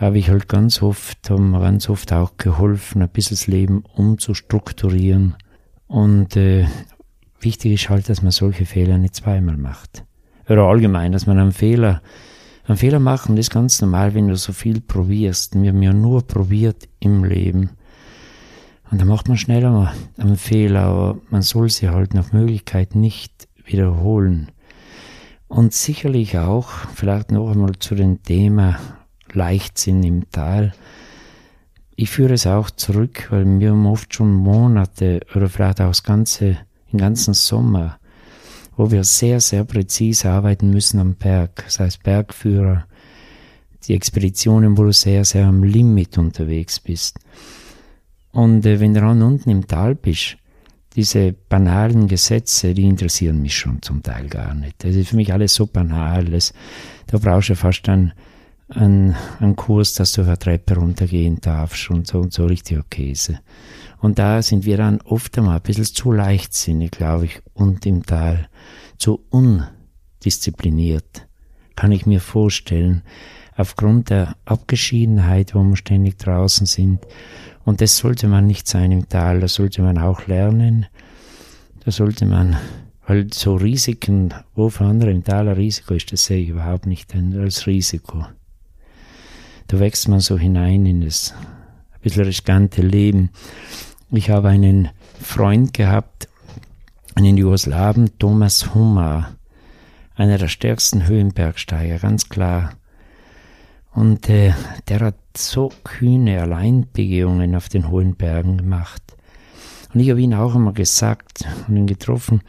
habe 0.00 0.18
ich 0.18 0.28
halt 0.28 0.48
ganz 0.48 0.82
oft, 0.82 1.30
haben 1.30 1.50
mir 1.50 1.60
ganz 1.60 1.88
oft 1.88 2.12
auch 2.12 2.36
geholfen, 2.36 3.02
ein 3.02 3.08
bisschen 3.08 3.36
das 3.36 3.46
Leben 3.46 3.82
umzustrukturieren. 3.94 5.36
Und 5.86 6.36
äh, 6.36 6.66
wichtig 7.40 7.72
ist 7.72 7.88
halt, 7.88 8.08
dass 8.08 8.22
man 8.22 8.32
solche 8.32 8.66
Fehler 8.66 8.98
nicht 8.98 9.14
zweimal 9.14 9.56
macht. 9.56 10.04
Oder 10.48 10.64
allgemein, 10.64 11.12
dass 11.12 11.26
man 11.26 11.38
einen 11.38 11.52
Fehler, 11.52 12.02
einen 12.66 12.76
Fehler 12.76 12.98
machen, 12.98 13.36
das 13.36 13.46
ist 13.46 13.52
ganz 13.52 13.80
normal, 13.80 14.14
wenn 14.14 14.28
du 14.28 14.36
so 14.36 14.52
viel 14.52 14.80
probierst. 14.80 15.60
Wir 15.60 15.70
haben 15.70 15.82
ja 15.82 15.92
nur 15.92 16.26
probiert 16.26 16.88
im 17.00 17.24
Leben. 17.24 17.70
Und 18.90 19.00
da 19.00 19.04
macht 19.04 19.28
man 19.28 19.38
schneller 19.38 19.94
einen 20.18 20.36
Fehler, 20.36 20.82
aber 20.82 21.18
man 21.30 21.42
soll 21.42 21.70
sie 21.70 21.88
halt 21.88 22.14
nach 22.14 22.32
Möglichkeit 22.32 22.94
nicht 22.94 23.48
wiederholen. 23.64 24.52
Und 25.48 25.72
sicherlich 25.72 26.38
auch, 26.38 26.68
vielleicht 26.94 27.32
noch 27.32 27.50
einmal 27.50 27.72
zu 27.78 27.94
dem 27.94 28.22
Thema 28.22 28.78
Leichtsinn 29.36 30.02
im 30.02 30.30
Tal. 30.30 30.74
Ich 31.94 32.10
führe 32.10 32.34
es 32.34 32.46
auch 32.46 32.70
zurück, 32.70 33.28
weil 33.30 33.60
wir 33.60 33.70
haben 33.70 33.86
oft 33.86 34.12
schon 34.12 34.34
Monate 34.34 35.20
oder 35.34 35.48
vielleicht 35.48 35.80
auch 35.80 35.88
das 35.88 36.02
ganze, 36.02 36.58
den 36.92 36.98
ganzen 36.98 37.34
Sommer, 37.34 37.98
wo 38.76 38.90
wir 38.90 39.04
sehr, 39.04 39.40
sehr 39.40 39.64
präzise 39.64 40.30
arbeiten 40.30 40.70
müssen 40.70 40.98
am 40.98 41.14
Berg. 41.14 41.62
Das 41.64 41.80
heißt 41.80 42.02
Bergführer, 42.02 42.86
die 43.84 43.94
Expeditionen, 43.94 44.76
wo 44.76 44.84
du 44.84 44.92
sehr, 44.92 45.24
sehr 45.24 45.46
am 45.46 45.62
Limit 45.62 46.18
unterwegs 46.18 46.80
bist. 46.80 47.18
Und 48.32 48.66
äh, 48.66 48.80
wenn 48.80 48.92
du 48.92 49.00
dann 49.00 49.22
unten 49.22 49.48
im 49.48 49.66
Tal 49.66 49.94
bist, 49.94 50.36
diese 50.96 51.32
banalen 51.32 52.08
Gesetze, 52.08 52.72
die 52.74 52.84
interessieren 52.84 53.42
mich 53.42 53.56
schon 53.56 53.82
zum 53.82 54.02
Teil 54.02 54.28
gar 54.28 54.54
nicht. 54.54 54.82
Das 54.82 54.94
ist 54.94 55.10
für 55.10 55.16
mich 55.16 55.32
alles 55.32 55.54
so 55.54 55.66
banal. 55.66 56.24
Das, 56.24 56.54
da 57.06 57.18
brauchst 57.18 57.50
du 57.50 57.54
fast 57.56 57.88
einen, 57.88 58.12
einen, 58.68 59.14
einen 59.40 59.56
Kurs, 59.56 59.94
dass 59.94 60.12
du 60.12 60.22
eine 60.22 60.38
Treppe 60.38 60.74
runtergehen 60.74 61.40
darfst 61.40 61.90
und 61.90 62.06
so 62.06 62.20
und 62.20 62.32
so 62.32 62.46
richtig 62.46 62.88
Käse. 62.90 63.40
Und 64.00 64.18
da 64.18 64.42
sind 64.42 64.64
wir 64.64 64.76
dann 64.76 65.00
oft 65.02 65.36
einmal 65.38 65.56
ein 65.56 65.62
bisschen 65.62 65.84
zu 65.84 66.12
leichtsinnig, 66.12 66.90
glaube 66.90 67.26
ich, 67.26 67.40
und 67.54 67.86
im 67.86 68.04
Tal 68.04 68.48
zu 68.98 69.24
undiszipliniert, 69.30 71.26
kann 71.76 71.92
ich 71.92 72.06
mir 72.06 72.20
vorstellen, 72.20 73.02
aufgrund 73.56 74.10
der 74.10 74.36
Abgeschiedenheit, 74.44 75.54
wo 75.54 75.62
wir 75.62 75.76
ständig 75.76 76.18
draußen 76.18 76.66
sind 76.66 77.06
und 77.64 77.80
das 77.80 77.96
sollte 77.96 78.28
man 78.28 78.46
nicht 78.46 78.68
sein 78.68 78.92
im 78.92 79.08
Tal, 79.08 79.40
da 79.40 79.48
sollte 79.48 79.82
man 79.82 79.98
auch 79.98 80.26
lernen. 80.26 80.86
Da 81.84 81.90
sollte 81.90 82.26
man 82.26 82.56
halt 83.04 83.34
so 83.34 83.56
Risiken, 83.56 84.34
wo 84.54 84.68
für 84.68 84.84
andere 84.84 85.10
im 85.10 85.24
Tal 85.24 85.48
ein 85.48 85.54
Risiko 85.54 85.94
ist, 85.94 86.12
das 86.12 86.26
sehe 86.26 86.42
ich 86.42 86.48
überhaupt 86.48 86.86
nicht 86.86 87.14
als 87.14 87.66
Risiko. 87.66 88.26
Da 89.68 89.80
wächst 89.80 90.08
man 90.08 90.20
so 90.20 90.38
hinein 90.38 90.86
in 90.86 91.00
das 91.00 91.34
ein 91.92 92.00
bisschen 92.02 92.24
riskante 92.24 92.82
Leben. 92.82 93.30
Ich 94.12 94.30
habe 94.30 94.48
einen 94.48 94.90
Freund 95.20 95.72
gehabt, 95.74 96.28
einen 97.14 97.36
Jugoslawen, 97.36 98.18
Thomas 98.18 98.74
Hummer, 98.74 99.34
einer 100.14 100.38
der 100.38 100.48
stärksten 100.48 101.06
Höhenbergsteiger, 101.06 101.98
ganz 101.98 102.28
klar. 102.28 102.74
Und 103.92 104.28
äh, 104.28 104.52
der 104.88 105.00
hat 105.00 105.16
so 105.36 105.72
kühne 105.82 106.40
Alleinbegehungen 106.40 107.56
auf 107.56 107.68
den 107.68 107.90
hohen 107.90 108.14
Bergen 108.14 108.58
gemacht. 108.58 109.02
Und 109.92 110.00
ich 110.00 110.10
habe 110.10 110.20
ihn 110.20 110.34
auch 110.34 110.54
immer 110.54 110.72
gesagt 110.72 111.46
und 111.66 111.76
ihn 111.76 111.86
getroffen, 111.86 112.42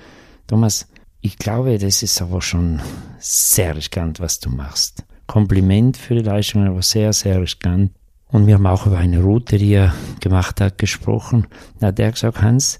Thomas, 0.47 0.87
ich 1.21 1.37
glaube, 1.37 1.77
das 1.77 2.03
ist 2.03 2.21
aber 2.21 2.41
schon 2.41 2.79
sehr 3.17 3.75
riskant, 3.75 4.19
was 4.19 4.39
du 4.39 4.49
machst. 4.49 5.06
Kompliment 5.27 5.97
für 5.97 6.15
die 6.15 6.21
Leistung, 6.21 6.65
aber 6.65 6.81
sehr, 6.81 7.13
sehr 7.13 7.41
riskant. 7.41 7.91
Und 8.29 8.47
wir 8.47 8.55
haben 8.55 8.65
auch 8.65 8.87
über 8.87 8.97
eine 8.97 9.21
Route, 9.21 9.57
die 9.57 9.73
er 9.73 9.93
gemacht 10.19 10.59
hat, 10.59 10.77
gesprochen. 10.77 11.47
Da 11.79 11.87
hat 11.87 11.99
er 11.99 12.11
gesagt, 12.11 12.41
Hans, 12.41 12.79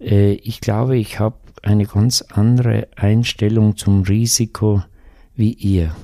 äh, 0.00 0.32
ich 0.32 0.60
glaube, 0.60 0.96
ich 0.96 1.20
habe 1.20 1.36
eine 1.62 1.86
ganz 1.86 2.22
andere 2.22 2.88
Einstellung 2.96 3.76
zum 3.76 4.02
Risiko 4.02 4.82
wie 5.34 5.52
ihr. 5.52 5.94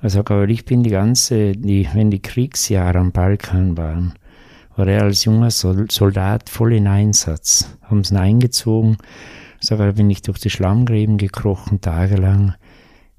Also, 0.00 0.20
aber 0.20 0.48
ich 0.48 0.64
bin 0.64 0.82
die 0.82 0.90
ganze, 0.90 1.52
die, 1.52 1.88
wenn 1.92 2.10
die 2.10 2.22
Kriegsjahre 2.22 2.98
am 2.98 3.12
Balkan 3.12 3.76
waren, 3.76 4.14
war 4.76 4.88
er 4.88 5.02
als 5.02 5.24
junger 5.24 5.50
Soldat 5.50 6.48
voll 6.48 6.74
in 6.74 6.86
Einsatz, 6.86 7.76
haben 7.82 8.00
es 8.00 8.12
eingezogen, 8.12 8.96
sogar 9.60 9.92
bin 9.92 10.10
ich 10.10 10.22
durch 10.22 10.38
die 10.38 10.50
Schlammgräben 10.50 11.18
gekrochen, 11.18 11.80
tagelang, 11.80 12.54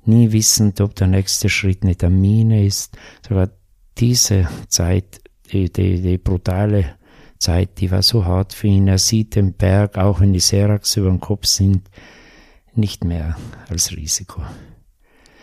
nie 0.08 0.32
wissend, 0.32 0.82
ob 0.82 0.96
der 0.96 1.08
nächste 1.08 1.50
Schritt 1.50 1.84
eine 1.84 2.10
Mine 2.10 2.66
ist. 2.66 2.98
Sogar 3.28 3.50
diese 3.98 4.48
Zeit, 4.68 5.22
die, 5.52 5.72
die, 5.72 6.02
die 6.02 6.18
brutale 6.18 6.96
Zeit, 7.38 7.80
die 7.80 7.92
war 7.92 8.02
so 8.02 8.26
hart 8.26 8.54
für 8.54 8.68
ihn. 8.68 8.88
Er 8.88 8.98
sieht 8.98 9.36
den 9.36 9.54
Berg, 9.54 9.98
auch 9.98 10.20
wenn 10.20 10.34
die 10.34 10.40
Seracs 10.40 10.98
über 10.98 11.10
dem 11.10 11.20
Kopf 11.20 11.46
sind, 11.46 11.90
nicht 12.76 13.04
mehr 13.04 13.38
als 13.70 13.96
Risiko. 13.96 14.42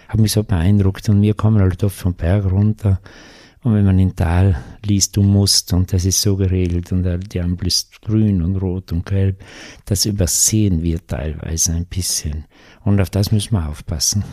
Hat 0.08 0.18
mich 0.18 0.32
so 0.32 0.42
beeindruckt 0.42 1.08
und 1.08 1.22
wir 1.22 1.34
kommen 1.34 1.60
halt 1.60 1.84
oft 1.84 1.96
vom 1.96 2.14
Berg 2.14 2.50
runter 2.50 3.00
und 3.62 3.74
wenn 3.74 3.84
man 3.84 3.98
in 3.98 4.16
Tal 4.16 4.56
liest, 4.84 5.16
du 5.16 5.22
musst 5.22 5.74
und 5.74 5.92
das 5.92 6.06
ist 6.06 6.22
so 6.22 6.34
geregelt 6.34 6.92
und 6.92 7.06
die 7.32 7.40
Ampel 7.40 7.68
ist 7.68 8.00
grün 8.00 8.42
und 8.42 8.56
rot 8.56 8.90
und 8.90 9.04
gelb, 9.04 9.44
das 9.84 10.06
übersehen 10.06 10.82
wir 10.82 11.06
teilweise 11.06 11.74
ein 11.74 11.84
bisschen 11.84 12.46
und 12.84 13.00
auf 13.00 13.10
das 13.10 13.32
müssen 13.32 13.52
wir 13.52 13.68
aufpassen. 13.68 14.24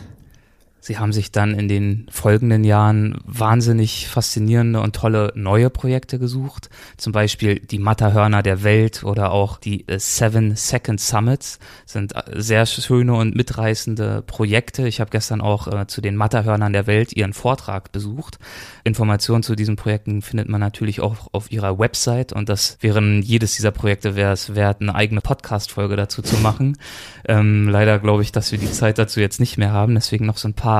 Sie 0.88 0.96
haben 0.96 1.12
sich 1.12 1.30
dann 1.30 1.52
in 1.52 1.68
den 1.68 2.06
folgenden 2.10 2.64
Jahren 2.64 3.18
wahnsinnig 3.26 4.08
faszinierende 4.08 4.80
und 4.80 4.96
tolle 4.96 5.32
neue 5.34 5.68
Projekte 5.68 6.18
gesucht. 6.18 6.70
Zum 6.96 7.12
Beispiel 7.12 7.60
die 7.60 7.78
Matterhörner 7.78 8.42
der 8.42 8.62
Welt 8.62 9.04
oder 9.04 9.30
auch 9.30 9.58
die 9.58 9.86
äh, 9.86 9.98
Seven 9.98 10.56
Second 10.56 10.98
Summits 10.98 11.58
sind 11.84 12.16
äh, 12.16 12.40
sehr 12.40 12.64
schöne 12.64 13.12
und 13.12 13.36
mitreißende 13.36 14.22
Projekte. 14.26 14.88
Ich 14.88 14.98
habe 15.00 15.10
gestern 15.10 15.42
auch 15.42 15.68
äh, 15.68 15.86
zu 15.88 16.00
den 16.00 16.16
Matterhörnern 16.16 16.72
der 16.72 16.86
Welt 16.86 17.12
ihren 17.12 17.34
Vortrag 17.34 17.92
besucht. 17.92 18.38
Informationen 18.82 19.42
zu 19.42 19.56
diesen 19.56 19.76
Projekten 19.76 20.22
findet 20.22 20.48
man 20.48 20.62
natürlich 20.62 21.02
auch 21.02 21.28
auf 21.32 21.52
ihrer 21.52 21.78
Website 21.78 22.32
und 22.32 22.48
das 22.48 22.78
wären 22.80 23.20
jedes 23.20 23.56
dieser 23.56 23.72
Projekte 23.72 24.16
wäre 24.16 24.32
es 24.32 24.54
wert, 24.54 24.80
eine 24.80 24.94
eigene 24.94 25.20
Podcast-Folge 25.20 25.96
dazu 25.96 26.22
zu 26.22 26.38
machen. 26.38 26.78
Ähm, 27.26 27.68
leider 27.68 27.98
glaube 27.98 28.22
ich, 28.22 28.32
dass 28.32 28.52
wir 28.52 28.58
die 28.58 28.72
Zeit 28.72 28.96
dazu 28.96 29.20
jetzt 29.20 29.38
nicht 29.38 29.58
mehr 29.58 29.72
haben, 29.72 29.94
deswegen 29.94 30.24
noch 30.24 30.38
so 30.38 30.48
ein 30.48 30.54
paar 30.54 30.77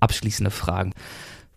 abschließende 0.00 0.50
Fragen. 0.50 0.92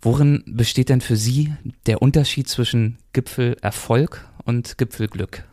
Worin 0.02 0.44
besteht 0.46 0.90
denn 0.90 1.02
für 1.02 1.16
Sie 1.16 1.54
der 1.86 2.02
Unterschied 2.02 2.50
zwischen 2.50 2.98
Gipfelerfolg 3.14 4.28
und 4.46 4.78
Gipfelglück? 4.78 5.46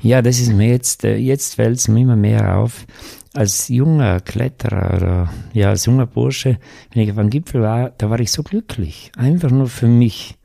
Ja, 0.00 0.22
das 0.22 0.38
ist 0.38 0.52
mir 0.52 0.68
jetzt, 0.68 1.04
äh, 1.04 1.16
jetzt 1.16 1.56
fällt 1.56 1.76
es 1.76 1.88
mir 1.88 2.02
immer 2.02 2.16
mehr 2.16 2.56
auf. 2.56 2.86
Als 3.34 3.68
junger 3.68 4.20
Kletterer 4.20 4.96
oder 4.96 5.32
ja, 5.52 5.70
als 5.70 5.86
junger 5.86 6.06
Bursche, 6.06 6.58
wenn 6.92 7.02
ich 7.02 7.10
auf 7.10 7.18
einem 7.18 7.30
Gipfel 7.30 7.62
war, 7.62 7.90
da 7.90 8.08
war 8.10 8.20
ich 8.20 8.30
so 8.30 8.42
glücklich. 8.42 9.12
Einfach 9.16 9.50
nur 9.50 9.68
für 9.68 9.88
mich. 9.88 10.36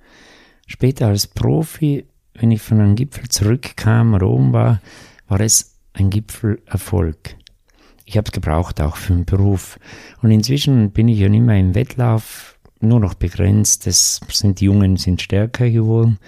Später 0.67 1.07
als 1.07 1.27
Profi, 1.27 2.05
wenn 2.33 2.51
ich 2.51 2.61
von 2.61 2.79
einem 2.79 2.95
Gipfel 2.95 3.29
zurückkam 3.29 4.15
oben 4.15 4.53
war, 4.53 4.81
war 5.27 5.39
es 5.39 5.75
ein 5.93 6.09
Gipfelerfolg. 6.09 7.35
Ich 8.05 8.17
habe 8.17 8.25
es 8.25 8.31
gebraucht 8.31 8.81
auch 8.81 8.97
für 8.97 9.13
den 9.13 9.25
Beruf. 9.25 9.79
Und 10.21 10.31
inzwischen 10.31 10.91
bin 10.91 11.07
ich 11.07 11.19
ja 11.19 11.29
nicht 11.29 11.43
mehr 11.43 11.59
im 11.59 11.75
Wettlauf, 11.75 12.57
nur 12.79 12.99
noch 12.99 13.13
begrenzt. 13.13 13.87
Das 13.87 14.19
sind 14.29 14.59
die 14.59 14.65
Jungen 14.65 14.97
sind 14.97 15.21
stärker 15.21 15.69
geworden. 15.69 16.19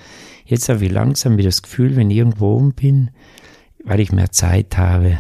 Jetzt 0.46 0.70
habe 0.70 0.86
ich 0.86 0.92
langsam 0.92 1.38
wieder 1.38 1.50
das 1.50 1.62
Gefühl, 1.62 1.96
wenn 1.96 2.12
ich 2.12 2.18
irgendwo 2.18 2.56
oben 2.56 2.74
bin, 2.74 3.12
weil 3.84 4.00
ich 4.00 4.12
mehr 4.12 4.32
Zeit 4.32 4.78
habe, 4.78 5.18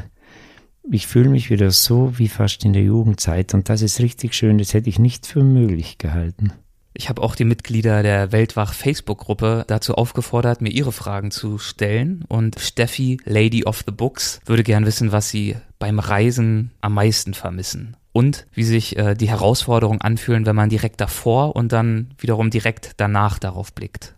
ich 0.91 1.07
fühle 1.07 1.29
mich 1.29 1.49
wieder 1.49 1.71
so 1.71 2.17
wie 2.19 2.27
fast 2.27 2.63
in 2.63 2.73
der 2.73 2.83
Jugendzeit 2.83 3.53
und 3.53 3.69
das 3.69 3.81
ist 3.81 3.99
richtig 3.99 4.35
schön, 4.35 4.59
das 4.59 4.73
hätte 4.73 4.89
ich 4.89 4.99
nicht 4.99 5.25
für 5.25 5.43
möglich 5.43 5.97
gehalten. 5.97 6.53
Ich 6.97 7.09
habe 7.09 7.21
auch 7.21 7.35
die 7.35 7.43
Mitglieder 7.43 8.03
der 8.03 8.31
Weltwach 8.31 8.73
Facebook-Gruppe 8.73 9.65
dazu 9.67 9.95
aufgefordert, 9.95 10.61
mir 10.61 10.69
ihre 10.69 10.93
Fragen 10.93 11.29
zu 11.29 11.57
stellen. 11.57 12.23
Und 12.29 12.57
Steffi, 12.57 13.19
Lady 13.25 13.65
of 13.65 13.83
the 13.85 13.91
Books, 13.91 14.39
würde 14.45 14.63
gern 14.63 14.85
wissen, 14.85 15.11
was 15.11 15.29
sie 15.29 15.57
beim 15.77 15.99
Reisen 15.99 16.71
am 16.79 16.93
meisten 16.93 17.33
vermissen. 17.33 17.97
Und 18.13 18.47
wie 18.53 18.63
sich 18.63 18.97
äh, 18.97 19.13
die 19.13 19.27
Herausforderungen 19.27 19.99
anfühlen, 19.99 20.45
wenn 20.45 20.55
man 20.55 20.69
direkt 20.69 21.01
davor 21.01 21.57
und 21.57 21.73
dann 21.73 22.11
wiederum 22.17 22.49
direkt 22.49 22.93
danach 22.95 23.39
darauf 23.39 23.73
blickt. 23.73 24.15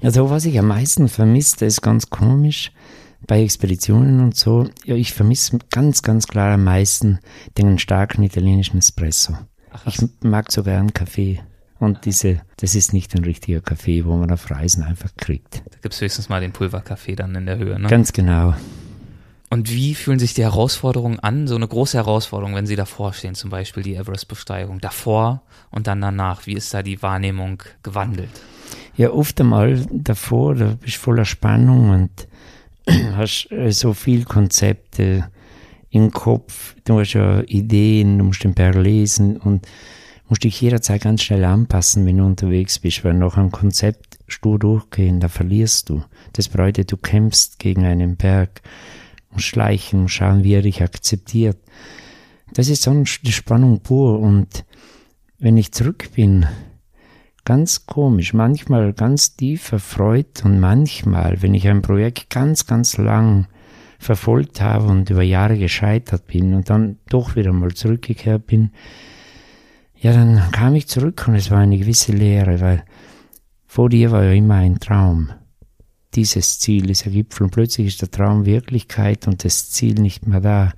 Also 0.00 0.30
was 0.30 0.44
ich 0.44 0.56
am 0.56 0.68
meisten 0.68 1.08
vermisse, 1.08 1.64
ist 1.66 1.82
ganz 1.82 2.10
komisch 2.10 2.70
bei 3.26 3.42
Expeditionen 3.42 4.20
und 4.20 4.36
so. 4.36 4.68
Ja, 4.84 4.94
ich 4.94 5.12
vermisse 5.12 5.58
ganz, 5.70 6.02
ganz 6.02 6.28
klar 6.28 6.54
am 6.54 6.62
meisten 6.62 7.18
den 7.58 7.80
starken 7.80 8.22
italienischen 8.22 8.78
Espresso. 8.78 9.36
Ach, 9.72 9.84
ich 9.86 9.98
mag 10.22 10.52
so 10.52 10.62
gern 10.62 10.94
Kaffee. 10.94 11.40
Und 11.78 12.04
diese, 12.04 12.40
das 12.56 12.74
ist 12.74 12.92
nicht 12.92 13.14
ein 13.14 13.24
richtiger 13.24 13.60
Kaffee, 13.60 14.04
wo 14.04 14.16
man 14.16 14.30
auf 14.32 14.50
Reisen 14.50 14.82
einfach 14.82 15.10
kriegt. 15.16 15.62
Da 15.70 15.78
gibt 15.80 15.94
es 15.94 16.00
höchstens 16.00 16.28
mal 16.28 16.40
den 16.40 16.52
Pulverkaffee 16.52 17.14
dann 17.14 17.34
in 17.34 17.46
der 17.46 17.58
Höhe, 17.58 17.78
ne? 17.78 17.88
Ganz 17.88 18.12
genau. 18.12 18.54
Und 19.50 19.70
wie 19.70 19.94
fühlen 19.94 20.18
sich 20.18 20.34
die 20.34 20.42
Herausforderungen 20.42 21.20
an? 21.20 21.46
So 21.46 21.54
eine 21.54 21.66
große 21.66 21.96
Herausforderung, 21.96 22.54
wenn 22.54 22.66
Sie 22.66 22.76
davor 22.76 23.14
stehen, 23.14 23.34
zum 23.34 23.48
Beispiel 23.48 23.82
die 23.82 23.94
Everest-Besteigung. 23.94 24.80
Davor 24.80 25.42
und 25.70 25.86
dann 25.86 26.00
danach. 26.00 26.46
Wie 26.46 26.52
ist 26.52 26.74
da 26.74 26.82
die 26.82 27.00
Wahrnehmung 27.00 27.62
gewandelt? 27.82 28.28
Ja, 28.96 29.10
oft 29.10 29.40
einmal 29.40 29.86
davor, 29.90 30.54
da 30.54 30.76
bist 30.78 30.96
du 30.96 31.00
voller 31.00 31.24
Spannung 31.24 31.90
und 31.90 32.28
hast 33.16 33.50
äh, 33.50 33.70
so 33.70 33.94
viel 33.94 34.24
Konzepte 34.24 35.30
im 35.90 36.10
Kopf. 36.10 36.74
Du 36.84 37.00
hast 37.00 37.14
ja 37.14 37.40
Ideen, 37.42 38.18
du 38.18 38.24
musst 38.24 38.44
den 38.44 38.54
Berg 38.54 38.74
lesen 38.74 39.38
und 39.38 39.66
musst 40.28 40.44
dich 40.44 40.60
jederzeit 40.60 41.02
ganz 41.02 41.22
schnell 41.22 41.44
anpassen, 41.44 42.06
wenn 42.06 42.18
du 42.18 42.24
unterwegs 42.24 42.78
bist, 42.78 43.04
weil 43.04 43.14
nach 43.14 43.36
einem 43.36 43.50
Konzept 43.50 44.18
stur 44.26 44.58
durchgehen, 44.58 45.20
da 45.20 45.28
verlierst 45.28 45.88
du. 45.88 46.02
Das 46.34 46.48
bedeutet, 46.48 46.92
du 46.92 46.96
kämpfst 46.96 47.58
gegen 47.58 47.84
einen 47.84 48.16
Berg, 48.16 48.62
musst 49.30 49.46
schleichen, 49.46 50.08
schauen, 50.08 50.44
wie 50.44 50.54
er 50.54 50.62
dich 50.62 50.82
akzeptiert. 50.82 51.58
Das 52.52 52.68
ist 52.68 52.82
sonst 52.82 53.26
die 53.26 53.32
Spannung 53.32 53.80
pur 53.80 54.20
und 54.20 54.64
wenn 55.38 55.56
ich 55.56 55.72
zurück 55.72 56.10
bin, 56.14 56.46
ganz 57.44 57.86
komisch, 57.86 58.34
manchmal 58.34 58.92
ganz 58.92 59.36
tief 59.36 59.72
erfreut 59.72 60.44
und 60.44 60.60
manchmal, 60.60 61.40
wenn 61.40 61.54
ich 61.54 61.68
ein 61.68 61.82
Projekt 61.82 62.28
ganz, 62.28 62.66
ganz 62.66 62.98
lang 62.98 63.46
verfolgt 63.98 64.60
habe 64.60 64.86
und 64.86 65.10
über 65.10 65.22
Jahre 65.22 65.58
gescheitert 65.58 66.26
bin 66.26 66.54
und 66.54 66.70
dann 66.70 66.98
doch 67.08 67.36
wieder 67.36 67.52
mal 67.52 67.72
zurückgekehrt 67.72 68.46
bin, 68.46 68.70
ja, 70.00 70.12
dann 70.12 70.50
kam 70.52 70.74
ich 70.74 70.88
zurück 70.88 71.26
und 71.26 71.34
es 71.34 71.50
war 71.50 71.58
eine 71.58 71.78
gewisse 71.78 72.12
Leere, 72.12 72.60
weil 72.60 72.84
vor 73.66 73.88
dir 73.88 74.10
war 74.10 74.24
ja 74.24 74.32
immer 74.32 74.54
ein 74.54 74.78
Traum. 74.78 75.30
Dieses 76.14 76.58
Ziel, 76.58 76.86
dieser 76.86 77.10
Gipfel 77.10 77.44
und 77.44 77.50
plötzlich 77.50 77.88
ist 77.88 78.02
der 78.02 78.10
Traum 78.10 78.46
Wirklichkeit 78.46 79.26
und 79.26 79.44
das 79.44 79.70
Ziel 79.70 79.94
nicht 79.94 80.26
mehr 80.26 80.40
da. 80.40 80.72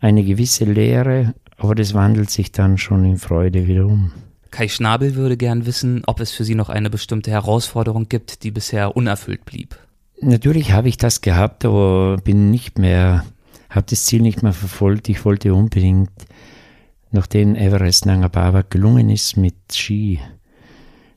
Eine 0.00 0.24
gewisse 0.24 0.64
Leere, 0.64 1.34
aber 1.58 1.74
das 1.74 1.94
wandelt 1.94 2.30
sich 2.30 2.52
dann 2.52 2.78
schon 2.78 3.04
in 3.04 3.18
Freude 3.18 3.66
wieder 3.66 3.86
um. 3.86 4.12
Kai 4.50 4.68
Schnabel 4.68 5.16
würde 5.16 5.36
gern 5.36 5.66
wissen, 5.66 6.02
ob 6.06 6.20
es 6.20 6.30
für 6.30 6.44
Sie 6.44 6.54
noch 6.54 6.68
eine 6.68 6.88
bestimmte 6.88 7.30
Herausforderung 7.30 8.08
gibt, 8.08 8.44
die 8.44 8.52
bisher 8.52 8.96
unerfüllt 8.96 9.44
blieb. 9.44 9.76
Natürlich 10.20 10.72
habe 10.72 10.88
ich 10.88 10.96
das 10.96 11.20
gehabt, 11.20 11.64
aber 11.64 12.18
bin 12.22 12.50
nicht 12.50 12.78
mehr, 12.78 13.24
habe 13.68 13.86
das 13.90 14.04
Ziel 14.04 14.22
nicht 14.22 14.42
mehr 14.42 14.52
verfolgt. 14.52 15.08
Ich 15.08 15.24
wollte 15.24 15.54
unbedingt 15.54 16.10
nachdem 17.14 17.54
Everest 17.54 18.06
Nanga 18.06 18.28
Parbat 18.28 18.70
gelungen 18.70 19.08
ist 19.08 19.36
mit 19.36 19.54
Ski, 19.72 20.20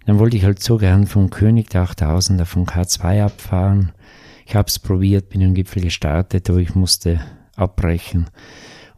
dann 0.05 0.19
wollte 0.19 0.37
ich 0.37 0.45
halt 0.45 0.61
so 0.61 0.77
gern 0.77 1.07
vom 1.07 1.29
König 1.29 1.69
der 1.69 1.85
8000er 1.85 2.45
vom 2.45 2.65
K2 2.65 3.23
abfahren. 3.23 3.91
Ich 4.45 4.55
habe 4.55 4.67
es 4.67 4.79
probiert, 4.79 5.29
bin 5.29 5.43
am 5.43 5.53
Gipfel 5.53 5.81
gestartet, 5.81 6.49
aber 6.49 6.59
ich 6.59 6.75
musste 6.75 7.19
abbrechen. 7.55 8.27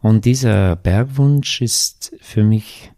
Und 0.02 0.24
dieser 0.24 0.76
Bergwunsch 0.76 1.62
ist 1.62 2.14
für 2.20 2.44
mich 2.44 2.92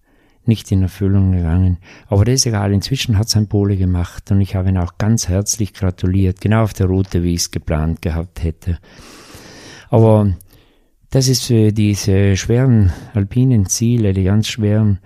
nicht 0.44 0.72
in 0.72 0.82
Erfüllung 0.82 1.32
gegangen. 1.32 1.78
Aber 2.08 2.24
das 2.24 2.34
ist 2.34 2.46
egal, 2.46 2.72
inzwischen 2.72 3.16
hat 3.16 3.28
sein 3.28 3.48
Pole 3.48 3.76
gemacht 3.76 4.30
und 4.32 4.40
ich 4.40 4.56
habe 4.56 4.70
ihn 4.70 4.78
auch 4.78 4.98
ganz 4.98 5.28
herzlich 5.28 5.72
gratuliert, 5.72 6.40
genau 6.40 6.64
auf 6.64 6.74
der 6.74 6.86
Route, 6.86 7.22
wie 7.22 7.34
ich 7.34 7.42
es 7.42 7.50
geplant 7.52 8.02
gehabt 8.02 8.42
hätte. 8.42 8.78
Aber 9.90 10.34
das 11.12 11.28
ist 11.28 11.44
für 11.44 11.72
diese 11.72 12.38
schweren 12.38 12.90
alpinen 13.12 13.66
Ziele, 13.66 14.14
die 14.14 14.24
ganz 14.24 14.48
schweren, 14.48 14.98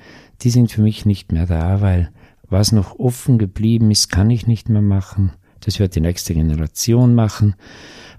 die 0.43 0.51
sind 0.51 0.71
für 0.71 0.81
mich 0.81 1.05
nicht 1.05 1.33
mehr 1.33 1.47
da, 1.47 1.81
weil 1.81 2.11
was 2.49 2.71
noch 2.71 3.01
offen 3.01 3.39
geblieben 3.39 3.91
ist, 3.91 4.09
kann 4.09 4.31
ich 4.31 4.47
nicht 4.47 4.69
mehr 4.69 4.83
machen. 4.83 5.33
Das 5.61 5.81
wird 5.81 5.97
die 5.97 6.01
nächste 6.01 6.33
Generation 6.33 7.17
machen. 7.17 7.57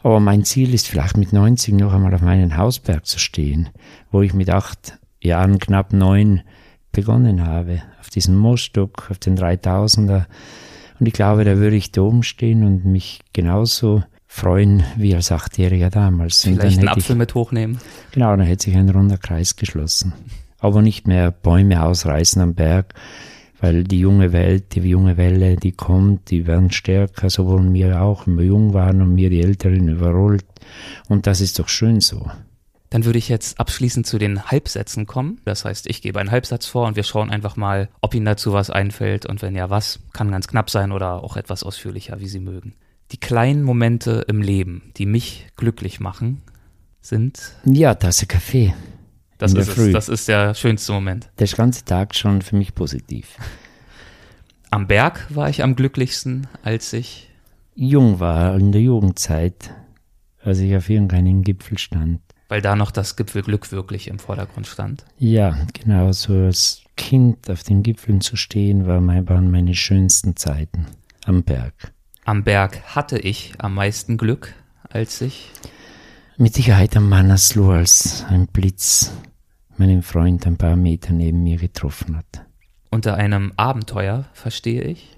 Aber 0.04 0.20
mein 0.20 0.44
Ziel 0.44 0.74
ist 0.74 0.90
vielleicht 0.90 1.16
mit 1.16 1.32
90 1.32 1.76
noch 1.76 1.94
einmal 1.94 2.14
auf 2.14 2.22
meinen 2.22 2.58
Hausberg 2.58 3.06
zu 3.06 3.20
stehen, 3.20 3.70
wo 4.12 4.22
ich 4.22 4.34
mit 4.34 4.50
acht 4.50 5.00
Jahren, 5.22 5.58
knapp 5.58 5.94
neun, 5.94 6.42
begonnen 6.92 7.46
habe. 7.46 7.84
Auf 8.02 8.10
diesem 8.10 8.36
Moosstock, 8.36 9.10
auf 9.10 9.20
den 9.20 9.38
3000er. 9.38 10.26
Und 11.00 11.06
ich 11.08 11.14
glaube, 11.14 11.46
da 11.46 11.56
würde 11.56 11.78
ich 11.78 11.94
da 11.94 12.02
oben 12.02 12.24
stehen 12.24 12.66
und 12.66 12.84
mich 12.84 13.22
genauso 13.32 14.04
freuen 14.28 14.84
wie 14.98 15.16
als 15.16 15.32
Achtjähriger 15.32 15.90
damals. 15.90 16.42
Vielleicht 16.42 16.80
einen 16.80 16.90
Apfel 16.90 17.14
ich, 17.14 17.18
mit 17.18 17.34
hochnehmen. 17.34 17.80
Genau, 18.12 18.36
dann 18.36 18.46
hätte 18.46 18.66
sich 18.66 18.76
ein 18.76 18.90
runder 18.90 19.18
Kreis 19.18 19.56
geschlossen. 19.56 20.14
Aber 20.60 20.82
nicht 20.82 21.08
mehr 21.08 21.32
Bäume 21.32 21.84
ausreißen 21.84 22.42
am 22.42 22.54
Berg, 22.54 22.94
weil 23.60 23.84
die 23.84 24.00
junge 24.00 24.34
Welt, 24.34 24.76
die 24.76 24.82
junge 24.82 25.18
Welle, 25.18 25.56
die 25.56 25.72
kommt, 25.72 26.30
die 26.30 26.46
werden 26.46 26.72
stärker, 26.72 27.30
so 27.30 27.48
wollen 27.48 27.74
wir 27.74 28.02
auch, 28.02 28.28
wenn 28.28 28.38
wir 28.38 28.46
jung 28.46 28.74
waren 28.74 29.02
und 29.02 29.16
mir 29.16 29.30
die 29.30 29.42
Älteren 29.42 29.88
überrollt. 29.88 30.46
Und 31.08 31.26
das 31.26 31.42
ist 31.42 31.58
doch 31.60 31.70
schön 31.70 32.02
so. 32.02 32.30
Dann 32.90 33.04
würde 33.04 33.20
ich 33.20 33.28
jetzt 33.28 33.60
abschließend 33.60 34.08
zu 34.08 34.18
den 34.18 34.46
Halbsätzen 34.46 35.08
kommen. 35.08 35.42
Das 35.44 35.66
heißt, 35.66 35.88
ich 35.88 36.02
gebe 36.02 36.20
einen 36.20 36.32
Halbsatz 36.32 36.66
vor 36.66 36.88
und 36.88 36.96
wir 36.96 37.04
schauen 37.04 37.30
einfach 37.30 37.58
mal, 37.58 37.90
ob 38.02 38.14
Ihnen 38.14 38.26
dazu 38.26 38.54
was 38.54 38.70
einfällt 38.70 39.26
und 39.26 39.42
wenn 39.42 39.56
ja, 39.56 39.70
was. 39.70 40.00
Kann 40.14 40.32
ganz 40.32 40.48
knapp 40.48 40.70
sein 40.70 40.92
oder 40.92 41.24
auch 41.24 41.36
etwas 41.36 41.64
ausführlicher, 41.64 42.20
wie 42.22 42.28
Sie 42.28 42.40
mögen. 42.40 42.76
Die 43.12 43.20
kleinen 43.20 43.64
Momente 43.64 44.26
im 44.28 44.42
Leben, 44.42 44.92
die 44.98 45.06
mich 45.06 45.48
glücklich 45.56 46.00
machen, 46.00 46.42
sind. 47.02 47.54
Ja, 47.64 47.96
Tasse 47.96 48.26
Kaffee. 48.26 48.74
Das 49.38 49.54
ist 49.54 49.78
es. 49.78 49.92
Das 49.94 50.10
ist 50.10 50.28
der 50.28 50.54
schönste 50.54 50.92
Moment. 50.92 51.30
Der 51.40 51.48
ganze 51.48 51.86
Tag 51.86 52.16
schon 52.16 52.42
für 52.42 52.56
mich 52.56 52.76
positiv. 52.76 53.38
Am 54.72 54.88
Berg 54.88 55.28
war 55.30 55.50
ich 55.50 55.64
am 55.64 55.76
glücklichsten, 55.76 56.48
als 56.64 56.92
ich 56.92 57.30
jung 57.76 58.20
war, 58.20 58.56
in 58.58 58.72
der 58.72 58.82
Jugendzeit, 58.82 59.74
als 60.44 60.60
ich 60.60 60.76
auf 60.76 60.90
irgendeinem 60.90 61.44
Gipfel 61.44 61.78
stand. 61.78 62.20
Weil 62.50 62.62
da 62.62 62.76
noch 62.76 62.92
das 62.92 63.16
Gipfelglück 63.16 63.72
wirklich 63.72 64.08
im 64.08 64.20
Vordergrund 64.20 64.68
stand. 64.68 65.06
Ja, 65.18 65.58
genau. 65.74 66.12
So 66.12 66.34
als 66.34 66.82
Kind 66.96 67.50
auf 67.50 67.64
den 67.64 67.84
Gipfeln 67.84 68.22
zu 68.22 68.36
stehen, 68.36 68.88
war 68.88 69.00
mein, 69.00 69.30
waren 69.30 69.52
meine 69.52 69.76
schönsten 69.76 70.36
Zeiten 70.36 70.88
am 71.26 71.44
Berg. 71.44 71.94
Am 72.28 72.44
Berg 72.44 72.82
hatte 72.94 73.18
ich 73.18 73.54
am 73.58 73.76
meisten 73.76 74.18
Glück, 74.18 74.54
als 74.90 75.22
ich 75.22 75.50
mit 76.36 76.56
Sicherheit 76.56 76.98
am 76.98 77.08
Mannersloh 77.08 77.72
als 77.72 78.26
ein 78.28 78.48
Blitz 78.48 79.14
meinen 79.78 80.02
Freund 80.02 80.46
ein 80.46 80.58
paar 80.58 80.76
Meter 80.76 81.14
neben 81.14 81.42
mir 81.44 81.56
getroffen 81.56 82.18
hat. 82.18 82.46
Unter 82.92 83.16
einem 83.16 83.54
Abenteuer 83.56 84.26
verstehe 84.34 84.82
ich? 84.82 85.16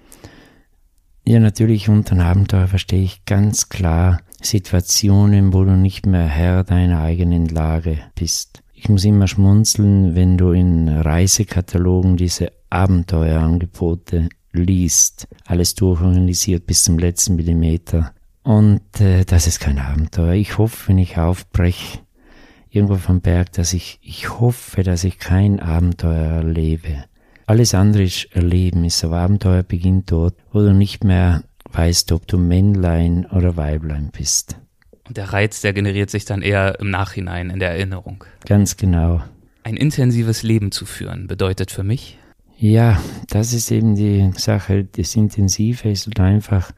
Ja, 1.26 1.40
natürlich 1.40 1.90
unter 1.90 2.11
einem 2.11 2.27
Abenteuer 2.27 2.68
verstehe 2.68 3.02
ich 3.02 3.26
ganz 3.26 3.69
klar 3.69 4.22
Situationen, 4.40 5.52
wo 5.52 5.64
du 5.64 5.76
nicht 5.76 6.06
mehr 6.06 6.27
Herr 6.27 6.64
deiner 6.64 7.02
eigenen 7.02 7.48
Lage 7.48 7.98
bist. 8.14 8.61
Ich 8.76 8.88
muss 8.88 9.03
immer 9.03 9.27
schmunzeln, 9.27 10.14
wenn 10.14 10.38
du 10.38 10.52
in 10.52 10.88
Reisekatalogen 10.88 12.18
diese 12.18 12.52
Abenteuerangebote 12.69 14.30
liest. 14.52 15.28
Alles 15.46 15.76
durchorganisiert 15.76 16.66
bis 16.66 16.84
zum 16.84 17.00
letzten 17.00 17.36
Millimeter. 17.36 18.14
Und 18.44 19.00
äh, 19.00 19.26
das 19.26 19.48
ist 19.48 19.60
kein 19.60 19.80
Abenteuer. 19.80 20.34
Ich 20.34 20.58
hoffe, 20.58 20.90
wenn 20.90 20.98
ich 20.98 21.18
aufbreche, 21.18 22.00
irgendwo 22.70 22.96
vom 22.96 23.22
Berg, 23.22 23.52
dass 23.54 23.74
ich, 23.74 24.00
ich 24.02 24.40
hoffe, 24.40 24.84
dass 24.84 25.04
ich 25.04 25.20
kein 25.20 25.60
Abenteuer 25.60 26.44
erlebe. 26.44 27.04
Alles 27.46 27.74
andere 27.74 28.04
ist 28.04 28.28
Erleben, 28.32 28.86
ist 28.86 29.04
aber 29.04 29.18
Abenteuer 29.18 29.64
beginnt 29.64 30.12
dort, 30.12 30.36
wo 30.52 30.60
du 30.60 30.74
nicht 30.74 31.04
mehr 31.04 31.44
weißt, 31.72 32.12
ob 32.12 32.28
du 32.28 32.38
Männlein 32.38 33.26
oder 33.26 33.58
Weiblein 33.58 34.12
bist. 34.16 34.56
Und 35.08 35.18
der 35.18 35.34
Reiz, 35.34 35.62
der 35.62 35.74
generiert 35.74 36.12
sich 36.12 36.26
dann 36.26 36.44
eher 36.44 36.80
im 36.80 36.92
Nachhinein, 36.92 37.50
in 37.50 37.60
der 37.60 37.72
Erinnerung. 37.72 38.24
Ganz 38.46 38.78
genau. 38.78 39.24
Ein 39.64 39.76
intensives 39.76 40.44
Leben 40.44 40.72
zu 40.72 40.86
führen 40.86 41.26
bedeutet 41.26 41.72
für 41.72 41.84
mich? 41.84 42.20
Ja, 42.61 43.02
das 43.30 43.53
ist 43.53 43.72
eben 43.72 43.95
die 43.95 44.31
Sache. 44.36 44.84
Das 44.84 45.15
Intensive 45.15 45.90
ist 45.90 46.19
einfach 46.19 46.72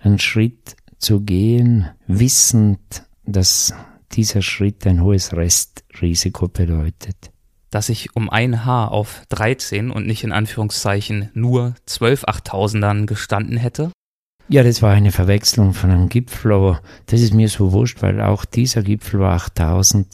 ein 0.00 0.18
Schritt 0.18 0.74
zu 0.98 1.20
gehen, 1.20 1.88
wissend, 2.08 2.80
dass 3.24 3.72
dieser 4.10 4.42
Schritt 4.42 4.84
ein 4.88 5.02
hohes 5.02 5.32
Restrisiko 5.32 6.48
bedeutet. 6.48 7.30
Dass 7.70 7.90
ich 7.90 8.16
um 8.16 8.28
ein 8.28 8.64
Haar 8.64 8.90
auf 8.90 9.22
13 9.28 9.92
und 9.92 10.04
nicht 10.04 10.24
in 10.24 10.32
Anführungszeichen 10.32 11.30
nur 11.32 11.76
12 11.86 12.24
Achttausendern 12.24 13.06
gestanden 13.06 13.56
hätte? 13.56 13.92
Ja, 14.48 14.64
das 14.64 14.82
war 14.82 14.92
eine 14.92 15.12
Verwechslung 15.12 15.74
von 15.74 15.92
einem 15.92 16.08
Gipfel, 16.08 16.52
aber 16.52 16.82
das 17.06 17.20
ist 17.20 17.34
mir 17.34 17.48
so 17.48 17.70
wurscht, 17.70 18.02
weil 18.02 18.20
auch 18.20 18.44
dieser 18.44 18.82
Gipfel 18.82 19.20
war 19.20 19.34
8000 19.34 20.12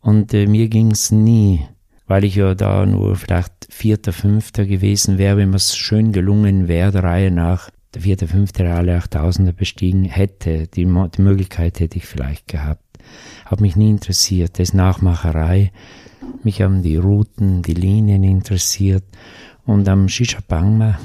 und 0.00 0.34
äh, 0.34 0.46
mir 0.46 0.68
ging's 0.68 1.10
nie, 1.10 1.66
weil 2.06 2.24
ich 2.24 2.36
ja 2.36 2.54
da 2.54 2.84
nur 2.86 3.16
vielleicht 3.16 3.52
Vierter, 3.70 4.12
Fünfter 4.12 4.66
gewesen 4.66 5.18
wäre, 5.18 5.36
wenn 5.38 5.54
es 5.54 5.76
schön 5.76 6.12
gelungen 6.12 6.68
wäre, 6.68 6.92
der 6.92 7.04
Reihe 7.04 7.30
nach, 7.30 7.70
der 7.94 8.02
vierte, 8.02 8.26
fünfte 8.26 8.72
alle 8.72 8.98
8000er 8.98 9.52
bestiegen 9.52 10.04
hätte, 10.04 10.66
die, 10.66 10.84
die 10.84 11.22
Möglichkeit 11.22 11.80
hätte 11.80 11.96
ich 11.96 12.06
vielleicht 12.06 12.48
gehabt. 12.48 12.82
Hat 13.44 13.60
mich 13.60 13.76
nie 13.76 13.90
interessiert, 13.90 14.58
das 14.58 14.70
ist 14.70 14.74
Nachmacherei. 14.74 15.70
Mich 16.42 16.62
haben 16.62 16.82
die 16.82 16.96
Routen, 16.96 17.62
die 17.62 17.74
Linien 17.74 18.24
interessiert. 18.24 19.04
Und 19.64 19.88
am 19.88 20.08
Shishapangma, 20.08 20.98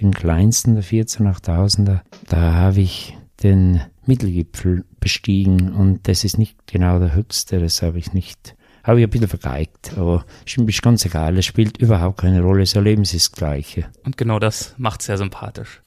den 0.00 0.12
kleinsten 0.12 0.74
der 0.74 0.82
14 0.82 1.26
8000er, 1.26 2.00
da 2.28 2.54
habe 2.54 2.80
ich 2.80 3.16
den 3.42 3.80
Mittelgipfel 4.06 4.84
bestiegen 5.00 5.72
und 5.72 6.08
das 6.08 6.24
ist 6.24 6.38
nicht 6.38 6.66
genau 6.66 6.98
der 6.98 7.14
höchste, 7.14 7.60
das 7.60 7.82
habe 7.82 7.98
ich 7.98 8.12
nicht, 8.12 8.54
habe 8.86 9.00
ich 9.00 9.06
ein 9.06 9.10
bisschen 9.10 9.28
vergeigt, 9.28 9.94
aber 9.96 10.24
ist 10.44 10.82
ganz 10.82 11.04
egal, 11.04 11.36
es 11.36 11.44
spielt 11.44 11.78
überhaupt 11.78 12.20
keine 12.20 12.40
Rolle, 12.40 12.60
das 12.60 12.76
Erleben 12.76 13.02
ist 13.02 13.14
das 13.14 13.32
Gleiche. 13.32 13.86
Und 14.04 14.16
genau 14.16 14.38
das 14.38 14.74
macht 14.78 15.02
sehr 15.02 15.18
sympathisch. 15.18 15.82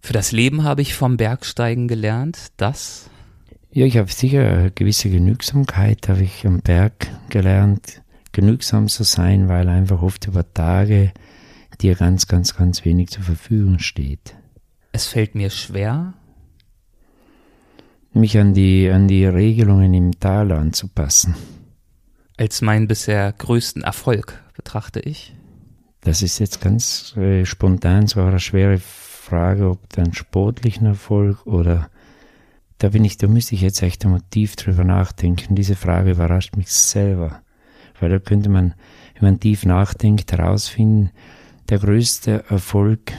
Für 0.00 0.12
das 0.12 0.32
Leben 0.32 0.64
habe 0.64 0.82
ich 0.82 0.94
vom 0.94 1.16
Bergsteigen 1.16 1.86
gelernt, 1.86 2.48
dass 2.56 3.08
ja, 3.70 3.86
ich 3.86 3.96
habe 3.96 4.12
sicher 4.12 4.40
eine 4.40 4.70
gewisse 4.70 5.08
Genügsamkeit, 5.08 6.08
habe 6.08 6.24
ich 6.24 6.46
am 6.46 6.60
Berg 6.60 7.08
gelernt, 7.30 8.02
genügsam 8.32 8.88
zu 8.88 9.04
sein, 9.04 9.48
weil 9.48 9.68
einfach 9.68 10.02
oft 10.02 10.26
über 10.26 10.52
Tage 10.52 11.12
dir 11.80 11.94
ganz, 11.94 12.26
ganz, 12.26 12.54
ganz 12.54 12.84
wenig 12.84 13.10
zur 13.10 13.22
Verfügung 13.22 13.78
steht. 13.78 14.34
Es 14.92 15.06
fällt 15.06 15.34
mir 15.34 15.48
schwer, 15.48 16.12
mich 18.12 18.36
an 18.38 18.52
die, 18.52 18.90
an 18.90 19.08
die 19.08 19.24
Regelungen 19.24 19.94
im 19.94 20.20
Tal 20.20 20.52
anzupassen. 20.52 21.34
Als 22.42 22.60
meinen 22.60 22.88
bisher 22.88 23.30
größten 23.30 23.84
Erfolg 23.84 24.42
betrachte 24.56 24.98
ich. 24.98 25.32
Das 26.00 26.22
ist 26.22 26.40
jetzt 26.40 26.60
ganz 26.60 27.16
äh, 27.16 27.44
spontan 27.44 28.08
zwar 28.08 28.26
eine 28.26 28.40
schwere 28.40 28.78
Frage, 28.80 29.70
ob 29.70 29.88
dann 29.90 30.12
sportlichen 30.12 30.88
Erfolg 30.88 31.46
oder 31.46 31.88
da 32.78 32.88
bin 32.88 33.04
ich, 33.04 33.16
da 33.16 33.28
müsste 33.28 33.54
ich 33.54 33.60
jetzt 33.60 33.80
echt 33.82 34.04
einmal 34.04 34.22
tief 34.30 34.56
drüber 34.56 34.82
nachdenken. 34.82 35.54
Diese 35.54 35.76
Frage 35.76 36.10
überrascht 36.10 36.56
mich 36.56 36.72
selber. 36.72 37.42
Weil 38.00 38.10
da 38.10 38.18
könnte 38.18 38.48
man, 38.48 38.74
wenn 39.14 39.22
man 39.22 39.38
tief 39.38 39.64
nachdenkt, 39.64 40.32
herausfinden, 40.32 41.12
der 41.68 41.78
größte 41.78 42.42
Erfolg 42.48 43.12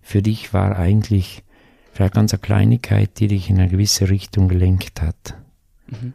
für 0.00 0.22
dich 0.22 0.54
war 0.54 0.78
eigentlich 0.78 1.44
vielleicht 1.92 2.14
ganz 2.14 2.32
eine 2.32 2.40
Kleinigkeit, 2.40 3.20
die 3.20 3.28
dich 3.28 3.50
in 3.50 3.58
eine 3.58 3.68
gewisse 3.68 4.08
Richtung 4.08 4.48
gelenkt 4.48 5.02
hat. 5.02 5.36
Mhm. 5.88 6.14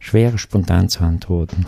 Schwer 0.00 0.36
spontan 0.38 0.88
zu 0.88 1.04
antworten. 1.04 1.66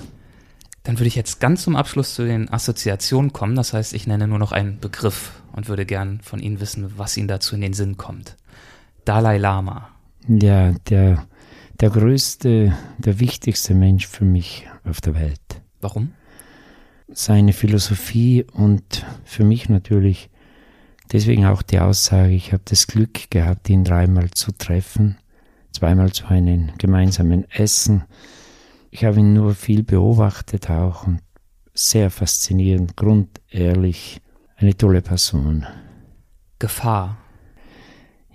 Dann 0.82 0.98
würde 0.98 1.06
ich 1.06 1.14
jetzt 1.14 1.38
ganz 1.38 1.62
zum 1.62 1.76
Abschluss 1.76 2.14
zu 2.14 2.24
den 2.24 2.52
Assoziationen 2.52 3.32
kommen. 3.32 3.54
Das 3.54 3.72
heißt, 3.72 3.92
ich 3.94 4.08
nenne 4.08 4.26
nur 4.26 4.40
noch 4.40 4.50
einen 4.50 4.80
Begriff 4.80 5.42
und 5.52 5.68
würde 5.68 5.86
gern 5.86 6.20
von 6.22 6.40
Ihnen 6.40 6.58
wissen, 6.58 6.94
was 6.96 7.16
Ihnen 7.16 7.28
dazu 7.28 7.54
in 7.54 7.60
den 7.60 7.72
Sinn 7.72 7.96
kommt. 7.96 8.36
Dalai 9.04 9.38
Lama. 9.38 9.90
Ja, 10.26 10.72
der, 10.88 11.24
der 11.80 11.90
größte, 11.90 12.76
der 12.98 13.20
wichtigste 13.20 13.74
Mensch 13.74 14.08
für 14.08 14.24
mich 14.24 14.66
auf 14.84 15.00
der 15.00 15.14
Welt. 15.14 15.62
Warum? 15.80 16.12
Seine 17.12 17.52
Philosophie 17.52 18.44
und 18.52 19.04
für 19.24 19.44
mich 19.44 19.68
natürlich 19.68 20.30
deswegen 21.12 21.44
auch 21.44 21.62
die 21.62 21.78
Aussage, 21.78 22.32
ich 22.32 22.52
habe 22.52 22.62
das 22.64 22.86
Glück 22.86 23.30
gehabt, 23.30 23.68
ihn 23.68 23.84
dreimal 23.84 24.30
zu 24.30 24.50
treffen, 24.52 25.18
zweimal 25.72 26.12
zu 26.12 26.26
einem 26.26 26.70
gemeinsamen 26.78 27.50
Essen 27.50 28.04
ich 28.94 29.06
habe 29.06 29.20
ihn 29.20 29.32
nur 29.32 29.54
viel 29.54 29.82
beobachtet 29.82 30.68
auch 30.68 31.06
und 31.06 31.20
sehr 31.72 32.10
faszinierend, 32.10 32.94
grundehrlich, 32.94 34.20
eine 34.56 34.76
tolle 34.76 35.00
Person. 35.00 35.66
Gefahr. 36.58 37.16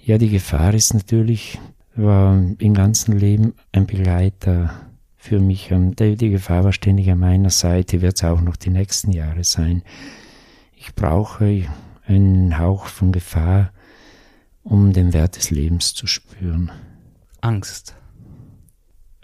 Ja, 0.03 0.17
die 0.17 0.31
Gefahr 0.31 0.73
ist 0.73 0.95
natürlich 0.95 1.59
war 1.95 2.35
im 2.57 2.73
ganzen 2.73 3.17
Leben 3.17 3.53
ein 3.71 3.85
Begleiter 3.85 4.73
für 5.15 5.39
mich. 5.39 5.71
Und 5.71 5.99
die 5.99 6.29
Gefahr 6.29 6.63
war 6.63 6.73
ständig 6.73 7.11
an 7.11 7.19
meiner 7.19 7.51
Seite, 7.51 8.01
wird 8.01 8.15
es 8.15 8.23
auch 8.23 8.41
noch 8.41 8.55
die 8.55 8.71
nächsten 8.71 9.11
Jahre 9.11 9.43
sein. 9.43 9.83
Ich 10.75 10.95
brauche 10.95 11.65
einen 12.07 12.57
Hauch 12.57 12.87
von 12.87 13.11
Gefahr, 13.11 13.71
um 14.63 14.91
den 14.91 15.13
Wert 15.13 15.37
des 15.37 15.51
Lebens 15.51 15.93
zu 15.93 16.07
spüren. 16.07 16.71
Angst. 17.41 17.95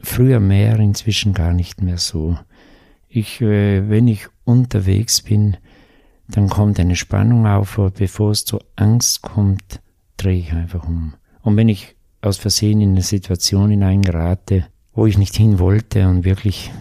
Früher 0.01 0.39
mehr, 0.39 0.79
inzwischen 0.79 1.33
gar 1.33 1.53
nicht 1.53 1.81
mehr 1.81 1.97
so. 1.97 2.37
Ich, 3.07 3.41
äh, 3.41 3.89
wenn 3.89 4.07
ich 4.07 4.27
unterwegs 4.43 5.21
bin, 5.21 5.57
dann 6.27 6.49
kommt 6.49 6.79
eine 6.79 6.95
Spannung 6.95 7.45
auf, 7.47 7.77
aber 7.77 7.91
bevor 7.91 8.31
es 8.31 8.45
zur 8.45 8.61
Angst 8.75 9.21
kommt, 9.21 9.81
drehe 10.17 10.39
ich 10.39 10.53
einfach 10.53 10.87
um. 10.87 11.13
Und 11.41 11.57
wenn 11.57 11.69
ich 11.69 11.95
aus 12.21 12.37
Versehen 12.37 12.81
in 12.81 12.91
eine 12.91 13.01
Situation 13.01 13.69
hineingerate, 13.69 14.67
wo 14.93 15.05
ich 15.05 15.17
nicht 15.17 15.35
hin 15.35 15.59
wollte 15.59 16.07
und 16.07 16.23
wirklich 16.23 16.71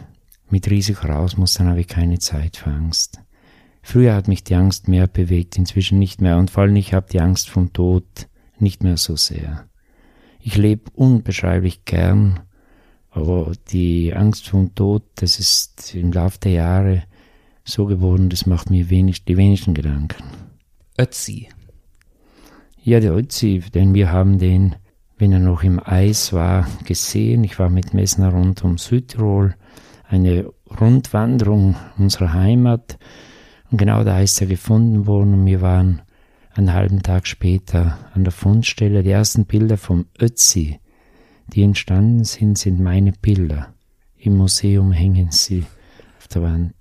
mit 0.50 0.70
Risiko 0.70 1.06
raus 1.06 1.36
muss, 1.36 1.54
dann 1.54 1.68
habe 1.68 1.80
ich 1.80 1.88
keine 1.88 2.18
Zeit 2.18 2.56
für 2.56 2.70
Angst. 2.70 3.20
Früher 3.82 4.14
hat 4.14 4.28
mich 4.28 4.44
die 4.44 4.54
Angst 4.54 4.86
mehr 4.86 5.08
bewegt, 5.08 5.58
inzwischen 5.58 5.98
nicht 5.98 6.20
mehr 6.20 6.38
und 6.38 6.50
vor 6.50 6.62
allem 6.62 6.76
ich 6.76 6.94
habe 6.94 7.06
die 7.10 7.20
Angst 7.20 7.48
vom 7.48 7.72
Tod 7.72 8.04
nicht 8.58 8.84
mehr 8.84 8.96
so 8.96 9.16
sehr. 9.16 9.66
Ich 10.44 10.56
lebe 10.56 10.90
unbeschreiblich 10.94 11.84
gern, 11.84 12.40
aber 13.10 13.52
die 13.70 14.12
Angst 14.12 14.48
vom 14.48 14.74
Tod, 14.74 15.04
das 15.14 15.38
ist 15.38 15.94
im 15.94 16.12
Laufe 16.12 16.40
der 16.40 16.52
Jahre 16.52 17.02
so 17.64 17.86
geworden, 17.86 18.28
das 18.28 18.44
macht 18.46 18.68
mir 18.68 18.90
wenig, 18.90 19.24
die 19.24 19.36
wenigsten 19.36 19.72
Gedanken. 19.72 20.24
Ötzi. 20.98 21.48
Ja, 22.82 22.98
der 22.98 23.14
Ötzi, 23.14 23.62
denn 23.72 23.94
wir 23.94 24.10
haben 24.10 24.40
den, 24.40 24.74
wenn 25.16 25.30
er 25.30 25.38
noch 25.38 25.62
im 25.62 25.78
Eis 25.78 26.32
war, 26.32 26.66
gesehen. 26.84 27.44
Ich 27.44 27.60
war 27.60 27.70
mit 27.70 27.94
Messner 27.94 28.30
rund 28.30 28.64
um 28.64 28.78
Südtirol, 28.78 29.54
eine 30.08 30.50
Rundwanderung 30.80 31.76
unserer 31.98 32.32
Heimat. 32.32 32.98
Und 33.70 33.78
genau 33.78 34.02
da 34.02 34.20
ist 34.20 34.40
er 34.40 34.48
gefunden 34.48 35.06
worden 35.06 35.34
und 35.34 35.46
wir 35.46 35.60
waren 35.60 36.02
einen 36.54 36.72
halben 36.72 37.02
Tag 37.02 37.26
später 37.26 37.98
an 38.14 38.24
der 38.24 38.32
Fundstelle. 38.32 39.02
Die 39.02 39.10
ersten 39.10 39.46
Bilder 39.46 39.76
vom 39.76 40.06
Ötzi, 40.20 40.78
die 41.48 41.62
entstanden 41.62 42.24
sind, 42.24 42.58
sind 42.58 42.80
meine 42.80 43.12
Bilder. 43.12 43.74
Im 44.18 44.36
Museum 44.36 44.92
hängen 44.92 45.30
sie 45.30 45.64
auf 46.18 46.28
der 46.28 46.42
Wand. 46.42 46.74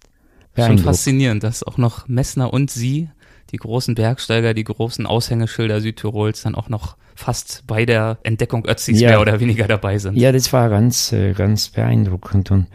Schon 0.56 0.77
faszinierend, 0.77 1.43
dass 1.43 1.64
auch 1.64 1.77
noch 1.77 2.07
Messner 2.07 2.53
und 2.53 2.69
Sie, 2.69 3.10
die 3.52 3.57
großen 3.57 3.95
Bergsteiger, 3.95 4.53
die 4.53 4.64
großen 4.64 5.06
Aushängeschilder 5.06 5.81
Südtirols, 5.81 6.41
dann 6.43 6.56
auch 6.56 6.69
noch 6.69 6.98
fast 7.15 7.64
bei 7.68 7.85
der 7.85 8.18
Entdeckung 8.23 8.65
Ötzis 8.68 8.99
ja. 8.99 9.10
mehr 9.10 9.22
oder 9.22 9.39
weniger 9.39 9.68
dabei 9.68 9.98
sind. 9.98 10.18
Ja, 10.18 10.31
das 10.31 10.52
war 10.52 10.69
ganz, 10.69 11.11
äh, 11.14 11.34
ganz 11.34 11.69
beeindruckend 11.69 12.52
und 12.52 12.68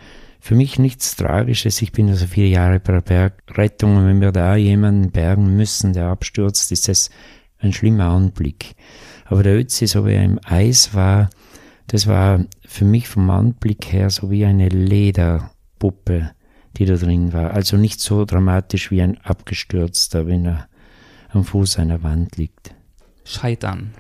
für 0.47 0.55
mich 0.55 0.79
nichts 0.79 1.17
Tragisches. 1.17 1.83
Ich 1.83 1.91
bin 1.91 2.09
also 2.09 2.29
viele 2.29 2.47
Jahre 2.47 2.79
bei 2.79 2.93
der 2.93 3.01
Bergrettung 3.01 3.97
und 3.97 4.07
wenn 4.07 4.21
wir 4.21 4.31
da 4.31 4.55
jemanden 4.55 5.11
bergen 5.11 5.57
müssen, 5.57 5.93
der 5.93 6.07
abstürzt, 6.07 6.71
ist 6.71 6.87
das 6.87 7.11
ein 7.59 7.73
schlimmer 7.73 8.05
Anblick. 8.05 8.77
Aber 9.25 9.43
der 9.43 9.57
Ötzi, 9.59 9.89
so 9.89 10.07
wie 10.07 10.13
er 10.13 10.23
im 10.23 10.39
Eis 10.45 10.95
war, 10.95 11.31
das 11.89 12.07
war 12.07 12.45
für 12.65 12.85
mich 12.85 13.09
vom 13.09 13.29
Anblick 13.29 13.93
her 13.93 14.09
so 14.09 14.31
wie 14.31 14.45
eine 14.45 14.69
Lederpuppe 14.69 16.31
die 16.77 16.85
da 16.85 16.95
drin 16.95 17.33
war. 17.33 17.53
Also 17.53 17.77
nicht 17.77 18.01
so 18.01 18.25
dramatisch 18.25 18.93
wie 18.93 19.03
ein 19.03 19.19
abgestürzter, 19.23 20.29
wenn 20.29 20.45
er 20.45 20.69
am 21.31 21.45
Fuß 21.45 21.79
einer 21.81 22.05
Wand 22.05 22.37
liegt. 22.37 22.73
Scheitern. 23.25 23.95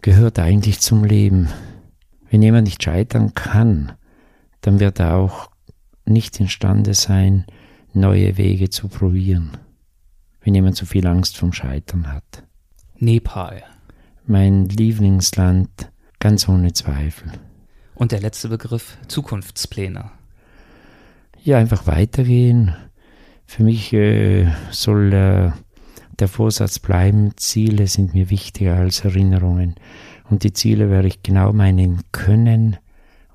Gehört 0.00 0.38
eigentlich 0.38 0.78
zum 0.80 1.02
Leben. 1.02 1.48
Wenn 2.30 2.42
jemand 2.42 2.66
nicht 2.66 2.82
scheitern 2.82 3.34
kann, 3.34 3.92
dann 4.66 4.80
wird 4.80 5.00
er 5.00 5.16
auch 5.16 5.50
nicht 6.04 6.38
imstande 6.40 6.94
sein, 6.94 7.46
neue 7.92 8.36
Wege 8.36 8.70
zu 8.70 8.88
probieren. 8.88 9.56
Wenn 10.42 10.54
jemand 10.54 10.76
zu 10.76 10.86
viel 10.86 11.06
Angst 11.06 11.38
vom 11.38 11.52
Scheitern 11.52 12.12
hat. 12.12 12.44
Nepal. 12.98 13.62
Mein 14.26 14.66
Lieblingsland, 14.66 15.68
ganz 16.18 16.48
ohne 16.48 16.72
Zweifel. 16.72 17.32
Und 17.94 18.12
der 18.12 18.20
letzte 18.20 18.48
Begriff, 18.48 18.98
Zukunftspläne 19.08 20.10
ja, 21.44 21.58
einfach 21.58 21.86
weitergehen. 21.86 22.74
Für 23.44 23.64
mich 23.64 23.92
äh, 23.92 24.50
soll 24.70 25.12
äh, 25.12 25.52
der 26.18 26.28
Vorsatz 26.28 26.78
bleiben, 26.78 27.32
Ziele 27.36 27.86
sind 27.86 28.14
mir 28.14 28.30
wichtiger 28.30 28.76
als 28.76 29.04
Erinnerungen. 29.04 29.74
Und 30.30 30.42
die 30.42 30.54
Ziele 30.54 30.88
werde 30.88 31.08
ich 31.08 31.22
genau 31.22 31.52
meinen 31.52 32.00
Können 32.12 32.78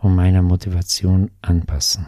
und 0.02 0.16
meiner 0.16 0.42
Motivation 0.42 1.32
anpassen. 1.42 2.08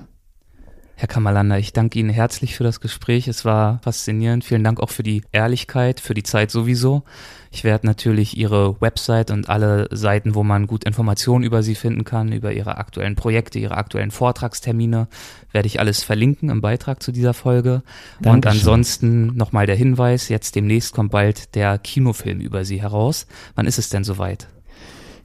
Herr 1.01 1.07
Kammerlander, 1.07 1.57
ich 1.57 1.73
danke 1.73 1.97
Ihnen 1.97 2.11
herzlich 2.11 2.55
für 2.55 2.63
das 2.63 2.79
Gespräch. 2.79 3.27
Es 3.27 3.43
war 3.43 3.79
faszinierend. 3.81 4.43
Vielen 4.43 4.63
Dank 4.63 4.79
auch 4.79 4.91
für 4.91 5.01
die 5.01 5.23
Ehrlichkeit, 5.31 5.99
für 5.99 6.13
die 6.13 6.21
Zeit 6.21 6.51
sowieso. 6.51 7.01
Ich 7.49 7.63
werde 7.63 7.87
natürlich 7.87 8.37
Ihre 8.37 8.79
Website 8.81 9.31
und 9.31 9.49
alle 9.49 9.87
Seiten, 9.89 10.35
wo 10.35 10.43
man 10.43 10.67
gut 10.67 10.83
Informationen 10.83 11.43
über 11.43 11.63
Sie 11.63 11.73
finden 11.73 12.03
kann, 12.03 12.31
über 12.31 12.53
Ihre 12.53 12.77
aktuellen 12.77 13.15
Projekte, 13.15 13.57
Ihre 13.57 13.77
aktuellen 13.77 14.11
Vortragstermine, 14.11 15.07
werde 15.51 15.65
ich 15.65 15.79
alles 15.79 16.03
verlinken 16.03 16.51
im 16.51 16.61
Beitrag 16.61 17.01
zu 17.01 17.11
dieser 17.11 17.33
Folge. 17.33 17.81
Dankeschön. 18.19 18.35
Und 18.35 18.45
ansonsten 18.45 19.25
nochmal 19.35 19.65
der 19.65 19.75
Hinweis, 19.75 20.29
jetzt 20.29 20.53
demnächst 20.53 20.93
kommt 20.93 21.11
bald 21.11 21.55
der 21.55 21.79
Kinofilm 21.79 22.41
über 22.41 22.63
Sie 22.63 22.79
heraus. 22.79 23.25
Wann 23.55 23.65
ist 23.65 23.79
es 23.79 23.89
denn 23.89 24.03
soweit? 24.03 24.49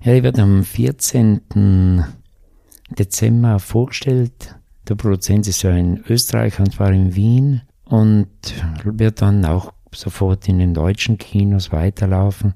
Ja, 0.02 0.14
die 0.14 0.22
wird 0.22 0.38
am 0.38 0.64
14. 0.64 1.42
Dezember 2.90 3.58
vorgestellt 3.58 4.56
der 4.88 4.94
Produzent 4.94 5.48
ist 5.48 5.62
ja 5.62 5.72
in 5.72 6.02
Österreich 6.08 6.58
und 6.60 6.72
zwar 6.72 6.92
in 6.92 7.14
Wien 7.14 7.62
und 7.84 8.28
wird 8.84 9.22
dann 9.22 9.44
auch 9.44 9.72
sofort 9.92 10.48
in 10.48 10.58
den 10.58 10.74
deutschen 10.74 11.18
Kinos 11.18 11.72
weiterlaufen. 11.72 12.54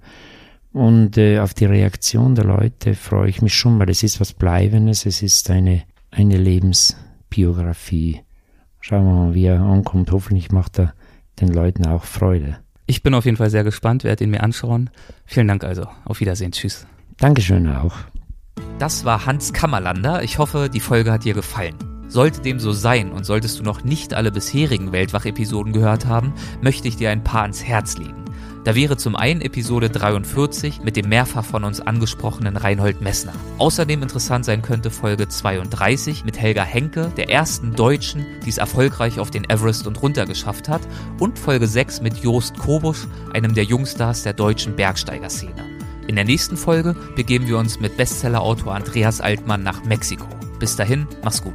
Und 0.73 1.19
äh, 1.19 1.41
auf 1.41 1.55
die 1.55 1.65
Reaktion 1.65 2.37
der 2.37 2.45
Leute 2.45 2.95
freue 2.95 3.29
ich 3.29 3.43
mich 3.43 3.55
schon, 3.55 3.79
weil 3.79 3.91
es 3.91 4.03
ist 4.05 4.21
was 4.21 4.33
Bleibendes, 4.33 5.07
es 5.07 5.23
ist 5.23 5.51
eine, 5.51 5.83
eine 6.13 6.37
Lebensbiografie. 6.37 8.21
Schauen 8.81 9.05
wir 9.05 9.13
mal, 9.13 9.35
wie 9.35 9.47
er 9.47 9.61
ankommt. 9.61 10.13
Hoffentlich 10.13 10.53
macht 10.53 10.79
er 10.79 10.95
den 11.41 11.49
Leuten 11.49 11.87
auch 11.87 12.05
Freude. 12.05 12.59
Ich 12.87 13.03
bin 13.03 13.15
auf 13.15 13.25
jeden 13.25 13.37
Fall 13.37 13.51
sehr 13.51 13.65
gespannt, 13.65 14.05
werde 14.05 14.25
ihn 14.25 14.31
mir 14.31 14.43
anschauen. 14.43 14.91
Vielen 15.27 15.49
Dank 15.49 15.65
also. 15.65 15.87
Auf 16.05 16.21
Wiedersehen. 16.21 16.53
Tschüss. 16.53 16.87
Dankeschön 17.19 17.69
auch. 17.69 17.97
Das 18.81 19.05
war 19.05 19.27
Hans 19.27 19.53
Kammerlander. 19.53 20.23
Ich 20.23 20.39
hoffe, 20.39 20.71
die 20.73 20.81
Folge 20.81 21.13
hat 21.13 21.25
dir 21.25 21.35
gefallen. 21.35 21.75
Sollte 22.09 22.41
dem 22.41 22.59
so 22.59 22.73
sein 22.73 23.13
und 23.13 23.27
solltest 23.27 23.59
du 23.59 23.63
noch 23.63 23.85
nicht 23.85 24.15
alle 24.15 24.33
bisherigen 24.33 24.91
Weltwach-Episoden 24.91 25.75
gehört 25.75 26.07
haben, 26.07 26.33
möchte 26.63 26.89
ich 26.89 26.97
dir 26.97 27.11
ein 27.11 27.23
paar 27.23 27.43
ans 27.43 27.63
Herz 27.63 27.99
legen. 27.99 28.25
Da 28.65 28.75
wäre 28.75 28.97
zum 28.97 29.17
einen 29.17 29.43
Episode 29.43 29.91
43 29.91 30.81
mit 30.83 30.97
dem 30.97 31.11
mehrfach 31.11 31.45
von 31.45 31.65
uns 31.65 31.83
angesprochenen 31.83 32.57
Reinhold 32.57 33.03
Messner. 33.03 33.35
Außerdem 33.59 34.03
interessant 34.03 34.47
sein 34.47 34.63
könnte 34.63 34.91
Folge 34.91 35.29
32 35.29 36.25
mit 36.25 36.41
Helga 36.41 36.63
Henke, 36.63 37.13
der 37.19 37.29
ersten 37.29 37.75
Deutschen, 37.75 38.25
die 38.47 38.49
es 38.49 38.59
erfolgreich 38.59 39.21
auf 39.21 39.31
den 39.31 39.45
Everest 39.45 39.87
und 39.87 40.01
runter 40.01 40.25
geschafft 40.25 40.71
hat, 40.71 40.81
und 41.19 41.39
Folge 41.39 41.67
6 41.67 42.01
mit 42.01 42.17
Jost 42.25 42.59
Kobusch, 42.59 43.07
einem 43.35 43.53
der 43.53 43.65
Jungstars 43.65 44.23
der 44.23 44.33
deutschen 44.33 44.75
Bergsteigerszene. 44.75 45.80
In 46.11 46.17
der 46.17 46.25
nächsten 46.25 46.57
Folge 46.57 46.97
begeben 47.15 47.47
wir 47.47 47.57
uns 47.57 47.79
mit 47.79 47.97
Bestsellerautor 47.97 48.75
Andreas 48.75 49.21
Altmann 49.21 49.63
nach 49.63 49.85
Mexiko. 49.85 50.27
Bis 50.59 50.75
dahin, 50.75 51.07
mach's 51.23 51.41
gut. 51.41 51.55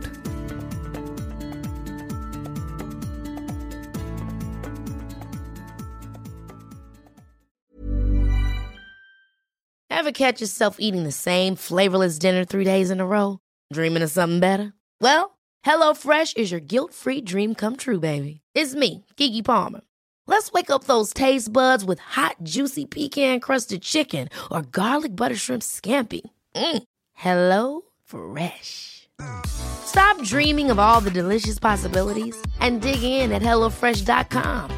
Ever 9.89 10.13
catch 10.13 10.39
yourself 10.39 10.77
eating 10.79 11.03
the 11.03 11.11
same 11.11 11.57
flavorless 11.57 12.17
dinner 12.17 12.45
three 12.45 12.63
days 12.63 12.89
in 12.89 13.01
a 13.01 13.05
row? 13.05 13.39
Dreaming 13.73 14.03
of 14.03 14.09
something 14.09 14.39
better? 14.39 14.71
Well, 15.01 15.37
HelloFresh 15.65 16.37
is 16.37 16.49
your 16.49 16.61
guilt-free 16.61 17.25
dream 17.25 17.55
come 17.55 17.75
true, 17.75 17.99
baby. 17.99 18.39
It's 18.53 18.73
me, 18.73 19.03
Kiki 19.17 19.41
Palmer. 19.41 19.81
Let's 20.27 20.51
wake 20.51 20.69
up 20.69 20.83
those 20.83 21.13
taste 21.13 21.51
buds 21.53 21.85
with 21.85 21.99
hot, 21.99 22.37
juicy 22.43 22.85
pecan-crusted 22.85 23.81
chicken 23.81 24.27
or 24.51 24.63
garlic 24.63 25.15
butter 25.15 25.35
shrimp 25.35 25.63
scampi. 25.63 26.21
Mm. 26.55 26.83
Hello 27.13 27.81
Fresh. 28.03 29.07
Stop 29.45 30.21
dreaming 30.23 30.71
of 30.71 30.79
all 30.79 30.99
the 31.01 31.11
delicious 31.11 31.59
possibilities 31.59 32.35
and 32.59 32.81
dig 32.81 33.01
in 33.03 33.31
at 33.31 33.41
HelloFresh.com. 33.41 34.71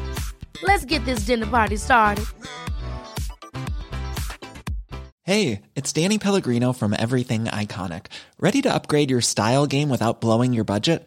Let's 0.62 0.84
get 0.84 1.04
this 1.04 1.20
dinner 1.20 1.46
party 1.46 1.76
started. 1.76 2.24
Hey, 5.22 5.60
it's 5.74 5.92
Danny 5.92 6.18
Pellegrino 6.18 6.72
from 6.72 6.94
Everything 6.98 7.44
Iconic. 7.44 8.06
Ready 8.40 8.62
to 8.62 8.72
upgrade 8.72 9.10
your 9.10 9.20
style 9.20 9.66
game 9.66 9.90
without 9.90 10.22
blowing 10.22 10.54
your 10.54 10.64
budget? 10.64 11.06